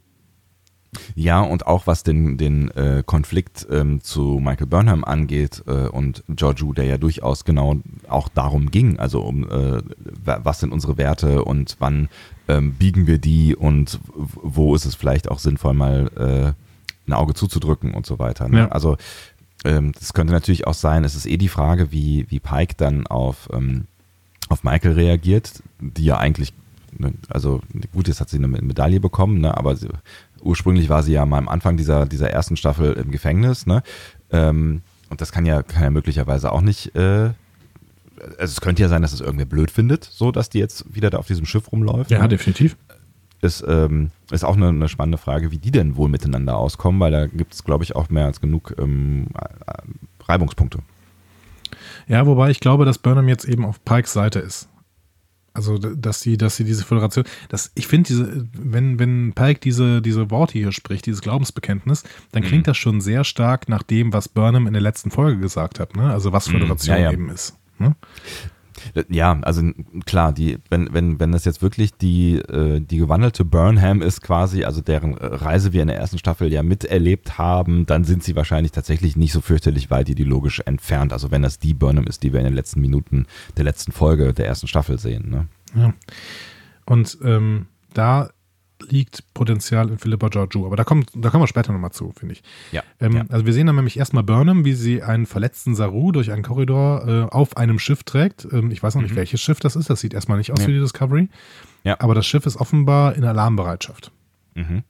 Ja, 1.14 1.40
und 1.40 1.66
auch 1.66 1.86
was 1.86 2.03
den, 2.03 2.36
den 2.36 2.70
äh, 2.72 3.03
Konflikt 3.05 3.66
ähm, 3.70 4.03
zu 4.03 4.40
Michael 4.42 4.66
Burnham 4.66 5.05
angeht 5.05 5.62
äh, 5.66 5.88
und 5.88 6.24
Georgiou, 6.28 6.72
der 6.72 6.84
ja 6.84 6.99
durchaus 6.99 7.44
genau 7.44 7.76
auch 8.09 8.28
darum 8.28 8.70
ging, 8.70 8.99
also 8.99 9.20
um 9.22 9.44
äh, 9.49 9.82
was 10.24 10.61
sind 10.61 10.72
unsere 10.72 10.99
Werte 10.99 11.44
und 11.44 11.76
wann 11.78 12.09
ähm, 12.49 12.74
biegen 12.74 13.07
wir 13.07 13.18
die 13.18 13.57
und 13.57 14.01
wo 14.14 14.74
ist 14.74 14.84
es 14.84 14.94
vielleicht 14.94 15.30
auch 15.30 15.38
sinnvoll, 15.38 15.74
mal 15.74 16.11
äh, 16.16 17.09
ein 17.09 17.12
Auge 17.12 17.34
zuzudrücken 17.34 17.94
und 17.94 18.07
so 18.07 18.18
weiter. 18.18 18.49
Ne? 18.49 18.59
Ja. 18.59 18.68
Also 18.68 18.97
ähm, 19.64 19.92
das 19.99 20.12
könnte 20.12 20.32
natürlich 20.32 20.66
auch 20.66 20.74
sein, 20.74 21.05
es 21.05 21.14
ist 21.14 21.26
eh 21.26 21.36
die 21.36 21.49
Frage, 21.49 21.92
wie, 21.92 22.26
wie 22.28 22.40
Pike 22.40 22.74
dann 22.76 23.07
auf, 23.07 23.49
ähm, 23.53 23.86
auf 24.49 24.64
Michael 24.64 24.92
reagiert, 24.92 25.62
die 25.80 26.05
ja 26.05 26.18
eigentlich 26.18 26.53
ne, 26.99 27.12
also 27.28 27.61
gut, 27.92 28.09
jetzt 28.09 28.20
hat 28.20 28.28
sie 28.28 28.38
eine 28.38 28.49
Medaille 28.49 29.01
bekommen, 29.01 29.40
ne, 29.40 29.57
aber 29.57 29.76
sie, 29.76 29.88
ursprünglich 30.47 30.88
war 30.88 31.03
sie 31.03 31.12
ja 31.12 31.26
mal 31.26 31.38
am 31.38 31.49
Anfang 31.49 31.76
dieser, 31.76 32.07
dieser 32.07 32.30
ersten 32.30 32.57
Staffel 32.57 32.92
im 32.94 33.11
Gefängnis, 33.11 33.66
ne? 33.66 33.82
Ähm, 34.30 34.82
und 35.09 35.20
das 35.20 35.32
kann 35.32 35.47
ja, 35.47 35.62
kann 35.62 35.82
ja 35.82 35.90
möglicherweise 35.90 36.51
auch 36.53 36.62
nicht, 36.62 36.94
äh, 36.97 37.30
also 38.38 38.38
es 38.38 38.61
könnte 38.61 38.82
ja 38.82 38.88
sein, 38.88 39.03
dass 39.03 39.12
es 39.12 39.20
irgendwer 39.20 39.47
blöd 39.47 39.70
findet, 39.70 40.05
so 40.05 40.32
dass 40.32 40.49
die 40.49 40.59
jetzt 40.59 40.94
wieder 40.94 41.11
da 41.11 41.18
auf 41.18 41.26
diesem 41.26 41.47
Schiff 41.47 41.70
rumläuft. 41.70 42.11
Ja, 42.11 42.22
ne? 42.22 42.28
definitiv. 42.28 42.76
Ist, 43.42 43.62
ähm, 43.68 44.11
ist 44.30 44.44
auch 44.44 44.57
eine, 44.57 44.68
eine, 44.68 44.88
spannende 44.88 45.18
Frage, 45.18 45.51
wie 45.51 45.59
die 45.59 45.70
denn 45.70 45.97
wohl 45.97 46.09
miteinander 46.09 46.57
auskommen, 46.57 47.01
weil 47.01 47.12
da 47.12 47.26
gibt 47.26 47.53
es, 47.53 47.64
glaube 47.64 47.84
ich, 47.84 47.94
auch 47.94 48.09
mehr 48.09 48.24
als 48.24 48.40
genug 48.40 48.74
ähm, 48.78 49.28
Reibungspunkte. 50.24 50.78
Ja, 52.09 52.26
wobei 52.26 52.51
ich 52.51 52.61
glaube, 52.61 52.84
dass 52.84 52.99
Burnham 52.99 53.28
jetzt 53.28 53.44
eben 53.44 53.64
auf 53.64 53.84
Pikes 53.84 54.14
Seite 54.14 54.38
ist. 54.38 54.68
Also, 55.57 55.78
dass 55.78 56.20
sie, 56.20 56.36
dass 56.36 56.57
sie 56.57 56.64
diese 56.64 56.84
Föderation, 56.84 57.24
dass 57.48 57.72
ich 57.74 57.86
finde, 57.86 58.09
diese, 58.09 58.46
wenn, 58.52 58.98
wenn 58.98 59.32
Pike 59.34 59.61
diese, 59.61 60.02
diese 60.02 60.30
Worte 60.30 60.54
hier 60.54 60.72
spricht, 60.72 61.07
dieses 61.07 61.22
Glaubensbekenntnis, 61.22 62.04
dann 62.32 62.42
klingt 62.42 62.66
mhm. 62.66 62.70
das 62.70 62.76
schon 62.76 63.00
sehr 63.00 63.24
stark 63.24 63.68
nach 63.68 63.82
dem, 63.82 64.12
was 64.12 64.28
Burnham 64.28 64.66
in 64.66 64.72
der 64.72 64.82
letzten 64.82 65.11
Folge 65.11 65.40
gesagt 65.40 65.80
hat, 65.80 65.96
ne? 65.96 66.11
Also 66.11 66.32
was. 66.32 66.46
Föderation 66.46 66.96
mhm, 66.96 67.02
ja, 67.02 67.11
ja. 67.11 67.12
eben 67.12 67.28
ist. 67.30 67.57
Ne? 67.78 67.94
Ja, 69.09 69.39
also 69.43 69.62
klar, 70.05 70.33
die, 70.33 70.59
wenn, 70.70 70.93
wenn, 70.93 71.18
wenn 71.20 71.33
das 71.33 71.45
jetzt 71.45 71.62
wirklich 71.62 71.95
die, 71.95 72.37
äh, 72.37 72.81
die 72.81 72.99
gewandelte 72.99 73.45
Burnham 73.45 74.03
ist, 74.03 74.22
quasi, 74.22 74.64
also 74.64 74.81
deren 74.81 75.14
Reise 75.14 75.72
wir 75.72 75.83
in 75.83 75.89
der 75.89 75.99
ersten 75.99 76.18
Staffel 76.18 76.53
ja 76.53 76.62
miterlebt 76.62 77.39
haben, 77.39 77.87
dann 77.87 78.05
sind 78.05 78.22
sie 78.22 78.37
wahrscheinlich 78.37 78.72
tatsächlich 78.72 79.16
nicht 79.16 79.33
so 79.33 79.41
fürchterlich 79.41 79.91
weit 79.91 80.09
ideologisch 80.09 80.61
entfernt. 80.64 81.12
Also 81.12 81.31
wenn 81.31 81.43
das 81.43 81.59
die 81.59 81.74
Burnham 81.74 82.07
ist, 82.07 82.22
die 82.22 82.33
wir 82.33 82.41
in 82.41 82.47
den 82.47 82.55
letzten 82.55 82.81
Minuten 82.81 83.27
der 83.57 83.64
letzten 83.64 83.93
Folge 83.93 84.33
der 84.33 84.47
ersten 84.47 84.66
Staffel 84.66 84.99
sehen. 84.99 85.31
Ne? 85.31 85.49
Ja. 85.74 85.95
Und 86.85 87.18
ähm, 87.24 87.66
da 87.93 88.31
liegt 88.91 89.32
Potenzial 89.34 89.91
in 89.91 89.99
Philippa 89.99 90.28
Georgiou. 90.28 90.66
Aber 90.66 90.76
da, 90.76 90.84
kommt, 90.84 91.11
da 91.14 91.30
kommen 91.30 91.43
wir 91.43 91.49
später 91.49 91.72
nochmal 91.72 91.93
zu, 91.93 92.12
finde 92.16 92.34
ich. 92.34 92.43
Ja, 92.72 92.82
ähm, 93.01 93.12
ja, 93.12 93.24
Also 93.28 93.47
wir 93.47 93.53
sehen 93.53 93.66
dann 93.66 93.76
nämlich 93.76 93.99
erstmal 93.99 94.22
Burnham, 94.22 94.64
wie 94.64 94.74
sie 94.74 95.03
einen 95.03 95.26
verletzten 95.26 95.74
Saru 95.74 96.12
durch 96.12 96.32
einen 96.32 96.43
Korridor 96.43 97.09
äh, 97.09 97.34
auf 97.34 97.57
einem 97.57 97.78
Schiff 97.78 98.05
trägt. 98.05 98.47
Ähm, 98.51 98.70
ich 98.70 98.82
weiß 98.82 98.95
noch 98.95 99.03
nicht, 99.03 99.12
mhm. 99.12 99.16
welches 99.16 99.41
Schiff 99.41 99.61
das 99.61 99.76
ist. 99.76 99.91
Das 99.91 100.01
sieht 100.01 100.14
erstmal 100.14 100.39
nicht 100.39 100.53
aus 100.53 100.61
ja. 100.61 100.66
wie 100.68 100.72
die 100.72 100.80
Discovery. 100.80 101.28
Ja. 101.84 102.01
Aber 102.01 102.14
das 102.14 102.26
Schiff 102.26 102.47
ist 102.47 102.57
offenbar 102.57 103.14
in 103.14 103.24
Alarmbereitschaft. 103.24 104.11
Mhm. 104.55 104.82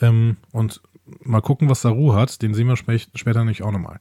Ähm, 0.00 0.36
und 0.50 0.80
mal 1.22 1.40
gucken, 1.40 1.68
was 1.68 1.82
Saru 1.82 2.14
hat. 2.14 2.42
Den 2.42 2.54
sehen 2.54 2.66
wir 2.66 2.74
sp 2.76 2.96
später 3.14 3.40
nämlich 3.40 3.62
auch 3.62 3.72
nochmal. 3.72 4.00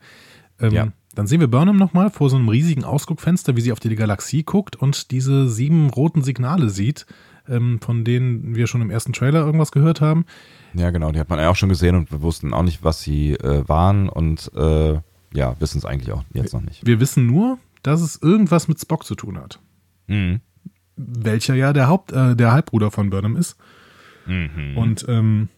Ähm, 0.60 0.72
ja. 0.72 0.88
Dann 1.16 1.28
sehen 1.28 1.40
wir 1.40 1.48
Burnham 1.48 1.78
nochmal 1.78 2.10
vor 2.10 2.30
so 2.30 2.38
einem 2.38 2.50
riesigen 2.50 2.84
Ausguckfenster, 2.84 3.56
wie 3.56 3.62
sie 3.62 3.72
auf 3.72 3.80
die 3.80 3.96
Galaxie 3.96 4.44
guckt 4.44 4.76
und 4.76 5.12
diese 5.12 5.48
sieben 5.48 5.90
roten 5.90 6.24
Signale 6.24 6.70
sieht, 6.70 7.06
ähm, 7.48 7.80
von 7.82 8.04
denen 8.04 8.56
wir 8.56 8.68
schon 8.68 8.82
im 8.82 8.90
ersten 8.90 9.14
Trailer 9.14 9.46
irgendwas 9.46 9.72
gehört 9.72 10.02
haben. 10.02 10.26
Ja, 10.74 10.92
genau, 10.92 11.12
die 11.12 11.20
hat 11.20 11.30
man 11.30 11.40
ja 11.40 11.50
auch 11.50 11.56
schon 11.56 11.70
gesehen 11.70 11.96
und 11.96 12.12
wir 12.12 12.22
wussten 12.22 12.54
auch 12.54 12.64
nicht, 12.64 12.84
was 12.84 13.02
sie 13.02 13.34
äh, 13.34 13.68
waren 13.68 14.10
und 14.10 14.52
äh, 14.56 15.00
ja, 15.34 15.56
wissen 15.60 15.78
es 15.78 15.86
eigentlich 15.86 16.12
auch 16.12 16.24
jetzt 16.34 16.54
noch 16.54 16.62
nicht. 16.62 16.86
Wir 16.86 17.00
wissen 17.00 17.26
nur, 17.26 17.58
dass 17.82 18.02
es 18.02 18.22
irgendwas 18.22 18.68
mit 18.68 18.80
Spock 18.80 19.06
zu 19.06 19.16
tun 19.16 19.38
hat. 19.38 19.60
Mhm. 20.08 20.42
Welcher 20.96 21.56
ja 21.56 21.74
der 21.74 21.88
Haupt, 21.88 22.12
äh, 22.12 22.36
der 22.36 22.52
Halbbruder 22.52 22.92
von 22.92 23.10
Burnham 23.10 23.36
ist. 23.36 23.58
Mhm. 24.26 24.78
Und 24.78 25.06
ähm, 25.10 25.50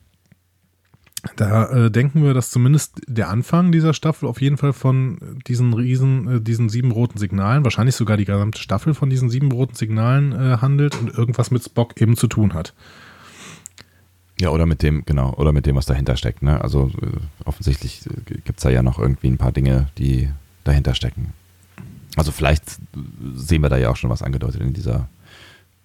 da 1.36 1.70
äh, 1.70 1.92
denken 1.92 2.24
wir, 2.24 2.34
dass 2.34 2.50
zumindest 2.50 3.02
der 3.08 3.30
Anfang 3.30 3.72
dieser 3.72 3.94
Staffel 3.94 4.28
auf 4.28 4.42
jeden 4.42 4.58
Fall 4.58 4.74
von 4.74 5.18
diesen 5.48 5.74
riesen, 5.74 6.38
äh, 6.38 6.42
diesen 6.42 6.70
sieben 6.70 6.92
roten 6.92 7.18
Signalen, 7.18 7.64
wahrscheinlich 7.64 7.96
sogar 7.96 8.18
die 8.18 8.26
gesamte 8.26 8.60
Staffel 8.60 8.94
von 8.94 9.10
diesen 9.10 9.30
sieben 9.30 9.52
roten 9.52 9.76
Signalen 9.76 10.32
äh, 10.34 10.58
handelt 10.58 10.96
und 11.00 11.10
irgendwas 11.10 11.52
mit 11.52 11.64
Spock 11.64 12.00
eben 12.00 12.16
zu 12.16 12.28
tun 12.28 12.54
hat. 12.54 12.74
Ja, 14.40 14.50
oder 14.50 14.66
mit 14.66 14.84
dem, 14.84 15.06
genau, 15.06 15.34
oder 15.36 15.54
mit 15.54 15.66
dem, 15.66 15.76
was 15.76 15.86
dahinter 15.86 16.18
steckt. 16.18 16.42
Ne? 16.42 16.60
Also 16.62 16.92
äh, 17.02 17.46
offensichtlich 17.46 18.06
äh, 18.06 18.34
gibt 18.44 18.58
es 18.58 18.64
da 18.64 18.70
ja 18.70 18.84
noch 18.84 19.00
irgendwie 19.00 19.28
ein 19.28 19.38
paar 19.38 19.54
Dinge, 19.54 19.88
die 19.98 20.30
dahinter 20.64 20.94
stecken. 20.94 21.34
Also 22.18 22.32
vielleicht 22.32 22.64
sehen 23.34 23.62
wir 23.62 23.70
da 23.70 23.78
ja 23.78 23.90
auch 23.90 23.96
schon 23.96 24.10
was 24.10 24.22
angedeutet 24.22 24.62
in 24.62 24.74
dieser, 24.74 25.08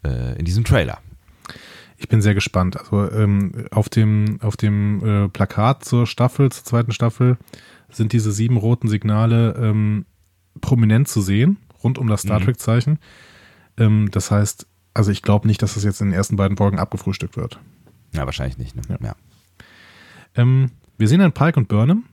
äh, 0.05 0.38
in 0.38 0.45
diesem 0.45 0.64
Trailer. 0.64 0.99
Ich 2.01 2.09
bin 2.09 2.22
sehr 2.22 2.34
gespannt. 2.34 2.78
Also 2.78 3.11
ähm, 3.12 3.66
auf 3.70 3.90
dem, 3.90 4.38
auf 4.40 4.57
dem 4.57 5.05
äh, 5.05 5.28
Plakat 5.28 5.84
zur 5.84 6.07
Staffel, 6.07 6.51
zur 6.51 6.64
zweiten 6.64 6.92
Staffel, 6.92 7.36
sind 7.90 8.14
diese 8.14 8.32
sieben 8.32 8.57
roten 8.57 8.88
Signale 8.88 9.55
ähm, 9.61 10.07
prominent 10.62 11.09
zu 11.09 11.20
sehen, 11.20 11.59
rund 11.84 11.98
um 11.98 12.07
das 12.07 12.22
Star 12.22 12.40
mhm. 12.40 12.44
Trek-Zeichen. 12.44 12.98
Ähm, 13.76 14.11
das 14.11 14.30
heißt, 14.30 14.66
also 14.94 15.11
ich 15.11 15.20
glaube 15.20 15.46
nicht, 15.46 15.61
dass 15.61 15.74
das 15.74 15.84
jetzt 15.84 16.01
in 16.01 16.09
den 16.09 16.14
ersten 16.14 16.36
beiden 16.36 16.57
Folgen 16.57 16.78
abgefrühstückt 16.78 17.36
wird. 17.36 17.61
Ja, 18.14 18.24
wahrscheinlich 18.24 18.57
nicht. 18.57 18.76
Ne? 18.76 18.82
Ja. 18.88 19.09
ja. 19.09 19.14
Ähm, 20.36 20.70
wir 20.96 21.07
sehen 21.07 21.20
dann 21.20 21.32
Pike 21.32 21.61
und 21.61 21.68
Burnham. 21.68 22.05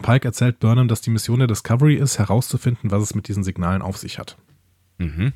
Pike 0.00 0.26
erzählt 0.26 0.58
Burnham, 0.58 0.88
dass 0.88 1.02
die 1.02 1.10
Mission 1.10 1.40
der 1.40 1.48
Discovery 1.48 1.96
ist, 1.96 2.18
herauszufinden, 2.18 2.90
was 2.90 3.02
es 3.02 3.14
mit 3.14 3.28
diesen 3.28 3.44
Signalen 3.44 3.82
auf 3.82 3.98
sich 3.98 4.18
hat. 4.18 4.38
Mhm. 4.96 5.34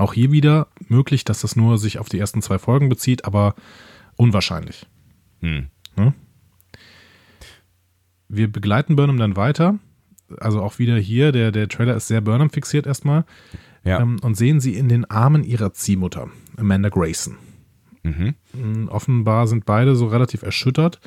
Auch 0.00 0.14
hier 0.14 0.32
wieder 0.32 0.68
möglich, 0.88 1.24
dass 1.24 1.42
das 1.42 1.56
nur 1.56 1.76
sich 1.76 1.98
auf 1.98 2.08
die 2.08 2.18
ersten 2.18 2.40
zwei 2.40 2.58
Folgen 2.58 2.88
bezieht, 2.88 3.26
aber 3.26 3.54
unwahrscheinlich. 4.16 4.86
Hm. 5.40 5.66
Ne? 5.94 6.14
Wir 8.26 8.50
begleiten 8.50 8.96
Burnham 8.96 9.18
dann 9.18 9.36
weiter. 9.36 9.78
Also 10.38 10.62
auch 10.62 10.78
wieder 10.78 10.96
hier, 10.96 11.32
der, 11.32 11.52
der 11.52 11.68
Trailer 11.68 11.96
ist 11.96 12.08
sehr 12.08 12.22
Burnham 12.22 12.48
fixiert 12.48 12.86
erstmal. 12.86 13.26
Ja. 13.84 14.00
Ähm, 14.00 14.16
und 14.22 14.36
sehen 14.36 14.58
sie 14.58 14.74
in 14.74 14.88
den 14.88 15.04
Armen 15.04 15.44
ihrer 15.44 15.74
Ziehmutter, 15.74 16.30
Amanda 16.56 16.88
Grayson. 16.88 17.36
Mhm. 18.02 18.34
Mm, 18.54 18.88
offenbar 18.88 19.46
sind 19.48 19.66
beide 19.66 19.96
so 19.96 20.06
relativ 20.06 20.42
erschüttert. 20.42 20.98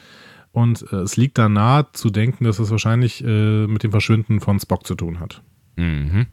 Und 0.51 0.85
äh, 0.91 0.97
es 0.97 1.17
liegt 1.17 1.39
da 1.39 1.49
nahe 1.49 1.87
zu 1.93 2.11
denken, 2.11 2.43
dass 2.43 2.59
es 2.59 2.69
wahrscheinlich 2.69 3.23
äh, 3.23 3.65
mit 3.65 3.81
dem 3.81 3.89
Verschwinden 3.89 4.39
von 4.39 4.59
Spock 4.59 4.85
zu 4.85 4.93
tun 4.93 5.19
hat. 5.19 5.41
Mhm. 5.77 6.27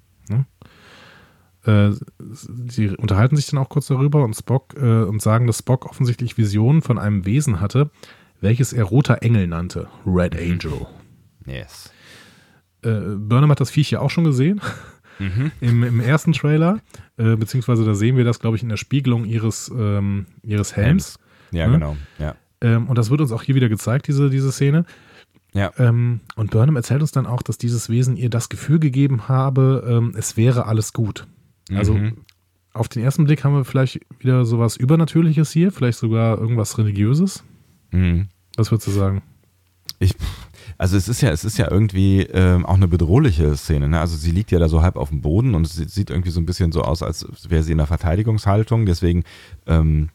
Äh, 1.66 1.90
sie 2.18 2.88
unterhalten 2.96 3.36
sich 3.36 3.46
dann 3.46 3.58
auch 3.58 3.68
kurz 3.68 3.86
darüber 3.86 4.24
und 4.24 4.34
Spock 4.34 4.74
äh, 4.76 5.02
und 5.02 5.20
sagen, 5.20 5.46
dass 5.46 5.58
Spock 5.58 5.86
offensichtlich 5.86 6.38
Visionen 6.38 6.80
von 6.80 6.98
einem 6.98 7.26
Wesen 7.26 7.61
hatte, 7.61 7.90
welches 8.40 8.72
er 8.72 8.84
roter 8.84 9.22
Engel 9.22 9.46
nannte, 9.46 9.88
Red. 10.06 10.36
Angel. 10.36 10.86
Yes. 11.46 11.92
Äh, 12.82 13.16
Burnham 13.16 13.50
hat 13.50 13.61
das 13.61 13.70
Viech 13.70 13.90
ja 13.90 14.00
auch 14.00 14.11
schon 14.11 14.24
gesehen. 14.24 14.61
Mhm. 15.18 15.52
Im, 15.61 15.82
Im 15.82 16.00
ersten 16.00 16.32
Trailer, 16.32 16.80
äh, 17.18 17.36
beziehungsweise 17.36 17.84
da 17.84 17.94
sehen 17.94 18.16
wir 18.16 18.24
das, 18.24 18.40
glaube 18.40 18.56
ich, 18.56 18.62
in 18.62 18.70
der 18.70 18.78
Spiegelung 18.78 19.26
ihres, 19.26 19.70
ähm, 19.76 20.26
ihres 20.42 20.76
Helms. 20.76 21.18
Ja, 21.50 21.66
ne? 21.66 21.74
genau. 21.74 21.96
Ja. 22.18 22.36
Ähm, 22.62 22.88
und 22.88 22.96
das 22.96 23.11
wird 23.11 23.20
uns 23.20 23.32
auch 23.32 23.42
hier 23.42 23.54
wieder 23.54 23.68
gezeigt, 23.68 24.08
diese, 24.08 24.30
diese 24.30 24.50
Szene. 24.50 24.86
Ja. 25.52 25.72
Ähm, 25.78 26.20
und 26.36 26.50
Burnham 26.50 26.76
erzählt 26.76 27.02
uns 27.02 27.12
dann 27.12 27.26
auch, 27.26 27.42
dass 27.42 27.58
dieses 27.58 27.90
Wesen 27.90 28.16
ihr 28.16 28.30
das 28.30 28.48
Gefühl 28.48 28.78
gegeben 28.78 29.28
habe, 29.28 29.84
ähm, 29.86 30.14
es 30.16 30.36
wäre 30.36 30.66
alles 30.66 30.92
gut. 30.92 31.26
Also 31.76 31.94
mhm. 31.94 32.18
auf 32.72 32.88
den 32.88 33.02
ersten 33.02 33.24
Blick 33.24 33.44
haben 33.44 33.54
wir 33.54 33.64
vielleicht 33.64 34.00
wieder 34.18 34.44
sowas 34.44 34.76
Übernatürliches 34.76 35.50
hier, 35.50 35.72
vielleicht 35.72 35.98
sogar 35.98 36.38
irgendwas 36.38 36.78
Religiöses. 36.78 37.44
Mhm. 37.90 38.28
Was 38.56 38.70
würdest 38.70 38.88
du 38.88 38.92
sagen? 38.92 39.22
Ich, 39.98 40.14
also 40.78 40.96
es 40.96 41.08
ist 41.08 41.20
ja, 41.20 41.30
es 41.30 41.44
ist 41.44 41.58
ja 41.58 41.70
irgendwie 41.70 42.22
ähm, 42.22 42.64
auch 42.64 42.74
eine 42.74 42.88
bedrohliche 42.88 43.56
Szene. 43.56 43.88
Ne? 43.88 44.00
Also 44.00 44.16
sie 44.16 44.30
liegt 44.30 44.50
ja 44.50 44.58
da 44.58 44.68
so 44.68 44.82
halb 44.82 44.96
auf 44.96 45.10
dem 45.10 45.20
Boden 45.20 45.54
und 45.54 45.66
es 45.66 45.74
sieht 45.74 46.10
irgendwie 46.10 46.30
so 46.30 46.40
ein 46.40 46.46
bisschen 46.46 46.72
so 46.72 46.82
aus, 46.82 47.02
als 47.02 47.26
wäre 47.48 47.62
sie 47.62 47.72
in 47.72 47.80
einer 47.80 47.86
Verteidigungshaltung. 47.86 48.86
Deswegen 48.86 49.24
ähm, 49.66 50.08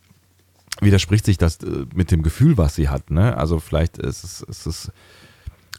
widerspricht 0.81 1.25
sich 1.25 1.37
das 1.37 1.57
äh, 1.57 1.85
mit 1.93 2.11
dem 2.11 2.23
Gefühl, 2.23 2.57
was 2.57 2.75
sie 2.75 2.89
hat. 2.89 3.11
Ne? 3.11 3.37
Also 3.37 3.59
vielleicht 3.59 3.97
ist 3.97 4.23
es, 4.23 4.41
ist 4.41 4.65
es 4.65 4.91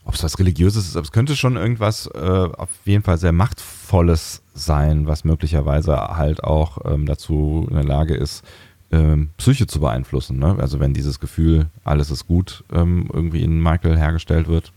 ob 0.07 0.15
es 0.15 0.23
was 0.23 0.39
Religiöses 0.39 0.87
ist, 0.87 0.97
aber 0.97 1.05
es 1.05 1.13
könnte 1.13 1.37
schon 1.37 1.57
irgendwas 1.57 2.07
äh, 2.07 2.19
auf 2.57 2.71
jeden 2.85 3.03
Fall 3.03 3.19
sehr 3.19 3.33
Machtvolles 3.33 4.41
sein, 4.55 5.09
was 5.09 5.25
möglicherweise 5.25 5.97
halt 5.97 6.45
auch 6.45 6.79
ähm, 6.85 7.07
dazu 7.07 7.67
in 7.69 7.75
der 7.75 7.85
Lage 7.85 8.15
ist, 8.15 8.45
ähm, 8.93 9.31
Psyche 9.37 9.67
zu 9.67 9.81
beeinflussen. 9.81 10.39
Ne? 10.39 10.57
Also 10.61 10.79
wenn 10.79 10.95
dieses 10.95 11.19
Gefühl, 11.19 11.67
alles 11.83 12.13
ist 12.13 12.29
gut, 12.29 12.63
ähm, 12.73 13.11
irgendwie 13.13 13.43
in 13.43 13.61
Michael 13.61 13.99
hergestellt 13.99 14.47
wird. 14.47 14.73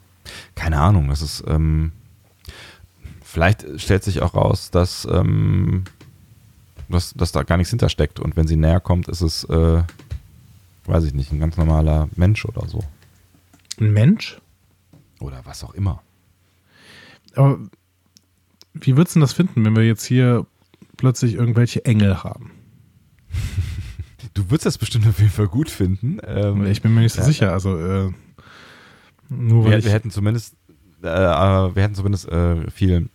Keine 0.55 0.79
Ahnung, 0.79 1.11
es 1.11 1.21
ist 1.21 1.43
ähm, 1.47 1.91
vielleicht 3.21 3.79
stellt 3.79 4.03
sich 4.03 4.21
auch 4.23 4.33
raus, 4.33 4.71
dass, 4.71 5.07
ähm, 5.11 5.83
dass, 6.89 7.13
dass 7.13 7.31
da 7.31 7.43
gar 7.43 7.57
nichts 7.57 7.69
hintersteckt 7.69 8.19
und 8.19 8.35
wenn 8.35 8.47
sie 8.47 8.55
näher 8.55 8.79
kommt, 8.79 9.07
ist 9.07 9.21
es, 9.21 9.43
äh, 9.43 9.83
weiß 10.85 11.03
ich 11.03 11.13
nicht, 11.13 11.31
ein 11.31 11.39
ganz 11.39 11.55
normaler 11.55 12.09
Mensch 12.15 12.45
oder 12.45 12.67
so. 12.67 12.79
Ein 13.79 13.93
Mensch? 13.93 14.41
Oder 15.19 15.41
was 15.45 15.63
auch 15.63 15.73
immer. 15.73 16.01
Aber 17.35 17.59
wie 18.73 18.97
würdest 18.97 19.15
du 19.15 19.19
das 19.19 19.33
finden, 19.33 19.65
wenn 19.65 19.75
wir 19.75 19.85
jetzt 19.85 20.05
hier 20.05 20.45
plötzlich 20.97 21.35
irgendwelche 21.35 21.85
Engel 21.85 22.23
haben? 22.23 22.51
Du 24.35 24.51
würdest 24.51 24.67
das 24.67 24.77
bestimmt 24.77 25.07
auf 25.07 25.19
jeden 25.19 25.31
Fall 25.31 25.47
gut 25.47 25.69
finden. 25.69 26.19
Ähm, 26.25 26.65
ich 26.65 26.81
bin 26.81 26.93
mir 26.93 27.01
nicht 27.01 27.13
so 27.13 27.21
ja, 27.21 27.25
sicher. 27.25 27.51
Also 27.51 27.77
äh, 27.77 28.11
nur 29.27 29.65
wir, 29.65 29.83
wir, 29.83 29.91
hätten 29.91 30.11
zumindest, 30.11 30.55
äh, 31.01 31.05
wir 31.05 31.83
hätten 31.83 31.95
zumindest 31.95 32.29
äh, 32.29 32.69
viel, 32.69 33.09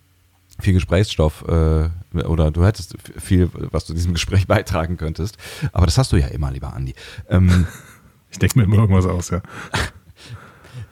viel 0.61 0.75
Gesprächsstoff 0.75 1.45
äh, 1.49 1.89
oder 2.25 2.51
du 2.51 2.65
hättest 2.65 2.97
viel, 3.19 3.49
was 3.71 3.87
du 3.87 3.95
diesem 3.95 4.13
Gespräch 4.13 4.47
beitragen 4.47 4.97
könntest. 4.97 5.39
Aber 5.73 5.87
das 5.87 5.99
hast 5.99 6.13
du 6.13 6.17
ja 6.17 6.27
immer, 6.27 6.51
lieber 6.51 6.75
Andi. 6.75 6.95
Ähm, 7.29 7.67
ich 8.31 8.39
denke 8.39 8.59
mir 8.59 8.65
immer 8.65 8.79
irgendwas 8.79 9.07
aus, 9.07 9.31
ja. 9.31 9.41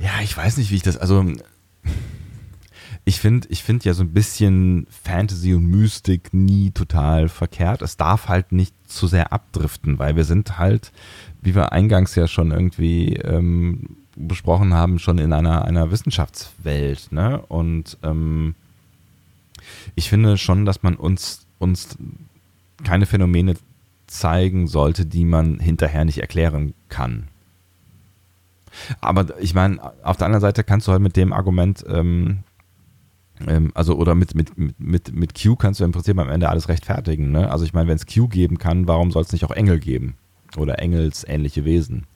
Ja, 0.03 0.21
ich 0.21 0.37
weiß 0.37 0.57
nicht, 0.57 0.73
wie 0.73 0.77
ich 0.77 0.83
das, 0.83 0.97
also 0.97 1.25
ich 3.05 3.21
finde 3.21 3.47
ich 3.51 3.63
finde 3.63 3.85
ja 3.85 3.95
so 3.95 4.03
ein 4.03 4.13
bisschen 4.13 4.89
Fantasy 4.91 5.55
und 5.55 5.67
Mystik 5.67 6.35
nie 6.35 6.73
total 6.73 7.29
verkehrt. 7.29 7.83
Es 7.83 7.97
darf 7.97 8.27
halt 8.27 8.51
nicht 8.51 8.75
zu 8.91 9.07
sehr 9.07 9.33
abdriften, 9.33 10.01
weil 10.01 10.17
wir 10.17 10.25
sind 10.25 10.59
halt, 10.59 10.91
wie 11.41 11.55
wir 11.55 11.71
eingangs 11.71 12.17
ja 12.17 12.27
schon 12.27 12.51
irgendwie 12.51 13.15
ähm, 13.15 13.97
besprochen 14.17 14.75
haben, 14.75 14.99
schon 14.99 15.19
in 15.19 15.33
einer, 15.33 15.65
einer 15.67 15.93
Wissenschaftswelt. 15.93 17.13
Ne? 17.13 17.41
Und 17.47 17.97
ähm, 18.03 18.57
ich 19.95 20.09
finde 20.09 20.37
schon, 20.37 20.65
dass 20.65 20.83
man 20.83 20.97
uns, 20.97 21.47
uns 21.61 21.97
keine 22.83 23.07
Phänomene 23.07 23.55
zeigen 24.09 24.67
sollte, 24.67 25.07
die 25.07 25.25
man 25.25 25.61
hinterher 25.61 26.05
nicht 26.05 26.19
erklären 26.19 26.75
kann. 26.89 27.29
Aber 29.01 29.39
ich 29.41 29.55
meine, 29.55 29.81
auf 30.03 30.17
der 30.17 30.27
anderen 30.27 30.41
Seite 30.41 30.65
kannst 30.65 30.87
du 30.87 30.93
halt 30.93 31.03
mit 31.03 31.17
dem 31.17 31.33
Argument, 31.33 31.85
ähm, 31.89 32.41
ähm, 33.47 33.71
also 33.75 33.97
oder 33.97 34.15
mit, 34.15 34.35
mit, 34.35 34.53
mit, 34.79 35.15
mit 35.15 35.41
Q 35.41 35.57
kannst 35.57 35.81
du 35.81 35.85
im 35.85 35.93
Prinzip 35.93 36.19
am 36.19 36.29
Ende 36.29 36.49
alles 36.49 36.69
rechtfertigen. 36.69 37.33
Ne? 37.33 37.51
Also 37.51 37.65
ich 37.65 37.73
meine, 37.73 37.89
wenn 37.89 37.97
es 37.97 38.07
Q 38.07 38.29
geben 38.29 38.59
kann, 38.59 38.89
warum 38.89 39.11
soll 39.11 39.23
es 39.23 39.33
nicht 39.33 39.45
auch 39.45 39.51
Engel 39.51 39.79
geben? 39.79 40.17
Oder 40.57 40.81
engelsähnliche 40.81 41.65
Wesen? 41.65 42.07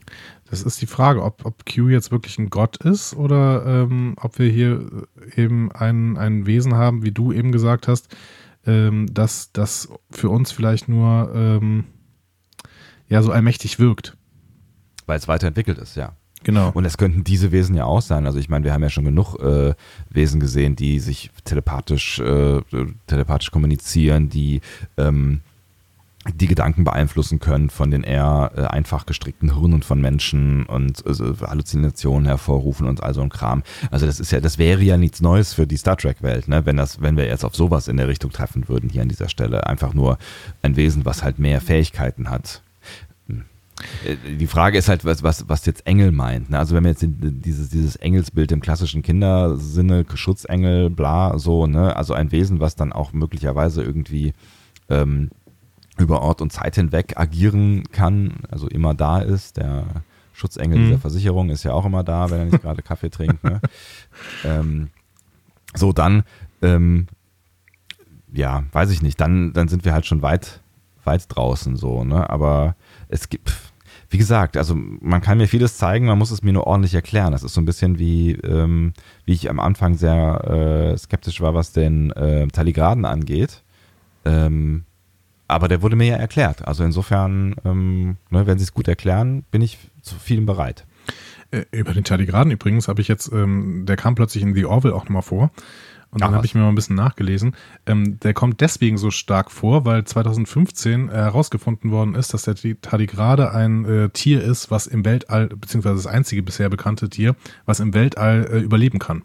Das 0.50 0.62
ist 0.62 0.80
die 0.82 0.86
Frage, 0.86 1.22
ob, 1.22 1.44
ob 1.44 1.64
Q 1.64 1.88
jetzt 1.88 2.12
wirklich 2.12 2.38
ein 2.38 2.50
Gott 2.50 2.76
ist 2.84 3.14
oder 3.14 3.64
ähm, 3.66 4.14
ob 4.20 4.38
wir 4.38 4.48
hier 4.48 5.06
eben 5.36 5.72
ein, 5.72 6.16
ein 6.18 6.46
Wesen 6.46 6.74
haben, 6.74 7.02
wie 7.02 7.12
du 7.12 7.32
eben 7.32 7.50
gesagt 7.50 7.88
hast, 7.88 8.14
ähm, 8.66 9.12
dass 9.12 9.52
das 9.52 9.88
für 10.10 10.28
uns 10.28 10.52
vielleicht 10.52 10.88
nur 10.88 11.32
ähm, 11.34 11.84
ja 13.08 13.22
so 13.22 13.32
allmächtig 13.32 13.78
wirkt. 13.78 14.16
Weil 15.06 15.18
es 15.18 15.28
weiterentwickelt 15.28 15.78
ist, 15.78 15.96
ja. 15.96 16.12
Genau. 16.46 16.70
Und 16.74 16.84
es 16.84 16.96
könnten 16.96 17.24
diese 17.24 17.50
Wesen 17.50 17.74
ja 17.74 17.86
auch 17.86 18.00
sein. 18.00 18.24
Also 18.24 18.38
ich 18.38 18.48
meine, 18.48 18.64
wir 18.64 18.72
haben 18.72 18.84
ja 18.84 18.88
schon 18.88 19.04
genug 19.04 19.34
äh, 19.40 19.74
Wesen 20.10 20.38
gesehen, 20.38 20.76
die 20.76 21.00
sich 21.00 21.32
telepathisch, 21.42 22.20
äh, 22.20 22.60
telepathisch 23.08 23.50
kommunizieren, 23.50 24.28
die 24.28 24.60
ähm, 24.96 25.40
die 26.32 26.46
Gedanken 26.46 26.84
beeinflussen 26.84 27.40
können 27.40 27.68
von 27.68 27.90
den 27.90 28.04
eher 28.04 28.52
äh, 28.54 28.60
einfach 28.60 29.06
gestrickten 29.06 29.58
Hirnen 29.58 29.82
von 29.82 30.00
Menschen 30.00 30.66
und 30.66 31.04
also 31.04 31.34
Halluzinationen 31.40 32.26
hervorrufen 32.26 32.86
und 32.86 33.02
all 33.02 33.12
so 33.12 33.22
ein 33.22 33.28
Kram. 33.28 33.64
Also 33.90 34.06
das 34.06 34.20
ist 34.20 34.30
ja, 34.30 34.38
das 34.38 34.56
wäre 34.56 34.82
ja 34.82 34.96
nichts 34.96 35.20
Neues 35.20 35.52
für 35.52 35.66
die 35.66 35.76
Star 35.76 35.96
Trek 35.96 36.22
Welt, 36.22 36.46
ne? 36.46 36.64
Wenn 36.64 36.76
das, 36.76 37.02
wenn 37.02 37.16
wir 37.16 37.26
jetzt 37.26 37.44
auf 37.44 37.56
sowas 37.56 37.88
in 37.88 37.96
der 37.96 38.06
Richtung 38.06 38.30
treffen 38.30 38.68
würden 38.68 38.88
hier 38.88 39.02
an 39.02 39.08
dieser 39.08 39.28
Stelle, 39.28 39.66
einfach 39.66 39.94
nur 39.94 40.16
ein 40.62 40.76
Wesen, 40.76 41.04
was 41.04 41.24
halt 41.24 41.40
mehr 41.40 41.60
Fähigkeiten 41.60 42.30
hat. 42.30 42.62
Äh, 44.04 44.16
die 44.36 44.46
Frage 44.46 44.78
ist 44.78 44.88
halt, 44.88 45.04
was, 45.04 45.22
was, 45.22 45.48
was 45.48 45.66
jetzt 45.66 45.86
Engel 45.86 46.12
meint. 46.12 46.50
Ne? 46.50 46.58
Also 46.58 46.74
wenn 46.74 46.82
man 46.82 46.92
jetzt 46.92 47.04
dieses, 47.06 47.70
dieses 47.70 47.96
Engelsbild 47.96 48.52
im 48.52 48.60
klassischen 48.60 49.02
Kindersinne, 49.02 50.04
Schutzengel, 50.14 50.90
bla, 50.90 51.38
so, 51.38 51.66
ne, 51.66 51.96
also 51.96 52.14
ein 52.14 52.32
Wesen, 52.32 52.60
was 52.60 52.76
dann 52.76 52.92
auch 52.92 53.12
möglicherweise 53.12 53.82
irgendwie 53.82 54.34
ähm, 54.88 55.30
über 55.98 56.22
Ort 56.22 56.42
und 56.42 56.52
Zeit 56.52 56.74
hinweg 56.74 57.14
agieren 57.16 57.84
kann, 57.90 58.34
also 58.50 58.68
immer 58.68 58.94
da 58.94 59.18
ist. 59.20 59.56
Der 59.56 59.84
Schutzengel 60.32 60.78
mhm. 60.78 60.84
dieser 60.84 60.98
Versicherung 60.98 61.50
ist 61.50 61.62
ja 61.62 61.72
auch 61.72 61.86
immer 61.86 62.04
da, 62.04 62.30
wenn 62.30 62.38
er 62.38 62.44
nicht 62.46 62.62
gerade 62.62 62.82
Kaffee 62.82 63.10
trinkt. 63.10 63.42
Ne? 63.44 63.60
Ähm, 64.44 64.88
so, 65.74 65.92
dann, 65.92 66.22
ähm, 66.62 67.06
ja, 68.32 68.64
weiß 68.72 68.90
ich 68.90 69.02
nicht, 69.02 69.20
dann, 69.20 69.52
dann 69.52 69.68
sind 69.68 69.84
wir 69.84 69.92
halt 69.92 70.06
schon 70.06 70.22
weit, 70.22 70.62
weit 71.04 71.24
draußen 71.28 71.76
so, 71.76 72.02
ne? 72.02 72.30
Aber 72.30 72.76
es 73.08 73.28
gibt, 73.28 73.52
wie 74.08 74.18
gesagt, 74.18 74.56
also 74.56 74.74
man 74.74 75.20
kann 75.20 75.38
mir 75.38 75.48
vieles 75.48 75.76
zeigen, 75.76 76.06
man 76.06 76.18
muss 76.18 76.30
es 76.30 76.42
mir 76.42 76.52
nur 76.52 76.66
ordentlich 76.66 76.94
erklären. 76.94 77.32
Das 77.32 77.42
ist 77.42 77.54
so 77.54 77.60
ein 77.60 77.64
bisschen 77.64 77.98
wie, 77.98 78.32
ähm, 78.32 78.92
wie 79.24 79.32
ich 79.32 79.50
am 79.50 79.60
Anfang 79.60 79.96
sehr 79.96 80.92
äh, 80.94 80.98
skeptisch 80.98 81.40
war, 81.40 81.54
was 81.54 81.72
den 81.72 82.12
äh, 82.12 82.46
Taligraden 82.48 83.04
angeht. 83.04 83.62
Ähm, 84.24 84.84
aber 85.48 85.68
der 85.68 85.82
wurde 85.82 85.96
mir 85.96 86.06
ja 86.06 86.16
erklärt. 86.16 86.66
Also 86.66 86.84
insofern, 86.84 87.54
ähm, 87.64 88.16
ne, 88.30 88.46
wenn 88.46 88.58
sie 88.58 88.64
es 88.64 88.74
gut 88.74 88.88
erklären, 88.88 89.44
bin 89.50 89.62
ich 89.62 89.78
zu 90.02 90.16
vielem 90.16 90.46
bereit. 90.46 90.84
Äh, 91.50 91.64
über 91.70 91.92
den 91.92 92.04
Tardigraden 92.04 92.52
übrigens 92.52 92.88
habe 92.88 93.00
ich 93.00 93.08
jetzt, 93.08 93.30
ähm, 93.32 93.84
der 93.86 93.96
kam 93.96 94.14
plötzlich 94.14 94.42
in 94.42 94.54
The 94.54 94.66
Orville 94.66 94.94
auch 94.94 95.04
nochmal 95.04 95.22
vor. 95.22 95.50
Und 96.10 96.22
dann 96.22 96.34
habe 96.34 96.46
ich 96.46 96.54
mir 96.54 96.62
mal 96.62 96.68
ein 96.68 96.74
bisschen 96.74 96.96
nachgelesen. 96.96 97.54
Ähm, 97.84 98.18
der 98.20 98.32
kommt 98.32 98.60
deswegen 98.60 98.96
so 98.96 99.10
stark 99.10 99.50
vor, 99.50 99.84
weil 99.84 100.04
2015 100.04 101.10
herausgefunden 101.10 101.90
worden 101.90 102.14
ist, 102.14 102.32
dass 102.32 102.44
der 102.44 102.54
Tardigrade 102.80 103.52
ein 103.52 103.84
äh, 103.84 104.08
Tier 104.10 104.42
ist, 104.42 104.70
was 104.70 104.86
im 104.86 105.04
Weltall, 105.04 105.48
beziehungsweise 105.48 105.96
das 105.96 106.06
einzige 106.06 106.42
bisher 106.42 106.70
bekannte 106.70 107.10
Tier, 107.10 107.36
was 107.66 107.80
im 107.80 107.92
Weltall 107.92 108.48
äh, 108.50 108.58
überleben 108.60 108.98
kann. 108.98 109.22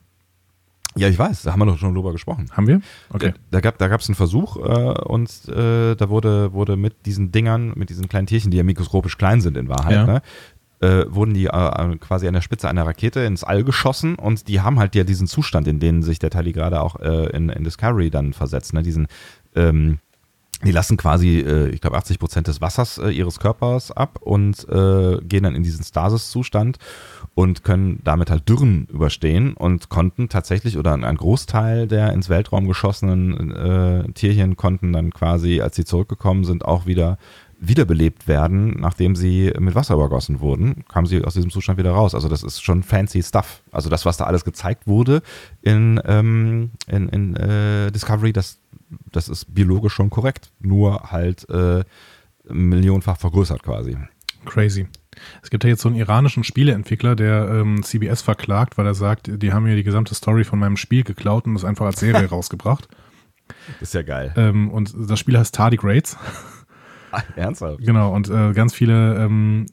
Ja, 0.96 1.08
ich 1.08 1.18
weiß, 1.18 1.44
da 1.44 1.54
haben 1.54 1.60
wir 1.60 1.66
doch 1.66 1.78
schon 1.78 1.94
drüber 1.94 2.12
gesprochen. 2.12 2.50
Haben 2.52 2.68
wir? 2.68 2.82
Okay. 3.10 3.34
Da, 3.50 3.62
da 3.62 3.88
gab 3.88 4.02
es 4.02 4.10
einen 4.10 4.16
Versuch 4.16 4.58
äh, 4.58 4.60
und 4.60 5.30
äh, 5.48 5.96
da 5.96 6.10
wurde, 6.10 6.52
wurde 6.52 6.76
mit 6.76 7.06
diesen 7.06 7.32
Dingern, 7.32 7.72
mit 7.76 7.90
diesen 7.90 8.10
kleinen 8.10 8.28
Tierchen, 8.28 8.52
die 8.52 8.58
ja 8.58 8.64
mikroskopisch 8.64 9.18
klein 9.18 9.40
sind 9.40 9.56
in 9.56 9.70
Wahrheit, 9.70 9.94
ja. 9.94 10.06
ne, 10.06 10.22
äh, 10.82 11.06
wurden 11.08 11.34
die 11.34 11.46
äh, 11.46 11.98
quasi 11.98 12.28
an 12.28 12.34
der 12.34 12.42
Spitze 12.42 12.68
einer 12.70 12.86
Rakete 12.86 13.22
ins 13.22 13.44
All 13.44 13.64
geschossen 13.64 14.16
und 14.16 14.48
die 14.48 14.62
haben 14.62 14.80
halt 14.80 14.96
ja 14.96 15.04
diesen 15.04 15.28
Zustand, 15.28 15.68
in 15.68 15.80
den 15.80 16.04
sich 16.04 16.20
der 16.20 16.30
Tali 16.30 16.52
gerade 16.52 16.82
auch 16.82 17.00
äh, 17.00 17.30
in, 17.36 17.50
in 17.50 17.64
Discovery 17.64 18.10
dann 18.10 18.34
versetzt, 18.34 18.74
ne? 18.74 18.84
diesen 18.84 19.08
ähm, 19.56 20.00
die 20.64 20.72
lassen 20.72 20.98
quasi, 20.98 21.40
äh, 21.40 21.70
ich 21.70 21.82
glaube, 21.82 21.98
80 21.98 22.20
Prozent 22.20 22.48
des 22.48 22.62
Wassers 22.62 22.98
äh, 23.00 23.10
ihres 23.10 23.40
Körpers 23.40 23.92
ab 23.92 24.20
und 24.22 24.68
äh, 24.70 25.18
gehen 25.22 25.44
dann 25.44 25.56
in 25.56 25.64
diesen 25.64 25.84
Stasis-Zustand 25.84 26.78
und 27.34 27.64
können 27.64 28.02
damit 28.04 28.30
halt 28.30 28.48
Dürren 28.48 28.88
überstehen 28.92 29.54
und 29.54 29.90
konnten 29.90 30.30
tatsächlich 30.30 30.78
oder 30.78 30.94
ein 30.94 31.18
Großteil 31.18 31.88
der 31.88 32.14
ins 32.14 32.30
Weltraum 32.30 32.68
geschossenen 32.68 33.52
äh, 33.52 34.12
Tierchen 34.14 34.56
konnten 34.56 34.94
dann 34.94 35.12
quasi, 35.12 35.62
als 35.62 35.76
sie 35.76 35.86
zurückgekommen 35.86 36.44
sind, 36.44 36.66
auch 36.66 36.86
wieder 36.86 37.18
wiederbelebt 37.64 38.28
werden, 38.28 38.76
nachdem 38.80 39.16
sie 39.16 39.54
mit 39.60 39.76
Wasser 39.76 39.94
übergossen 39.94 40.40
wurden, 40.40 40.84
kamen 40.92 41.06
sie 41.06 41.24
aus 41.24 41.36
diesem 41.36 41.52
Zustand 41.52 41.78
wieder 41.78 41.92
raus. 41.92 42.16
Also 42.16 42.28
das 42.28 42.44
ist 42.44 42.62
schon 42.62 42.82
fancy 42.84 43.22
Stuff. 43.22 43.62
Also 43.72 43.90
das, 43.90 44.06
was 44.06 44.18
da 44.18 44.26
alles 44.26 44.44
gezeigt 44.44 44.88
wurde 44.88 45.22
in, 45.62 46.02
ähm, 46.06 46.72
in, 46.88 47.08
in 47.10 47.36
äh, 47.36 47.92
Discovery, 47.92 48.34
das 48.34 48.60
das 49.12 49.30
ist 49.30 49.54
biologisch 49.54 49.94
schon 49.94 50.10
korrekt, 50.10 50.52
nur 50.60 51.12
halt 51.12 51.50
äh, 51.50 51.84
millionenfach 52.50 53.18
vergrößert 53.18 53.64
quasi. 53.64 53.98
Crazy. 54.46 54.88
Es 55.44 55.50
gibt 55.50 55.64
ja 55.64 55.70
jetzt 55.70 55.82
so 55.82 55.90
einen 55.90 55.98
iranischen 55.98 56.44
Spieleentwickler, 56.44 57.16
der 57.16 57.50
ähm, 57.50 57.84
CBS 57.84 58.22
verklagt, 58.22 58.78
weil 58.78 58.86
er 58.86 58.96
sagt, 58.96 59.30
die 59.42 59.54
haben 59.54 59.64
mir 59.64 59.76
die 59.76 59.84
gesamte 59.84 60.16
Story 60.16 60.44
von 60.44 60.58
meinem 60.58 60.78
Spiel 60.78 61.04
geklaut 61.04 61.46
und 61.46 61.56
es 61.56 61.66
einfach 61.66 61.86
als 61.86 62.00
Serie 62.00 62.26
rausgebracht. 62.30 62.88
Das 63.80 63.90
ist 63.90 63.94
ja 63.94 64.02
geil. 64.02 64.34
Ähm, 64.38 64.72
und 64.72 64.94
das 64.98 65.20
Spiel 65.20 65.38
heißt 65.38 65.54
Tardigrades. 65.54 66.18
ernsthaft? 67.36 67.80
Genau, 67.82 68.14
und 68.14 68.30
äh, 68.30 68.54
ganz 68.54 68.74
viele, 68.74 69.18
ähm, 69.18 69.66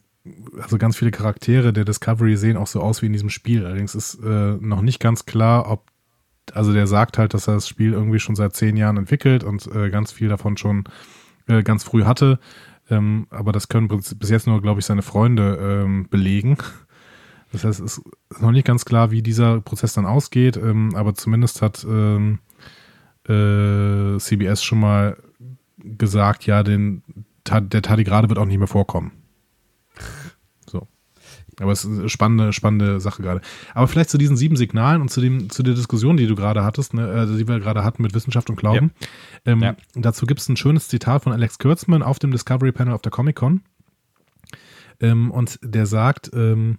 also 0.61 0.77
ganz 0.77 0.97
viele 0.97 1.11
Charaktere 1.11 1.73
der 1.73 1.85
Discovery 1.85 2.37
sehen 2.37 2.57
auch 2.57 2.67
so 2.67 2.81
aus 2.81 3.01
wie 3.01 3.07
in 3.07 3.13
diesem 3.13 3.29
Spiel. 3.29 3.65
Allerdings 3.65 3.95
ist 3.95 4.15
äh, 4.23 4.57
noch 4.59 4.81
nicht 4.81 4.99
ganz 4.99 5.25
klar, 5.25 5.69
ob, 5.69 5.87
also 6.53 6.73
der 6.73 6.87
sagt 6.87 7.17
halt, 7.17 7.33
dass 7.33 7.47
er 7.47 7.55
das 7.55 7.67
Spiel 7.67 7.93
irgendwie 7.93 8.19
schon 8.19 8.35
seit 8.35 8.55
zehn 8.55 8.77
Jahren 8.77 8.97
entwickelt 8.97 9.43
und 9.43 9.67
äh, 9.67 9.89
ganz 9.89 10.11
viel 10.11 10.29
davon 10.29 10.57
schon 10.57 10.85
äh, 11.47 11.63
ganz 11.63 11.83
früh 11.83 12.03
hatte. 12.03 12.39
Ähm, 12.89 13.27
aber 13.29 13.51
das 13.51 13.67
können 13.67 13.87
bis 13.87 14.29
jetzt 14.29 14.47
nur, 14.47 14.61
glaube 14.61 14.79
ich, 14.79 14.85
seine 14.85 15.01
Freunde 15.01 15.57
ähm, 15.61 16.07
belegen. 16.09 16.57
Das 17.51 17.63
heißt, 17.63 17.79
es 17.79 17.97
ist 17.97 18.41
noch 18.41 18.51
nicht 18.51 18.67
ganz 18.67 18.85
klar, 18.85 19.09
wie 19.09 19.23
dieser 19.23 19.59
Prozess 19.61 19.93
dann 19.93 20.05
ausgeht, 20.05 20.55
ähm, 20.55 20.93
aber 20.93 21.15
zumindest 21.15 21.63
hat 21.63 21.83
ähm, 21.83 22.37
äh, 23.27 24.19
CBS 24.19 24.63
schon 24.63 24.79
mal 24.79 25.17
gesagt, 25.79 26.45
ja, 26.45 26.61
den, 26.61 27.01
der 27.49 27.81
Tardigrade 27.81 28.29
wird 28.29 28.39
auch 28.39 28.45
nicht 28.45 28.57
mehr 28.57 28.67
vorkommen. 28.67 29.11
So. 30.67 30.87
Aber 31.59 31.71
es 31.71 31.83
ist 31.83 31.99
eine 31.99 32.09
spannende, 32.09 32.53
spannende 32.53 32.99
Sache 32.99 33.21
gerade. 33.21 33.41
Aber 33.73 33.87
vielleicht 33.87 34.09
zu 34.09 34.17
diesen 34.17 34.37
sieben 34.37 34.55
Signalen 34.55 35.01
und 35.01 35.09
zu, 35.09 35.21
dem, 35.21 35.49
zu 35.49 35.63
der 35.63 35.73
Diskussion, 35.73 36.17
die 36.17 36.27
du 36.27 36.35
gerade 36.35 36.63
hattest, 36.63 36.93
ne, 36.93 37.07
also 37.07 37.37
die 37.37 37.47
wir 37.47 37.59
gerade 37.59 37.83
hatten 37.83 38.01
mit 38.01 38.13
Wissenschaft 38.13 38.49
und 38.49 38.55
Glauben. 38.55 38.91
Ja. 39.45 39.51
Ähm, 39.53 39.61
ja. 39.61 39.75
Dazu 39.95 40.25
gibt 40.25 40.39
es 40.39 40.49
ein 40.49 40.57
schönes 40.57 40.87
Zitat 40.87 41.23
von 41.23 41.33
Alex 41.33 41.59
Kurtzman 41.59 42.03
auf 42.03 42.19
dem 42.19 42.31
Discovery 42.31 42.71
Panel 42.71 42.93
auf 42.93 43.01
der 43.01 43.11
Comic 43.11 43.35
Con. 43.35 43.61
Ähm, 45.01 45.31
und 45.31 45.59
der 45.63 45.85
sagt, 45.85 46.31
ähm, 46.33 46.77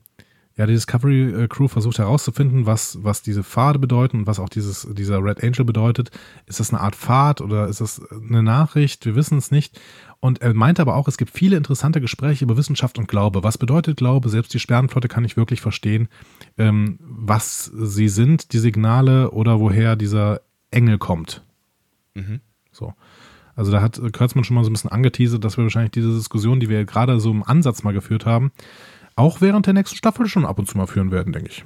ja, 0.57 0.67
die 0.67 0.75
Discovery 0.75 1.49
Crew 1.49 1.69
versucht 1.69 1.99
herauszufinden, 1.99 2.67
was, 2.67 3.03
was 3.03 3.23
diese 3.23 3.43
Pfade 3.43 3.79
bedeuten 3.79 4.19
und 4.19 4.27
was 4.27 4.39
auch 4.39 4.51
dieses, 4.51 4.87
dieser 4.93 5.25
Red 5.25 5.43
Angel 5.43 5.65
bedeutet. 5.65 6.11
Ist 6.45 6.61
das 6.61 6.71
eine 6.71 6.83
Art 6.83 6.97
Pfad 6.97 7.41
oder 7.41 7.67
ist 7.69 7.81
das 7.81 8.03
eine 8.13 8.43
Nachricht? 8.43 9.07
Wir 9.07 9.15
wissen 9.15 9.39
es 9.39 9.51
nicht. 9.51 9.81
Und 10.21 10.43
er 10.43 10.53
meinte 10.53 10.83
aber 10.83 10.97
auch, 10.97 11.09
es 11.09 11.17
gibt 11.17 11.31
viele 11.31 11.57
interessante 11.57 12.01
Gespräche 12.01 12.45
über 12.45 12.59
Wissenschaft 12.59 12.99
und 12.99 13.09
Glaube. 13.09 13.43
Was 13.43 13.57
bedeutet 13.57 13.97
Glaube? 13.97 14.29
Selbst 14.29 14.53
die 14.53 14.61
Sternenflotte 14.61 15.09
kann 15.09 15.23
nicht 15.23 15.39
wirklich 15.39 15.63
verstehen, 15.63 16.09
ähm, 16.59 16.99
was 17.01 17.65
sie 17.65 18.09
sind, 18.09 18.53
die 18.53 18.59
Signale 18.59 19.31
oder 19.31 19.61
woher 19.61 19.97
dieser 19.97 20.43
Engel 20.71 20.99
kommt. 20.99 21.43
Mhm. 22.15 22.41
So. 22.71 22.93
Also 23.57 23.73
da 23.73 23.81
hat 23.81 24.01
Kurtzmann 24.13 24.45
schon 24.45 24.55
mal 24.55 24.65
so 24.65 24.71
ein 24.71 24.75
bisschen 24.75 24.93
angeteasert, 24.93 25.43
dass 25.43 25.57
wir 25.57 25.65
wahrscheinlich 25.65 25.93
diese 25.93 26.15
Diskussion, 26.15 26.61
die 26.61 26.69
wir 26.69 26.85
gerade 26.85 27.19
so 27.19 27.31
im 27.31 27.43
Ansatz 27.43 27.83
mal 27.83 27.93
geführt 27.93 28.27
haben, 28.27 28.53
auch 29.17 29.41
während 29.41 29.67
der 29.67 29.75
nächsten 29.75 29.97
Staffel 29.97 30.27
schon 30.29 30.47
ab 30.47 30.59
und 30.59 30.67
zu 30.67 30.77
mal 30.79 30.87
führen 30.87 31.11
werden, 31.11 31.33
denke 31.33 31.51
ich. 31.51 31.65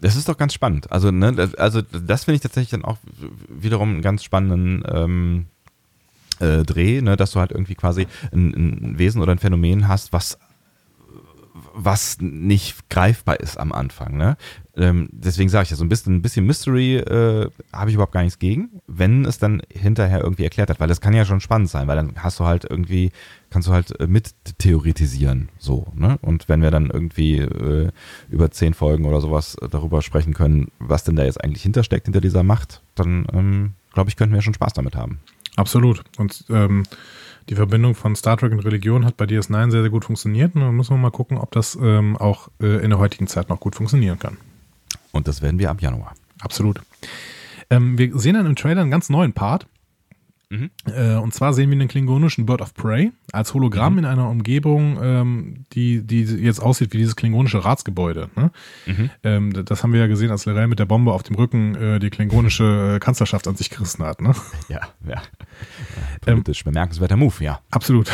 Das 0.00 0.16
ist 0.16 0.28
doch 0.28 0.38
ganz 0.38 0.54
spannend. 0.54 0.90
Also, 0.90 1.10
ne, 1.10 1.32
das, 1.32 1.54
also 1.56 1.82
das 1.82 2.24
finde 2.24 2.36
ich 2.36 2.40
tatsächlich 2.40 2.70
dann 2.70 2.84
auch 2.84 2.98
wiederum 3.48 3.90
einen 3.90 4.02
ganz 4.02 4.24
spannenden 4.24 4.82
ähm, 4.90 5.46
äh, 6.40 6.62
Dreh, 6.62 7.00
ne, 7.00 7.16
dass 7.16 7.32
du 7.32 7.40
halt 7.40 7.52
irgendwie 7.52 7.74
quasi 7.74 8.06
ein, 8.32 8.92
ein 8.92 8.98
Wesen 8.98 9.22
oder 9.22 9.32
ein 9.32 9.38
Phänomen 9.38 9.88
hast, 9.88 10.12
was 10.12 10.38
was 11.74 12.18
nicht 12.20 12.88
greifbar 12.90 13.40
ist 13.40 13.58
am 13.58 13.72
Anfang. 13.72 14.16
Ne? 14.16 14.36
Ähm, 14.76 15.08
deswegen 15.12 15.48
sage 15.48 15.64
ich 15.64 15.70
ja, 15.70 15.76
so 15.76 15.84
ein 15.84 15.88
bisschen, 15.88 16.16
ein 16.16 16.22
bisschen 16.22 16.46
Mystery 16.46 16.96
äh, 16.96 17.50
habe 17.72 17.90
ich 17.90 17.94
überhaupt 17.94 18.12
gar 18.12 18.22
nichts 18.22 18.38
gegen, 18.38 18.80
wenn 18.86 19.24
es 19.24 19.38
dann 19.38 19.62
hinterher 19.70 20.20
irgendwie 20.20 20.44
erklärt 20.44 20.70
hat, 20.70 20.80
weil 20.80 20.88
das 20.88 21.00
kann 21.00 21.14
ja 21.14 21.24
schon 21.24 21.40
spannend 21.40 21.68
sein, 21.68 21.88
weil 21.88 21.96
dann 21.96 22.14
hast 22.16 22.40
du 22.40 22.44
halt 22.44 22.64
irgendwie, 22.68 23.10
kannst 23.50 23.68
du 23.68 23.72
halt 23.72 23.98
äh, 24.00 24.06
mit 24.06 24.34
theoretisieren, 24.58 25.48
so. 25.58 25.86
Ne? 25.94 26.18
Und 26.22 26.48
wenn 26.48 26.62
wir 26.62 26.70
dann 26.70 26.90
irgendwie 26.90 27.38
äh, 27.38 27.90
über 28.28 28.50
zehn 28.50 28.74
Folgen 28.74 29.04
oder 29.04 29.20
sowas 29.20 29.56
darüber 29.70 30.02
sprechen 30.02 30.34
können, 30.34 30.70
was 30.78 31.04
denn 31.04 31.16
da 31.16 31.24
jetzt 31.24 31.42
eigentlich 31.42 31.62
hintersteckt 31.62 32.06
hinter 32.06 32.20
dieser 32.20 32.42
Macht, 32.42 32.82
dann 32.94 33.26
ähm, 33.32 33.72
glaube 33.92 34.10
ich, 34.10 34.16
könnten 34.16 34.34
wir 34.34 34.42
schon 34.42 34.54
Spaß 34.54 34.72
damit 34.72 34.96
haben. 34.96 35.20
Absolut. 35.60 36.02
Und 36.16 36.44
ähm, 36.48 36.84
die 37.50 37.54
Verbindung 37.54 37.94
von 37.94 38.16
Star 38.16 38.38
Trek 38.38 38.52
und 38.52 38.60
Religion 38.60 39.04
hat 39.04 39.18
bei 39.18 39.26
DS9 39.26 39.70
sehr, 39.70 39.82
sehr 39.82 39.90
gut 39.90 40.06
funktioniert. 40.06 40.54
Und 40.54 40.62
dann 40.62 40.74
müssen 40.74 40.94
wir 40.94 40.98
mal 40.98 41.10
gucken, 41.10 41.36
ob 41.36 41.50
das 41.50 41.76
ähm, 41.80 42.16
auch 42.16 42.48
äh, 42.62 42.82
in 42.82 42.88
der 42.88 42.98
heutigen 42.98 43.26
Zeit 43.26 43.50
noch 43.50 43.60
gut 43.60 43.74
funktionieren 43.74 44.18
kann. 44.18 44.38
Und 45.12 45.28
das 45.28 45.42
werden 45.42 45.58
wir 45.58 45.70
ab 45.70 45.82
Januar. 45.82 46.14
Absolut. 46.40 46.80
Ähm, 47.68 47.98
wir 47.98 48.18
sehen 48.18 48.34
dann 48.34 48.46
im 48.46 48.56
Trailer 48.56 48.80
einen 48.80 48.90
ganz 48.90 49.10
neuen 49.10 49.34
Part. 49.34 49.66
Mhm. 50.50 50.70
Äh, 50.92 51.14
und 51.14 51.32
zwar 51.32 51.54
sehen 51.54 51.70
wir 51.70 51.78
den 51.78 51.86
klingonischen 51.86 52.44
Bird 52.44 52.60
of 52.60 52.74
Prey 52.74 53.12
als 53.32 53.54
Hologramm 53.54 53.94
mhm. 53.94 53.98
in 54.00 54.04
einer 54.04 54.28
Umgebung, 54.28 54.98
ähm, 55.00 55.66
die, 55.72 56.04
die 56.04 56.22
jetzt 56.22 56.60
aussieht 56.60 56.92
wie 56.92 56.98
dieses 56.98 57.14
klingonische 57.14 57.64
Ratsgebäude. 57.64 58.30
Ne? 58.34 58.50
Mhm. 58.86 59.10
Ähm, 59.22 59.64
das 59.64 59.84
haben 59.84 59.92
wir 59.92 60.00
ja 60.00 60.08
gesehen, 60.08 60.32
als 60.32 60.46
Lorel 60.46 60.66
mit 60.66 60.80
der 60.80 60.86
Bombe 60.86 61.12
auf 61.12 61.22
dem 61.22 61.36
Rücken 61.36 61.76
äh, 61.76 61.98
die 62.00 62.10
klingonische 62.10 62.96
äh, 62.96 62.98
Kanzlerschaft 62.98 63.46
an 63.46 63.54
sich 63.54 63.70
gerissen 63.70 64.04
hat. 64.04 64.20
Ne? 64.20 64.34
Ja, 64.68 64.80
ja. 65.06 65.22
Politisch 66.20 66.62
ähm, 66.62 66.72
bemerkenswerter 66.72 67.16
Move, 67.16 67.44
ja. 67.44 67.60
Absolut. 67.70 68.10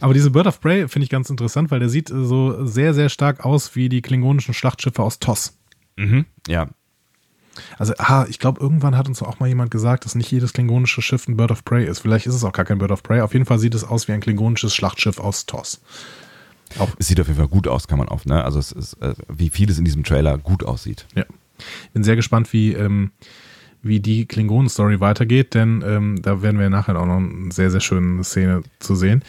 Aber 0.00 0.14
diese 0.14 0.30
Bird 0.30 0.46
of 0.46 0.60
Prey 0.60 0.88
finde 0.88 1.04
ich 1.04 1.10
ganz 1.10 1.28
interessant, 1.28 1.70
weil 1.70 1.80
der 1.80 1.90
sieht 1.90 2.08
so 2.08 2.64
sehr, 2.64 2.94
sehr 2.94 3.10
stark 3.10 3.44
aus 3.44 3.76
wie 3.76 3.90
die 3.90 4.00
klingonischen 4.00 4.54
Schlachtschiffe 4.54 5.02
aus 5.02 5.18
TOS. 5.18 5.58
Mhm. 5.96 6.24
Ja, 6.48 6.68
also, 7.78 7.94
ah, 7.98 8.26
ich 8.28 8.38
glaube, 8.38 8.60
irgendwann 8.60 8.96
hat 8.96 9.08
uns 9.08 9.22
auch 9.22 9.40
mal 9.40 9.48
jemand 9.48 9.70
gesagt, 9.70 10.04
dass 10.04 10.14
nicht 10.14 10.30
jedes 10.30 10.52
klingonische 10.52 11.02
Schiff 11.02 11.28
ein 11.28 11.36
Bird 11.36 11.50
of 11.50 11.64
Prey 11.64 11.86
ist. 11.86 12.00
Vielleicht 12.00 12.26
ist 12.26 12.34
es 12.34 12.44
auch 12.44 12.52
gar 12.52 12.64
kein 12.64 12.78
Bird 12.78 12.90
of 12.90 13.02
Prey. 13.02 13.20
Auf 13.20 13.32
jeden 13.32 13.46
Fall 13.46 13.58
sieht 13.58 13.74
es 13.74 13.84
aus 13.84 14.08
wie 14.08 14.12
ein 14.12 14.20
klingonisches 14.20 14.74
Schlachtschiff 14.74 15.18
aus 15.18 15.46
TOS. 15.46 15.80
Auch 16.78 16.90
es 16.98 17.08
sieht 17.08 17.20
auf 17.20 17.26
jeden 17.26 17.38
Fall 17.38 17.48
gut 17.48 17.68
aus, 17.68 17.86
kann 17.86 17.98
man 17.98 18.08
auf, 18.08 18.26
ne? 18.26 18.44
Also 18.44 18.58
es 18.58 18.72
ist, 18.72 18.94
äh, 18.94 19.14
wie 19.28 19.50
vieles 19.50 19.78
in 19.78 19.84
diesem 19.84 20.02
Trailer 20.02 20.38
gut 20.38 20.64
aussieht. 20.64 21.06
Ja. 21.14 21.24
Bin 21.92 22.02
sehr 22.02 22.16
gespannt, 22.16 22.52
wie, 22.52 22.72
ähm, 22.72 23.12
wie 23.82 24.00
die 24.00 24.26
Klingonen-Story 24.26 25.00
weitergeht, 25.00 25.54
denn 25.54 25.84
ähm, 25.86 26.22
da 26.22 26.42
werden 26.42 26.58
wir 26.58 26.70
nachher 26.70 26.98
auch 26.98 27.06
noch 27.06 27.18
eine 27.18 27.52
sehr, 27.52 27.70
sehr 27.70 27.80
schöne 27.80 28.24
Szene 28.24 28.62
zu 28.80 28.96
sehen. 28.96 29.22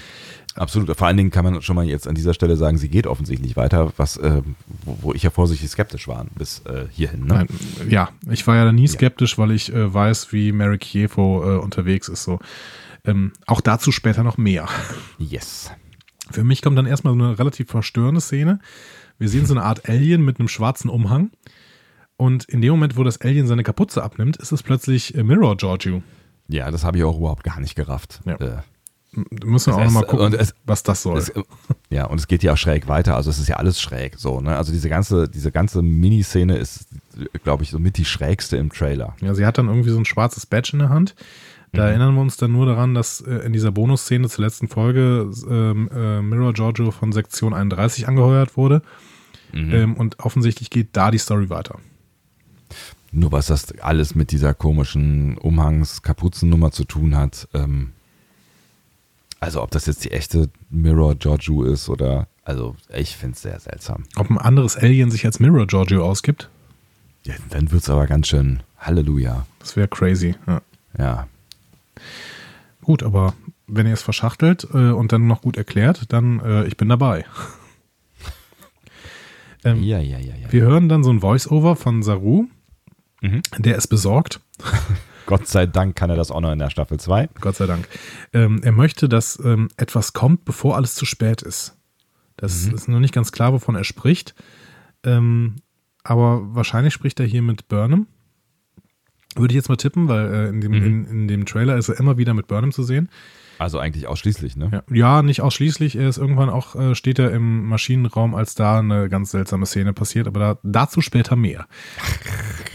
Absolut. 0.55 0.95
Vor 0.95 1.07
allen 1.07 1.17
Dingen 1.17 1.31
kann 1.31 1.43
man 1.43 1.61
schon 1.61 1.75
mal 1.75 1.85
jetzt 1.85 2.07
an 2.07 2.15
dieser 2.15 2.33
Stelle 2.33 2.55
sagen, 2.55 2.77
sie 2.77 2.87
geht 2.87 3.07
offensichtlich 3.07 3.57
weiter, 3.57 3.91
was, 3.97 4.15
äh, 4.15 4.41
wo, 4.85 4.97
wo, 5.01 5.13
ich 5.13 5.23
ja 5.23 5.29
vorsichtig 5.29 5.69
skeptisch 5.69 6.07
war 6.07 6.25
bis 6.35 6.59
äh, 6.65 6.85
hierhin. 6.89 7.25
Ne? 7.25 7.33
Nein, 7.33 7.47
ja, 7.89 8.09
ich 8.29 8.47
war 8.47 8.55
ja 8.55 8.71
nie 8.71 8.87
skeptisch, 8.87 9.33
ja. 9.33 9.37
weil 9.39 9.51
ich 9.51 9.73
äh, 9.73 9.93
weiß, 9.93 10.31
wie 10.31 10.53
Mary 10.53 10.77
Kievo 10.77 11.43
äh, 11.43 11.57
unterwegs 11.57 12.07
ist. 12.07 12.23
So. 12.23 12.39
Ähm, 13.03 13.33
auch 13.45 13.59
dazu 13.59 13.91
später 13.91 14.23
noch 14.23 14.37
mehr. 14.37 14.67
Yes. 15.19 15.71
Für 16.31 16.43
mich 16.43 16.61
kommt 16.61 16.77
dann 16.77 16.85
erstmal 16.85 17.15
so 17.15 17.23
eine 17.23 17.37
relativ 17.37 17.69
verstörende 17.69 18.21
Szene. 18.21 18.59
Wir 19.19 19.27
sehen 19.27 19.45
so 19.45 19.53
eine 19.53 19.63
Art 19.63 19.89
Alien 19.89 20.23
mit 20.23 20.39
einem 20.39 20.47
schwarzen 20.47 20.89
Umhang. 20.89 21.31
Und 22.17 22.45
in 22.45 22.61
dem 22.61 22.71
Moment, 22.71 22.95
wo 22.95 23.03
das 23.03 23.19
Alien 23.19 23.45
seine 23.45 23.63
Kapuze 23.63 24.01
abnimmt, 24.01 24.37
ist 24.37 24.53
es 24.53 24.63
plötzlich 24.63 25.15
äh, 25.15 25.23
Mirror 25.23 25.57
Giorgio. 25.57 26.01
Ja, 26.47 26.71
das 26.71 26.85
habe 26.85 26.97
ich 26.97 27.03
auch 27.03 27.17
überhaupt 27.17 27.43
gar 27.43 27.59
nicht 27.59 27.75
gerafft. 27.75 28.21
Ja. 28.25 28.63
Müssen 29.43 29.73
wir 29.73 29.77
auch 29.77 29.85
nochmal 29.85 30.05
gucken, 30.05 30.33
es, 30.33 30.53
was 30.65 30.83
das 30.83 31.01
soll. 31.01 31.17
Es, 31.17 31.31
ja, 31.89 32.05
und 32.05 32.19
es 32.19 32.27
geht 32.27 32.43
ja 32.43 32.53
auch 32.53 32.57
schräg 32.57 32.87
weiter. 32.87 33.15
Also 33.15 33.29
es 33.29 33.39
ist 33.39 33.47
ja 33.47 33.57
alles 33.57 33.79
schräg 33.79 34.15
so. 34.17 34.41
Ne? 34.41 34.55
Also 34.55 34.71
diese 34.71 34.89
ganze, 34.89 35.29
diese 35.29 35.51
ganze 35.51 35.81
Miniszene 35.81 36.57
ist, 36.57 36.87
glaube 37.43 37.63
ich, 37.63 37.69
so 37.69 37.79
mit 37.79 37.97
die 37.97 38.05
schrägste 38.05 38.57
im 38.57 38.71
Trailer. 38.71 39.15
Ja, 39.21 39.33
sie 39.33 39.45
hat 39.45 39.57
dann 39.57 39.67
irgendwie 39.67 39.89
so 39.89 39.97
ein 39.97 40.05
schwarzes 40.05 40.45
Badge 40.45 40.71
in 40.73 40.79
der 40.79 40.89
Hand. 40.89 41.15
Da 41.71 41.83
mhm. 41.83 41.89
erinnern 41.89 42.15
wir 42.15 42.21
uns 42.21 42.37
dann 42.37 42.51
nur 42.51 42.65
daran, 42.65 42.93
dass 42.93 43.21
äh, 43.21 43.35
in 43.37 43.53
dieser 43.53 43.71
Bonusszene 43.71 44.29
zur 44.29 44.45
letzten 44.45 44.67
Folge 44.67 45.31
ähm, 45.49 45.89
äh, 45.93 46.21
Mirror 46.21 46.53
Giorgio 46.53 46.91
von 46.91 47.11
Sektion 47.11 47.53
31 47.53 48.07
angeheuert 48.07 48.57
wurde. 48.57 48.81
Mhm. 49.53 49.73
Ähm, 49.73 49.93
und 49.95 50.19
offensichtlich 50.19 50.69
geht 50.69 50.89
da 50.93 51.11
die 51.11 51.17
Story 51.17 51.49
weiter. 51.49 51.79
Nur 53.11 53.31
was 53.31 53.47
das 53.47 53.71
alles 53.79 54.15
mit 54.15 54.31
dieser 54.31 54.53
komischen 54.53 55.37
Umhangs-Kapuzennummer 55.37 56.71
zu 56.71 56.83
tun 56.83 57.15
hat, 57.15 57.47
ähm, 57.53 57.91
also 59.45 59.61
ob 59.61 59.69
das 59.69 59.85
jetzt 59.85 60.03
die 60.03 60.09
echte 60.09 60.49
Mirror 60.71 61.13
Giorgio 61.13 61.61
ist 61.63 61.87
oder, 61.87 62.27
also 62.43 62.75
ich 62.91 63.15
finde 63.15 63.35
es 63.35 63.43
sehr 63.43 63.59
seltsam. 63.59 64.05
Ob 64.15 64.31
ein 64.31 64.39
anderes 64.39 64.75
Alien 64.75 65.11
sich 65.11 65.23
als 65.23 65.39
Mirror 65.39 65.67
Giorgio 65.67 66.03
ausgibt? 66.03 66.49
Ja, 67.25 67.35
dann 67.51 67.71
wird 67.71 67.83
es 67.83 67.89
aber 67.89 68.07
ganz 68.07 68.27
schön 68.27 68.63
Halleluja. 68.79 69.45
Das 69.59 69.75
wäre 69.75 69.87
crazy, 69.87 70.33
ja. 70.47 70.61
Ja. 70.97 71.27
Gut, 72.81 73.03
aber 73.03 73.35
wenn 73.67 73.85
ihr 73.85 73.93
es 73.93 74.01
verschachtelt 74.01 74.67
äh, 74.73 74.89
und 74.89 75.11
dann 75.11 75.27
noch 75.27 75.43
gut 75.43 75.57
erklärt, 75.57 76.11
dann 76.11 76.39
äh, 76.39 76.65
ich 76.65 76.75
bin 76.75 76.89
dabei. 76.89 77.25
ähm, 79.63 79.83
ja, 79.83 79.99
ja, 79.99 80.17
ja, 80.17 80.33
ja. 80.35 80.51
Wir 80.51 80.63
hören 80.63 80.89
dann 80.89 81.03
so 81.03 81.11
ein 81.11 81.19
Voice-Over 81.19 81.75
von 81.75 82.01
Saru, 82.01 82.47
mhm. 83.21 83.43
der 83.59 83.77
es 83.77 83.85
besorgt. 83.85 84.39
Gott 85.25 85.47
sei 85.47 85.65
Dank 85.65 85.95
kann 85.95 86.09
er 86.09 86.15
das 86.15 86.31
auch 86.31 86.41
noch 86.41 86.51
in 86.51 86.59
der 86.59 86.69
Staffel 86.69 86.99
2. 86.99 87.29
Gott 87.41 87.55
sei 87.55 87.65
Dank. 87.65 87.87
Ähm, 88.33 88.61
er 88.63 88.71
möchte, 88.71 89.09
dass 89.09 89.39
ähm, 89.43 89.69
etwas 89.77 90.13
kommt, 90.13 90.45
bevor 90.45 90.75
alles 90.75 90.95
zu 90.95 91.05
spät 91.05 91.41
ist. 91.41 91.75
Das 92.37 92.67
mhm. 92.67 92.75
ist 92.75 92.87
noch 92.87 92.99
nicht 92.99 93.13
ganz 93.13 93.31
klar, 93.31 93.53
wovon 93.53 93.75
er 93.75 93.83
spricht. 93.83 94.35
Ähm, 95.03 95.55
aber 96.03 96.55
wahrscheinlich 96.55 96.93
spricht 96.93 97.19
er 97.19 97.25
hier 97.25 97.41
mit 97.41 97.67
Burnham. 97.67 98.07
Würde 99.35 99.51
ich 99.51 99.55
jetzt 99.55 99.69
mal 99.69 99.75
tippen, 99.75 100.07
weil 100.07 100.33
äh, 100.33 100.49
in, 100.49 100.61
dem, 100.61 100.71
mhm. 100.71 100.85
in, 100.85 101.05
in, 101.05 101.27
dem 101.27 101.45
Trailer 101.45 101.77
ist 101.77 101.89
er 101.89 101.99
immer 101.99 102.17
wieder 102.17 102.33
mit 102.33 102.47
Burnham 102.47 102.71
zu 102.71 102.83
sehen. 102.83 103.09
Also 103.57 103.79
eigentlich 103.79 104.07
ausschließlich, 104.07 104.55
ne? 104.57 104.69
Ja, 104.71 104.95
ja 104.95 105.21
nicht 105.21 105.41
ausschließlich. 105.41 105.95
Er 105.95 106.09
ist 106.09 106.17
irgendwann 106.17 106.49
auch, 106.49 106.75
äh, 106.75 106.95
steht 106.95 107.19
er 107.19 107.31
im 107.31 107.65
Maschinenraum, 107.65 108.35
als 108.35 108.55
da 108.55 108.79
eine 108.79 109.09
ganz 109.09 109.31
seltsame 109.31 109.65
Szene 109.65 109.93
passiert, 109.93 110.27
aber 110.27 110.39
da, 110.39 110.57
dazu 110.63 111.01
später 111.01 111.35
mehr. 111.35 111.67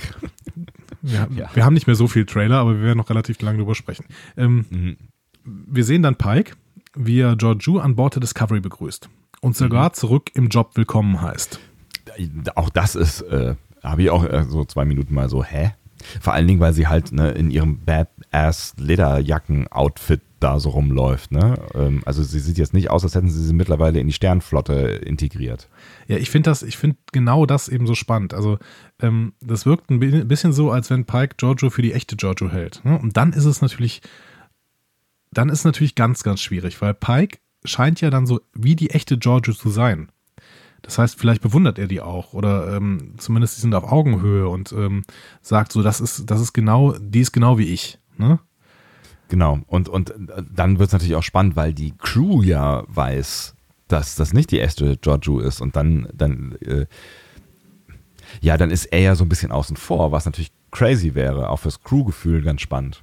ja, 1.03 1.27
ja. 1.35 1.51
Wir 1.55 1.65
haben 1.65 1.75
nicht 1.75 1.87
mehr 1.87 1.97
so 1.97 2.09
viel 2.09 2.27
Trailer, 2.27 2.59
aber 2.59 2.77
wir 2.77 2.83
werden 2.83 2.99
noch 2.99 3.11
relativ 3.11 3.41
lange 3.43 3.59
drüber 3.59 3.75
sprechen. 3.75 4.05
Ähm, 4.37 4.67
mhm. 4.71 4.97
Wir 5.45 5.85
sehen 5.85 6.03
dann 6.03 6.17
Pike, 6.17 6.55
wie 6.95 7.21
er 7.21 7.37
Georgiou 7.37 7.79
an 7.79 7.97
Bord 7.97 8.15
der 8.15 8.21
Discovery 8.21 8.61
begrüßt 8.61 9.09
und 9.41 9.57
sogar 9.57 9.91
mhm. 9.91 9.95
zurück 9.95 10.31
im 10.35 10.49
Job 10.49 10.73
willkommen 10.75 11.21
heißt. 11.21 11.61
Auch 12.55 12.71
das 12.71 12.95
ist, 12.95 13.23
äh, 13.23 13.55
habe 13.83 14.03
ich 14.03 14.11
auch 14.11 14.25
äh, 14.25 14.45
so 14.49 14.65
zwei 14.65 14.85
Minuten 14.85 15.15
mal 15.15 15.29
so, 15.29 15.43
hä? 15.45 15.73
Vor 16.21 16.33
allen 16.33 16.47
Dingen, 16.47 16.61
weil 16.61 16.73
sie 16.73 16.89
halt 16.89 17.13
ne, 17.13 17.31
in 17.33 17.51
ihrem 17.51 17.85
Badass 17.85 18.75
Lederjacken-Outfit 18.79 20.21
da 20.41 20.59
so 20.59 20.71
rumläuft. 20.71 21.31
Ne? 21.33 21.57
Ähm, 21.75 22.03
also 22.07 22.23
sie 22.23 22.41
sieht 22.41 22.59
jetzt 22.59 22.75
nicht 22.75 22.91
aus, 22.91 23.05
als 23.05 23.15
hätten 23.15 23.29
sie 23.29 23.45
sie 23.45 23.53
mittlerweile 23.53 24.01
in 24.01 24.07
die 24.07 24.13
Sternflotte 24.13 24.73
integriert. 24.73 25.69
Ja, 26.09 26.17
ich 26.17 26.31
finde 26.31 26.51
das, 26.51 26.63
ich 26.63 26.77
finde 26.77 26.97
genau 27.13 27.47
das 27.47 27.69
eben 27.69 27.87
so 27.87 27.95
spannend. 27.95 28.35
Also 28.35 28.59
ähm, 29.01 29.35
das 29.41 29.67
wirkt 29.67 29.91
ein 29.91 30.01
bisschen 30.01 30.53
so, 30.53 30.71
als 30.71 30.91
wenn 30.91 31.05
Pike 31.05 31.37
Giorgio 31.37 31.71
für 31.71 31.83
die 31.83 31.93
echte 31.93 32.17
Giorgio 32.17 32.51
hält. 32.51 32.85
Ne? 32.85 32.99
Und 32.99 33.17
dann 33.17 33.33
ist 33.33 33.45
es 33.45 33.61
natürlich, 33.61 34.01
dann 35.31 35.51
ist 35.51 35.65
natürlich 35.65 35.95
ganz, 35.95 36.23
ganz 36.23 36.41
schwierig, 36.41 36.81
weil 36.81 36.95
Pike 36.95 37.39
scheint 37.65 38.01
ja 38.01 38.11
dann 38.11 38.27
so 38.27 38.41
wie 38.55 38.75
die 38.75 38.91
echte 38.91 39.19
Giorgio 39.19 39.53
zu 39.53 39.69
sein. 39.69 40.11
Das 40.83 40.99
heißt, 40.99 41.19
vielleicht 41.19 41.43
bewundert 41.43 41.79
er 41.79 41.87
die 41.87 42.01
auch 42.01 42.33
oder 42.33 42.75
ähm, 42.77 43.15
zumindest 43.19 43.57
die 43.57 43.61
sind 43.61 43.75
auf 43.75 43.91
Augenhöhe 43.91 44.49
und 44.49 44.73
ähm, 44.73 45.03
sagt 45.43 45.73
so, 45.73 45.83
das 45.83 46.01
ist, 46.01 46.31
das 46.31 46.41
ist 46.41 46.53
genau, 46.53 46.95
die 46.99 47.21
ist 47.21 47.33
genau 47.33 47.59
wie 47.59 47.73
ich. 47.73 47.99
Ne? 48.17 48.39
Genau. 49.29 49.61
Und, 49.67 49.89
und 49.89 50.15
dann 50.53 50.79
wird 50.79 50.89
es 50.89 50.93
natürlich 50.93 51.15
auch 51.15 51.23
spannend, 51.23 51.57
weil 51.57 51.73
die 51.73 51.95
Crew 51.99 52.43
ja 52.43 52.85
weiß, 52.89 53.55
dass 53.89 54.17
das 54.17 54.33
nicht 54.33 54.51
die 54.51 54.59
erste 54.59 54.97
Giorgio 54.97 55.41
ist 55.41 55.61
und 55.61 55.77
dann, 55.77 56.09
dann, 56.13 56.57
äh, 56.63 56.87
ja, 58.41 58.57
dann 58.57 58.71
ist 58.71 58.87
er 58.87 59.01
ja 59.01 59.15
so 59.15 59.25
ein 59.25 59.29
bisschen 59.29 59.53
außen 59.53 59.77
vor, 59.77 60.13
was 60.13 60.25
natürlich 60.25 60.53
crazy 60.71 61.15
wäre, 61.15 61.49
auch 61.49 61.59
fürs 61.59 61.83
Crewgefühl 61.83 62.43
ganz 62.43 62.61
spannend. 62.61 63.03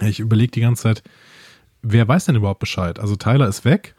Ich 0.00 0.20
überlege 0.20 0.50
die 0.50 0.60
ganze 0.60 0.82
Zeit, 0.82 1.02
wer 1.82 2.06
weiß 2.06 2.26
denn 2.26 2.36
überhaupt 2.36 2.60
Bescheid? 2.60 2.98
Also 2.98 3.16
Tyler 3.16 3.48
ist 3.48 3.64
weg, 3.64 3.94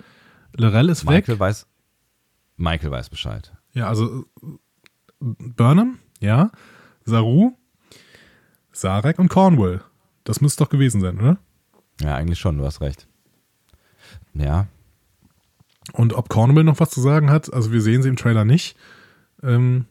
Lorel 0.57 0.89
ist 0.89 1.05
Michael 1.05 1.35
weg. 1.35 1.39
Weiß, 1.39 1.67
Michael 2.57 2.91
weiß 2.91 3.09
Bescheid. 3.09 3.53
Ja, 3.73 3.87
also 3.87 4.25
Burnham, 5.19 5.99
ja, 6.19 6.51
Saru, 7.03 7.57
Sarek 8.71 9.19
und 9.19 9.29
Cornwall. 9.29 9.81
Das 10.23 10.41
müsste 10.41 10.63
doch 10.63 10.69
gewesen 10.69 11.01
sein, 11.01 11.19
oder? 11.19 11.37
Ja, 12.01 12.15
eigentlich 12.15 12.39
schon, 12.39 12.57
du 12.57 12.65
hast 12.65 12.81
recht. 12.81 13.07
Ja. 14.33 14.67
Und 15.93 16.13
ob 16.13 16.29
Cornwall 16.29 16.63
noch 16.63 16.79
was 16.79 16.89
zu 16.89 17.01
sagen 17.01 17.29
hat, 17.29 17.53
also 17.53 17.71
wir 17.71 17.81
sehen 17.81 18.01
sie 18.01 18.09
im 18.09 18.15
Trailer 18.15 18.43
nicht. 18.43 18.75
Ähm, 19.43 19.85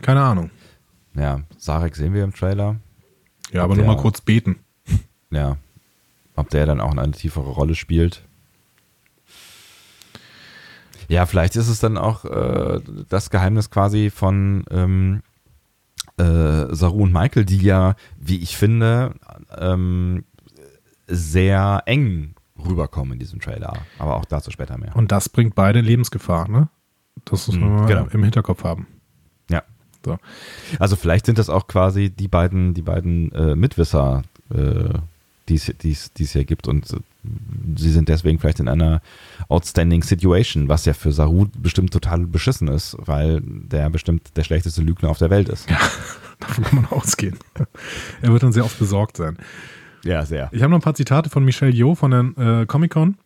keine 0.00 0.22
Ahnung. 0.22 0.50
Ja, 1.14 1.42
Sarek 1.58 1.96
sehen 1.96 2.14
wir 2.14 2.24
im 2.24 2.34
Trailer. 2.34 2.76
Ja, 3.52 3.64
aber 3.64 3.74
nur 3.74 3.86
mal 3.86 3.96
kurz 3.96 4.20
beten. 4.20 4.60
Ja. 5.30 5.56
Ob 6.36 6.50
der 6.50 6.66
dann 6.66 6.80
auch 6.80 6.96
eine 6.96 7.12
tiefere 7.12 7.50
Rolle 7.50 7.74
spielt. 7.74 8.22
Ja, 11.10 11.26
vielleicht 11.26 11.56
ist 11.56 11.68
es 11.68 11.80
dann 11.80 11.98
auch 11.98 12.24
äh, 12.24 12.80
das 13.08 13.30
Geheimnis 13.30 13.68
quasi 13.68 14.10
von 14.10 14.64
ähm, 14.70 15.22
äh, 16.18 16.72
Saru 16.72 17.02
und 17.02 17.12
Michael, 17.12 17.44
die 17.44 17.58
ja, 17.58 17.96
wie 18.16 18.38
ich 18.38 18.56
finde, 18.56 19.14
ähm, 19.58 20.22
sehr 21.08 21.82
eng 21.86 22.36
rüberkommen 22.64 23.14
in 23.14 23.18
diesem 23.18 23.40
Trailer. 23.40 23.72
Aber 23.98 24.14
auch 24.14 24.24
dazu 24.24 24.52
später 24.52 24.78
mehr. 24.78 24.94
Und 24.94 25.10
das 25.10 25.28
bringt 25.28 25.56
beide 25.56 25.80
Lebensgefahr, 25.80 26.48
ne? 26.48 26.68
Das 27.24 27.48
muss 27.48 27.58
man 27.58 27.82
mhm, 27.82 27.86
genau. 27.86 28.06
im 28.12 28.22
Hinterkopf 28.22 28.62
haben. 28.62 28.86
Ja. 29.50 29.64
So. 30.04 30.16
Also 30.78 30.94
vielleicht 30.94 31.26
sind 31.26 31.38
das 31.38 31.50
auch 31.50 31.66
quasi 31.66 32.10
die 32.10 32.28
beiden, 32.28 32.72
die 32.72 32.82
beiden 32.82 33.32
äh, 33.32 33.56
Mitwisser, 33.56 34.22
äh, 34.54 34.94
die 35.48 35.56
es 35.56 36.12
hier 36.14 36.44
gibt 36.44 36.68
und 36.68 36.86
sie 37.76 37.90
sind 37.90 38.08
deswegen 38.08 38.38
vielleicht 38.38 38.60
in 38.60 38.68
einer 38.68 39.00
outstanding 39.48 40.02
Situation, 40.02 40.68
was 40.68 40.84
ja 40.84 40.92
für 40.92 41.12
Saru 41.12 41.46
bestimmt 41.58 41.92
total 41.92 42.26
beschissen 42.26 42.68
ist, 42.68 42.96
weil 42.98 43.40
der 43.42 43.90
bestimmt 43.90 44.36
der 44.36 44.44
schlechteste 44.44 44.82
Lügner 44.82 45.10
auf 45.10 45.18
der 45.18 45.30
Welt 45.30 45.48
ist. 45.48 45.68
Ja, 45.70 45.78
davon 46.40 46.64
kann 46.64 46.76
man 46.76 46.86
ausgehen. 46.86 47.38
Er 48.22 48.32
wird 48.32 48.42
dann 48.42 48.52
sehr 48.52 48.64
oft 48.64 48.78
besorgt 48.78 49.16
sein. 49.16 49.36
Ja, 50.04 50.24
sehr. 50.24 50.48
Ich 50.52 50.62
habe 50.62 50.70
noch 50.70 50.78
ein 50.78 50.82
paar 50.82 50.94
Zitate 50.94 51.28
von 51.30 51.44
Michelle 51.44 51.72
Yeoh 51.72 51.94
von 51.94 52.10
der 52.10 52.60
äh, 52.62 52.66
Comic-Con. 52.66 53.16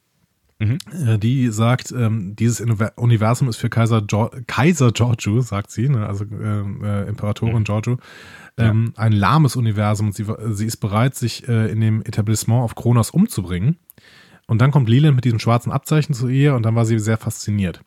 Mhm. 0.58 0.78
Äh, 1.06 1.18
die 1.18 1.48
sagt, 1.48 1.92
ähm, 1.92 2.36
dieses 2.36 2.64
Universum 2.96 3.48
ist 3.48 3.56
für 3.56 3.68
Kaiser, 3.68 4.02
jo 4.08 4.30
Kaiser 4.46 4.92
Giorgio, 4.92 5.40
sagt 5.40 5.70
sie, 5.70 5.88
ne, 5.88 6.06
also 6.06 6.24
äh, 6.24 6.60
äh 6.82 7.08
Imperatorin 7.08 7.58
mhm. 7.58 7.64
Giorgio, 7.64 7.98
ähm, 8.56 8.92
ja. 8.96 9.02
ein 9.02 9.12
lahmes 9.12 9.56
Universum 9.56 10.08
und 10.08 10.14
sie, 10.14 10.26
sie 10.50 10.66
ist 10.66 10.76
bereit, 10.78 11.14
sich 11.14 11.48
äh, 11.48 11.70
in 11.70 11.80
dem 11.80 12.02
Etablissement 12.02 12.62
auf 12.62 12.74
Kronos 12.74 13.10
umzubringen. 13.10 13.78
Und 14.46 14.60
dann 14.60 14.70
kommt 14.70 14.88
Leland 14.88 15.16
mit 15.16 15.24
diesem 15.24 15.38
schwarzen 15.38 15.72
Abzeichen 15.72 16.14
zu 16.14 16.28
ihr 16.28 16.54
und 16.54 16.64
dann 16.64 16.74
war 16.74 16.84
sie 16.84 16.98
sehr 16.98 17.16
fasziniert. 17.16 17.80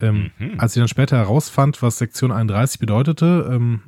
Ähm, 0.00 0.30
mhm. 0.38 0.54
Als 0.58 0.72
sie 0.72 0.80
dann 0.80 0.88
später 0.88 1.16
herausfand, 1.16 1.82
was 1.82 1.98
Sektion 1.98 2.32
31 2.32 2.78
bedeutete, 2.78 3.48
ähm, 3.50 3.82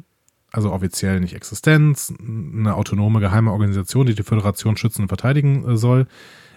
also 0.52 0.72
offiziell 0.72 1.20
nicht 1.20 1.34
Existenz, 1.34 2.12
eine 2.20 2.74
autonome 2.74 3.20
geheime 3.20 3.52
Organisation, 3.52 4.06
die 4.06 4.14
die 4.14 4.24
Föderation 4.24 4.76
schützen 4.76 5.02
und 5.02 5.08
verteidigen 5.08 5.66
äh, 5.68 5.76
soll, 5.76 6.06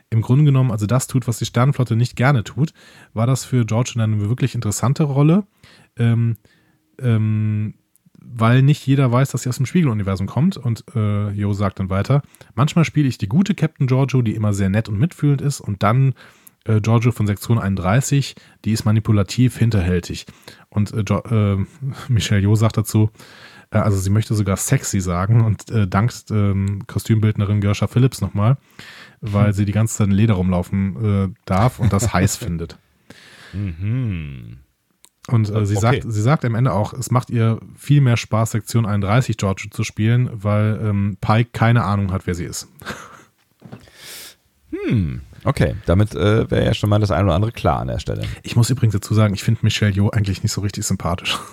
im 0.10 0.22
Grunde 0.22 0.46
genommen 0.46 0.72
also 0.72 0.86
das 0.86 1.08
tut, 1.08 1.28
was 1.28 1.40
die 1.40 1.46
Sternenflotte 1.46 1.96
nicht 1.96 2.16
gerne 2.16 2.44
tut, 2.44 2.74
war 3.14 3.26
das 3.26 3.46
für 3.46 3.66
George 3.66 3.94
eine 3.96 4.30
wirklich 4.30 4.54
interessante 4.54 5.04
Rolle. 5.04 5.46
Ähm, 5.98 6.38
ähm, 7.02 7.76
weil 8.36 8.62
nicht 8.62 8.86
jeder 8.86 9.12
weiß, 9.12 9.32
dass 9.32 9.44
sie 9.44 9.50
aus 9.50 9.58
dem 9.58 9.66
Spiegeluniversum 9.66 10.28
kommt. 10.28 10.58
Und 10.58 10.84
äh, 10.96 11.30
Jo 11.32 11.54
sagt 11.54 11.80
dann 11.80 11.90
weiter: 11.90 12.22
Manchmal 12.56 12.86
spiele 12.86 13.08
ich 13.08 13.18
die 13.18 13.28
gute 13.28 13.56
Captain 13.56 13.88
Giorgio, 13.88 14.22
die 14.22 14.36
immer 14.36 14.54
sehr 14.54 14.70
nett 14.70 14.90
und 14.90 15.00
mitfühlend 15.00 15.42
ist, 15.42 15.62
und 15.62 15.84
dann 15.84 16.14
äh, 16.66 16.82
Giorgio 16.82 17.12
von 17.12 17.28
Sektion 17.28 17.60
31, 17.60 18.36
die 18.66 18.72
ist 18.72 18.86
manipulativ, 18.86 19.58
hinterhältig. 19.58 20.26
Und 20.70 20.94
äh, 20.94 21.02
äh 21.02 21.66
Michelle 22.08 22.42
Jo 22.42 22.56
sagt 22.56 22.78
dazu: 22.78 23.10
äh, 23.72 23.78
Also, 23.78 23.98
sie 23.98 24.10
möchte 24.10 24.34
sogar 24.34 24.58
sexy 24.58 25.00
sagen 25.00 25.44
und 25.46 25.70
äh, 25.70 25.88
dankt 25.88 26.32
ähm, 26.32 26.84
Kostümbildnerin 26.88 27.62
Gersha 27.62 27.88
Phillips 27.88 28.22
nochmal, 28.22 28.58
weil 29.22 29.54
sie 29.54 29.66
die 29.66 29.74
ganze 29.74 29.98
Zeit 29.98 30.08
in 30.08 30.14
Leder 30.14 30.36
rumlaufen 30.36 31.36
darf 31.46 31.80
und 31.80 31.94
das 31.94 32.14
heiß 32.14 32.36
findet. 32.38 32.78
Mhm. 33.54 34.63
Und 35.30 35.50
äh, 35.50 35.66
sie, 35.66 35.78
okay. 35.78 36.02
sagt, 36.02 36.04
sie 36.06 36.22
sagt 36.22 36.44
am 36.44 36.56
Ende 36.56 36.74
auch, 36.74 36.94
es 36.94 37.10
macht 37.10 37.30
ihr 37.30 37.60
viel 37.78 38.02
mehr 38.02 38.18
Spaß, 38.18 38.52
Sektion 38.52 38.86
31 38.86 39.38
George 39.38 39.68
zu 39.72 39.84
spielen, 39.84 40.30
weil 40.34 40.80
ähm, 40.84 41.18
Pike 41.22 41.52
keine 41.54 41.86
Ahnung 41.86 42.12
hat, 42.12 42.28
wer 42.28 42.36
sie 42.36 42.44
ist. 42.44 42.68
Hm, 44.72 45.22
okay. 45.46 45.76
Damit 45.86 46.14
äh, 46.14 46.50
wäre 46.52 46.66
ja 46.66 46.74
schon 46.74 46.90
mal 46.90 47.00
das 47.00 47.12
eine 47.12 47.26
oder 47.26 47.36
andere 47.36 47.52
klar 47.52 47.80
an 47.80 47.88
der 47.88 48.00
Stelle. 48.00 48.24
Ich 48.42 48.56
muss 48.56 48.70
übrigens 48.70 48.94
dazu 48.94 49.14
sagen, 49.14 49.34
ich 49.34 49.44
finde 49.44 49.62
Michelle 49.64 49.94
Yeoh 49.94 50.10
eigentlich 50.10 50.44
nicht 50.44 50.52
so 50.52 50.62
richtig 50.62 50.86
sympathisch. 50.86 51.38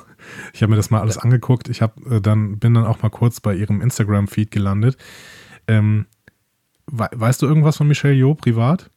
Ich 0.52 0.62
habe 0.62 0.70
mir 0.70 0.76
das 0.76 0.90
mal 0.90 1.00
alles 1.00 1.16
ja. 1.16 1.22
angeguckt. 1.22 1.68
Ich 1.68 1.82
hab, 1.82 1.96
äh, 2.06 2.20
dann, 2.20 2.60
bin 2.60 2.74
dann 2.74 2.84
auch 2.84 3.02
mal 3.02 3.08
kurz 3.08 3.40
bei 3.40 3.52
ihrem 3.52 3.80
Instagram-Feed 3.80 4.52
gelandet. 4.52 4.96
Ähm, 5.66 6.06
we 6.86 7.08
weißt 7.12 7.42
du 7.42 7.46
irgendwas 7.46 7.78
von 7.78 7.88
Michelle 7.88 8.14
Yeoh 8.14 8.34
privat? 8.34 8.90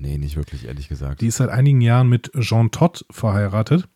Nee, 0.00 0.16
nicht 0.16 0.36
wirklich, 0.36 0.66
ehrlich 0.66 0.88
gesagt. 0.88 1.20
Die 1.20 1.26
ist 1.26 1.36
seit 1.36 1.50
einigen 1.50 1.82
Jahren 1.82 2.08
mit 2.08 2.32
Jean 2.40 2.70
Todt 2.70 3.04
verheiratet. 3.10 3.86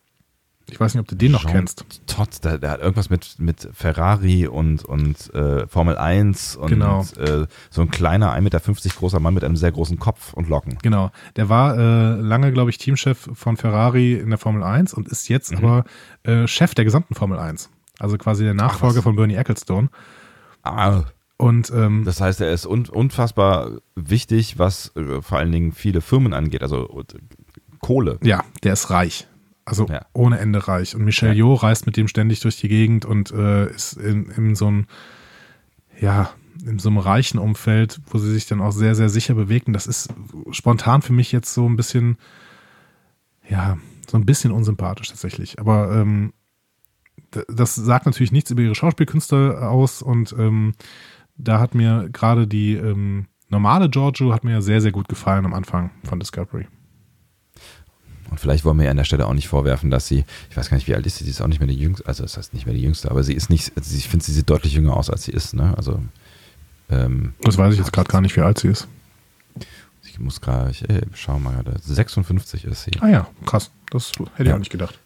Ich 0.70 0.78
weiß 0.78 0.94
nicht, 0.94 1.01
ob 1.01 1.09
du 1.09 1.14
den 1.14 1.32
noch 1.32 1.43
Jean 1.43 1.52
kennst. 1.52 1.85
Todt, 2.06 2.44
der, 2.44 2.59
der, 2.59 2.70
hat 2.72 2.81
irgendwas 2.81 3.09
mit, 3.09 3.36
mit 3.39 3.68
Ferrari 3.72 4.47
und, 4.47 4.85
und 4.85 5.32
äh, 5.35 5.66
Formel 5.66 5.97
1 5.97 6.56
und 6.56 6.68
genau. 6.68 7.06
äh, 7.16 7.47
so 7.70 7.81
ein 7.81 7.90
kleiner, 7.90 8.35
1,50 8.35 8.40
Meter 8.43 8.60
großer 8.98 9.18
Mann 9.18 9.32
mit 9.32 9.44
einem 9.44 9.56
sehr 9.56 9.72
großen 9.72 9.98
Kopf 9.98 10.35
und 10.35 10.51
Locken. 10.51 10.76
Genau. 10.82 11.10
Der 11.36 11.48
war 11.48 11.78
äh, 11.78 12.20
lange, 12.20 12.52
glaube 12.52 12.68
ich, 12.68 12.76
Teamchef 12.76 13.31
von 13.32 13.56
Ferrari 13.56 14.14
in 14.14 14.28
der 14.28 14.39
Formel 14.39 14.62
1 14.62 14.93
und 14.93 15.09
ist 15.09 15.28
jetzt 15.31 15.52
mhm. 15.52 15.59
aber 15.59 15.85
äh, 16.24 16.47
Chef 16.47 16.74
der 16.74 16.85
gesamten 16.85 17.14
Formel 17.14 17.39
1. 17.39 17.70
Also 17.98 18.18
quasi 18.18 18.44
der 18.44 18.55
Nachfolger 18.55 18.98
Ach, 18.98 19.05
von 19.05 19.16
Bernie 19.16 19.36
Ecclestone. 19.36 19.89
Ah, 20.62 21.05
und, 21.44 21.70
ähm, 21.76 22.04
das 22.06 22.22
heißt, 22.22 22.40
er 22.40 22.50
ist 22.54 22.64
un 22.64 22.88
unfassbar 22.88 23.72
wichtig, 23.96 24.58
was 24.58 24.96
äh, 24.96 25.20
vor 25.20 25.36
allen 25.36 25.52
Dingen 25.52 25.72
viele 25.72 26.00
Firmen 26.00 26.32
angeht, 26.32 26.62
also 26.62 26.88
äh, 26.98 27.18
Kohle. 27.80 28.18
Ja, 28.22 28.42
der 28.62 28.72
ist 28.72 28.88
reich. 28.88 29.26
Also 29.66 29.86
ja. 29.86 30.06
ohne 30.14 30.38
Ende 30.38 30.66
reich. 30.66 30.94
Und 30.94 31.04
Michel 31.04 31.28
ja. 31.28 31.34
Jo 31.34 31.52
reist 31.52 31.84
mit 31.84 31.98
dem 31.98 32.08
ständig 32.08 32.40
durch 32.40 32.56
die 32.56 32.68
Gegend 32.68 33.04
und 33.04 33.30
äh, 33.30 33.70
ist 33.70 33.92
in, 33.92 34.30
in 34.30 34.54
so 34.54 34.68
einem, 34.68 34.86
ja, 36.00 36.30
in 36.64 36.78
so 36.78 36.88
einem 36.88 36.96
reichen 36.96 37.36
Umfeld, 37.36 38.00
wo 38.06 38.16
sie 38.16 38.32
sich 38.32 38.46
dann 38.46 38.62
auch 38.62 38.72
sehr, 38.72 38.94
sehr 38.94 39.10
sicher 39.10 39.34
bewegen. 39.34 39.74
Das 39.74 39.86
ist 39.86 40.14
spontan 40.50 41.02
für 41.02 41.12
mich 41.12 41.30
jetzt 41.30 41.52
so 41.52 41.68
ein 41.68 41.76
bisschen, 41.76 42.16
ja, 43.46 43.76
so 44.10 44.16
ein 44.16 44.24
bisschen 44.24 44.50
unsympathisch 44.50 45.08
tatsächlich. 45.08 45.58
Aber 45.58 45.94
ähm, 45.94 46.32
das 47.48 47.74
sagt 47.74 48.06
natürlich 48.06 48.32
nichts 48.32 48.50
über 48.50 48.62
ihre 48.62 48.74
Schauspielkünste 48.74 49.68
aus 49.68 50.00
und 50.00 50.34
ähm, 50.38 50.72
da 51.36 51.61
hat 51.61 51.74
mir 51.74 52.09
gerade 52.12 52.47
die 52.47 52.74
ähm, 52.74 53.27
normale 53.48 53.89
Giorgio 53.89 54.32
hat 54.32 54.44
mir 54.44 54.62
sehr, 54.62 54.81
sehr 54.81 54.93
gut 54.93 55.09
gefallen 55.09 55.44
am 55.44 55.55
Anfang 55.55 55.90
von 56.05 56.20
Discovery. 56.20 56.66
Und 58.31 58.40
vielleicht 58.40 58.65
wollen 58.65 58.78
wir 58.78 58.86
ihr 58.86 58.90
an 58.90 58.97
der 58.97 59.05
Stelle 59.05 59.27
auch 59.27 59.35
nicht 59.35 59.48
vorwerfen, 59.48 59.90
dass 59.90 60.09
sie, 60.09 60.24
ich 60.51 60.56
weiß 60.56 60.70
gar 60.70 60.77
nicht, 60.77 60.89
wie 60.89 60.94
alt 60.94 61.06
ist 61.06 61.19
sie, 61.19 61.24
sie 61.24 61.31
ist 61.31 61.40
auch 61.40 61.47
nicht 61.47 61.61
mehr 61.61 61.69
die 61.69 61.78
jüngste, 61.78 62.06
also 62.06 62.23
das 62.23 62.36
heißt 62.36 62.52
nicht 62.52 62.66
mehr 62.66 62.74
die 62.74 62.82
jüngste, 62.82 63.11
aber 63.11 63.23
sie 63.23 63.35
ist 63.35 63.48
nicht, 63.51 63.73
also 63.77 63.97
ich 63.97 64.09
finde, 64.09 64.24
sie 64.24 64.32
sieht 64.32 64.51
deutlich 64.51 64.73
jünger 64.73 64.97
aus, 64.97 65.09
als 65.09 65.24
sie 65.24 65.32
ist, 65.32 65.55
ne? 65.55 65.73
Also 65.77 66.01
ähm, 66.90 67.35
Das 67.43 67.59
weiß 67.59 67.73
ich 67.73 67.78
jetzt 67.78 67.93
gerade 67.93 68.09
gar 68.09 68.20
nicht, 68.20 68.36
wie 68.36 68.40
alt 68.40 68.59
sie 68.59 68.69
ist. 68.69 68.89
Ich 70.02 70.19
muss 70.19 70.40
gerade, 70.40 70.70
ich 70.70 70.89
ey, 70.89 71.02
schau 71.15 71.39
mal 71.39 71.55
gerade, 71.55 71.78
56 71.78 72.65
ist 72.65 72.85
sie. 72.85 72.93
Ah 73.01 73.09
ja, 73.09 73.27
krass, 73.47 73.70
das 73.90 74.11
hätte 74.11 74.31
ja. 74.39 74.44
ich 74.47 74.52
auch 74.52 74.59
nicht 74.59 74.73
gedacht. 74.73 74.98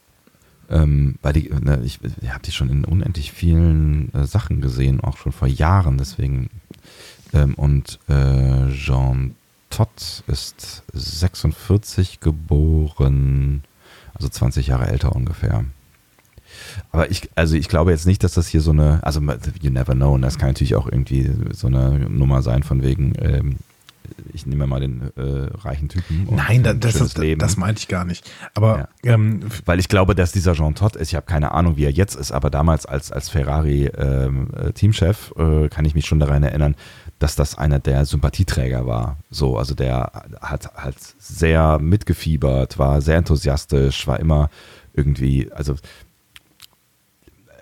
Ähm, 0.70 1.16
weil 1.22 1.32
die, 1.32 1.50
ne, 1.50 1.80
ich, 1.84 1.98
ich 2.20 2.30
habe 2.30 2.42
die 2.44 2.52
schon 2.52 2.68
in 2.68 2.84
unendlich 2.84 3.32
vielen 3.32 4.12
äh, 4.12 4.26
Sachen 4.26 4.60
gesehen, 4.60 5.00
auch 5.00 5.16
schon 5.16 5.32
vor 5.32 5.48
Jahren, 5.48 5.96
deswegen. 5.98 6.50
Ähm, 7.32 7.54
und 7.54 7.98
äh, 8.08 8.70
Jean 8.72 9.34
Todt 9.70 10.24
ist 10.26 10.82
46 10.92 12.20
geboren, 12.20 13.64
also 14.14 14.28
20 14.28 14.66
Jahre 14.66 14.88
älter 14.88 15.14
ungefähr. 15.14 15.64
Aber 16.90 17.10
ich, 17.10 17.28
also 17.34 17.54
ich 17.54 17.68
glaube 17.68 17.90
jetzt 17.90 18.06
nicht, 18.06 18.24
dass 18.24 18.34
das 18.34 18.48
hier 18.48 18.60
so 18.60 18.70
eine, 18.70 19.02
also 19.04 19.20
you 19.60 19.70
never 19.70 19.94
know, 19.94 20.14
und 20.14 20.22
das 20.22 20.38
kann 20.38 20.50
natürlich 20.50 20.74
auch 20.74 20.86
irgendwie 20.90 21.30
so 21.52 21.66
eine 21.66 21.98
Nummer 22.08 22.42
sein 22.42 22.62
von 22.62 22.82
wegen, 22.82 23.12
ähm, 23.20 23.56
ich 24.32 24.46
nehme 24.46 24.66
mal 24.66 24.80
den 24.80 25.10
äh, 25.16 25.50
reichen 25.58 25.88
Typen. 25.88 26.28
Nein, 26.30 26.62
da, 26.62 26.72
das, 26.72 27.00
ist, 27.00 27.18
das 27.38 27.56
meinte 27.56 27.80
ich 27.80 27.88
gar 27.88 28.04
nicht. 28.04 28.30
Aber 28.54 28.88
ja. 29.04 29.14
ähm, 29.14 29.40
weil 29.64 29.78
ich 29.78 29.88
glaube, 29.88 30.14
dass 30.14 30.32
dieser 30.32 30.54
Jean 30.54 30.74
Todt 30.74 30.96
ist, 30.96 31.08
ich 31.08 31.14
habe 31.14 31.26
keine 31.26 31.52
Ahnung, 31.52 31.76
wie 31.76 31.84
er 31.84 31.90
jetzt 31.90 32.14
ist, 32.14 32.32
aber 32.32 32.50
damals 32.50 32.86
als, 32.86 33.12
als 33.12 33.28
Ferrari-Teamchef 33.28 35.34
ähm, 35.36 35.64
äh, 35.64 35.68
kann 35.68 35.84
ich 35.84 35.94
mich 35.94 36.06
schon 36.06 36.20
daran 36.20 36.42
erinnern, 36.42 36.74
dass 37.18 37.36
das 37.36 37.58
einer 37.58 37.78
der 37.78 38.04
Sympathieträger 38.04 38.86
war. 38.86 39.18
So, 39.30 39.58
also 39.58 39.74
der 39.74 40.12
hat 40.40 40.72
halt 40.76 40.96
sehr 41.18 41.78
mitgefiebert, 41.78 42.78
war 42.78 43.00
sehr 43.00 43.16
enthusiastisch, 43.16 44.06
war 44.06 44.20
immer 44.20 44.50
irgendwie, 44.92 45.50
also 45.52 45.74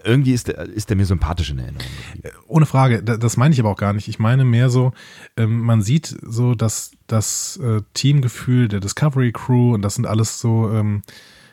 irgendwie 0.07 0.33
ist 0.33 0.49
der, 0.49 0.59
ist 0.61 0.89
der 0.89 0.97
mir 0.97 1.07
sympathisch 1.07 1.51
in 1.51 1.59
Erinnerung. 1.59 1.87
Äh, 2.23 2.31
ohne 2.47 2.67
Frage, 2.67 3.03
das 3.03 3.37
meine 3.37 3.53
ich 3.53 3.61
aber 3.61 3.71
auch 3.71 3.77
gar 3.77 3.93
nicht. 3.93 4.09
Ich 4.09 4.19
meine 4.19 4.45
mehr 4.45 4.71
so, 4.71 4.93
ähm, 5.37 5.61
man 5.61 5.83
sieht 5.83 6.17
so, 6.23 6.55
dass 6.55 6.93
das 7.07 7.59
äh, 7.59 7.83
Teamgefühl 7.95 8.69
der 8.69 8.81
Discovery 8.81 9.33
Crew 9.33 9.75
und 9.75 9.83
das 9.83 9.95
sind 9.97 10.07
alles 10.07 10.41
so, 10.41 10.71
ähm, 10.71 11.03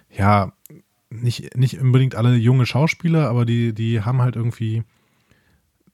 ja, 0.09 0.53
nicht, 1.09 1.55
nicht 1.57 1.80
unbedingt 1.80 2.15
alle 2.15 2.35
junge 2.35 2.65
Schauspieler, 2.65 3.30
aber 3.30 3.45
die, 3.45 3.73
die 3.73 4.01
haben 4.01 4.21
halt 4.21 4.35
irgendwie 4.35 4.84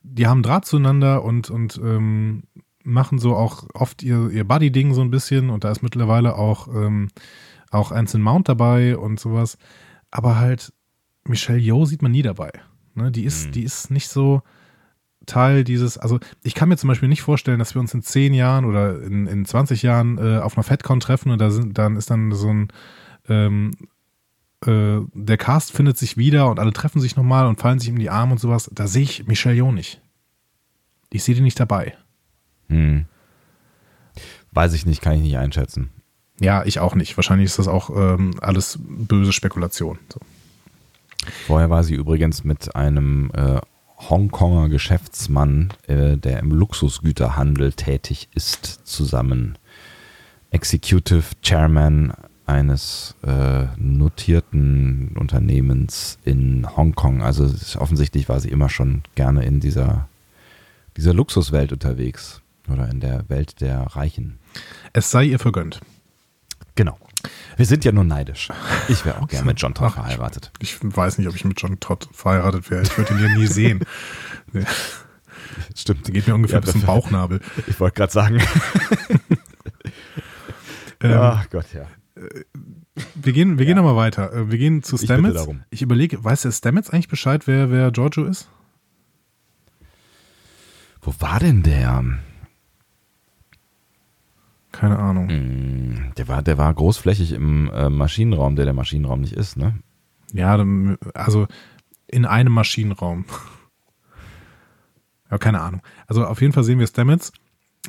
die 0.03 0.27
haben 0.27 0.43
Draht 0.43 0.65
zueinander 0.65 1.23
und, 1.23 1.49
und 1.49 1.79
ähm, 1.83 2.43
machen 2.83 3.19
so 3.19 3.35
auch 3.35 3.65
oft 3.73 4.03
ihr, 4.03 4.29
ihr 4.29 4.47
Buddy-Ding 4.47 4.93
so 4.93 5.01
ein 5.01 5.11
bisschen 5.11 5.49
und 5.49 5.63
da 5.63 5.71
ist 5.71 5.83
mittlerweile 5.83 6.35
auch, 6.35 6.67
ähm, 6.67 7.09
auch 7.71 7.91
Anson 7.91 8.21
Mount 8.21 8.49
dabei 8.49 8.97
und 8.97 9.19
sowas. 9.19 9.57
Aber 10.11 10.37
halt, 10.37 10.73
Michelle 11.29 11.59
Yeoh 11.59 11.85
sieht 11.85 12.01
man 12.01 12.11
nie 12.11 12.21
dabei. 12.21 12.51
Ne? 12.95 13.11
Die, 13.11 13.23
ist, 13.23 13.47
mhm. 13.47 13.51
die 13.53 13.63
ist 13.63 13.91
nicht 13.91 14.09
so 14.09 14.41
Teil 15.25 15.63
dieses, 15.63 15.97
also 15.97 16.19
ich 16.43 16.55
kann 16.55 16.69
mir 16.69 16.77
zum 16.77 16.87
Beispiel 16.87 17.09
nicht 17.09 17.21
vorstellen, 17.21 17.59
dass 17.59 17.75
wir 17.75 17.81
uns 17.81 17.93
in 17.93 18.01
10 18.01 18.33
Jahren 18.33 18.65
oder 18.65 19.01
in, 19.01 19.27
in 19.27 19.45
20 19.45 19.83
Jahren 19.83 20.17
äh, 20.17 20.39
auf 20.39 20.57
einer 20.57 20.63
FedCon 20.63 20.99
treffen 20.99 21.31
und 21.31 21.39
da 21.39 21.51
sind, 21.51 21.77
dann 21.77 21.95
ist 21.95 22.09
dann 22.09 22.31
so 22.31 22.49
ein 22.49 22.67
ähm, 23.27 23.71
äh, 24.65 24.99
der 25.13 25.37
Cast 25.37 25.71
findet 25.71 25.97
sich 25.97 26.17
wieder 26.17 26.49
und 26.49 26.59
alle 26.59 26.73
treffen 26.73 26.99
sich 26.99 27.15
nochmal 27.15 27.45
und 27.45 27.59
fallen 27.59 27.79
sich 27.79 27.89
in 27.89 27.99
die 27.99 28.09
Arme 28.09 28.33
und 28.33 28.39
sowas. 28.39 28.69
Da 28.73 28.87
sehe 28.87 29.03
ich 29.03 29.27
Michelle 29.27 29.55
Yeoh 29.55 29.71
nicht. 29.71 30.01
Ich 31.11 31.23
sehe 31.23 31.35
die 31.35 31.41
nicht 31.41 31.59
dabei. 31.59 31.95
Hm. 32.67 33.05
Weiß 34.51 34.73
ich 34.73 34.85
nicht, 34.85 35.01
kann 35.01 35.15
ich 35.15 35.21
nicht 35.21 35.37
einschätzen. 35.37 35.89
Ja, 36.39 36.65
ich 36.65 36.79
auch 36.79 36.95
nicht. 36.95 37.17
Wahrscheinlich 37.17 37.45
ist 37.45 37.59
das 37.59 37.67
auch 37.67 37.89
ähm, 37.89 38.35
alles 38.41 38.79
böse 38.81 39.33
Spekulation. 39.33 39.99
So. 40.11 40.19
Vorher 41.47 41.69
war 41.69 41.83
sie 41.83 41.95
übrigens 41.95 42.43
mit 42.43 42.75
einem 42.75 43.31
äh, 43.33 43.59
Hongkonger 43.97 44.69
Geschäftsmann, 44.69 45.73
äh, 45.87 46.17
der 46.17 46.39
im 46.39 46.51
Luxusgüterhandel 46.51 47.73
tätig 47.73 48.29
ist, 48.33 48.87
zusammen. 48.87 49.57
Executive 50.51 51.23
Chairman 51.41 52.13
eines 52.45 53.15
äh, 53.23 53.67
notierten 53.77 55.15
Unternehmens 55.17 56.17
in 56.23 56.65
Hongkong. 56.75 57.21
Also 57.21 57.45
offensichtlich 57.79 58.27
war 58.27 58.39
sie 58.39 58.49
immer 58.49 58.69
schon 58.69 59.03
gerne 59.15 59.45
in 59.45 59.59
dieser, 59.59 60.07
dieser 60.97 61.13
Luxuswelt 61.13 61.71
unterwegs 61.71 62.41
oder 62.71 62.89
in 62.89 62.99
der 62.99 63.29
Welt 63.29 63.61
der 63.61 63.81
Reichen. 63.81 64.39
Es 64.93 65.11
sei 65.11 65.25
ihr 65.25 65.39
vergönnt. 65.39 65.79
Genau. 66.75 66.97
Wir 67.57 67.65
sind 67.65 67.83
ja 67.85 67.91
nur 67.91 68.03
neidisch. 68.05 68.49
Ich 68.87 69.05
wäre 69.05 69.21
auch 69.21 69.27
gerne 69.27 69.45
mit 69.45 69.59
John 69.61 69.73
Todd 69.73 69.93
verheiratet. 69.93 70.51
Ich, 70.59 70.75
ich, 70.75 70.79
weiß 70.81 71.17
nicht, 71.17 71.27
ob 71.27 71.35
ich 71.35 71.43
mit 71.43 71.59
John 71.61 71.79
Todd 71.79 72.07
verheiratet 72.13 72.71
wäre. 72.71 72.83
Ich 72.83 72.97
würde 72.97 73.13
ihn 73.13 73.19
ja 73.19 73.35
nie 73.35 73.47
sehen. 73.47 73.83
Stimmt. 75.75 76.07
Der 76.07 76.13
geht 76.13 76.27
mir 76.27 76.35
ungefähr 76.35 76.59
ja, 76.59 76.61
bis 76.61 76.71
zum 76.71 76.81
Bauchnabel. 76.83 77.41
Ich 77.67 77.79
wollte 77.79 77.95
gerade 77.95 78.13
sagen. 78.13 78.39
ähm, 81.01 81.17
Ach 81.17 81.49
Gott, 81.49 81.73
ja 81.73 81.87
wir 83.15 83.33
gehen, 83.33 83.57
wir 83.57 83.65
ja. 83.65 83.73
gehen 83.73 83.83
nochmal 83.83 83.95
weiter. 83.95 84.33
Äh, 84.33 84.51
wir 84.51 84.57
gehen 84.57 84.83
zu 84.83 84.97
Stamets. 84.97 85.47
Ich, 85.47 85.57
ich 85.71 85.81
überlege, 85.81 86.23
weiß 86.23 86.43
der 86.43 86.51
Stamets 86.51 86.89
eigentlich 86.89 87.07
Bescheid, 87.07 87.47
wer, 87.47 87.71
wer 87.71 87.91
Giorgio 87.91 88.25
ist? 88.25 88.49
Wo 91.01 91.13
war 91.19 91.39
denn 91.39 91.63
der? 91.63 92.03
Keine 94.79 94.97
Ahnung. 94.97 95.27
Hm, 95.27 96.13
der 96.15 96.29
war, 96.29 96.41
der 96.41 96.57
war 96.57 96.73
großflächig 96.73 97.33
im 97.33 97.69
äh, 97.73 97.89
Maschinenraum, 97.89 98.55
der 98.55 98.63
der 98.63 98.73
Maschinenraum 98.73 99.19
nicht 99.19 99.33
ist, 99.33 99.57
ne? 99.57 99.77
Ja, 100.31 100.57
also 101.13 101.47
in 102.07 102.25
einem 102.25 102.53
Maschinenraum. 102.53 103.25
ja, 105.29 105.37
keine 105.37 105.59
Ahnung. 105.59 105.81
Also 106.07 106.25
auf 106.25 106.39
jeden 106.39 106.53
Fall 106.53 106.63
sehen 106.63 106.79
wir 106.79 106.87
Stamets, 106.87 107.33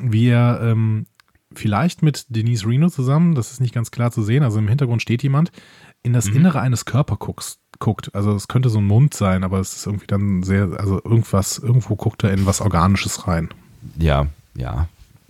wie 0.01 0.27
er 0.31 0.61
ähm, 0.63 1.07
vielleicht 1.53 2.03
mit 2.03 2.27
Denise 2.29 2.67
Reno 2.67 2.91
zusammen, 2.91 3.37
das 3.37 3.53
ist 3.53 3.61
nicht 3.61 3.73
ganz 3.73 3.93
klar 3.93 4.11
zu 4.11 4.25
sehen, 4.25 4.43
also 4.43 4.59
im 4.59 4.67
Hintergrund 4.67 5.01
steht 5.01 5.23
jemand, 5.23 5.53
in 6.03 6.13
das 6.13 6.29
mhm. 6.29 6.39
Innere 6.39 6.61
eines 6.61 6.87
Körpers 6.87 7.61
guckt. 7.79 8.13
Also 8.17 8.35
es 8.35 8.49
könnte 8.49 8.69
so 8.69 8.81
ein 8.81 8.87
Mund 8.87 9.15
sein, 9.15 9.45
aber 9.45 9.61
es 9.61 9.77
ist 9.77 9.87
irgendwie 9.87 10.09
dann 10.09 10.43
sehr, 10.43 10.71
also 10.77 11.01
irgendwas, 11.05 11.59
irgendwo 11.59 11.95
guckt 11.95 12.25
er 12.25 12.33
in 12.33 12.47
was 12.47 12.61
Organisches 12.61 13.29
rein. 13.29 13.49
Ja, 13.97 14.27
ja, 14.57 14.89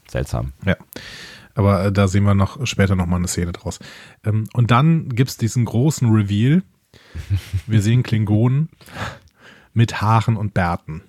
seltsam. 0.08 0.54
Ja. 0.64 0.76
Aber 1.54 1.86
äh, 1.86 1.92
da 1.92 2.08
sehen 2.08 2.24
wir 2.24 2.34
noch 2.34 2.66
später 2.66 2.96
nochmal 2.96 3.18
eine 3.18 3.28
Szene 3.28 3.52
draus. 3.52 3.78
Ähm, 4.24 4.48
und 4.52 4.70
dann 4.70 5.08
gibt 5.08 5.30
es 5.30 5.36
diesen 5.36 5.64
großen 5.64 6.08
Reveal. 6.10 6.62
Wir 7.66 7.82
sehen 7.82 8.02
Klingonen 8.02 8.68
mit 9.72 10.00
Haaren 10.00 10.36
und 10.36 10.54
Bärten. 10.54 11.02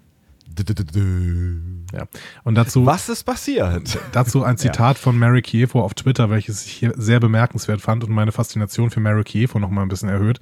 Ja. 1.93 2.05
Und 2.43 2.55
dazu, 2.55 2.85
Was 2.85 3.09
ist 3.09 3.23
passiert? 3.23 3.97
Dazu 4.11 4.43
ein 4.43 4.57
Zitat 4.57 4.97
ja. 4.97 5.01
von 5.01 5.18
Mary 5.18 5.41
Kievo 5.41 5.81
auf 5.81 5.93
Twitter, 5.93 6.30
welches 6.30 6.65
ich 6.65 6.73
hier 6.73 6.93
sehr 6.97 7.19
bemerkenswert 7.19 7.81
fand 7.81 8.03
und 8.03 8.11
meine 8.11 8.31
Faszination 8.31 8.89
für 8.89 8.99
Mary 8.99 9.23
Kievo 9.23 9.59
noch 9.59 9.69
mal 9.69 9.81
ein 9.81 9.88
bisschen 9.88 10.09
erhöht. 10.09 10.39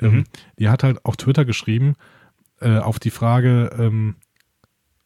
Ähm, 0.00 0.14
mhm. 0.14 0.24
die 0.58 0.68
hat 0.68 0.82
halt 0.82 1.04
auf 1.04 1.16
Twitter 1.16 1.44
geschrieben, 1.44 1.94
äh, 2.60 2.78
auf 2.78 2.98
die 2.98 3.10
Frage 3.10 3.70
ähm, 3.78 4.16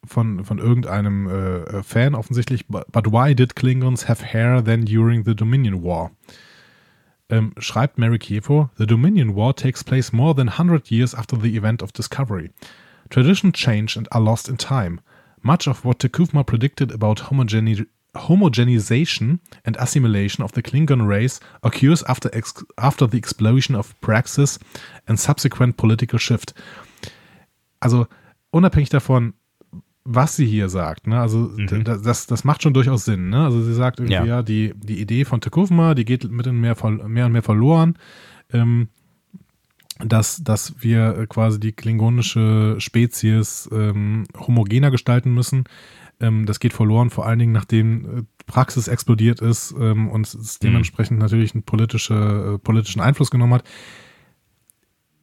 von, 0.07 0.43
von 0.43 0.57
irgendeinem 0.57 1.27
äh, 1.27 1.83
Fan 1.83 2.15
offensichtlich, 2.15 2.65
but 2.67 3.11
why 3.11 3.35
did 3.35 3.55
Klingons 3.55 4.07
have 4.07 4.23
hair 4.23 4.63
then 4.63 4.85
during 4.85 5.23
the 5.25 5.35
Dominion 5.35 5.83
War? 5.83 6.11
Ähm, 7.29 7.53
schreibt 7.57 7.97
Mary 7.97 8.17
Kievo, 8.17 8.69
The 8.77 8.87
Dominion 8.87 9.35
War 9.35 9.53
takes 9.55 9.83
place 9.83 10.13
more 10.13 10.33
than 10.33 10.47
100 10.47 10.89
years 10.89 11.13
after 11.13 11.37
the 11.37 11.57
event 11.57 11.83
of 11.83 11.91
Discovery. 11.91 12.51
Tradition 13.09 13.51
change 13.51 13.97
and 13.97 14.07
are 14.11 14.21
lost 14.21 14.47
in 14.47 14.57
time. 14.57 15.01
Much 15.41 15.67
of 15.67 15.83
what 15.83 15.99
Tekufma 15.99 16.43
predicted 16.45 16.91
about 16.91 17.29
homogene 17.29 17.85
homogenization 18.15 19.39
and 19.63 19.75
assimilation 19.77 20.43
of 20.43 20.53
the 20.53 20.63
Klingon 20.63 21.07
race 21.07 21.39
occurs 21.63 22.03
after, 22.03 22.31
after 22.77 23.07
the 23.07 23.17
explosion 23.17 23.75
of 23.75 23.99
Praxis 24.01 24.57
and 25.07 25.19
subsequent 25.19 25.77
political 25.77 26.17
shift. 26.17 26.53
Also 27.79 28.07
unabhängig 28.51 28.89
davon, 28.89 29.33
was 30.09 30.37
sie 30.37 30.45
hier 30.45 30.69
sagt, 30.69 31.05
ne? 31.05 31.19
also 31.19 31.51
mhm. 31.55 31.83
das, 31.83 32.27
das 32.27 32.43
macht 32.45 32.63
schon 32.63 32.73
durchaus 32.73 33.03
Sinn. 33.03 33.29
Ne? 33.29 33.43
Also 33.43 33.61
sie 33.61 33.73
sagt 33.73 33.99
irgendwie, 33.99 34.13
ja, 34.13 34.25
ja 34.25 34.41
die, 34.41 34.73
die 34.75 35.01
Idee 35.01 35.25
von 35.25 35.41
Tekufma, 35.41 35.95
die 35.95 36.05
geht 36.05 36.31
mit 36.31 36.45
mehr, 36.45 36.75
mehr 37.07 37.25
und 37.25 37.31
mehr 37.33 37.43
verloren. 37.43 37.97
Ähm, 38.53 38.87
dass, 39.99 40.43
dass 40.43 40.75
wir 40.81 41.25
quasi 41.27 41.59
die 41.59 41.71
klingonische 41.71 42.75
Spezies 42.77 43.67
ähm, 43.71 44.25
homogener 44.37 44.91
gestalten 44.91 45.33
müssen. 45.33 45.63
Ähm, 46.19 46.45
das 46.45 46.59
geht 46.59 46.71
verloren, 46.73 47.09
vor 47.09 47.25
allen 47.25 47.39
Dingen 47.39 47.51
nachdem 47.51 48.05
äh, 48.05 48.23
Praxis 48.45 48.87
explodiert 48.87 49.41
ist 49.41 49.73
ähm, 49.77 50.07
und 50.07 50.27
es 50.27 50.35
mhm. 50.35 50.67
dementsprechend 50.67 51.19
natürlich 51.19 51.53
einen 51.53 51.63
politische, 51.63 52.53
äh, 52.55 52.57
politischen 52.59 53.01
Einfluss 53.01 53.31
genommen 53.31 53.55
hat. 53.55 53.67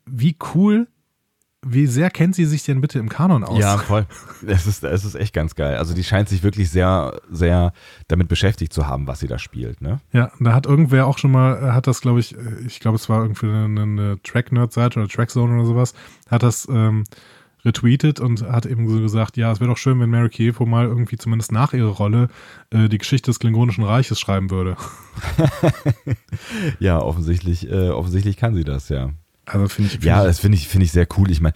Wie 0.07 0.37
cool 0.55 0.89
wie 1.67 1.87
sehr 1.87 2.11
kennt 2.11 2.35
sie 2.35 2.45
sich 2.45 2.65
denn 2.65 2.81
bitte 2.81 2.99
im 2.99 3.09
Kanon 3.09 3.45
aus? 3.45 3.59
Ja, 3.59 3.79
voll. 3.79 4.07
Es 4.47 4.67
ist, 4.67 4.85
es 4.85 5.05
ist 5.05 5.15
echt 5.15 5.33
ganz 5.33 5.55
geil. 5.55 5.77
Also 5.77 5.95
die 5.95 6.05
scheint 6.05 6.29
sich 6.29 6.43
wirklich 6.43 6.71
sehr, 6.71 7.21
sehr 7.31 7.73
damit 8.09 8.29
beschäftigt 8.29 8.73
zu 8.73 8.87
haben, 8.87 9.07
was 9.07 9.21
sie 9.21 9.27
da 9.27 9.39
spielt, 9.39 9.81
ne? 9.81 10.01
Ja, 10.13 10.31
da 10.41 10.53
hat 10.53 10.67
irgendwer 10.67 11.07
auch 11.07 11.19
schon 11.19 11.33
mal, 11.33 11.73
hat 11.73 11.87
das, 11.87 12.01
glaube 12.01 12.21
ich, 12.21 12.37
ich 12.67 12.81
glaube, 12.81 12.97
es 12.97 13.09
war 13.09 13.23
irgendwie 13.23 13.47
eine, 13.47 13.83
eine 13.83 14.23
Track-Nerd-Seite 14.23 15.01
oder 15.01 15.09
Trackzone 15.09 15.55
oder 15.55 15.67
sowas, 15.67 15.95
hat 16.29 16.43
das 16.43 16.69
ähm, 16.71 17.05
retweetet 17.65 18.21
und 18.21 18.43
hat 18.43 18.67
eben 18.67 18.89
so 18.89 19.01
gesagt, 19.01 19.37
ja, 19.37 19.51
es 19.51 19.61
wäre 19.61 19.71
doch 19.71 19.79
schön, 19.79 19.99
wenn 20.01 20.11
Mary 20.11 20.29
Kievo 20.29 20.67
mal 20.67 20.87
irgendwie 20.87 21.17
zumindest 21.17 21.53
nach 21.53 21.73
ihrer 21.73 21.91
Rolle 21.91 22.29
äh, 22.71 22.89
die 22.89 22.99
Geschichte 22.99 23.31
des 23.31 23.39
Klingonischen 23.39 23.85
Reiches 23.85 24.21
schreiben 24.21 24.51
würde. 24.51 24.77
ja, 26.79 27.01
offensichtlich, 27.01 27.71
äh, 27.71 27.89
offensichtlich 27.89 28.37
kann 28.37 28.55
sie 28.55 28.65
das, 28.65 28.89
ja. 28.91 29.11
Also 29.47 29.69
finde 29.69 29.89
ich. 29.89 29.93
Find 29.93 30.05
ja, 30.05 30.25
das 30.25 30.39
finde 30.39 30.57
ich, 30.59 30.69
finde 30.69 30.87
ich 30.87 30.93
sehr 30.93 31.07
cool. 31.17 31.31
Ich 31.31 31.41
meine, 31.41 31.55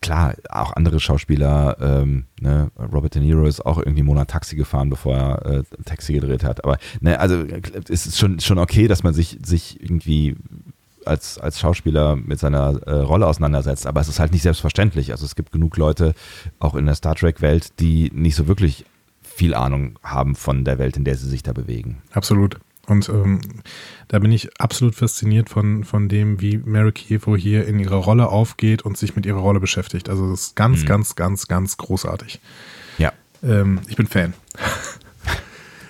klar, 0.00 0.34
auch 0.48 0.72
andere 0.74 1.00
Schauspieler, 1.00 1.76
ähm, 1.80 2.26
ne, 2.40 2.70
Robert 2.78 3.14
De 3.14 3.22
Niro 3.22 3.46
ist 3.46 3.64
auch 3.64 3.78
irgendwie 3.78 4.02
Monat 4.02 4.30
Taxi 4.30 4.56
gefahren, 4.56 4.90
bevor 4.90 5.16
er 5.16 5.46
äh, 5.46 5.62
Taxi 5.84 6.12
gedreht 6.12 6.44
hat. 6.44 6.64
Aber 6.64 6.78
ne, 7.00 7.18
also 7.18 7.44
es 7.88 8.06
ist 8.06 8.18
schon, 8.18 8.40
schon 8.40 8.58
okay, 8.58 8.88
dass 8.88 9.02
man 9.02 9.14
sich, 9.14 9.38
sich 9.44 9.80
irgendwie 9.82 10.36
als, 11.04 11.38
als 11.38 11.60
Schauspieler 11.60 12.16
mit 12.16 12.38
seiner 12.38 12.80
äh, 12.86 12.92
Rolle 12.92 13.26
auseinandersetzt, 13.26 13.86
aber 13.86 14.00
es 14.00 14.08
ist 14.08 14.18
halt 14.18 14.32
nicht 14.32 14.42
selbstverständlich. 14.42 15.12
Also 15.12 15.24
es 15.24 15.36
gibt 15.36 15.52
genug 15.52 15.76
Leute, 15.76 16.14
auch 16.58 16.74
in 16.74 16.86
der 16.86 16.94
Star 16.94 17.14
Trek-Welt, 17.14 17.80
die 17.80 18.10
nicht 18.14 18.36
so 18.36 18.48
wirklich 18.48 18.84
viel 19.22 19.54
Ahnung 19.54 19.98
haben 20.02 20.34
von 20.34 20.64
der 20.64 20.78
Welt, 20.78 20.96
in 20.96 21.04
der 21.04 21.16
sie 21.16 21.28
sich 21.28 21.42
da 21.42 21.52
bewegen. 21.52 22.02
Absolut. 22.12 22.58
Und 22.86 23.08
ähm, 23.08 23.40
da 24.08 24.18
bin 24.18 24.30
ich 24.32 24.60
absolut 24.60 24.94
fasziniert 24.94 25.50
von, 25.50 25.84
von 25.84 26.08
dem, 26.08 26.40
wie 26.40 26.58
Mary 26.58 26.92
Kievo 26.92 27.36
hier 27.36 27.66
in 27.66 27.78
ihrer 27.78 27.96
Rolle 27.96 28.28
aufgeht 28.28 28.82
und 28.82 28.96
sich 28.96 29.16
mit 29.16 29.26
ihrer 29.26 29.40
Rolle 29.40 29.60
beschäftigt. 29.60 30.08
Also 30.08 30.30
das 30.30 30.48
ist 30.48 30.56
ganz, 30.56 30.82
mhm. 30.82 30.86
ganz, 30.86 31.16
ganz, 31.16 31.48
ganz 31.48 31.76
großartig. 31.76 32.40
Ja. 32.98 33.12
Ähm, 33.42 33.80
ich 33.88 33.96
bin 33.96 34.06
Fan. 34.06 34.34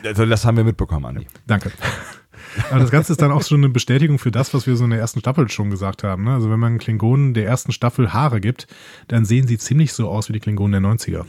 Also 0.05 0.25
das 0.25 0.45
haben 0.45 0.57
wir 0.57 0.63
mitbekommen, 0.63 1.05
Andi. 1.05 1.27
Danke. 1.49 1.73
Aber 2.71 2.81
das 2.81 2.91
Ganze 2.91 3.13
ist 3.13 3.23
dann 3.23 3.33
auch 3.33 3.43
schon 3.43 3.59
eine 3.59 3.69
Bestätigung 3.71 4.19
für 4.19 4.31
das, 4.31 4.55
was 4.55 4.67
wir 4.67 4.77
so 4.77 4.85
in 4.85 4.91
der 4.91 5.01
ersten 5.01 5.21
Staffel 5.21 5.49
schon 5.49 5.71
gesagt 5.71 6.05
haben. 6.05 6.25
Ne? 6.25 6.35
Also 6.35 6.51
wenn 6.51 6.61
man 6.61 6.79
Klingonen 6.79 7.35
der 7.35 7.47
ersten 7.47 7.73
Staffel 7.73 8.13
Haare 8.13 8.41
gibt, 8.41 8.67
dann 9.09 9.25
sehen 9.25 9.47
sie 9.47 9.59
ziemlich 9.59 9.93
so 9.93 10.09
aus 10.09 10.29
wie 10.29 10.33
die 10.33 10.41
Klingonen 10.41 10.81
der 10.81 10.91
90er. 10.93 11.25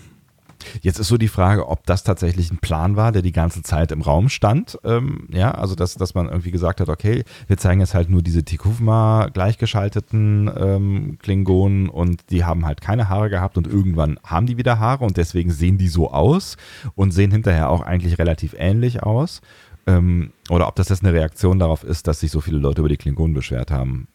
Jetzt 0.82 1.00
ist 1.00 1.08
so 1.08 1.18
die 1.18 1.28
Frage, 1.28 1.68
ob 1.68 1.86
das 1.86 2.04
tatsächlich 2.04 2.52
ein 2.52 2.58
Plan 2.58 2.96
war, 2.96 3.12
der 3.12 3.22
die 3.22 3.32
ganze 3.32 3.62
Zeit 3.64 3.92
im 3.92 4.02
Raum 4.02 4.30
stand. 4.30 4.78
Ähm, 4.84 5.28
ja, 5.32 5.52
also 5.52 5.76
dass, 5.76 5.96
dass 5.96 6.14
man 6.14 6.28
irgendwie 6.28 6.52
gesagt 6.52 6.82
hat, 6.82 6.90
okay, 6.90 7.24
wir 7.48 7.58
zeigen 7.58 7.80
jetzt 7.82 7.94
halt 7.94 8.10
nur 8.10 8.22
diese 8.22 8.44
Tikufma 8.44 9.30
gleichgeschalteten 9.34 10.52
ähm, 10.58 11.18
Klingonen 11.20 11.90
und 11.90 12.30
die 12.30 12.46
haben 12.46 12.66
halt 12.66 12.82
keine 12.82 13.10
Haare 13.10 13.30
gehabt 13.30 13.58
und 13.58 13.68
irgendwann 13.68 14.20
haben 14.24 14.48
die 14.48 14.58
wieder 14.58 14.80
Haare 14.80 15.06
und 15.06 15.18
deswegen 15.18 15.52
sehen 15.52 15.78
die 15.78 15.88
so 15.88 16.12
aus 16.12 16.58
und 16.96 17.12
sehen 17.12 17.32
hinterher 17.32 17.70
auch 17.70 17.82
eigentlich 17.82 18.18
relativ 18.18 18.56
ähnlich 18.58 19.04
aus. 19.04 19.42
Ähm, 19.88 20.32
oder 20.50 20.68
ob 20.68 20.76
das 20.76 20.90
jetzt 20.90 21.04
eine 21.04 21.14
Reaktion 21.14 21.60
darauf 21.60 21.84
ist, 21.84 22.08
dass 22.08 22.20
sich 22.20 22.32
so 22.32 22.42
viele 22.42 22.58
Leute 22.58 22.82
über 22.82 22.90
die 22.90 22.98
Klingonen 22.98 23.34
beschwert 23.34 23.72
haben. 23.72 24.08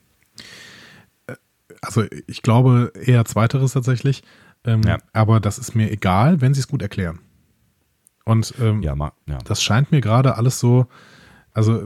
Also 1.80 2.04
ich 2.26 2.42
glaube 2.42 2.92
eher 2.94 3.24
zweiteres 3.24 3.72
tatsächlich. 3.72 4.22
Ähm, 4.64 4.82
ja. 4.82 4.98
Aber 5.12 5.40
das 5.40 5.58
ist 5.58 5.74
mir 5.74 5.90
egal, 5.90 6.40
wenn 6.40 6.54
sie 6.54 6.60
es 6.60 6.68
gut 6.68 6.82
erklären. 6.82 7.20
Und 8.24 8.54
ähm, 8.60 8.82
ja, 8.82 8.94
ja. 8.94 9.38
das 9.44 9.62
scheint 9.62 9.90
mir 9.90 10.00
gerade 10.00 10.36
alles 10.36 10.60
so. 10.60 10.86
Also 11.54 11.82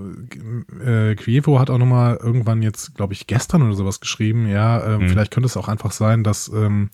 äh, 0.85 1.15
Quievo 1.17 1.59
hat 1.59 1.71
auch 1.71 1.79
nochmal 1.79 2.19
irgendwann 2.23 2.63
jetzt, 2.63 2.95
glaube 2.95 3.15
ich, 3.15 3.27
gestern 3.27 3.63
oder 3.63 3.75
sowas 3.75 4.01
geschrieben. 4.01 4.47
Ja, 4.47 4.85
ähm, 4.87 5.03
mhm. 5.03 5.09
vielleicht 5.09 5.33
könnte 5.33 5.47
es 5.47 5.57
auch 5.57 5.69
einfach 5.69 5.93
sein, 5.93 6.23
dass 6.23 6.49
ähm, 6.49 6.91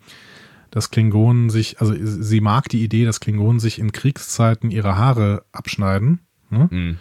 dass 0.73 0.91
Klingonen 0.91 1.51
sich, 1.51 1.81
also 1.83 1.95
sie 1.95 2.41
mag 2.41 2.67
die 2.71 2.83
Idee, 2.83 3.05
dass 3.05 3.21
Klingonen 3.21 3.61
sich 3.61 3.79
in 3.79 3.93
Kriegszeiten 3.93 4.71
ihre 4.71 4.97
Haare 4.97 5.45
abschneiden. 5.53 6.21
Ne? 6.49 6.69
Mhm. 6.71 6.99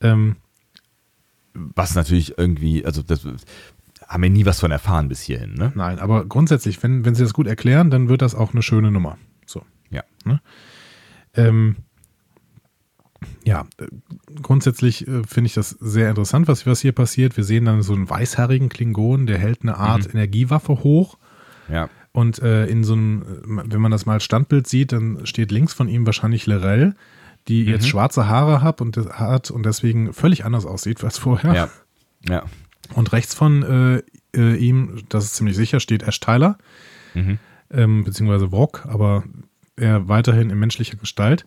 Ähm, 0.00 0.36
Was 1.52 1.96
natürlich 1.96 2.38
irgendwie, 2.38 2.86
also 2.86 3.02
das 3.02 3.26
haben 4.08 4.22
wir 4.22 4.30
nie 4.30 4.46
was 4.46 4.60
von 4.60 4.70
erfahren 4.70 5.08
bis 5.08 5.20
hierhin, 5.20 5.54
ne? 5.54 5.70
Nein, 5.74 5.98
aber 5.98 6.24
grundsätzlich, 6.24 6.82
wenn, 6.82 7.04
wenn 7.04 7.14
sie 7.14 7.22
das 7.22 7.34
gut 7.34 7.46
erklären, 7.46 7.90
dann 7.90 8.08
wird 8.08 8.22
das 8.22 8.34
auch 8.34 8.52
eine 8.52 8.62
schöne 8.62 8.90
Nummer. 8.90 9.18
So. 9.44 9.62
Ja. 9.90 10.02
Ne? 10.24 10.40
Ähm, 11.34 11.76
ja, 13.44 13.66
äh, 13.78 13.86
grundsätzlich 14.42 15.06
äh, 15.06 15.22
finde 15.24 15.48
ich 15.48 15.54
das 15.54 15.70
sehr 15.70 16.08
interessant, 16.08 16.48
was, 16.48 16.66
was 16.66 16.80
hier 16.80 16.92
passiert. 16.92 17.36
Wir 17.36 17.44
sehen 17.44 17.66
dann 17.66 17.82
so 17.82 17.92
einen 17.92 18.08
weißhaarigen 18.08 18.70
Klingon, 18.70 19.26
der 19.26 19.38
hält 19.38 19.62
eine 19.62 19.76
Art 19.76 20.06
mhm. 20.06 20.18
Energiewaffe 20.20 20.82
hoch. 20.82 21.18
Ja. 21.68 21.90
Und 22.12 22.40
äh, 22.40 22.66
in 22.66 22.84
so 22.84 22.94
einem, 22.94 23.24
wenn 23.44 23.80
man 23.80 23.90
das 23.90 24.06
mal 24.06 24.14
als 24.14 24.24
Standbild 24.24 24.66
sieht, 24.66 24.92
dann 24.92 25.26
steht 25.26 25.52
links 25.52 25.74
von 25.74 25.88
ihm 25.88 26.06
wahrscheinlich 26.06 26.46
Lorel, 26.46 26.96
die 27.46 27.64
mhm. 27.64 27.68
jetzt 27.68 27.88
schwarze 27.88 28.26
Haare 28.26 28.62
hat 28.62 28.80
und, 28.80 28.96
hat 28.96 29.50
und 29.50 29.66
deswegen 29.66 30.14
völlig 30.14 30.44
anders 30.46 30.64
aussieht 30.64 31.04
als 31.04 31.18
vorher. 31.18 31.54
Ja. 31.54 31.68
Ja. 32.28 32.44
Und 32.94 33.12
rechts 33.12 33.34
von 33.34 33.62
äh, 33.62 34.02
äh, 34.34 34.56
ihm, 34.56 35.02
das 35.08 35.24
ist 35.24 35.34
ziemlich 35.36 35.56
sicher, 35.56 35.80
steht 35.80 36.02
Ash 36.02 36.20
Tyler, 36.20 36.58
mhm. 37.14 37.38
ähm, 37.70 38.04
beziehungsweise 38.04 38.52
Wok, 38.52 38.86
aber 38.86 39.24
er 39.76 40.08
weiterhin 40.08 40.50
in 40.50 40.58
menschlicher 40.58 40.96
Gestalt. 40.96 41.44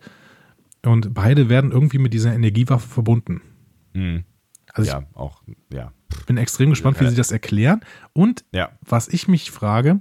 Und 0.84 1.14
beide 1.14 1.48
werden 1.48 1.70
irgendwie 1.70 1.98
mit 1.98 2.12
dieser 2.12 2.34
Energiewaffe 2.34 2.88
verbunden. 2.88 3.40
Mhm. 3.92 4.24
Also 4.72 4.90
ja, 4.90 5.02
auch, 5.14 5.42
ja. 5.72 5.92
bin 6.26 6.38
extrem 6.38 6.70
gespannt, 6.70 7.00
wie 7.00 7.08
sie 7.08 7.16
das 7.16 7.30
erklären. 7.30 7.82
Und 8.12 8.44
ja. 8.52 8.70
was 8.80 9.08
ich 9.08 9.28
mich 9.28 9.50
frage, 9.50 10.00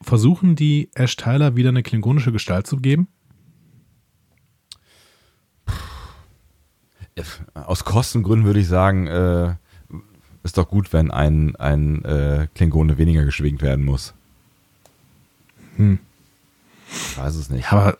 versuchen 0.00 0.54
die 0.56 0.90
Ash 0.94 1.16
Tyler 1.16 1.56
wieder 1.56 1.70
eine 1.70 1.82
klingonische 1.82 2.32
Gestalt 2.32 2.66
zu 2.66 2.76
geben? 2.76 3.08
Aus 7.52 7.84
Kostengründen 7.84 8.46
würde 8.46 8.60
ich 8.60 8.68
sagen, 8.68 9.06
äh, 9.06 9.54
ist 10.42 10.58
doch 10.58 10.68
gut, 10.68 10.92
wenn 10.92 11.10
ein, 11.10 11.56
ein 11.56 12.04
äh, 12.04 12.48
Klingone 12.54 12.98
weniger 12.98 13.24
geschwingt 13.24 13.62
werden 13.62 13.84
muss. 13.84 14.14
Hm. 15.76 15.98
Ich 16.92 17.18
weiß 17.18 17.36
es 17.36 17.50
nicht. 17.50 17.72
aber 17.72 17.96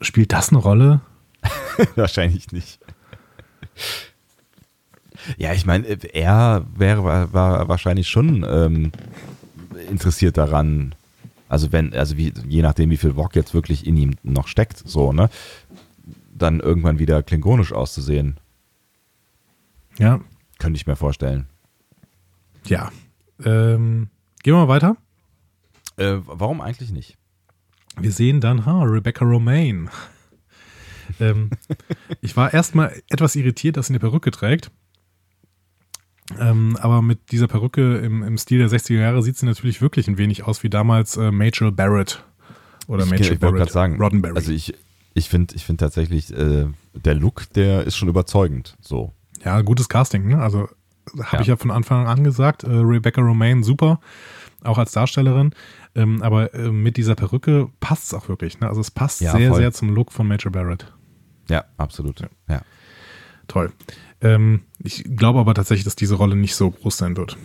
spielt 0.00 0.32
das 0.32 0.50
eine 0.50 0.58
Rolle? 0.58 1.00
Wahrscheinlich 1.94 2.52
nicht. 2.52 2.78
Ja, 5.36 5.52
ich 5.52 5.66
meine, 5.66 5.86
er 5.86 6.64
wäre 6.74 7.04
war, 7.04 7.32
war 7.32 7.68
wahrscheinlich 7.68 8.08
schon 8.08 8.44
ähm, 8.48 8.92
interessiert 9.90 10.36
daran, 10.36 10.94
also 11.48 11.72
wenn, 11.72 11.92
also 11.94 12.16
wie, 12.16 12.32
je 12.48 12.62
nachdem, 12.62 12.90
wie 12.90 12.96
viel 12.96 13.16
Wok 13.16 13.36
jetzt 13.36 13.54
wirklich 13.54 13.86
in 13.86 13.96
ihm 13.96 14.16
noch 14.22 14.48
steckt, 14.48 14.78
so, 14.78 15.12
ne, 15.12 15.28
dann 16.32 16.60
irgendwann 16.60 16.98
wieder 16.98 17.22
klingonisch 17.22 17.72
auszusehen. 17.72 18.38
Ja. 19.98 20.20
Könnte 20.60 20.76
ich 20.76 20.86
mir 20.86 20.94
vorstellen. 20.94 21.46
Ja. 22.66 22.92
Ähm, 23.42 24.10
gehen 24.42 24.54
wir 24.54 24.66
mal 24.66 24.68
weiter. 24.68 24.96
Äh, 25.96 26.18
warum 26.26 26.60
eigentlich 26.60 26.92
nicht? 26.92 27.16
Wir 27.98 28.12
sehen 28.12 28.40
dann, 28.40 28.66
ha, 28.66 28.82
Rebecca 28.82 29.24
Romaine. 29.24 29.88
ähm, 31.20 31.50
ich 32.20 32.36
war 32.36 32.52
erstmal 32.52 32.94
etwas 33.08 33.36
irritiert, 33.36 33.78
dass 33.78 33.86
sie 33.86 33.92
eine 33.92 34.00
Perücke 34.00 34.30
trägt. 34.30 34.70
Ähm, 36.38 36.76
aber 36.80 37.02
mit 37.02 37.32
dieser 37.32 37.48
Perücke 37.48 37.96
im, 37.96 38.22
im, 38.22 38.38
Stil 38.38 38.58
der 38.58 38.68
60er 38.68 39.00
Jahre 39.00 39.22
sieht 39.22 39.36
sie 39.36 39.46
natürlich 39.46 39.80
wirklich 39.80 40.06
ein 40.06 40.18
wenig 40.18 40.44
aus 40.44 40.62
wie 40.62 40.70
damals 40.70 41.16
äh, 41.16 41.32
Major 41.32 41.72
Barrett. 41.72 42.22
Oder 42.86 43.04
ich, 43.04 43.10
Major 43.10 43.32
ich 43.32 43.38
Barrett. 43.40 43.70
sagen, 43.70 44.00
Roddenberry. 44.00 44.36
Also 44.36 44.52
ich, 44.52 44.74
ich 45.14 45.28
finde 45.30 45.54
ich 45.56 45.64
find 45.64 45.80
tatsächlich, 45.80 46.32
äh, 46.32 46.66
der 46.94 47.14
Look, 47.14 47.50
der 47.54 47.84
ist 47.84 47.96
schon 47.96 48.08
überzeugend. 48.08 48.76
So. 48.80 49.14
Ja, 49.44 49.60
gutes 49.62 49.88
Casting, 49.88 50.28
ne? 50.28 50.40
Also 50.40 50.68
habe 51.18 51.36
ja. 51.36 51.40
ich 51.40 51.46
ja 51.48 51.56
von 51.56 51.70
Anfang 51.70 52.06
an 52.06 52.24
gesagt, 52.24 52.64
äh, 52.64 52.70
Rebecca 52.70 53.20
Romaine 53.20 53.64
super, 53.64 54.00
auch 54.62 54.78
als 54.78 54.92
Darstellerin. 54.92 55.54
Ähm, 55.94 56.22
aber 56.22 56.54
äh, 56.54 56.70
mit 56.70 56.96
dieser 56.96 57.14
Perücke 57.14 57.68
passt 57.80 58.04
es 58.04 58.14
auch 58.14 58.28
wirklich. 58.28 58.60
Ne? 58.60 58.68
Also 58.68 58.80
es 58.80 58.90
passt 58.90 59.20
ja, 59.20 59.32
sehr, 59.32 59.50
voll. 59.50 59.60
sehr 59.60 59.72
zum 59.72 59.94
Look 59.94 60.12
von 60.12 60.28
Major 60.28 60.52
Barrett. 60.52 60.92
Ja, 61.48 61.64
absolut. 61.78 62.20
Ja. 62.20 62.28
ja. 62.48 62.62
Toll. 63.48 63.72
Ähm, 64.20 64.62
ich 64.78 65.04
glaube 65.16 65.40
aber 65.40 65.54
tatsächlich, 65.54 65.84
dass 65.84 65.96
diese 65.96 66.14
Rolle 66.14 66.36
nicht 66.36 66.54
so 66.54 66.70
groß 66.70 66.96
sein 66.96 67.16
wird. 67.16 67.36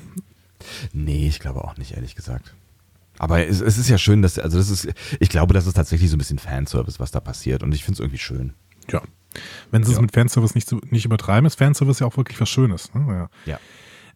Nee, 0.93 1.27
ich 1.27 1.39
glaube 1.39 1.63
auch 1.63 1.77
nicht, 1.77 1.93
ehrlich 1.93 2.15
gesagt. 2.15 2.53
Aber 3.17 3.47
es, 3.47 3.61
es 3.61 3.77
ist 3.77 3.89
ja 3.89 3.97
schön, 3.97 4.21
dass, 4.21 4.37
also 4.37 4.57
das 4.57 4.69
ist, 4.69 4.89
ich 5.19 5.29
glaube, 5.29 5.53
das 5.53 5.67
ist 5.67 5.73
tatsächlich 5.73 6.09
so 6.09 6.17
ein 6.17 6.19
bisschen 6.19 6.37
Fanservice, 6.37 6.99
was 6.99 7.11
da 7.11 7.19
passiert. 7.19 7.63
Und 7.63 7.73
ich 7.73 7.83
finde 7.83 7.95
es 7.95 7.99
irgendwie 8.01 8.19
schön. 8.19 8.53
Ja, 8.91 9.01
wenn 9.71 9.83
sie 9.83 9.91
ja. 9.91 9.97
es 9.97 10.01
mit 10.01 10.13
Fanservice 10.13 10.55
nicht, 10.55 10.71
nicht 10.91 11.05
übertreiben, 11.05 11.45
ist 11.45 11.57
Fanservice 11.57 11.99
ja 11.99 12.07
auch 12.07 12.17
wirklich 12.17 12.39
was 12.39 12.49
Schönes. 12.49 12.93
Ne? 12.93 13.29
Ja. 13.45 13.53
ja. 13.53 13.59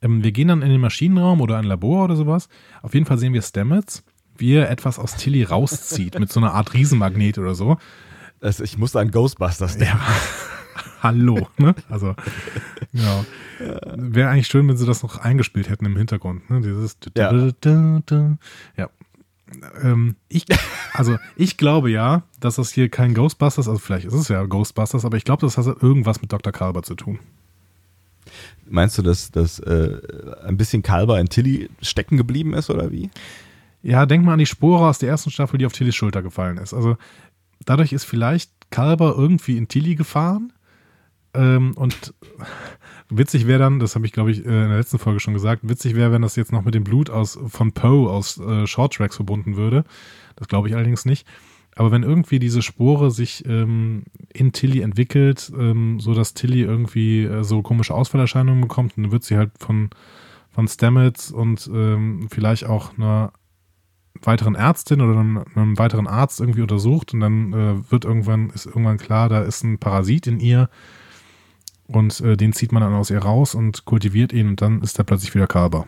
Ähm, 0.02 0.24
wir 0.24 0.32
gehen 0.32 0.48
dann 0.48 0.62
in 0.62 0.70
den 0.70 0.82
Maschinenraum 0.82 1.42
oder 1.42 1.58
ein 1.58 1.66
Labor 1.66 2.06
oder 2.06 2.16
sowas. 2.16 2.50
Auf 2.82 2.94
jeden 2.94 3.06
Fall 3.06 3.18
sehen 3.18 3.34
wir 3.34 3.42
Stamets, 3.42 4.04
wie 4.38 4.54
er 4.54 4.70
etwas 4.70 5.00
aus 5.00 5.16
Tilly 5.16 5.44
rauszieht 5.44 6.20
mit 6.20 6.32
so 6.32 6.40
einer 6.40 6.54
Art 6.54 6.74
Riesenmagnet 6.74 7.38
oder 7.38 7.56
so. 7.56 7.78
Also 8.42 8.64
ich 8.64 8.78
musste 8.78 9.00
an 9.00 9.12
Ghostbusters 9.12 9.78
denken. 9.78 9.98
Ja. 9.98 10.14
Hallo, 11.02 11.48
ne? 11.58 11.76
Also, 11.90 12.16
ja. 12.92 13.26
Wäre 13.96 14.30
eigentlich 14.30 14.48
schön, 14.48 14.68
wenn 14.68 14.78
sie 14.78 14.86
das 14.86 15.04
noch 15.04 15.18
eingespielt 15.18 15.70
hätten 15.70 15.86
im 15.86 15.98
Hintergrund, 15.98 16.50
ne? 16.50 16.62
Dieses 16.62 16.98
Ja. 17.18 17.32
Ja. 18.78 18.90
Ähm, 19.82 20.16
ich, 20.28 20.46
also 20.94 21.18
ich 21.36 21.58
glaube 21.58 21.90
ja, 21.90 22.24
dass 22.40 22.56
das 22.56 22.72
hier 22.72 22.90
kein 22.90 23.14
Ghostbusters, 23.14 23.68
also 23.68 23.80
vielleicht 23.80 24.06
ist 24.06 24.14
es 24.14 24.28
ja 24.28 24.44
Ghostbusters, 24.44 25.06
aber 25.06 25.18
ich 25.18 25.26
glaube, 25.26 25.42
das 25.42 25.58
hat 25.58 25.66
irgendwas 25.82 26.22
mit 26.22 26.32
Dr. 26.32 26.54
Kalber 26.54 26.84
zu 26.84 26.96
tun. 26.96 27.20
Meinst 28.68 28.98
du, 28.98 29.02
dass, 29.02 29.32
dass 29.32 29.60
äh, 29.60 29.98
ein 30.46 30.58
bisschen 30.58 30.84
Kalber 30.84 31.20
in 31.20 31.30
Tilly 31.30 31.70
stecken 31.82 32.18
geblieben 32.18 32.54
ist 32.54 32.70
oder 32.70 32.92
wie? 32.92 33.10
Ja, 33.82 34.06
denk 34.06 34.24
mal 34.24 34.34
an 34.34 34.40
die 34.40 34.46
Spore 34.46 34.88
aus 34.88 35.00
der 35.00 35.10
ersten 35.10 35.32
Staffel, 35.32 35.58
die 35.58 35.66
auf 35.66 35.74
Tillys 35.74 35.96
Schulter 35.96 36.22
gefallen 36.22 36.58
ist. 36.58 36.74
Also 36.74 36.98
dadurch 37.66 37.94
ist 37.94 38.04
vielleicht 38.04 38.52
Kalber 38.70 39.16
irgendwie 39.18 39.58
in 39.58 39.68
Tilly 39.68 39.96
gefahren. 39.96 40.54
Ähm, 41.34 41.74
und 41.76 42.14
witzig 43.10 43.48
wäre 43.48 43.60
dann, 43.60 43.80
das 43.80 43.96
habe 43.96 44.06
ich 44.06 44.12
glaube 44.12 44.32
ich 44.32 44.40
äh, 44.40 44.64
in 44.64 44.70
der 44.70 44.78
letzten 44.78 45.00
Folge 45.00 45.20
schon 45.20 45.34
gesagt, 45.34 45.68
witzig 45.68 45.96
wäre, 45.96 46.12
wenn 46.12 46.22
das 46.22 46.36
jetzt 46.36 46.52
noch 46.52 46.64
mit 46.64 46.76
dem 46.76 46.84
Blut 46.84 47.10
aus, 47.10 47.40
von 47.48 47.72
Poe 47.72 48.10
aus 48.10 48.40
äh, 48.40 48.68
Short 48.68 48.94
Tracks 48.94 49.16
verbunden 49.16 49.56
würde. 49.56 49.84
Das 50.36 50.48
glaube 50.48 50.68
ich 50.68 50.76
allerdings 50.76 51.06
nicht. 51.06 51.28
Aber 51.76 51.92
wenn 51.92 52.04
irgendwie 52.04 52.40
diese 52.40 52.62
Spore 52.62 53.10
sich 53.10 53.46
ähm, 53.46 54.04
in 54.34 54.52
Tilly 54.52 54.82
entwickelt, 54.82 55.52
ähm, 55.58 56.00
so 56.00 56.14
dass 56.14 56.34
Tilly 56.34 56.62
irgendwie 56.62 57.24
äh, 57.24 57.44
so 57.44 57.62
komische 57.62 57.94
Ausfallerscheinungen 57.94 58.62
bekommt, 58.62 58.98
dann 58.98 59.12
wird 59.12 59.24
sie 59.24 59.38
halt 59.38 59.52
von, 59.60 59.90
von 60.52 60.68
Stamets 60.68 61.32
und 61.32 61.70
ähm, 61.74 62.28
vielleicht 62.30 62.66
auch 62.66 62.98
einer 62.98 63.32
weiteren 64.22 64.56
Ärztin 64.56 65.02
oder 65.02 65.18
einem, 65.18 65.46
einem 65.56 65.78
weiteren 65.78 66.08
Arzt 66.08 66.42
irgendwie 66.42 66.62
untersucht 66.62 67.14
und 67.14 67.22
dann 67.22 67.54
äh, 67.54 67.92
wird 67.92 68.04
irgendwann, 68.04 68.50
ist 68.50 68.66
irgendwann 68.66 68.98
klar, 68.98 69.30
da 69.30 69.42
ist 69.42 69.64
ein 69.64 69.78
Parasit 69.78 70.28
in 70.28 70.40
ihr 70.40 70.70
und 71.90 72.22
äh, 72.22 72.38
den 72.38 72.54
zieht 72.54 72.72
man 72.72 72.82
dann 72.82 72.94
aus 72.94 73.10
ihr 73.10 73.20
raus 73.20 73.56
und 73.56 73.86
kultiviert 73.86 74.32
ihn 74.32 74.48
und 74.48 74.62
dann 74.62 74.82
ist 74.82 74.98
er 74.98 75.04
plötzlich 75.04 75.34
wieder 75.34 75.48
Kalber. 75.48 75.88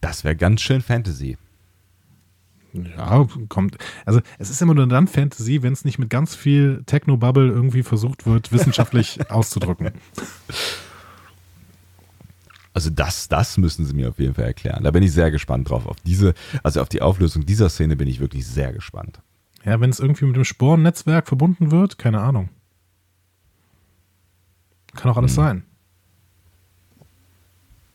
Das 0.00 0.24
wäre 0.24 0.36
ganz 0.36 0.62
schön 0.62 0.80
Fantasy. 0.80 1.36
Ja, 2.72 3.26
kommt. 3.48 3.76
Also 4.06 4.20
es 4.38 4.48
ist 4.48 4.62
immer 4.62 4.74
nur 4.74 4.86
dann 4.86 5.08
Fantasy, 5.08 5.62
wenn 5.62 5.72
es 5.72 5.84
nicht 5.84 5.98
mit 5.98 6.08
ganz 6.08 6.36
viel 6.36 6.84
Techno-Bubble 6.86 7.48
irgendwie 7.48 7.82
versucht 7.82 8.26
wird, 8.26 8.52
wissenschaftlich 8.52 9.18
auszudrücken. 9.30 9.90
Also 12.72 12.90
das, 12.90 13.28
das 13.28 13.58
müssen 13.58 13.84
sie 13.84 13.94
mir 13.94 14.10
auf 14.10 14.20
jeden 14.20 14.34
Fall 14.34 14.44
erklären. 14.44 14.84
Da 14.84 14.92
bin 14.92 15.02
ich 15.02 15.12
sehr 15.12 15.32
gespannt 15.32 15.68
drauf. 15.68 15.86
Auf 15.86 15.96
diese, 16.06 16.34
also 16.62 16.80
auf 16.80 16.88
die 16.88 17.02
Auflösung 17.02 17.44
dieser 17.44 17.68
Szene 17.68 17.96
bin 17.96 18.06
ich 18.06 18.20
wirklich 18.20 18.46
sehr 18.46 18.72
gespannt. 18.72 19.20
Ja, 19.64 19.80
wenn 19.80 19.90
es 19.90 19.98
irgendwie 19.98 20.26
mit 20.26 20.36
dem 20.36 20.44
Sporennetzwerk 20.44 21.26
verbunden 21.26 21.72
wird, 21.72 21.98
keine 21.98 22.20
Ahnung. 22.20 22.48
Kann 24.94 25.10
auch 25.10 25.16
alles 25.16 25.32
Hm. 25.32 25.36
sein. 25.36 25.62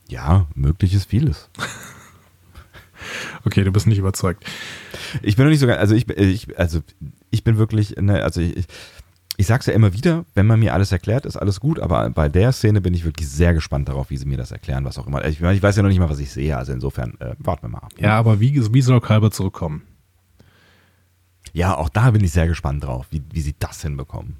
Ja, 0.07 0.45
möglich 0.55 0.93
ist 0.93 1.09
vieles. 1.09 1.49
Okay, 3.43 3.63
du 3.63 3.71
bist 3.71 3.85
nicht 3.87 3.97
überzeugt. 3.99 4.43
Ich 5.21 5.35
bin 5.35 5.45
noch 5.45 5.51
nicht 5.51 5.59
so 5.59 5.67
ganz, 5.67 5.79
also 5.79 5.93
ich, 5.95 6.09
ich, 6.09 6.57
also 6.57 6.81
ich 7.29 7.43
bin 7.43 7.57
wirklich, 7.57 7.95
ne, 7.97 8.23
also 8.23 8.41
ich, 8.41 8.57
ich, 8.57 8.65
ich 9.37 9.47
sag's 9.47 9.65
ja 9.67 9.73
immer 9.73 9.93
wieder, 9.93 10.25
wenn 10.33 10.47
man 10.47 10.59
mir 10.59 10.73
alles 10.73 10.91
erklärt, 10.91 11.25
ist 11.25 11.37
alles 11.37 11.59
gut, 11.59 11.79
aber 11.79 12.09
bei 12.09 12.29
der 12.29 12.51
Szene 12.51 12.81
bin 12.81 12.93
ich 12.93 13.03
wirklich 13.05 13.27
sehr 13.29 13.53
gespannt 13.53 13.89
darauf, 13.89 14.09
wie 14.09 14.17
sie 14.17 14.25
mir 14.25 14.37
das 14.37 14.51
erklären, 14.51 14.85
was 14.85 14.97
auch 14.97 15.05
immer. 15.07 15.23
Ich, 15.25 15.41
ich 15.41 15.61
weiß 15.63 15.75
ja 15.75 15.83
noch 15.83 15.89
nicht 15.89 15.99
mal, 15.99 16.09
was 16.09 16.19
ich 16.19 16.31
sehe, 16.31 16.57
also 16.57 16.71
insofern 16.71 17.19
äh, 17.19 17.35
warten 17.39 17.63
wir 17.63 17.69
mal 17.69 17.79
ab. 17.79 17.93
Ja, 17.99 18.17
aber 18.17 18.39
wie, 18.39 18.73
wie 18.73 18.81
soll 18.81 19.01
Kalber 19.01 19.29
zurückkommen? 19.31 19.83
Ja, 21.53 21.75
auch 21.75 21.89
da 21.89 22.11
bin 22.11 22.23
ich 22.23 22.31
sehr 22.31 22.47
gespannt 22.47 22.83
drauf, 22.83 23.07
wie, 23.11 23.21
wie 23.31 23.41
sie 23.41 23.55
das 23.59 23.81
hinbekommen. 23.81 24.37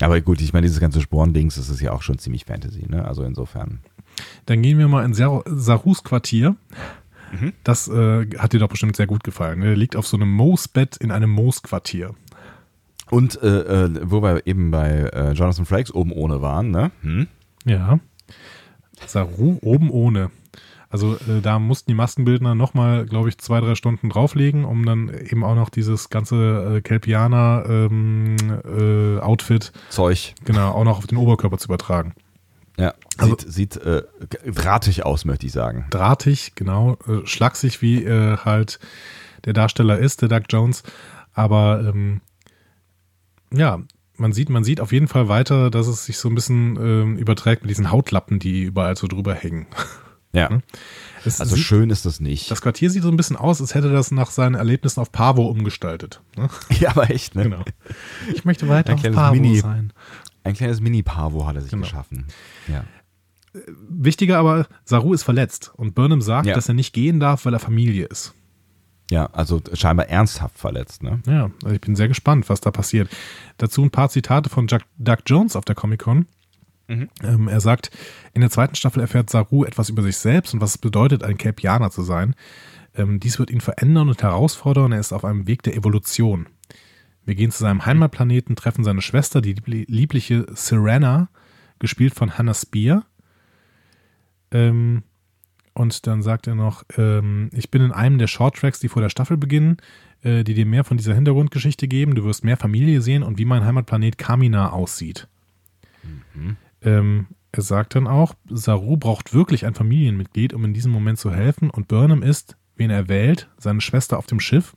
Aber 0.00 0.20
gut, 0.20 0.40
ich 0.40 0.52
meine, 0.52 0.66
dieses 0.66 0.80
ganze 0.80 1.00
Sporendings, 1.00 1.56
das 1.56 1.68
ist 1.68 1.80
ja 1.80 1.92
auch 1.92 2.02
schon 2.02 2.18
ziemlich 2.18 2.44
Fantasy, 2.44 2.86
ne? 2.88 3.04
Also 3.04 3.22
insofern. 3.22 3.80
Dann 4.46 4.62
gehen 4.62 4.78
wir 4.78 4.88
mal 4.88 5.04
in 5.04 5.14
Sar 5.14 5.42
Sarus 5.46 6.04
Quartier. 6.04 6.56
Mhm. 7.32 7.52
Das 7.64 7.88
äh, 7.88 8.26
hat 8.38 8.52
dir 8.52 8.60
doch 8.60 8.68
bestimmt 8.68 8.96
sehr 8.96 9.06
gut 9.06 9.24
gefallen. 9.24 9.62
Er 9.62 9.76
liegt 9.76 9.96
auf 9.96 10.06
so 10.06 10.16
einem 10.16 10.30
Moosbett 10.30 10.96
in 10.96 11.10
einem 11.10 11.30
Moosquartier. 11.30 12.14
Und 13.10 13.40
äh, 13.42 13.84
äh, 13.84 14.00
wo 14.04 14.22
wir 14.22 14.46
eben 14.46 14.70
bei 14.70 15.10
äh, 15.12 15.32
Jonathan 15.32 15.66
Frakes 15.66 15.94
oben 15.94 16.12
ohne 16.12 16.42
waren, 16.42 16.70
ne? 16.70 16.90
Hm? 17.02 17.26
Ja. 17.64 18.00
Saru 19.06 19.58
oben 19.62 19.90
ohne. 19.90 20.30
Also 20.90 21.16
äh, 21.16 21.40
da 21.42 21.58
mussten 21.58 21.90
die 21.90 21.94
Maskenbildner 21.94 22.54
nochmal, 22.54 23.04
glaube 23.04 23.28
ich, 23.28 23.38
zwei, 23.38 23.60
drei 23.60 23.74
Stunden 23.74 24.08
drauflegen, 24.08 24.64
um 24.64 24.86
dann 24.86 25.08
eben 25.10 25.44
auch 25.44 25.54
noch 25.54 25.68
dieses 25.68 26.08
ganze 26.08 26.76
äh, 26.76 26.80
Kelpianer 26.80 27.64
ähm, 27.68 28.36
äh, 28.64 29.36
Zeug. 29.90 30.34
genau, 30.44 30.70
auch 30.72 30.84
noch 30.84 30.98
auf 30.98 31.06
den 31.06 31.18
Oberkörper 31.18 31.58
zu 31.58 31.66
übertragen. 31.66 32.14
Ja, 32.78 32.94
Also- 33.18 33.36
sieht, 33.38 33.74
sieht 33.74 33.76
äh, 33.84 34.02
drahtig 34.46 35.04
aus, 35.04 35.24
möchte 35.24 35.46
ich 35.46 35.52
sagen. 35.52 35.86
drahtig, 35.90 36.52
genau, 36.54 36.96
äh, 37.06 37.26
schlaksig, 37.26 37.82
wie 37.82 38.04
äh, 38.04 38.38
halt 38.38 38.78
der 39.44 39.52
Darsteller 39.52 39.98
ist, 39.98 40.22
der 40.22 40.28
Doug 40.28 40.44
Jones. 40.48 40.84
Aber 41.34 41.84
ähm, 41.86 42.20
ja, 43.52 43.80
man 44.16 44.32
sieht, 44.32 44.48
man 44.48 44.64
sieht 44.64 44.80
auf 44.80 44.92
jeden 44.92 45.08
Fall 45.08 45.28
weiter, 45.28 45.70
dass 45.70 45.86
es 45.86 46.04
sich 46.06 46.18
so 46.18 46.28
ein 46.28 46.34
bisschen 46.34 46.76
ähm, 46.76 47.16
überträgt 47.18 47.62
mit 47.62 47.70
diesen 47.70 47.90
Hautlappen, 47.92 48.38
die 48.38 48.62
überall 48.62 48.96
so 48.96 49.06
drüber 49.06 49.34
hängen. 49.34 49.66
Ja. 50.32 50.50
Hm? 50.50 50.62
Es 51.24 51.40
Also 51.40 51.56
sieht, 51.56 51.64
schön 51.64 51.90
ist 51.90 52.04
das 52.06 52.20
nicht. 52.20 52.50
das 52.50 52.60
Quartier 52.62 52.90
sieht 52.90 53.02
so 53.02 53.08
ein 53.10 53.16
bisschen 53.16 53.36
aus, 53.36 53.60
als 53.60 53.74
hätte 53.74 53.90
das 53.90 54.10
nach 54.10 54.30
seinen 54.30 54.54
Erlebnissen 54.54 55.00
auf 55.00 55.10
Pavo 55.10 55.46
umgestaltet. 55.46 56.20
Ne? 56.36 56.48
ja, 56.80 56.90
aber 56.90 57.10
echt, 57.10 57.34
ne? 57.34 57.44
Genau. 57.44 57.64
Ich 58.34 58.44
möchte 58.44 58.68
weiter 58.68 58.92
Ein 58.92 58.98
auf 58.98 59.12
Pavo 59.14 59.34
Mini- 59.34 59.60
sein. 59.60 59.92
Ein 60.44 60.54
kleines 60.54 60.80
Mini-Pavo 60.80 61.46
hat 61.46 61.56
er 61.56 61.62
sich 61.62 61.70
Genau. 61.70 61.82
geschaffen. 61.82 62.26
Ja. 62.68 62.84
Wichtiger 63.88 64.38
aber, 64.38 64.66
Saru 64.84 65.14
ist 65.14 65.22
verletzt 65.22 65.72
und 65.76 65.94
Burnham 65.94 66.20
sagt, 66.22 66.46
Ja. 66.46 66.54
dass 66.54 66.68
er 66.68 66.74
nicht 66.74 66.92
gehen 66.92 67.18
darf, 67.20 67.44
weil 67.44 67.54
er 67.54 67.58
Familie 67.60 68.06
ist. 68.06 68.34
ja, 69.10 69.26
also 69.32 69.60
scheinbar 69.72 70.08
ernsthaft 70.08 70.58
verletzt, 70.58 71.02
ne? 71.02 71.20
Ja, 71.26 71.50
also 71.64 71.74
ich 71.74 71.80
bin 71.80 71.96
sehr 71.96 72.08
gespannt, 72.08 72.48
was 72.50 72.60
da 72.60 72.70
passiert. 72.70 73.08
Dazu 73.56 73.82
ein 73.82 73.90
paar 73.90 74.10
Zitate 74.10 74.50
von 74.50 74.66
Jack, 74.68 74.84
Doug 74.98 75.16
Jones 75.26 75.56
auf 75.56 75.64
der 75.64 75.74
Comic-Con. 75.74 76.26
Mhm. 76.88 77.08
Ähm, 77.22 77.48
er 77.48 77.60
sagt, 77.60 77.90
in 78.34 78.40
der 78.40 78.50
zweiten 78.50 78.74
Staffel 78.74 79.00
erfährt 79.00 79.30
Saru 79.30 79.64
etwas 79.64 79.90
über 79.90 80.02
sich 80.02 80.16
selbst 80.16 80.54
und 80.54 80.60
was 80.60 80.70
es 80.70 80.78
bedeutet, 80.78 81.22
ein 81.22 81.38
Kelpianer 81.38 81.90
zu 81.90 82.02
sein. 82.02 82.34
Ähm, 82.96 83.20
dies 83.20 83.38
wird 83.38 83.50
ihn 83.50 83.60
verändern 83.60 84.08
und 84.08 84.22
herausfordern. 84.22 84.92
Er 84.92 85.00
ist 85.00 85.12
auf 85.12 85.24
einem 85.24 85.46
Weg 85.46 85.62
der 85.62 85.76
Evolution. 85.76 86.46
Wir 87.24 87.34
gehen 87.34 87.50
zu 87.50 87.58
seinem 87.58 87.84
Heimatplaneten, 87.84 88.56
treffen 88.56 88.84
seine 88.84 89.02
Schwester, 89.02 89.42
die 89.42 89.54
liebli- 89.54 89.84
liebliche 89.86 90.46
Serena, 90.54 91.28
gespielt 91.78 92.14
von 92.14 92.38
Hannah 92.38 92.54
Spear. 92.54 93.04
Ähm, 94.50 95.02
und 95.74 96.06
dann 96.06 96.22
sagt 96.22 96.46
er 96.46 96.54
noch, 96.54 96.84
ähm, 96.96 97.50
ich 97.52 97.70
bin 97.70 97.82
in 97.82 97.92
einem 97.92 98.18
der 98.18 98.26
Shorttracks, 98.26 98.80
die 98.80 98.88
vor 98.88 99.02
der 99.02 99.10
Staffel 99.10 99.36
beginnen, 99.36 99.76
äh, 100.22 100.42
die 100.42 100.54
dir 100.54 100.64
mehr 100.64 100.84
von 100.84 100.96
dieser 100.96 101.14
Hintergrundgeschichte 101.14 101.86
geben. 101.86 102.14
Du 102.14 102.24
wirst 102.24 102.44
mehr 102.44 102.56
Familie 102.56 103.02
sehen 103.02 103.22
und 103.22 103.38
wie 103.38 103.44
mein 103.44 103.64
Heimatplanet 103.64 104.16
Kamina 104.16 104.70
aussieht. 104.70 105.28
Ähm, 106.82 107.26
er 107.52 107.62
sagt 107.62 107.94
dann 107.94 108.06
auch, 108.06 108.34
Saru 108.48 108.96
braucht 108.96 109.32
wirklich 109.32 109.66
ein 109.66 109.74
Familienmitglied, 109.74 110.52
um 110.52 110.64
in 110.64 110.74
diesem 110.74 110.92
Moment 110.92 111.18
zu 111.18 111.32
helfen. 111.32 111.70
Und 111.70 111.88
Burnham 111.88 112.22
ist, 112.22 112.56
wen 112.76 112.90
er 112.90 113.08
wählt, 113.08 113.48
seine 113.58 113.80
Schwester 113.80 114.18
auf 114.18 114.26
dem 114.26 114.40
Schiff. 114.40 114.74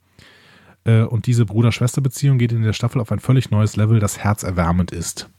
Äh, 0.84 1.02
und 1.02 1.28
diese 1.28 1.46
Bruder-Schwester-Beziehung 1.46 2.38
geht 2.38 2.52
in 2.52 2.64
der 2.64 2.74
Staffel 2.74 3.02
auf 3.02 3.12
ein 3.12 3.20
völlig 3.20 3.52
neues 3.52 3.76
Level, 3.76 4.00
das 4.00 4.20
herzerwärmend 4.20 4.92
ist. 4.92 5.30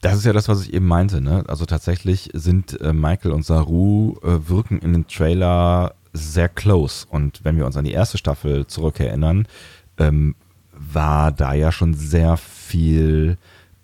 Das 0.00 0.16
ist 0.16 0.24
ja 0.24 0.32
das, 0.32 0.48
was 0.48 0.62
ich 0.62 0.72
eben 0.72 0.86
meinte, 0.86 1.20
ne? 1.20 1.44
Also 1.46 1.64
tatsächlich 1.64 2.30
sind 2.32 2.80
äh, 2.80 2.92
Michael 2.92 3.32
und 3.32 3.44
Saru 3.44 4.16
äh, 4.22 4.48
wirken 4.48 4.78
in 4.78 4.92
den 4.92 5.06
Trailer 5.06 5.94
sehr 6.12 6.48
close. 6.48 7.06
Und 7.08 7.44
wenn 7.44 7.56
wir 7.56 7.66
uns 7.66 7.76
an 7.76 7.84
die 7.84 7.92
erste 7.92 8.18
Staffel 8.18 8.66
zurückerinnern, 8.66 9.46
ähm, 9.98 10.34
war 10.72 11.32
da 11.32 11.54
ja 11.54 11.70
schon 11.70 11.94
sehr 11.94 12.36
viel 12.36 13.38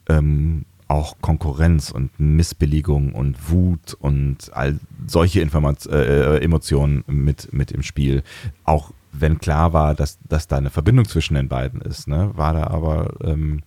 ähm, 0.08 0.64
auch 0.88 1.16
Konkurrenz 1.20 1.90
und 1.90 2.18
Missbilligung 2.18 3.12
und 3.12 3.50
Wut 3.50 3.94
und 4.00 4.50
all 4.54 4.80
solche 5.06 5.40
Informat 5.40 5.84
äh, 5.86 6.38
Emotionen 6.38 7.04
mit, 7.06 7.52
mit 7.52 7.70
im 7.70 7.82
Spiel. 7.82 8.22
Auch 8.64 8.92
wenn 9.12 9.38
klar 9.38 9.72
war, 9.72 9.94
dass, 9.94 10.18
dass 10.28 10.48
da 10.48 10.56
eine 10.56 10.70
Verbindung 10.70 11.06
zwischen 11.06 11.34
den 11.34 11.48
beiden 11.48 11.80
ist, 11.82 12.08
ne? 12.08 12.30
War 12.34 12.54
da 12.54 12.68
aber, 12.68 13.14
ähm, 13.22 13.62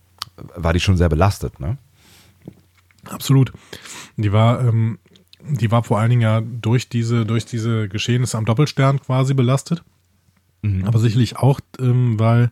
war 0.56 0.72
die 0.72 0.80
schon 0.80 0.96
sehr 0.96 1.08
belastet, 1.08 1.60
ne? 1.60 1.78
Absolut. 3.08 3.52
Die 4.16 4.32
war, 4.32 4.60
ähm, 4.60 4.98
die 5.48 5.70
war 5.70 5.82
vor 5.82 5.98
allen 5.98 6.10
Dingen 6.10 6.22
ja 6.22 6.40
durch 6.40 6.88
diese, 6.88 7.26
durch 7.26 7.44
diese 7.44 7.88
Geschehnisse 7.88 8.38
am 8.38 8.44
Doppelstern 8.44 9.00
quasi 9.00 9.34
belastet. 9.34 9.82
Mhm. 10.62 10.84
Aber 10.84 10.98
sicherlich 10.98 11.36
auch, 11.36 11.60
ähm, 11.80 12.18
weil 12.18 12.50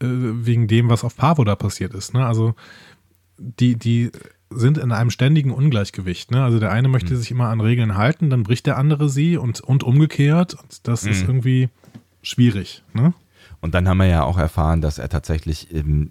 äh, 0.00 0.06
wegen 0.06 0.68
dem, 0.68 0.90
was 0.90 1.04
auf 1.04 1.16
Pavo 1.16 1.44
da 1.44 1.56
passiert 1.56 1.94
ist. 1.94 2.14
Ne? 2.14 2.26
Also 2.26 2.54
die, 3.38 3.76
die 3.76 4.10
sind 4.50 4.78
in 4.78 4.92
einem 4.92 5.10
ständigen 5.10 5.50
Ungleichgewicht. 5.50 6.30
Ne? 6.30 6.42
Also 6.42 6.58
der 6.58 6.70
eine 6.70 6.88
möchte 6.88 7.16
sich 7.16 7.30
immer 7.30 7.48
an 7.48 7.60
Regeln 7.60 7.96
halten, 7.96 8.30
dann 8.30 8.42
bricht 8.44 8.66
der 8.66 8.78
andere 8.78 9.08
sie 9.08 9.36
und, 9.36 9.60
und 9.60 9.82
umgekehrt. 9.84 10.54
Und 10.54 10.86
das 10.88 11.04
ist 11.04 11.22
Mhm. 11.22 11.28
irgendwie 11.28 11.68
schwierig. 12.22 12.82
Ne? 12.94 13.12
Und 13.60 13.74
dann 13.74 13.88
haben 13.88 13.98
wir 13.98 14.06
ja 14.06 14.22
auch 14.22 14.38
erfahren, 14.38 14.80
dass 14.80 14.98
er 14.98 15.08
tatsächlich 15.08 15.74
ähm, 15.74 16.08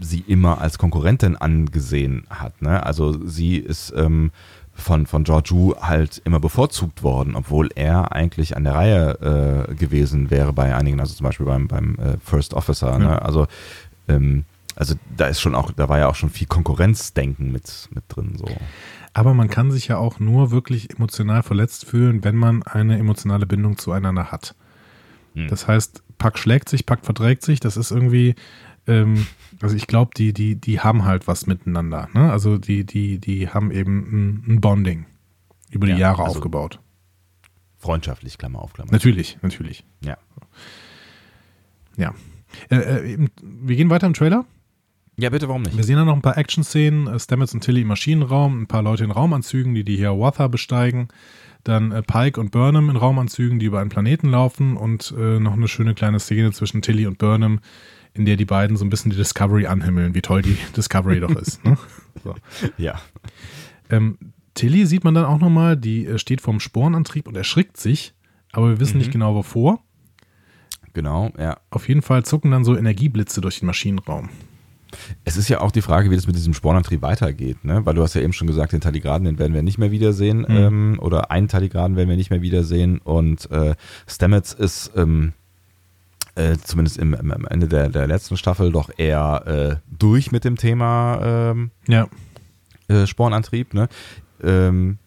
sie 0.00 0.24
immer 0.26 0.60
als 0.60 0.78
Konkurrentin 0.78 1.36
angesehen 1.36 2.24
hat. 2.30 2.62
Ne? 2.62 2.84
Also 2.84 3.24
sie 3.26 3.56
ist 3.56 3.92
ähm, 3.96 4.30
von, 4.74 5.06
von 5.06 5.24
George 5.24 5.50
Wu 5.52 5.74
halt 5.80 6.20
immer 6.24 6.40
bevorzugt 6.40 7.02
worden, 7.02 7.36
obwohl 7.36 7.68
er 7.74 8.12
eigentlich 8.12 8.56
an 8.56 8.64
der 8.64 8.74
Reihe 8.74 9.66
äh, 9.68 9.74
gewesen 9.74 10.30
wäre 10.30 10.52
bei 10.52 10.74
einigen, 10.74 10.98
also 11.00 11.14
zum 11.14 11.24
Beispiel 11.24 11.46
beim, 11.46 11.68
beim 11.68 11.96
äh, 11.96 12.16
First 12.24 12.54
Officer. 12.54 12.98
Ne? 12.98 13.04
Ja. 13.06 13.18
Also, 13.18 13.46
ähm, 14.08 14.44
also 14.78 14.94
da 15.16 15.26
ist 15.26 15.40
schon 15.40 15.56
auch, 15.56 15.72
da 15.72 15.88
war 15.88 15.98
ja 15.98 16.08
auch 16.08 16.14
schon 16.14 16.30
viel 16.30 16.46
Konkurrenzdenken 16.46 17.50
mit, 17.50 17.88
mit 17.92 18.04
drin. 18.06 18.36
So. 18.36 18.46
Aber 19.12 19.34
man 19.34 19.50
kann 19.50 19.72
sich 19.72 19.88
ja 19.88 19.96
auch 19.96 20.20
nur 20.20 20.52
wirklich 20.52 20.90
emotional 20.90 21.42
verletzt 21.42 21.84
fühlen, 21.84 22.22
wenn 22.22 22.36
man 22.36 22.62
eine 22.62 22.96
emotionale 22.96 23.44
Bindung 23.44 23.76
zueinander 23.76 24.30
hat. 24.30 24.54
Hm. 25.34 25.48
Das 25.48 25.66
heißt, 25.66 26.04
Pack 26.18 26.38
schlägt 26.38 26.68
sich, 26.68 26.86
Pack 26.86 27.04
verträgt 27.04 27.42
sich. 27.42 27.58
Das 27.58 27.76
ist 27.76 27.90
irgendwie, 27.90 28.36
ähm, 28.86 29.26
also 29.60 29.74
ich 29.74 29.88
glaube, 29.88 30.12
die, 30.16 30.32
die, 30.32 30.54
die 30.54 30.78
haben 30.78 31.04
halt 31.04 31.26
was 31.26 31.48
miteinander. 31.48 32.08
Ne? 32.12 32.30
Also 32.30 32.56
die, 32.56 32.84
die, 32.84 33.18
die 33.18 33.48
haben 33.48 33.72
eben 33.72 33.98
ein, 33.98 34.44
ein 34.46 34.60
Bonding 34.60 35.06
über 35.72 35.86
die 35.86 35.94
ja, 35.94 35.98
Jahre 35.98 36.22
also 36.22 36.36
aufgebaut. 36.36 36.78
Freundschaftlich, 37.78 38.38
Klammer 38.38 38.62
auf, 38.62 38.74
Klammer. 38.74 38.92
Natürlich, 38.92 39.38
natürlich. 39.42 39.84
Ja. 40.04 40.18
Ja. 41.96 42.14
Äh, 42.70 42.76
äh, 42.76 43.28
wir 43.42 43.74
gehen 43.74 43.90
weiter 43.90 44.06
im 44.06 44.14
Trailer. 44.14 44.44
Ja, 45.20 45.30
bitte, 45.30 45.48
warum 45.48 45.62
nicht? 45.62 45.76
Wir 45.76 45.82
sehen 45.82 45.96
dann 45.96 46.06
noch 46.06 46.14
ein 46.14 46.22
paar 46.22 46.38
Action-Szenen. 46.38 47.08
Äh, 47.08 47.18
Stamets 47.18 47.52
und 47.52 47.60
Tilly 47.60 47.80
im 47.80 47.88
Maschinenraum, 47.88 48.62
ein 48.62 48.66
paar 48.68 48.82
Leute 48.82 49.02
in 49.02 49.10
Raumanzügen, 49.10 49.74
die 49.74 49.82
die 49.82 49.96
Hiawatha 49.96 50.46
besteigen. 50.46 51.08
Dann 51.64 51.90
äh, 51.90 52.02
Pike 52.02 52.40
und 52.40 52.52
Burnham 52.52 52.88
in 52.88 52.94
Raumanzügen, 52.94 53.58
die 53.58 53.66
über 53.66 53.80
einen 53.80 53.90
Planeten 53.90 54.28
laufen 54.28 54.76
und 54.76 55.12
äh, 55.18 55.40
noch 55.40 55.54
eine 55.54 55.66
schöne 55.66 55.94
kleine 55.94 56.20
Szene 56.20 56.52
zwischen 56.52 56.82
Tilly 56.82 57.04
und 57.08 57.18
Burnham, 57.18 57.58
in 58.14 58.26
der 58.26 58.36
die 58.36 58.44
beiden 58.44 58.76
so 58.76 58.84
ein 58.84 58.90
bisschen 58.90 59.10
die 59.10 59.16
Discovery 59.16 59.66
anhimmeln, 59.66 60.14
wie 60.14 60.22
toll 60.22 60.42
die 60.42 60.56
Discovery 60.76 61.18
doch 61.18 61.34
ist. 61.34 61.64
Ne? 61.64 61.76
So. 62.24 62.34
Ja. 62.78 63.00
Ähm, 63.90 64.18
Tilly 64.54 64.84
sieht 64.86 65.04
man 65.04 65.14
dann 65.14 65.24
auch 65.24 65.38
nochmal, 65.38 65.76
die 65.76 66.04
äh, 66.04 66.18
steht 66.18 66.40
vorm 66.40 66.58
Sporenantrieb 66.58 67.28
und 67.28 67.36
erschrickt 67.36 67.76
sich, 67.76 68.12
aber 68.50 68.70
wir 68.70 68.80
wissen 68.80 68.94
mhm. 68.94 68.98
nicht 68.98 69.12
genau 69.12 69.36
wovor. 69.36 69.84
Genau, 70.94 71.30
ja. 71.38 71.58
Auf 71.70 71.86
jeden 71.86 72.02
Fall 72.02 72.24
zucken 72.24 72.50
dann 72.50 72.64
so 72.64 72.76
Energieblitze 72.76 73.40
durch 73.40 73.60
den 73.60 73.66
Maschinenraum. 73.66 74.30
Es 75.24 75.36
ist 75.36 75.48
ja 75.48 75.60
auch 75.60 75.70
die 75.70 75.82
Frage, 75.82 76.10
wie 76.10 76.16
das 76.16 76.26
mit 76.26 76.36
diesem 76.36 76.54
Spornantrieb 76.54 77.02
weitergeht, 77.02 77.64
ne? 77.64 77.84
Weil 77.84 77.94
du 77.94 78.02
hast 78.02 78.14
ja 78.14 78.20
eben 78.20 78.32
schon 78.32 78.46
gesagt, 78.46 78.72
den 78.72 78.80
Taligraden, 78.80 79.24
den 79.24 79.38
werden 79.38 79.54
wir 79.54 79.62
nicht 79.62 79.78
mehr 79.78 79.90
wiedersehen. 79.90 80.40
Mhm. 80.40 80.56
Ähm, 80.56 80.98
oder 81.00 81.30
einen 81.30 81.48
Taligraden 81.48 81.96
werden 81.96 82.08
wir 82.08 82.16
nicht 82.16 82.30
mehr 82.30 82.42
wiedersehen. 82.42 82.98
Und 82.98 83.50
äh, 83.50 83.74
Stamets 84.06 84.52
ist 84.52 84.92
ähm, 84.96 85.32
äh, 86.34 86.56
zumindest 86.62 86.98
im, 86.98 87.14
am 87.14 87.46
Ende 87.46 87.68
der, 87.68 87.88
der 87.88 88.06
letzten 88.06 88.36
Staffel 88.36 88.72
doch 88.72 88.90
eher 88.96 89.42
äh, 89.46 89.94
durch 89.98 90.32
mit 90.32 90.44
dem 90.44 90.56
Thema 90.56 91.50
ähm, 91.50 91.70
ja. 91.86 92.08
Äh, 92.88 93.06
Spornantrieb, 93.06 93.74
ne? 93.74 93.88
Ähm, 94.42 94.98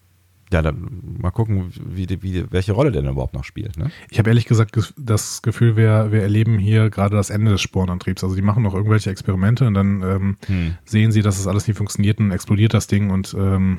ja, 0.52 0.62
dann 0.62 1.16
mal 1.18 1.30
gucken, 1.30 1.72
wie, 1.84 2.06
wie, 2.22 2.44
welche 2.50 2.72
Rolle 2.72 2.92
der 2.92 3.02
denn 3.02 3.12
überhaupt 3.12 3.34
noch 3.34 3.44
spielt. 3.44 3.76
Ne? 3.78 3.90
Ich 4.10 4.18
habe 4.18 4.30
ehrlich 4.30 4.46
gesagt 4.46 4.78
das 4.96 5.42
Gefühl, 5.42 5.76
wir, 5.76 6.12
wir 6.12 6.22
erleben 6.22 6.58
hier 6.58 6.90
gerade 6.90 7.16
das 7.16 7.30
Ende 7.30 7.50
des 7.50 7.60
Spornantriebs. 7.60 8.22
Also 8.22 8.36
die 8.36 8.42
machen 8.42 8.62
noch 8.62 8.74
irgendwelche 8.74 9.10
Experimente 9.10 9.66
und 9.66 9.74
dann 9.74 10.02
ähm, 10.02 10.36
hm. 10.46 10.74
sehen 10.84 11.12
sie, 11.12 11.22
dass 11.22 11.36
es 11.36 11.42
das 11.42 11.48
alles 11.48 11.66
nicht 11.66 11.76
funktioniert 11.76 12.20
und 12.20 12.30
explodiert 12.30 12.74
das 12.74 12.86
Ding 12.86 13.10
und 13.10 13.34
ähm, 13.38 13.78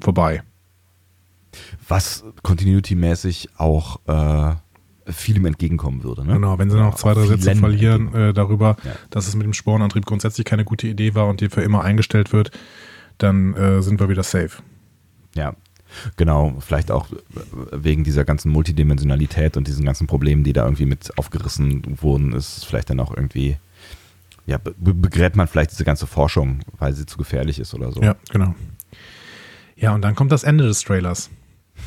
vorbei. 0.00 0.42
Was 1.88 2.24
continuity-mäßig 2.42 3.48
auch 3.56 4.00
äh, 4.06 4.54
vielem 5.12 5.46
entgegenkommen 5.46 6.02
würde. 6.04 6.24
Ne? 6.24 6.34
Genau, 6.34 6.58
wenn 6.58 6.70
sie 6.70 6.76
noch 6.76 6.96
zwei, 6.96 7.14
drei 7.14 7.26
Sätze 7.26 7.54
verlieren 7.56 8.14
äh, 8.14 8.32
darüber, 8.32 8.76
ja. 8.84 8.92
dass 9.10 9.28
es 9.28 9.34
mit 9.34 9.44
dem 9.44 9.54
Spornantrieb 9.54 10.04
grundsätzlich 10.04 10.44
keine 10.44 10.64
gute 10.64 10.86
Idee 10.86 11.14
war 11.14 11.28
und 11.28 11.40
die 11.40 11.48
für 11.48 11.62
immer 11.62 11.82
eingestellt 11.82 12.32
wird, 12.32 12.50
dann 13.18 13.54
äh, 13.54 13.82
sind 13.82 14.00
wir 14.00 14.08
wieder 14.08 14.22
safe. 14.22 14.62
Ja, 15.34 15.54
Genau, 16.16 16.56
vielleicht 16.60 16.90
auch 16.90 17.08
wegen 17.72 18.04
dieser 18.04 18.24
ganzen 18.24 18.50
Multidimensionalität 18.50 19.56
und 19.56 19.66
diesen 19.66 19.84
ganzen 19.84 20.06
Problemen, 20.06 20.44
die 20.44 20.52
da 20.52 20.64
irgendwie 20.64 20.86
mit 20.86 21.16
aufgerissen 21.18 21.82
wurden, 22.00 22.32
ist 22.32 22.64
vielleicht 22.64 22.90
dann 22.90 23.00
auch 23.00 23.14
irgendwie, 23.16 23.56
ja, 24.46 24.58
begräbt 24.58 25.36
man 25.36 25.48
vielleicht 25.48 25.72
diese 25.72 25.84
ganze 25.84 26.06
Forschung, 26.06 26.60
weil 26.78 26.92
sie 26.92 27.06
zu 27.06 27.18
gefährlich 27.18 27.58
ist 27.58 27.74
oder 27.74 27.92
so. 27.92 28.02
Ja, 28.02 28.16
genau. 28.30 28.54
Ja, 29.76 29.94
und 29.94 30.02
dann 30.02 30.14
kommt 30.14 30.32
das 30.32 30.44
Ende 30.44 30.64
des 30.64 30.82
Trailers. 30.82 31.30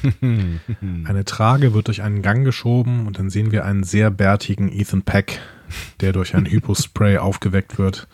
Eine 0.21 1.25
Trage 1.25 1.73
wird 1.73 1.87
durch 1.87 2.03
einen 2.03 2.21
Gang 2.21 2.45
geschoben 2.45 3.07
und 3.07 3.17
dann 3.17 3.31
sehen 3.31 3.51
wir 3.51 3.65
einen 3.65 3.83
sehr 3.83 4.11
bärtigen 4.11 4.71
Ethan 4.71 5.01
Peck, 5.01 5.39
der 5.99 6.13
durch 6.13 6.35
ein 6.35 6.45
Hypospray 6.45 7.17
aufgeweckt 7.17 7.79
wird 7.79 8.07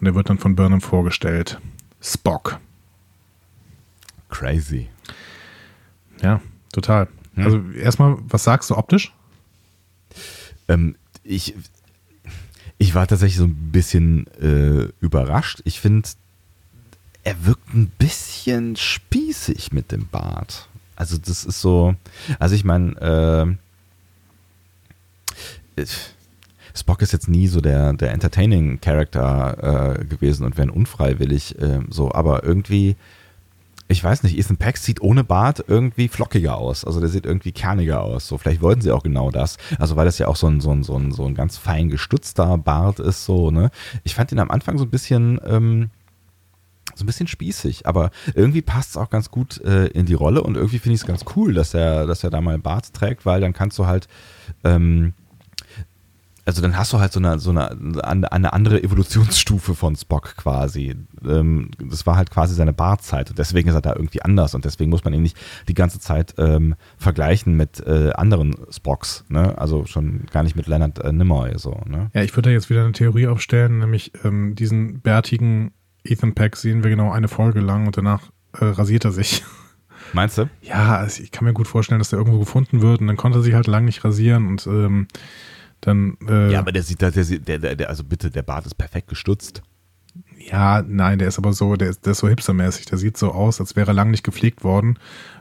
und 0.00 0.06
er 0.06 0.16
wird 0.16 0.30
dann 0.30 0.38
von 0.38 0.56
Burnham 0.56 0.80
vorgestellt. 0.80 1.60
Spock. 2.00 2.58
Crazy. 4.28 4.88
Ja, 6.22 6.40
total. 6.72 7.08
Hm. 7.34 7.44
Also 7.44 7.62
erstmal, 7.78 8.16
was 8.22 8.44
sagst 8.44 8.70
du 8.70 8.76
optisch? 8.76 9.12
Ähm, 10.68 10.94
ich, 11.24 11.54
ich 12.78 12.94
war 12.94 13.06
tatsächlich 13.06 13.38
so 13.38 13.44
ein 13.44 13.70
bisschen 13.72 14.26
äh, 14.40 14.88
überrascht. 15.00 15.62
Ich 15.64 15.80
finde, 15.80 16.08
er 17.24 17.46
wirkt 17.46 17.74
ein 17.74 17.86
bisschen 17.98 18.76
spießig 18.76 19.72
mit 19.72 19.92
dem 19.92 20.08
Bart. 20.08 20.68
Also 20.96 21.18
das 21.18 21.44
ist 21.44 21.60
so, 21.60 21.94
also 22.38 22.54
ich 22.54 22.64
meine, 22.64 23.56
äh, 25.76 25.84
Spock 26.74 27.02
ist 27.02 27.12
jetzt 27.12 27.28
nie 27.28 27.48
so 27.48 27.60
der, 27.60 27.92
der 27.92 28.12
entertaining 28.12 28.80
Character 28.80 29.98
äh, 29.98 30.04
gewesen 30.04 30.44
und 30.44 30.56
wenn 30.58 30.70
unfreiwillig 30.70 31.58
äh, 31.60 31.80
so, 31.90 32.12
aber 32.12 32.44
irgendwie 32.44 32.96
ich 33.88 34.02
weiß 34.02 34.22
nicht, 34.22 34.38
Ethan 34.38 34.56
Peck 34.56 34.78
sieht 34.78 35.00
ohne 35.02 35.24
Bart 35.24 35.64
irgendwie 35.66 36.08
flockiger 36.08 36.56
aus. 36.56 36.84
Also 36.84 37.00
der 37.00 37.08
sieht 37.08 37.26
irgendwie 37.26 37.52
kerniger 37.52 38.02
aus. 38.02 38.26
So, 38.26 38.38
vielleicht 38.38 38.62
wollten 38.62 38.80
sie 38.80 38.90
auch 38.90 39.02
genau 39.02 39.30
das. 39.30 39.58
Also 39.78 39.96
weil 39.96 40.06
das 40.06 40.18
ja 40.18 40.28
auch 40.28 40.36
so 40.36 40.46
ein, 40.46 40.60
so 40.60 40.70
ein, 40.70 40.82
so 40.82 40.96
ein, 40.96 41.12
so 41.12 41.24
ein 41.26 41.34
ganz 41.34 41.58
fein 41.58 41.88
gestutzter 41.88 42.58
Bart 42.58 43.00
ist, 43.00 43.24
so, 43.24 43.50
ne? 43.50 43.70
Ich 44.04 44.14
fand 44.14 44.32
ihn 44.32 44.38
am 44.38 44.50
Anfang 44.50 44.78
so 44.78 44.84
ein 44.84 44.90
bisschen, 44.90 45.40
ähm, 45.44 45.90
so 46.94 47.04
ein 47.04 47.06
bisschen 47.06 47.26
spießig, 47.26 47.86
aber 47.86 48.10
irgendwie 48.34 48.62
passt 48.62 48.90
es 48.90 48.96
auch 48.96 49.10
ganz 49.10 49.30
gut 49.30 49.60
äh, 49.62 49.86
in 49.86 50.06
die 50.06 50.14
Rolle 50.14 50.42
und 50.42 50.56
irgendwie 50.56 50.78
finde 50.78 50.94
ich 50.94 51.00
es 51.00 51.06
ganz 51.06 51.24
cool, 51.36 51.54
dass 51.54 51.74
er, 51.74 52.06
dass 52.06 52.24
er 52.24 52.30
da 52.30 52.40
mal 52.40 52.58
Bart 52.58 52.92
trägt, 52.92 53.24
weil 53.24 53.40
dann 53.40 53.52
kannst 53.52 53.78
du 53.78 53.86
halt, 53.86 54.08
ähm, 54.64 55.14
also 56.44 56.60
dann 56.60 56.76
hast 56.76 56.92
du 56.92 56.98
halt 56.98 57.12
so 57.12 57.20
eine, 57.20 57.38
so 57.38 57.50
eine, 57.50 58.32
eine 58.32 58.52
andere 58.52 58.82
Evolutionsstufe 58.82 59.74
von 59.74 59.94
Spock 59.96 60.36
quasi. 60.36 60.96
Ähm, 61.24 61.70
das 61.78 62.06
war 62.06 62.16
halt 62.16 62.30
quasi 62.30 62.54
seine 62.54 62.72
Barzeit 62.72 63.30
und 63.30 63.38
deswegen 63.38 63.68
ist 63.68 63.74
er 63.74 63.80
da 63.80 63.94
irgendwie 63.94 64.22
anders 64.22 64.54
und 64.54 64.64
deswegen 64.64 64.90
muss 64.90 65.04
man 65.04 65.14
ihn 65.14 65.22
nicht 65.22 65.36
die 65.68 65.74
ganze 65.74 66.00
Zeit 66.00 66.34
ähm, 66.38 66.74
vergleichen 66.98 67.56
mit 67.56 67.80
äh, 67.86 68.12
anderen 68.14 68.56
Spocks, 68.70 69.24
ne? 69.28 69.56
Also 69.56 69.86
schon 69.86 70.26
gar 70.32 70.42
nicht 70.42 70.56
mit 70.56 70.66
Leonard 70.66 70.98
äh, 70.98 71.12
Nimoy 71.12 71.56
so, 71.58 71.80
ne? 71.86 72.10
Ja, 72.12 72.22
ich 72.22 72.36
würde 72.36 72.50
da 72.50 72.52
jetzt 72.52 72.70
wieder 72.70 72.82
eine 72.82 72.92
Theorie 72.92 73.28
aufstellen, 73.28 73.78
nämlich 73.78 74.12
ähm, 74.24 74.54
diesen 74.56 75.00
bärtigen 75.00 75.72
Ethan 76.04 76.34
Peck 76.34 76.56
sehen 76.56 76.82
wir 76.82 76.90
genau 76.90 77.12
eine 77.12 77.28
Folge 77.28 77.60
lang 77.60 77.86
und 77.86 77.96
danach 77.96 78.30
äh, 78.58 78.64
rasiert 78.64 79.04
er 79.04 79.12
sich. 79.12 79.44
Meinst 80.12 80.38
du? 80.38 80.48
Ja, 80.60 81.06
ich 81.06 81.30
kann 81.30 81.44
mir 81.44 81.52
gut 81.52 81.68
vorstellen, 81.68 82.00
dass 82.00 82.10
der 82.10 82.18
irgendwo 82.18 82.40
gefunden 82.40 82.82
wird 82.82 83.00
und 83.00 83.06
dann 83.06 83.16
konnte 83.16 83.38
er 83.38 83.42
sich 83.42 83.54
halt 83.54 83.68
lang 83.68 83.84
nicht 83.84 84.04
rasieren 84.04 84.48
und 84.48 84.66
ähm, 84.66 85.06
dann, 85.82 86.16
äh, 86.28 86.52
ja, 86.52 86.60
aber 86.60 86.72
der 86.72 86.84
sieht, 86.84 87.02
der, 87.02 87.10
der, 87.10 87.58
der, 87.58 87.76
der, 87.76 87.88
also 87.88 88.04
bitte, 88.04 88.30
der 88.30 88.42
Bart 88.42 88.64
ist 88.64 88.76
perfekt 88.76 89.08
gestutzt. 89.08 89.62
Ja, 90.38 90.82
nein, 90.82 91.18
der 91.18 91.28
ist 91.28 91.38
aber 91.38 91.52
so, 91.52 91.76
der, 91.76 91.92
der 91.92 92.12
ist 92.12 92.18
so 92.18 92.28
hipstermäßig. 92.28 92.86
Der 92.86 92.98
sieht 92.98 93.16
so 93.16 93.32
aus, 93.32 93.60
als 93.60 93.76
wäre 93.76 93.90
er 93.90 93.94
lang 93.94 94.10
nicht 94.10 94.24
gepflegt 94.24 94.64
worden 94.64 94.98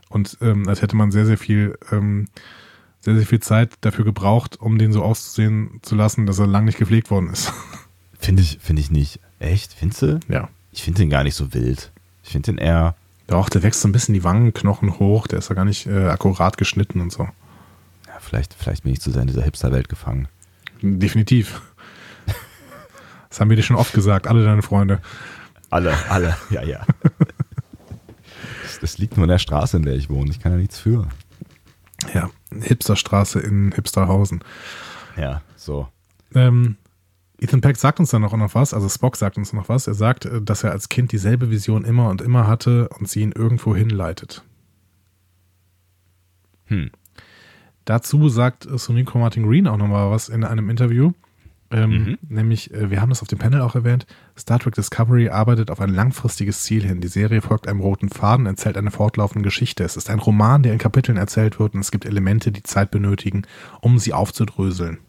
und 0.09 0.37
ähm, 0.41 0.67
als 0.67 0.81
hätte 0.81 0.95
man 0.95 1.11
sehr, 1.11 1.25
sehr 1.25 1.37
viel, 1.37 1.77
ähm, 1.91 2.27
sehr, 3.01 3.15
sehr 3.15 3.25
viel 3.25 3.39
Zeit 3.39 3.71
dafür 3.81 4.03
gebraucht, 4.03 4.59
um 4.59 4.79
den 4.79 4.91
so 4.91 5.03
auszusehen 5.03 5.79
zu 5.83 5.95
lassen, 5.95 6.25
dass 6.25 6.39
er 6.39 6.47
lang 6.47 6.65
nicht 6.65 6.79
gepflegt 6.79 7.11
worden 7.11 7.29
ist. 7.29 7.53
Finde 8.19 8.43
ich, 8.43 8.59
finde 8.61 8.83
ich 8.83 8.91
nicht. 8.91 9.19
Echt? 9.39 9.73
Findest 9.73 10.03
du? 10.03 10.19
Ja. 10.27 10.47
Ich 10.71 10.83
finde 10.83 11.01
den 11.01 11.09
gar 11.09 11.23
nicht 11.23 11.33
so 11.33 11.55
wild. 11.55 11.91
Ich 12.23 12.29
finde 12.29 12.51
den 12.51 12.59
eher. 12.59 12.95
Doch, 13.25 13.49
der 13.49 13.63
wächst 13.63 13.81
so 13.81 13.87
ein 13.87 13.91
bisschen 13.91 14.13
die 14.13 14.23
Wangenknochen 14.23 14.99
hoch, 14.99 15.25
der 15.25 15.39
ist 15.39 15.49
ja 15.49 15.55
gar 15.55 15.65
nicht 15.65 15.87
äh, 15.87 16.07
akkurat 16.07 16.55
geschnitten 16.55 17.01
und 17.01 17.11
so 17.11 17.27
vielleicht, 18.31 18.53
vielleicht 18.53 18.83
bin 18.83 18.93
ich 18.93 19.01
zu 19.01 19.11
sehr 19.11 19.23
in 19.23 19.27
dieser 19.27 19.43
Hipster-Welt 19.43 19.89
gefangen. 19.89 20.29
Definitiv. 20.81 21.61
Das 23.29 23.39
haben 23.39 23.49
wir 23.49 23.57
dir 23.57 23.63
schon 23.63 23.75
oft 23.75 23.93
gesagt, 23.93 24.27
alle 24.27 24.43
deine 24.43 24.61
Freunde. 24.61 25.01
Alle, 25.69 25.93
alle, 26.09 26.35
ja, 26.49 26.63
ja. 26.63 26.85
Das, 28.61 28.79
das, 28.79 28.97
liegt 28.97 29.15
nur 29.15 29.25
in 29.25 29.29
der 29.29 29.37
Straße, 29.37 29.77
in 29.77 29.83
der 29.83 29.95
ich 29.95 30.09
wohne. 30.09 30.31
Ich 30.31 30.39
kann 30.39 30.51
ja 30.51 30.57
nichts 30.57 30.79
für. 30.79 31.07
Ja, 32.13 32.29
Hipsterstraße 32.53 33.39
in 33.39 33.71
Hipsterhausen. 33.73 34.43
Ja, 35.17 35.41
so. 35.55 35.87
Ähm, 36.33 36.77
Ethan 37.37 37.61
Peck 37.61 37.77
sagt 37.77 37.99
uns 37.99 38.11
dann 38.11 38.23
auch 38.23 38.35
noch 38.35 38.55
was, 38.55 38.73
also 38.73 38.87
Spock 38.87 39.17
sagt 39.17 39.37
uns 39.37 39.53
noch 39.53 39.69
was. 39.69 39.87
Er 39.87 39.93
sagt, 39.93 40.25
äh, 40.25 40.41
dass 40.41 40.63
er 40.63 40.71
als 40.71 40.89
Kind 40.89 41.11
dieselbe 41.11 41.49
Vision 41.51 41.85
immer 41.85 42.09
und 42.09 42.21
immer 42.21 42.47
hatte 42.47 42.89
und 42.89 43.09
sie 43.09 43.21
ihn 43.21 43.33
irgendwo 43.33 43.75
hinleitet. 43.75 44.43
Hm. 46.65 46.91
Dazu 47.85 48.29
sagt 48.29 48.67
Sonico 48.69 49.17
Martin 49.17 49.43
Green 49.43 49.67
auch 49.67 49.77
nochmal 49.77 50.11
was 50.11 50.29
in 50.29 50.43
einem 50.43 50.69
Interview. 50.69 51.11
Ähm, 51.71 51.89
mhm. 51.89 52.17
Nämlich, 52.27 52.73
äh, 52.73 52.91
wir 52.91 53.01
haben 53.01 53.09
das 53.09 53.21
auf 53.21 53.29
dem 53.29 53.39
Panel 53.39 53.61
auch 53.61 53.75
erwähnt, 53.75 54.05
Star 54.37 54.59
Trek 54.59 54.75
Discovery 54.75 55.29
arbeitet 55.29 55.71
auf 55.71 55.79
ein 55.79 55.89
langfristiges 55.89 56.63
Ziel 56.63 56.83
hin. 56.83 56.99
Die 56.99 57.07
Serie 57.07 57.41
folgt 57.41 57.67
einem 57.67 57.79
roten 57.79 58.09
Faden, 58.09 58.45
erzählt 58.45 58.77
eine 58.77 58.91
fortlaufende 58.91 59.43
Geschichte. 59.43 59.83
Es 59.83 59.95
ist 59.95 60.09
ein 60.09 60.19
Roman, 60.19 60.63
der 60.63 60.73
in 60.73 60.79
Kapiteln 60.79 61.17
erzählt 61.17 61.59
wird 61.59 61.73
und 61.73 61.79
es 61.79 61.91
gibt 61.91 62.05
Elemente, 62.05 62.51
die 62.51 62.63
Zeit 62.63 62.91
benötigen, 62.91 63.43
um 63.79 63.99
sie 63.99 64.13
aufzudröseln. 64.13 64.99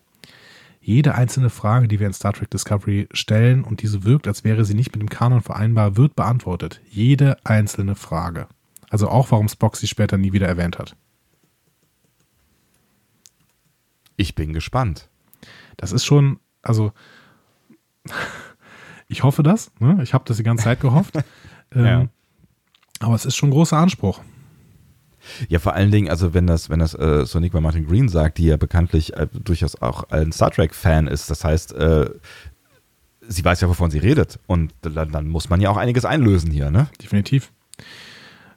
Jede 0.80 1.14
einzelne 1.14 1.50
Frage, 1.50 1.88
die 1.88 2.00
wir 2.00 2.06
in 2.06 2.12
Star 2.12 2.32
Trek 2.32 2.50
Discovery 2.50 3.08
stellen 3.12 3.64
und 3.64 3.82
diese 3.82 4.04
wirkt, 4.04 4.28
als 4.28 4.44
wäre 4.44 4.64
sie 4.64 4.74
nicht 4.74 4.92
mit 4.92 5.00
dem 5.00 5.08
Kanon 5.08 5.40
vereinbar, 5.40 5.96
wird 5.96 6.16
beantwortet. 6.16 6.80
Jede 6.90 7.36
einzelne 7.44 7.94
Frage. 7.94 8.46
Also 8.90 9.08
auch, 9.08 9.30
warum 9.30 9.48
Spock 9.48 9.76
sie 9.76 9.86
später 9.86 10.18
nie 10.18 10.32
wieder 10.32 10.48
erwähnt 10.48 10.78
hat. 10.78 10.96
Ich 14.22 14.36
bin 14.36 14.52
gespannt. 14.52 15.08
Das 15.76 15.90
ist 15.90 16.04
schon, 16.04 16.38
also 16.62 16.92
ich 19.08 19.24
hoffe 19.24 19.42
das. 19.42 19.72
Ne? 19.80 19.98
Ich 20.04 20.14
habe 20.14 20.22
das 20.28 20.36
die 20.36 20.44
ganze 20.44 20.62
Zeit 20.62 20.80
gehofft. 20.80 21.16
ähm, 21.74 21.84
ja. 21.84 22.08
Aber 23.00 23.16
es 23.16 23.26
ist 23.26 23.34
schon 23.34 23.48
ein 23.48 23.52
großer 23.52 23.76
Anspruch. 23.76 24.20
Ja, 25.48 25.58
vor 25.58 25.74
allen 25.74 25.90
Dingen, 25.90 26.08
also 26.08 26.34
wenn 26.34 26.46
das, 26.46 26.70
wenn 26.70 26.78
das 26.78 26.94
äh, 26.94 27.26
Sonic 27.26 27.52
bei 27.52 27.60
Martin 27.60 27.84
Green 27.84 28.08
sagt, 28.08 28.38
die 28.38 28.46
ja 28.46 28.56
bekanntlich 28.56 29.16
äh, 29.16 29.26
durchaus 29.32 29.74
auch 29.82 30.04
ein 30.10 30.30
Star 30.30 30.52
Trek-Fan 30.52 31.08
ist, 31.08 31.28
das 31.28 31.42
heißt, 31.44 31.72
äh, 31.74 32.08
sie 33.22 33.44
weiß 33.44 33.60
ja, 33.60 33.68
wovon 33.68 33.90
sie 33.90 33.98
redet. 33.98 34.38
Und 34.46 34.72
dann, 34.82 35.10
dann, 35.10 35.28
muss 35.28 35.48
man 35.48 35.60
ja 35.60 35.68
auch 35.70 35.76
einiges 35.78 36.04
einlösen 36.04 36.52
hier, 36.52 36.70
ne? 36.70 36.86
Definitiv. 37.02 37.50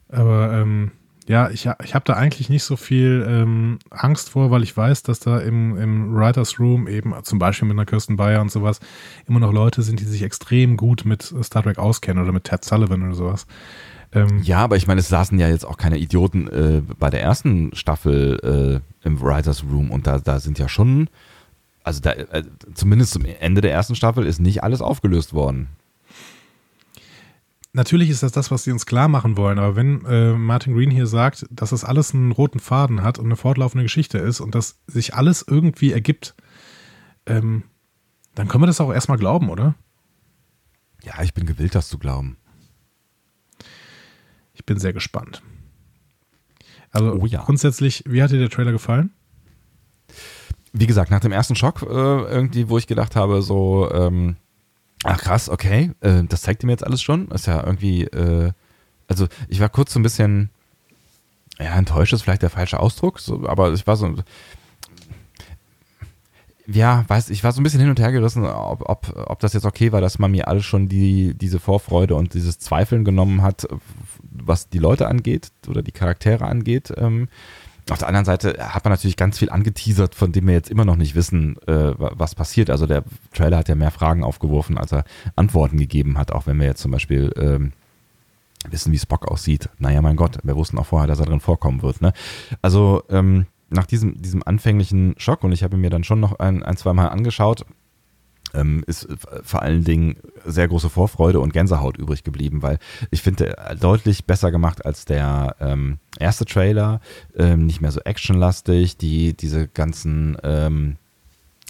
Aber 0.08 0.52
ähm, 0.52 0.92
ja, 1.28 1.50
ich, 1.50 1.68
ich 1.84 1.94
habe 1.94 2.04
da 2.04 2.14
eigentlich 2.14 2.48
nicht 2.48 2.62
so 2.62 2.76
viel 2.76 3.26
ähm, 3.28 3.78
Angst 3.90 4.30
vor, 4.30 4.50
weil 4.50 4.62
ich 4.62 4.76
weiß, 4.76 5.02
dass 5.02 5.18
da 5.18 5.38
im, 5.38 5.76
im 5.76 6.14
Writers 6.14 6.60
Room 6.60 6.86
eben 6.86 7.14
zum 7.24 7.38
Beispiel 7.38 7.66
mit 7.66 7.76
einer 7.76 7.86
Kirsten 7.86 8.16
Bayer 8.16 8.40
und 8.40 8.50
sowas 8.50 8.78
immer 9.26 9.40
noch 9.40 9.52
Leute 9.52 9.82
sind, 9.82 9.98
die 9.98 10.04
sich 10.04 10.22
extrem 10.22 10.76
gut 10.76 11.04
mit 11.04 11.34
Star 11.42 11.64
Trek 11.64 11.78
auskennen 11.78 12.22
oder 12.22 12.32
mit 12.32 12.44
Ted 12.44 12.64
Sullivan 12.64 13.02
oder 13.02 13.14
sowas. 13.14 13.46
Ähm, 14.12 14.40
ja, 14.44 14.58
aber 14.58 14.76
ich 14.76 14.86
meine, 14.86 15.00
es 15.00 15.08
saßen 15.08 15.38
ja 15.38 15.48
jetzt 15.48 15.66
auch 15.66 15.76
keine 15.76 15.98
Idioten 15.98 16.48
äh, 16.48 16.82
bei 16.98 17.10
der 17.10 17.22
ersten 17.22 17.74
Staffel 17.74 18.82
äh, 19.02 19.06
im 19.06 19.20
Writers 19.20 19.64
Room 19.64 19.90
und 19.90 20.06
da, 20.06 20.18
da 20.18 20.38
sind 20.38 20.60
ja 20.60 20.68
schon, 20.68 21.08
also 21.82 22.00
da, 22.00 22.12
äh, 22.12 22.44
zumindest 22.74 23.12
zum 23.12 23.24
Ende 23.24 23.62
der 23.62 23.72
ersten 23.72 23.96
Staffel 23.96 24.26
ist 24.26 24.40
nicht 24.40 24.62
alles 24.62 24.80
aufgelöst 24.80 25.34
worden. 25.34 25.68
Natürlich 27.76 28.08
ist 28.08 28.22
das 28.22 28.32
das, 28.32 28.50
was 28.50 28.64
sie 28.64 28.72
uns 28.72 28.86
klar 28.86 29.06
machen 29.06 29.36
wollen, 29.36 29.58
aber 29.58 29.76
wenn 29.76 30.02
äh, 30.06 30.32
Martin 30.32 30.72
Green 30.72 30.90
hier 30.90 31.06
sagt, 31.06 31.44
dass 31.50 31.70
das 31.70 31.84
alles 31.84 32.14
einen 32.14 32.32
roten 32.32 32.58
Faden 32.58 33.02
hat 33.02 33.18
und 33.18 33.26
eine 33.26 33.36
fortlaufende 33.36 33.84
Geschichte 33.84 34.16
ist 34.16 34.40
und 34.40 34.54
dass 34.54 34.80
sich 34.86 35.12
alles 35.12 35.44
irgendwie 35.46 35.92
ergibt, 35.92 36.34
ähm, 37.26 37.64
dann 38.34 38.48
können 38.48 38.62
wir 38.62 38.66
das 38.66 38.80
auch 38.80 38.90
erstmal 38.90 39.18
glauben, 39.18 39.50
oder? 39.50 39.74
Ja, 41.02 41.22
ich 41.22 41.34
bin 41.34 41.44
gewillt, 41.44 41.74
das 41.74 41.88
zu 41.88 41.98
glauben. 41.98 42.38
Ich 44.54 44.64
bin 44.64 44.78
sehr 44.78 44.94
gespannt. 44.94 45.42
Also 46.92 47.12
oh 47.12 47.26
ja. 47.26 47.44
grundsätzlich, 47.44 48.04
wie 48.06 48.22
hat 48.22 48.30
dir 48.30 48.38
der 48.38 48.48
Trailer 48.48 48.72
gefallen? 48.72 49.10
Wie 50.72 50.86
gesagt, 50.86 51.10
nach 51.10 51.20
dem 51.20 51.32
ersten 51.32 51.56
Schock 51.56 51.82
äh, 51.82 51.84
irgendwie, 51.84 52.70
wo 52.70 52.78
ich 52.78 52.86
gedacht 52.86 53.16
habe, 53.16 53.42
so, 53.42 53.92
ähm, 53.92 54.36
ach 55.04 55.18
krass, 55.18 55.48
okay, 55.48 55.92
äh, 56.00 56.22
das 56.24 56.42
zeigt 56.42 56.62
ihm 56.62 56.70
jetzt 56.70 56.84
alles 56.84 57.02
schon. 57.02 57.28
Ist 57.28 57.46
ja 57.46 57.64
irgendwie, 57.64 58.04
äh, 58.04 58.52
also 59.08 59.26
ich 59.48 59.60
war 59.60 59.68
kurz 59.68 59.92
so 59.92 60.00
ein 60.00 60.02
bisschen, 60.02 60.50
ja, 61.58 61.76
enttäuscht 61.76 62.12
ist 62.12 62.22
vielleicht 62.22 62.42
der 62.42 62.50
falsche 62.50 62.80
Ausdruck, 62.80 63.20
so, 63.20 63.46
aber 63.46 63.72
ich 63.72 63.86
war 63.86 63.96
so, 63.96 64.14
ja, 66.66 67.04
weiß, 67.06 67.30
ich 67.30 67.44
war 67.44 67.52
so 67.52 67.60
ein 67.60 67.64
bisschen 67.64 67.80
hin 67.80 67.90
und 67.90 68.00
her 68.00 68.10
gerissen, 68.10 68.44
ob, 68.44 68.88
ob, 68.88 69.12
ob 69.28 69.38
das 69.38 69.52
jetzt 69.52 69.66
okay 69.66 69.92
war, 69.92 70.00
dass 70.00 70.18
man 70.18 70.32
mir 70.32 70.48
alles 70.48 70.64
schon 70.64 70.88
die, 70.88 71.34
diese 71.34 71.60
Vorfreude 71.60 72.16
und 72.16 72.34
dieses 72.34 72.58
Zweifeln 72.58 73.04
genommen 73.04 73.42
hat, 73.42 73.68
was 74.22 74.68
die 74.68 74.78
Leute 74.78 75.06
angeht 75.06 75.52
oder 75.68 75.82
die 75.82 75.92
Charaktere 75.92 76.44
angeht. 76.44 76.92
Ähm, 76.96 77.28
auf 77.90 77.98
der 77.98 78.08
anderen 78.08 78.24
Seite 78.24 78.56
hat 78.74 78.84
man 78.84 78.92
natürlich 78.92 79.16
ganz 79.16 79.38
viel 79.38 79.50
angeteasert, 79.50 80.14
von 80.14 80.32
dem 80.32 80.46
wir 80.46 80.54
jetzt 80.54 80.70
immer 80.70 80.84
noch 80.84 80.96
nicht 80.96 81.14
wissen, 81.14 81.56
äh, 81.66 81.94
was 81.96 82.34
passiert. 82.34 82.68
Also 82.68 82.86
der 82.86 83.04
Trailer 83.32 83.58
hat 83.58 83.68
ja 83.68 83.76
mehr 83.76 83.92
Fragen 83.92 84.24
aufgeworfen, 84.24 84.76
als 84.76 84.92
er 84.92 85.04
Antworten 85.36 85.78
gegeben 85.78 86.18
hat, 86.18 86.32
auch 86.32 86.46
wenn 86.46 86.58
wir 86.58 86.66
jetzt 86.66 86.82
zum 86.82 86.90
Beispiel 86.90 87.32
ähm, 87.36 87.72
wissen, 88.68 88.92
wie 88.92 88.98
Spock 88.98 89.28
aussieht. 89.28 89.68
Naja, 89.78 90.02
mein 90.02 90.16
Gott, 90.16 90.38
wir 90.42 90.56
wussten 90.56 90.78
auch 90.78 90.86
vorher, 90.86 91.06
dass 91.06 91.20
er 91.20 91.26
drin 91.26 91.40
vorkommen 91.40 91.82
wird. 91.82 92.00
Ne? 92.00 92.12
Also 92.60 93.04
ähm, 93.08 93.46
nach 93.68 93.86
diesem, 93.86 94.20
diesem 94.20 94.42
anfänglichen 94.44 95.14
Schock, 95.18 95.44
und 95.44 95.52
ich 95.52 95.62
habe 95.62 95.76
mir 95.76 95.90
dann 95.90 96.04
schon 96.04 96.20
noch 96.20 96.38
ein, 96.38 96.64
ein 96.64 96.76
zwei 96.76 96.92
Mal 96.92 97.08
angeschaut, 97.08 97.64
ähm, 98.56 98.82
ist 98.86 99.06
vor 99.42 99.62
allen 99.62 99.84
Dingen 99.84 100.16
sehr 100.44 100.68
große 100.68 100.90
Vorfreude 100.90 101.40
und 101.40 101.52
Gänsehaut 101.52 101.96
übrig 101.96 102.24
geblieben, 102.24 102.62
weil 102.62 102.78
ich 103.10 103.22
finde, 103.22 103.56
deutlich 103.80 104.24
besser 104.26 104.50
gemacht 104.50 104.84
als 104.84 105.04
der 105.04 105.56
ähm, 105.60 105.98
erste 106.18 106.44
Trailer, 106.44 107.00
ähm, 107.36 107.66
nicht 107.66 107.80
mehr 107.80 107.92
so 107.92 108.00
actionlastig, 108.00 108.96
die, 108.96 109.34
diese 109.36 109.68
ganzen 109.68 110.36
ähm, 110.42 110.96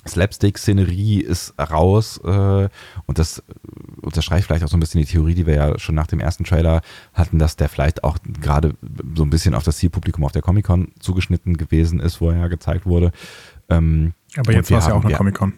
Slapstick-Szenerie 0.09 1.21
ist 1.21 1.55
raus 1.59 2.21
äh, 2.25 2.69
und 3.07 3.19
das 3.19 3.43
unterstreicht 4.03 4.47
vielleicht 4.47 4.65
auch 4.65 4.69
so 4.69 4.77
ein 4.77 4.81
bisschen 4.81 5.01
die 5.01 5.07
Theorie, 5.07 5.35
die 5.35 5.47
wir 5.47 5.55
ja 5.55 5.79
schon 5.79 5.95
nach 5.95 6.07
dem 6.07 6.21
ersten 6.21 6.45
Trailer 6.45 6.83
hatten, 7.13 7.39
dass 7.39 7.57
der 7.57 7.69
vielleicht 7.69 8.05
auch 8.05 8.19
gerade 8.41 8.75
so 9.15 9.25
ein 9.25 9.31
bisschen 9.31 9.55
auf 9.55 9.65
das 9.65 9.79
Zielpublikum 9.79 10.25
auf 10.25 10.33
der 10.33 10.43
Comic-Con 10.43 10.93
zugeschnitten 11.01 11.57
gewesen 11.57 12.01
ist, 12.01 12.21
wo 12.21 12.31
er 12.31 12.39
ja 12.39 12.49
gezeigt 12.49 12.87
wurde. 12.87 13.13
Ähm, 13.69 14.15
Aber 14.37 14.53
jetzt 14.53 14.71
war 14.71 14.79
es 14.79 14.87
ja 14.87 14.95
auch 14.95 15.05
eine 15.05 15.15
Comic-Con. 15.15 15.55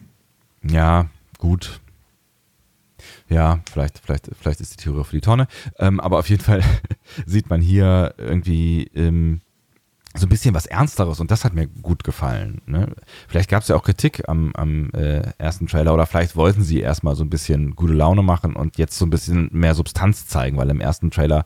Ja, 0.63 1.07
gut. 1.39 1.81
Ja, 3.27 3.61
vielleicht, 3.71 3.99
vielleicht, 3.99 4.29
vielleicht 4.39 4.61
ist 4.61 4.73
die 4.73 4.83
Theorie 4.83 5.03
für 5.03 5.15
die 5.15 5.21
Tonne. 5.21 5.47
Ähm, 5.79 5.99
aber 5.99 6.19
auf 6.19 6.29
jeden 6.29 6.43
Fall 6.43 6.61
sieht 7.25 7.49
man 7.49 7.61
hier 7.61 8.13
irgendwie 8.17 8.91
ähm, 8.93 9.41
so 10.15 10.25
ein 10.25 10.29
bisschen 10.29 10.55
was 10.55 10.65
Ernsteres 10.65 11.19
und 11.19 11.31
das 11.31 11.45
hat 11.45 11.53
mir 11.53 11.67
gut 11.67 12.03
gefallen. 12.03 12.61
Ne? 12.65 12.93
Vielleicht 13.27 13.49
gab 13.49 13.61
es 13.61 13.69
ja 13.69 13.75
auch 13.75 13.83
Kritik 13.83 14.27
am, 14.27 14.51
am 14.55 14.89
äh, 14.91 15.21
ersten 15.37 15.67
Trailer 15.67 15.93
oder 15.93 16.07
vielleicht 16.07 16.35
wollten 16.35 16.63
sie 16.63 16.79
erstmal 16.79 17.15
so 17.15 17.23
ein 17.23 17.29
bisschen 17.29 17.75
gute 17.75 17.93
Laune 17.93 18.23
machen 18.23 18.55
und 18.55 18.77
jetzt 18.77 18.97
so 18.97 19.05
ein 19.05 19.11
bisschen 19.11 19.49
mehr 19.51 19.75
Substanz 19.75 20.27
zeigen, 20.27 20.57
weil 20.57 20.69
im 20.69 20.81
ersten 20.81 21.11
Trailer 21.11 21.45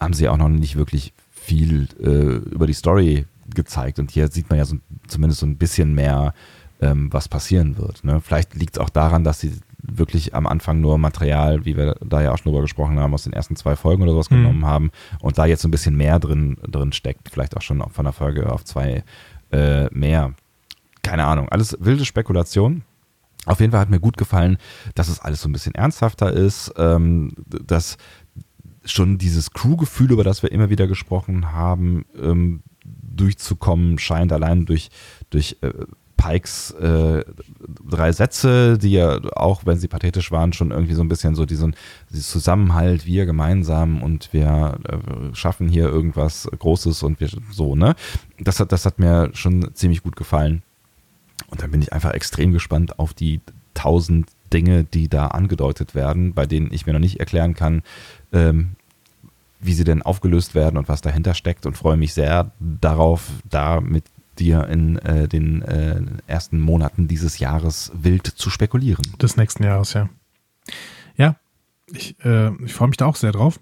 haben 0.00 0.14
sie 0.14 0.28
auch 0.28 0.36
noch 0.36 0.48
nicht 0.48 0.76
wirklich 0.76 1.12
viel 1.30 1.88
äh, 2.00 2.48
über 2.50 2.66
die 2.66 2.72
Story 2.72 3.26
gezeigt 3.52 3.98
und 3.98 4.10
hier 4.10 4.28
sieht 4.28 4.48
man 4.48 4.58
ja 4.58 4.64
so, 4.64 4.76
zumindest 5.06 5.40
so 5.40 5.46
ein 5.46 5.58
bisschen 5.58 5.94
mehr 5.94 6.32
ähm, 6.84 7.12
was 7.12 7.28
passieren 7.28 7.78
wird. 7.78 8.04
Ne? 8.04 8.20
Vielleicht 8.20 8.54
liegt 8.54 8.76
es 8.76 8.80
auch 8.80 8.90
daran, 8.90 9.24
dass 9.24 9.40
sie 9.40 9.54
wirklich 9.82 10.34
am 10.34 10.46
Anfang 10.46 10.80
nur 10.80 10.98
Material, 10.98 11.64
wie 11.64 11.76
wir 11.76 11.96
da 12.04 12.22
ja 12.22 12.32
auch 12.32 12.38
schon 12.38 12.52
drüber 12.52 12.62
gesprochen 12.62 12.98
haben, 12.98 13.14
aus 13.14 13.24
den 13.24 13.32
ersten 13.32 13.56
zwei 13.56 13.74
Folgen 13.76 14.02
oder 14.02 14.12
sowas 14.12 14.30
mhm. 14.30 14.36
genommen 14.36 14.66
haben 14.66 14.90
und 15.20 15.38
da 15.38 15.46
jetzt 15.46 15.62
so 15.62 15.68
ein 15.68 15.70
bisschen 15.70 15.96
mehr 15.96 16.18
drin, 16.18 16.58
drin 16.68 16.92
steckt. 16.92 17.30
Vielleicht 17.30 17.56
auch 17.56 17.62
schon 17.62 17.82
von 17.90 18.04
der 18.04 18.12
Folge 18.12 18.50
auf 18.52 18.64
zwei 18.64 19.02
äh, 19.50 19.86
mehr. 19.86 20.34
Keine 21.02 21.24
Ahnung. 21.24 21.48
Alles 21.48 21.76
wilde 21.80 22.04
Spekulation. 22.04 22.82
Auf 23.46 23.60
jeden 23.60 23.72
Fall 23.72 23.80
hat 23.80 23.90
mir 23.90 24.00
gut 24.00 24.16
gefallen, 24.16 24.56
dass 24.94 25.08
es 25.08 25.20
alles 25.20 25.42
so 25.42 25.48
ein 25.48 25.52
bisschen 25.52 25.74
ernsthafter 25.74 26.32
ist, 26.32 26.72
ähm, 26.78 27.32
dass 27.46 27.98
schon 28.86 29.18
dieses 29.18 29.50
Crew-Gefühl, 29.52 30.12
über 30.12 30.24
das 30.24 30.42
wir 30.42 30.52
immer 30.52 30.70
wieder 30.70 30.86
gesprochen 30.86 31.52
haben, 31.52 32.04
ähm, 32.20 32.62
durchzukommen 32.84 33.98
scheint, 33.98 34.32
allein 34.32 34.66
durch, 34.66 34.90
durch 35.30 35.56
äh, 35.62 35.72
Pikes 36.16 36.70
äh, 36.72 37.24
drei 37.88 38.12
Sätze, 38.12 38.78
die 38.78 38.92
ja 38.92 39.20
auch, 39.36 39.66
wenn 39.66 39.78
sie 39.78 39.88
pathetisch 39.88 40.30
waren, 40.30 40.52
schon 40.52 40.70
irgendwie 40.70 40.94
so 40.94 41.02
ein 41.02 41.08
bisschen 41.08 41.34
so 41.34 41.46
diesen, 41.46 41.74
diesen 42.10 42.22
Zusammenhalt, 42.22 43.06
wir 43.06 43.26
gemeinsam 43.26 44.02
und 44.02 44.32
wir 44.32 44.78
äh, 44.84 45.34
schaffen 45.34 45.68
hier 45.68 45.84
irgendwas 45.84 46.48
Großes 46.58 47.02
und 47.02 47.20
wir 47.20 47.28
so, 47.50 47.74
ne? 47.74 47.94
Das 48.38 48.60
hat, 48.60 48.72
das 48.72 48.86
hat 48.86 48.98
mir 48.98 49.30
schon 49.34 49.74
ziemlich 49.74 50.02
gut 50.02 50.16
gefallen. 50.16 50.62
Und 51.48 51.62
dann 51.62 51.70
bin 51.70 51.82
ich 51.82 51.92
einfach 51.92 52.12
extrem 52.12 52.52
gespannt 52.52 52.98
auf 52.98 53.14
die 53.14 53.40
tausend 53.74 54.28
Dinge, 54.52 54.84
die 54.84 55.08
da 55.08 55.28
angedeutet 55.28 55.94
werden, 55.94 56.32
bei 56.32 56.46
denen 56.46 56.72
ich 56.72 56.86
mir 56.86 56.92
noch 56.92 57.00
nicht 57.00 57.20
erklären 57.20 57.54
kann, 57.54 57.82
ähm, 58.32 58.76
wie 59.60 59.74
sie 59.74 59.84
denn 59.84 60.02
aufgelöst 60.02 60.54
werden 60.54 60.76
und 60.76 60.88
was 60.88 61.00
dahinter 61.00 61.34
steckt 61.34 61.66
und 61.66 61.76
freue 61.76 61.96
mich 61.96 62.14
sehr 62.14 62.52
darauf, 62.60 63.30
da 63.48 63.80
mit 64.34 64.40
dir 64.40 64.66
in 64.68 64.98
äh, 64.98 65.28
den 65.28 65.62
äh, 65.62 66.00
ersten 66.26 66.60
Monaten 66.60 67.06
dieses 67.06 67.38
Jahres 67.38 67.92
wild 67.94 68.26
zu 68.26 68.50
spekulieren. 68.50 69.04
Des 69.22 69.36
nächsten 69.36 69.62
Jahres, 69.62 69.92
ja. 69.92 70.08
Ja, 71.16 71.36
ich, 71.92 72.16
äh, 72.24 72.50
ich 72.64 72.74
freue 72.74 72.88
mich 72.88 72.96
da 72.96 73.06
auch 73.06 73.16
sehr 73.16 73.30
drauf 73.30 73.60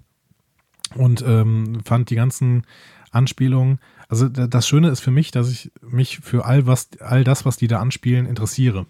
und 0.94 1.23
ähm, 1.27 1.81
fand 1.85 2.09
die 2.09 2.15
ganzen 2.15 2.62
Anspielungen. 3.11 3.81
Also 4.09 4.28
das 4.28 4.66
Schöne 4.66 4.89
ist 4.89 5.01
für 5.01 5.11
mich, 5.11 5.31
dass 5.31 5.51
ich 5.51 5.70
mich 5.82 6.20
für 6.20 6.47
all 6.47 6.66
was, 6.66 6.89
all 7.01 7.24
das, 7.24 7.44
was 7.44 7.59
die 7.59 7.69
da 7.69 7.81
anspielen, 7.81 8.24
interessiere. 8.27 8.86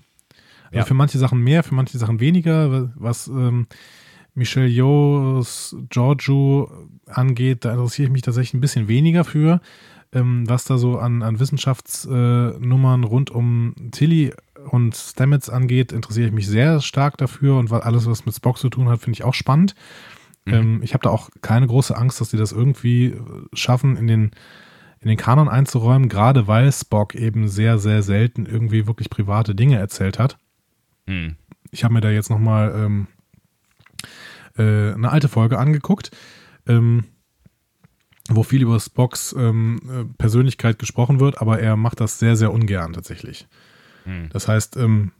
Also 0.66 0.78
ja. 0.78 0.84
für 0.84 0.94
manche 0.94 1.18
Sachen 1.18 1.40
mehr, 1.40 1.64
für 1.64 1.74
manche 1.74 1.98
Sachen 1.98 2.20
weniger. 2.20 2.92
Was 2.94 3.26
ähm, 3.26 3.66
Michelle 4.34 4.68
Yeohs 4.68 5.76
Giorgio 5.90 6.70
angeht, 7.06 7.64
da 7.64 7.72
interessiere 7.72 8.06
ich 8.06 8.12
mich 8.12 8.22
tatsächlich 8.22 8.54
ein 8.54 8.60
bisschen 8.60 8.86
weniger 8.86 9.24
für 9.24 9.60
ähm, 10.12 10.48
was 10.48 10.64
da 10.64 10.78
so 10.78 10.98
an, 10.98 11.22
an 11.22 11.40
Wissenschaftsnummern 11.40 13.02
äh, 13.02 13.06
rund 13.06 13.30
um 13.30 13.74
Tilly 13.92 14.32
und 14.70 14.94
Stamets 14.94 15.48
angeht, 15.48 15.92
interessiere 15.92 16.28
ich 16.28 16.32
mich 16.32 16.46
sehr 16.46 16.80
stark 16.80 17.16
dafür 17.16 17.56
und 17.56 17.72
alles, 17.72 18.06
was 18.06 18.26
mit 18.26 18.34
Spock 18.34 18.58
zu 18.58 18.68
tun 18.68 18.88
hat, 18.88 19.00
finde 19.00 19.16
ich 19.16 19.24
auch 19.24 19.34
spannend. 19.34 19.74
Mhm. 20.44 20.54
Ähm, 20.54 20.80
ich 20.82 20.94
habe 20.94 21.02
da 21.02 21.10
auch 21.10 21.30
keine 21.40 21.66
große 21.66 21.96
Angst, 21.96 22.20
dass 22.20 22.30
sie 22.30 22.36
das 22.36 22.52
irgendwie 22.52 23.16
schaffen, 23.52 23.96
in 23.96 24.06
den, 24.06 24.30
in 25.00 25.08
den 25.08 25.16
Kanon 25.16 25.48
einzuräumen, 25.48 26.08
gerade 26.08 26.46
weil 26.46 26.70
Spock 26.72 27.14
eben 27.14 27.48
sehr, 27.48 27.78
sehr 27.78 28.02
selten 28.02 28.46
irgendwie 28.46 28.86
wirklich 28.86 29.10
private 29.10 29.54
Dinge 29.54 29.78
erzählt 29.78 30.18
hat. 30.18 30.38
Mhm. 31.06 31.36
Ich 31.70 31.84
habe 31.84 31.94
mir 31.94 32.00
da 32.00 32.10
jetzt 32.10 32.28
nochmal 32.28 32.72
ähm, 32.76 33.06
äh, 34.58 34.92
eine 34.92 35.10
alte 35.10 35.28
Folge 35.28 35.58
angeguckt. 35.58 36.10
Ähm, 36.66 37.04
wo 38.28 38.42
viel 38.42 38.62
über 38.62 38.78
Spocks 38.78 39.34
ähm, 39.36 39.80
äh, 39.88 40.04
Persönlichkeit 40.18 40.78
gesprochen 40.78 41.20
wird, 41.20 41.40
aber 41.40 41.58
er 41.60 41.76
macht 41.76 42.00
das 42.00 42.18
sehr, 42.18 42.36
sehr 42.36 42.52
ungern 42.52 42.92
tatsächlich. 42.92 43.46
Hm. 44.04 44.28
Das 44.30 44.48
heißt, 44.48 44.76
ähm, 44.76 45.12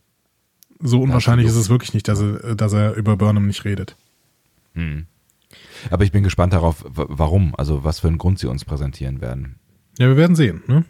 so 0.80 1.00
unwahrscheinlich 1.00 1.46
ist 1.46 1.56
es 1.56 1.68
wirklich 1.68 1.94
nicht, 1.94 2.08
dass 2.08 2.20
er, 2.20 2.54
dass 2.54 2.72
er 2.72 2.94
über 2.94 3.16
Burnham 3.16 3.46
nicht 3.46 3.64
redet. 3.64 3.96
Hm. 4.74 5.06
Aber 5.90 6.04
ich 6.04 6.12
bin 6.12 6.22
gespannt 6.22 6.52
darauf, 6.52 6.84
warum, 6.88 7.54
also 7.56 7.84
was 7.84 8.00
für 8.00 8.08
einen 8.08 8.18
Grund 8.18 8.38
sie 8.38 8.48
uns 8.48 8.64
präsentieren 8.64 9.20
werden. 9.20 9.56
Ja, 9.98 10.08
wir 10.08 10.16
werden 10.16 10.36
sehen. 10.36 10.62
Ne? 10.66 10.84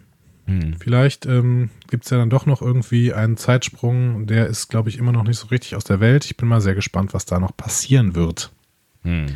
Hm. 0.45 0.75
Vielleicht 0.79 1.25
ähm, 1.25 1.69
gibt 1.89 2.05
es 2.05 2.09
ja 2.09 2.17
dann 2.17 2.29
doch 2.29 2.45
noch 2.45 2.61
irgendwie 2.61 3.13
einen 3.13 3.37
Zeitsprung, 3.37 4.27
der 4.27 4.47
ist, 4.47 4.69
glaube 4.69 4.89
ich, 4.89 4.97
immer 4.97 5.11
noch 5.11 5.23
nicht 5.23 5.37
so 5.37 5.47
richtig 5.47 5.75
aus 5.75 5.83
der 5.83 5.99
Welt. 5.99 6.25
Ich 6.25 6.37
bin 6.37 6.47
mal 6.47 6.61
sehr 6.61 6.75
gespannt, 6.75 7.13
was 7.13 7.25
da 7.25 7.39
noch 7.39 7.55
passieren 7.55 8.15
wird. 8.15 8.51
Hm. 9.03 9.27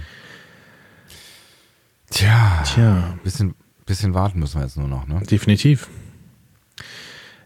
Tja, 2.10 2.64
Tja. 2.66 3.18
Bisschen, 3.24 3.56
bisschen 3.86 4.14
warten 4.14 4.40
müssen 4.40 4.60
wir 4.60 4.64
jetzt 4.64 4.78
nur 4.78 4.88
noch, 4.88 5.08
ne? 5.08 5.22
Definitiv. 5.30 5.88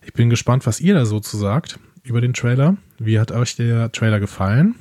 Ich 0.03 0.13
bin 0.13 0.29
gespannt, 0.29 0.65
was 0.65 0.79
ihr 0.79 0.93
da 0.93 1.05
so 1.05 1.19
zu 1.19 1.37
sagt 1.37 1.79
über 2.03 2.21
den 2.21 2.33
Trailer. 2.33 2.77
Wie 2.99 3.19
hat 3.19 3.31
euch 3.31 3.55
der 3.55 3.91
Trailer 3.91 4.19
gefallen? 4.19 4.75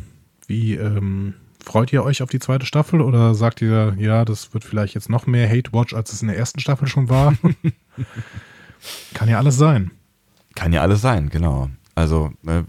Wie 0.47 0.74
ähm, 0.74 1.35
freut 1.65 1.93
ihr 1.93 2.02
euch 2.02 2.23
auf 2.23 2.31
die 2.31 2.39
zweite 2.39 2.66
Staffel 2.66 3.01
oder 3.01 3.35
sagt 3.35 3.62
ihr, 3.62 3.94
ja, 3.98 4.24
das 4.24 4.52
wird 4.55 4.65
vielleicht 4.65 4.94
jetzt 4.94 5.09
noch 5.09 5.27
mehr 5.27 5.48
Hate 5.48 5.73
Watch, 5.73 5.94
als 5.94 6.12
es 6.12 6.23
in 6.23 6.28
der 6.28 6.36
ersten 6.36 6.61
Staffel 6.61 6.89
schon 6.89 7.09
war? 7.09 7.35
Kann 9.15 9.28
ja 9.28 9.39
alles 9.39 9.57
sein. 9.57 9.90
Kann 10.55 10.73
ja 10.73 10.82
alles 10.82 11.01
sein, 11.01 11.28
genau. 11.28 11.70
Also, 11.94 12.32
äh, 12.47 12.62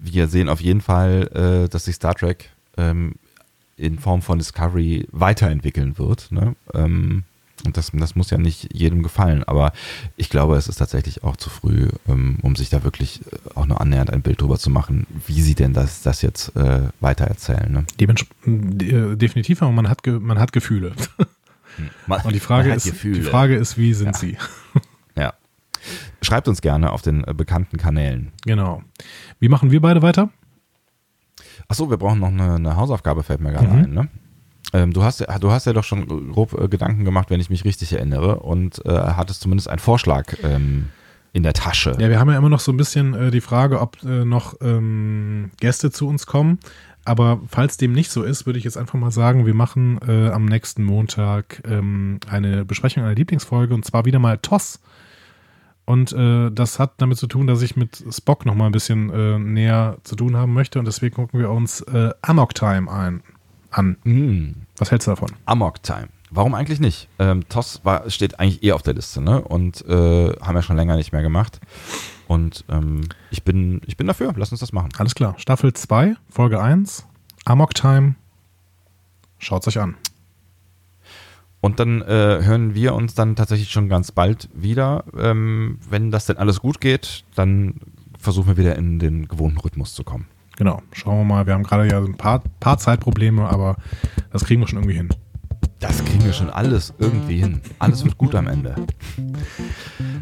wir 0.00 0.28
sehen 0.28 0.48
auf 0.48 0.60
jeden 0.60 0.80
Fall, 0.80 1.64
äh, 1.66 1.68
dass 1.68 1.86
sich 1.86 1.96
Star 1.96 2.14
Trek 2.14 2.50
ähm, 2.76 3.14
in 3.76 3.98
Form 3.98 4.22
von 4.22 4.38
Discovery 4.38 5.06
weiterentwickeln 5.12 5.98
wird. 5.98 6.32
Ne? 6.32 6.56
Ähm, 6.74 7.24
und 7.64 7.76
das, 7.76 7.90
das 7.92 8.14
muss 8.14 8.30
ja 8.30 8.38
nicht 8.38 8.68
jedem 8.74 9.02
gefallen, 9.02 9.42
aber 9.44 9.72
ich 10.16 10.28
glaube, 10.28 10.56
es 10.56 10.68
ist 10.68 10.76
tatsächlich 10.76 11.24
auch 11.24 11.36
zu 11.36 11.48
früh, 11.48 11.88
ähm, 12.06 12.38
um 12.42 12.54
sich 12.54 12.68
da 12.68 12.84
wirklich 12.84 13.20
äh, 13.32 13.36
auch 13.54 13.66
nur 13.66 13.80
annähernd 13.80 14.10
ein 14.10 14.22
Bild 14.22 14.40
drüber 14.40 14.58
zu 14.58 14.70
machen, 14.70 15.06
wie 15.26 15.40
sie 15.40 15.54
denn 15.54 15.72
das, 15.72 16.02
das 16.02 16.22
jetzt 16.22 16.54
äh, 16.56 16.88
weitererzählen. 17.00 17.72
Ne? 17.72 17.86
Äh, 18.46 19.16
definitiv, 19.16 19.62
aber 19.62 19.72
man 19.72 19.88
hat, 19.88 20.06
man 20.06 20.38
hat 20.38 20.52
Gefühle. 20.52 20.92
Hm. 21.76 21.90
Man, 22.06 22.20
Und 22.22 22.34
die 22.34 22.40
Frage, 22.40 22.72
ist, 22.72 23.02
die 23.02 23.22
Frage 23.22 23.56
ist, 23.56 23.76
wie 23.78 23.92
sind 23.94 24.08
ja. 24.08 24.14
sie? 24.14 24.36
ja. 25.16 25.34
Schreibt 26.22 26.48
uns 26.48 26.60
gerne 26.60 26.92
auf 26.92 27.02
den 27.02 27.24
äh, 27.24 27.34
bekannten 27.34 27.76
Kanälen. 27.76 28.32
Genau. 28.44 28.82
Wie 29.40 29.48
machen 29.48 29.70
wir 29.70 29.80
beide 29.80 30.02
weiter? 30.02 30.30
Achso, 31.68 31.90
wir 31.90 31.96
brauchen 31.96 32.20
noch 32.20 32.28
eine, 32.28 32.54
eine 32.54 32.76
Hausaufgabe, 32.76 33.22
fällt 33.22 33.40
mir 33.40 33.52
gerade 33.52 33.68
mhm. 33.68 33.84
ein. 33.84 33.90
Ne? 33.92 34.08
Ähm, 34.72 34.92
du, 34.92 35.02
hast, 35.02 35.24
du 35.40 35.50
hast 35.50 35.66
ja 35.66 35.72
doch 35.72 35.84
schon 35.84 36.32
grob 36.32 36.52
äh, 36.60 36.68
Gedanken 36.68 37.04
gemacht, 37.04 37.30
wenn 37.30 37.40
ich 37.40 37.50
mich 37.50 37.64
richtig 37.64 37.92
erinnere, 37.92 38.40
und 38.40 38.84
äh, 38.84 38.90
hattest 38.90 39.40
zumindest 39.40 39.68
einen 39.68 39.78
Vorschlag 39.78 40.34
ähm, 40.42 40.88
in 41.32 41.42
der 41.42 41.52
Tasche. 41.52 41.96
Ja, 41.98 42.08
wir 42.08 42.18
haben 42.18 42.30
ja 42.30 42.36
immer 42.36 42.48
noch 42.48 42.60
so 42.60 42.72
ein 42.72 42.76
bisschen 42.76 43.14
äh, 43.14 43.30
die 43.30 43.40
Frage, 43.40 43.80
ob 43.80 44.02
äh, 44.02 44.24
noch 44.24 44.54
ähm, 44.60 45.50
Gäste 45.60 45.90
zu 45.90 46.08
uns 46.08 46.26
kommen. 46.26 46.58
Aber 47.04 47.40
falls 47.46 47.76
dem 47.76 47.92
nicht 47.92 48.10
so 48.10 48.24
ist, 48.24 48.46
würde 48.46 48.58
ich 48.58 48.64
jetzt 48.64 48.76
einfach 48.76 48.98
mal 48.98 49.12
sagen, 49.12 49.46
wir 49.46 49.54
machen 49.54 50.00
äh, 50.06 50.28
am 50.28 50.44
nächsten 50.44 50.82
Montag 50.82 51.62
ähm, 51.64 52.18
eine 52.28 52.64
Besprechung 52.64 53.04
einer 53.04 53.14
Lieblingsfolge 53.14 53.74
und 53.74 53.84
zwar 53.84 54.06
wieder 54.06 54.18
mal 54.18 54.38
TOS. 54.38 54.80
Und 55.86 56.12
äh, 56.12 56.50
das 56.50 56.78
hat 56.80 56.94
damit 56.98 57.16
zu 57.16 57.28
tun, 57.28 57.46
dass 57.46 57.62
ich 57.62 57.76
mit 57.76 58.04
Spock 58.10 58.44
noch 58.44 58.56
mal 58.56 58.66
ein 58.66 58.72
bisschen 58.72 59.08
äh, 59.10 59.38
näher 59.38 59.98
zu 60.02 60.16
tun 60.16 60.36
haben 60.36 60.52
möchte. 60.52 60.80
Und 60.80 60.84
deswegen 60.84 61.14
gucken 61.14 61.38
wir 61.40 61.50
uns 61.50 61.80
äh, 61.82 62.10
Amok 62.22 62.54
Time 62.54 62.90
ein, 62.90 63.22
an. 63.70 63.96
Mm. 64.02 64.66
Was 64.76 64.90
hältst 64.90 65.06
du 65.06 65.12
davon? 65.12 65.30
Amok 65.44 65.82
Time. 65.84 66.08
Warum 66.30 66.54
eigentlich 66.54 66.80
nicht? 66.80 67.08
Ähm, 67.20 67.48
TOS 67.48 67.82
war, 67.84 68.10
steht 68.10 68.40
eigentlich 68.40 68.64
eh 68.64 68.72
auf 68.72 68.82
der 68.82 68.94
Liste, 68.94 69.20
ne? 69.20 69.40
Und 69.40 69.86
äh, 69.86 70.32
haben 70.40 70.56
wir 70.56 70.62
schon 70.62 70.76
länger 70.76 70.96
nicht 70.96 71.12
mehr 71.12 71.22
gemacht. 71.22 71.60
Und 72.26 72.64
ähm, 72.68 73.02
ich, 73.30 73.44
bin, 73.44 73.80
ich 73.86 73.96
bin 73.96 74.08
dafür. 74.08 74.34
Lass 74.36 74.50
uns 74.50 74.60
das 74.60 74.72
machen. 74.72 74.88
Alles 74.98 75.14
klar. 75.14 75.36
Staffel 75.38 75.72
2, 75.72 76.16
Folge 76.28 76.60
1, 76.60 77.06
Amok 77.44 77.74
Time. 77.74 78.16
Schaut's 79.38 79.68
euch 79.68 79.78
an. 79.78 79.94
Und 81.60 81.80
dann 81.80 82.02
äh, 82.02 82.40
hören 82.42 82.74
wir 82.74 82.94
uns 82.94 83.14
dann 83.14 83.34
tatsächlich 83.34 83.70
schon 83.70 83.88
ganz 83.88 84.12
bald 84.12 84.48
wieder. 84.54 85.04
Ähm, 85.18 85.78
wenn 85.88 86.10
das 86.10 86.26
denn 86.26 86.36
alles 86.36 86.60
gut 86.60 86.80
geht, 86.80 87.24
dann 87.34 87.74
versuchen 88.18 88.48
wir 88.48 88.56
wieder 88.56 88.76
in 88.76 88.98
den 88.98 89.26
gewohnten 89.28 89.58
Rhythmus 89.58 89.94
zu 89.94 90.04
kommen. 90.04 90.26
Genau, 90.56 90.82
schauen 90.92 91.18
wir 91.18 91.24
mal. 91.24 91.46
Wir 91.46 91.54
haben 91.54 91.64
gerade 91.64 91.88
ja 91.88 91.98
ein 91.98 92.16
paar, 92.16 92.42
paar 92.60 92.78
Zeitprobleme, 92.78 93.48
aber 93.48 93.76
das 94.32 94.44
kriegen 94.44 94.60
wir 94.60 94.68
schon 94.68 94.78
irgendwie 94.78 94.96
hin. 94.96 95.08
Das 95.80 96.02
kriegen 96.04 96.24
wir 96.24 96.32
schon 96.32 96.48
alles 96.48 96.94
irgendwie 96.98 97.36
hin. 97.36 97.60
Alles 97.78 98.04
wird 98.04 98.16
gut 98.16 98.34
am 98.34 98.46
Ende. 98.46 98.74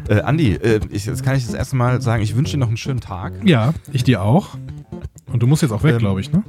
Äh, 0.09 0.21
Andi, 0.21 0.53
äh, 0.53 0.81
ich, 0.91 1.05
jetzt 1.05 1.23
kann 1.23 1.37
ich 1.37 1.45
das 1.45 1.53
erste 1.53 1.77
Mal 1.77 2.01
sagen, 2.01 2.21
ich 2.21 2.35
wünsche 2.35 2.53
dir 2.53 2.57
noch 2.57 2.67
einen 2.67 2.77
schönen 2.77 2.99
Tag. 2.99 3.33
Ja, 3.45 3.73
ich 3.93 4.03
dir 4.03 4.21
auch. 4.21 4.57
Und 5.31 5.41
du 5.41 5.47
musst 5.47 5.61
jetzt 5.61 5.71
auch 5.71 5.83
weg, 5.83 5.93
ähm, 5.93 5.99
glaube 5.99 6.19
ich, 6.19 6.31
ne? 6.31 6.43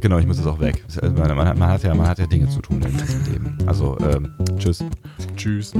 Genau, 0.00 0.18
ich 0.18 0.26
muss 0.26 0.38
jetzt 0.38 0.46
auch 0.46 0.60
weg. 0.60 0.84
Man, 1.02 1.36
man, 1.36 1.58
man, 1.58 1.68
hat 1.68 1.82
ja, 1.82 1.94
man 1.94 2.08
hat 2.08 2.18
ja 2.18 2.26
Dinge 2.26 2.48
zu 2.48 2.60
tun 2.60 2.82
im 2.82 3.32
Leben. 3.32 3.58
Also, 3.66 3.96
ähm, 4.00 4.32
tschüss. 4.58 4.84
Tschüss. 5.36 5.72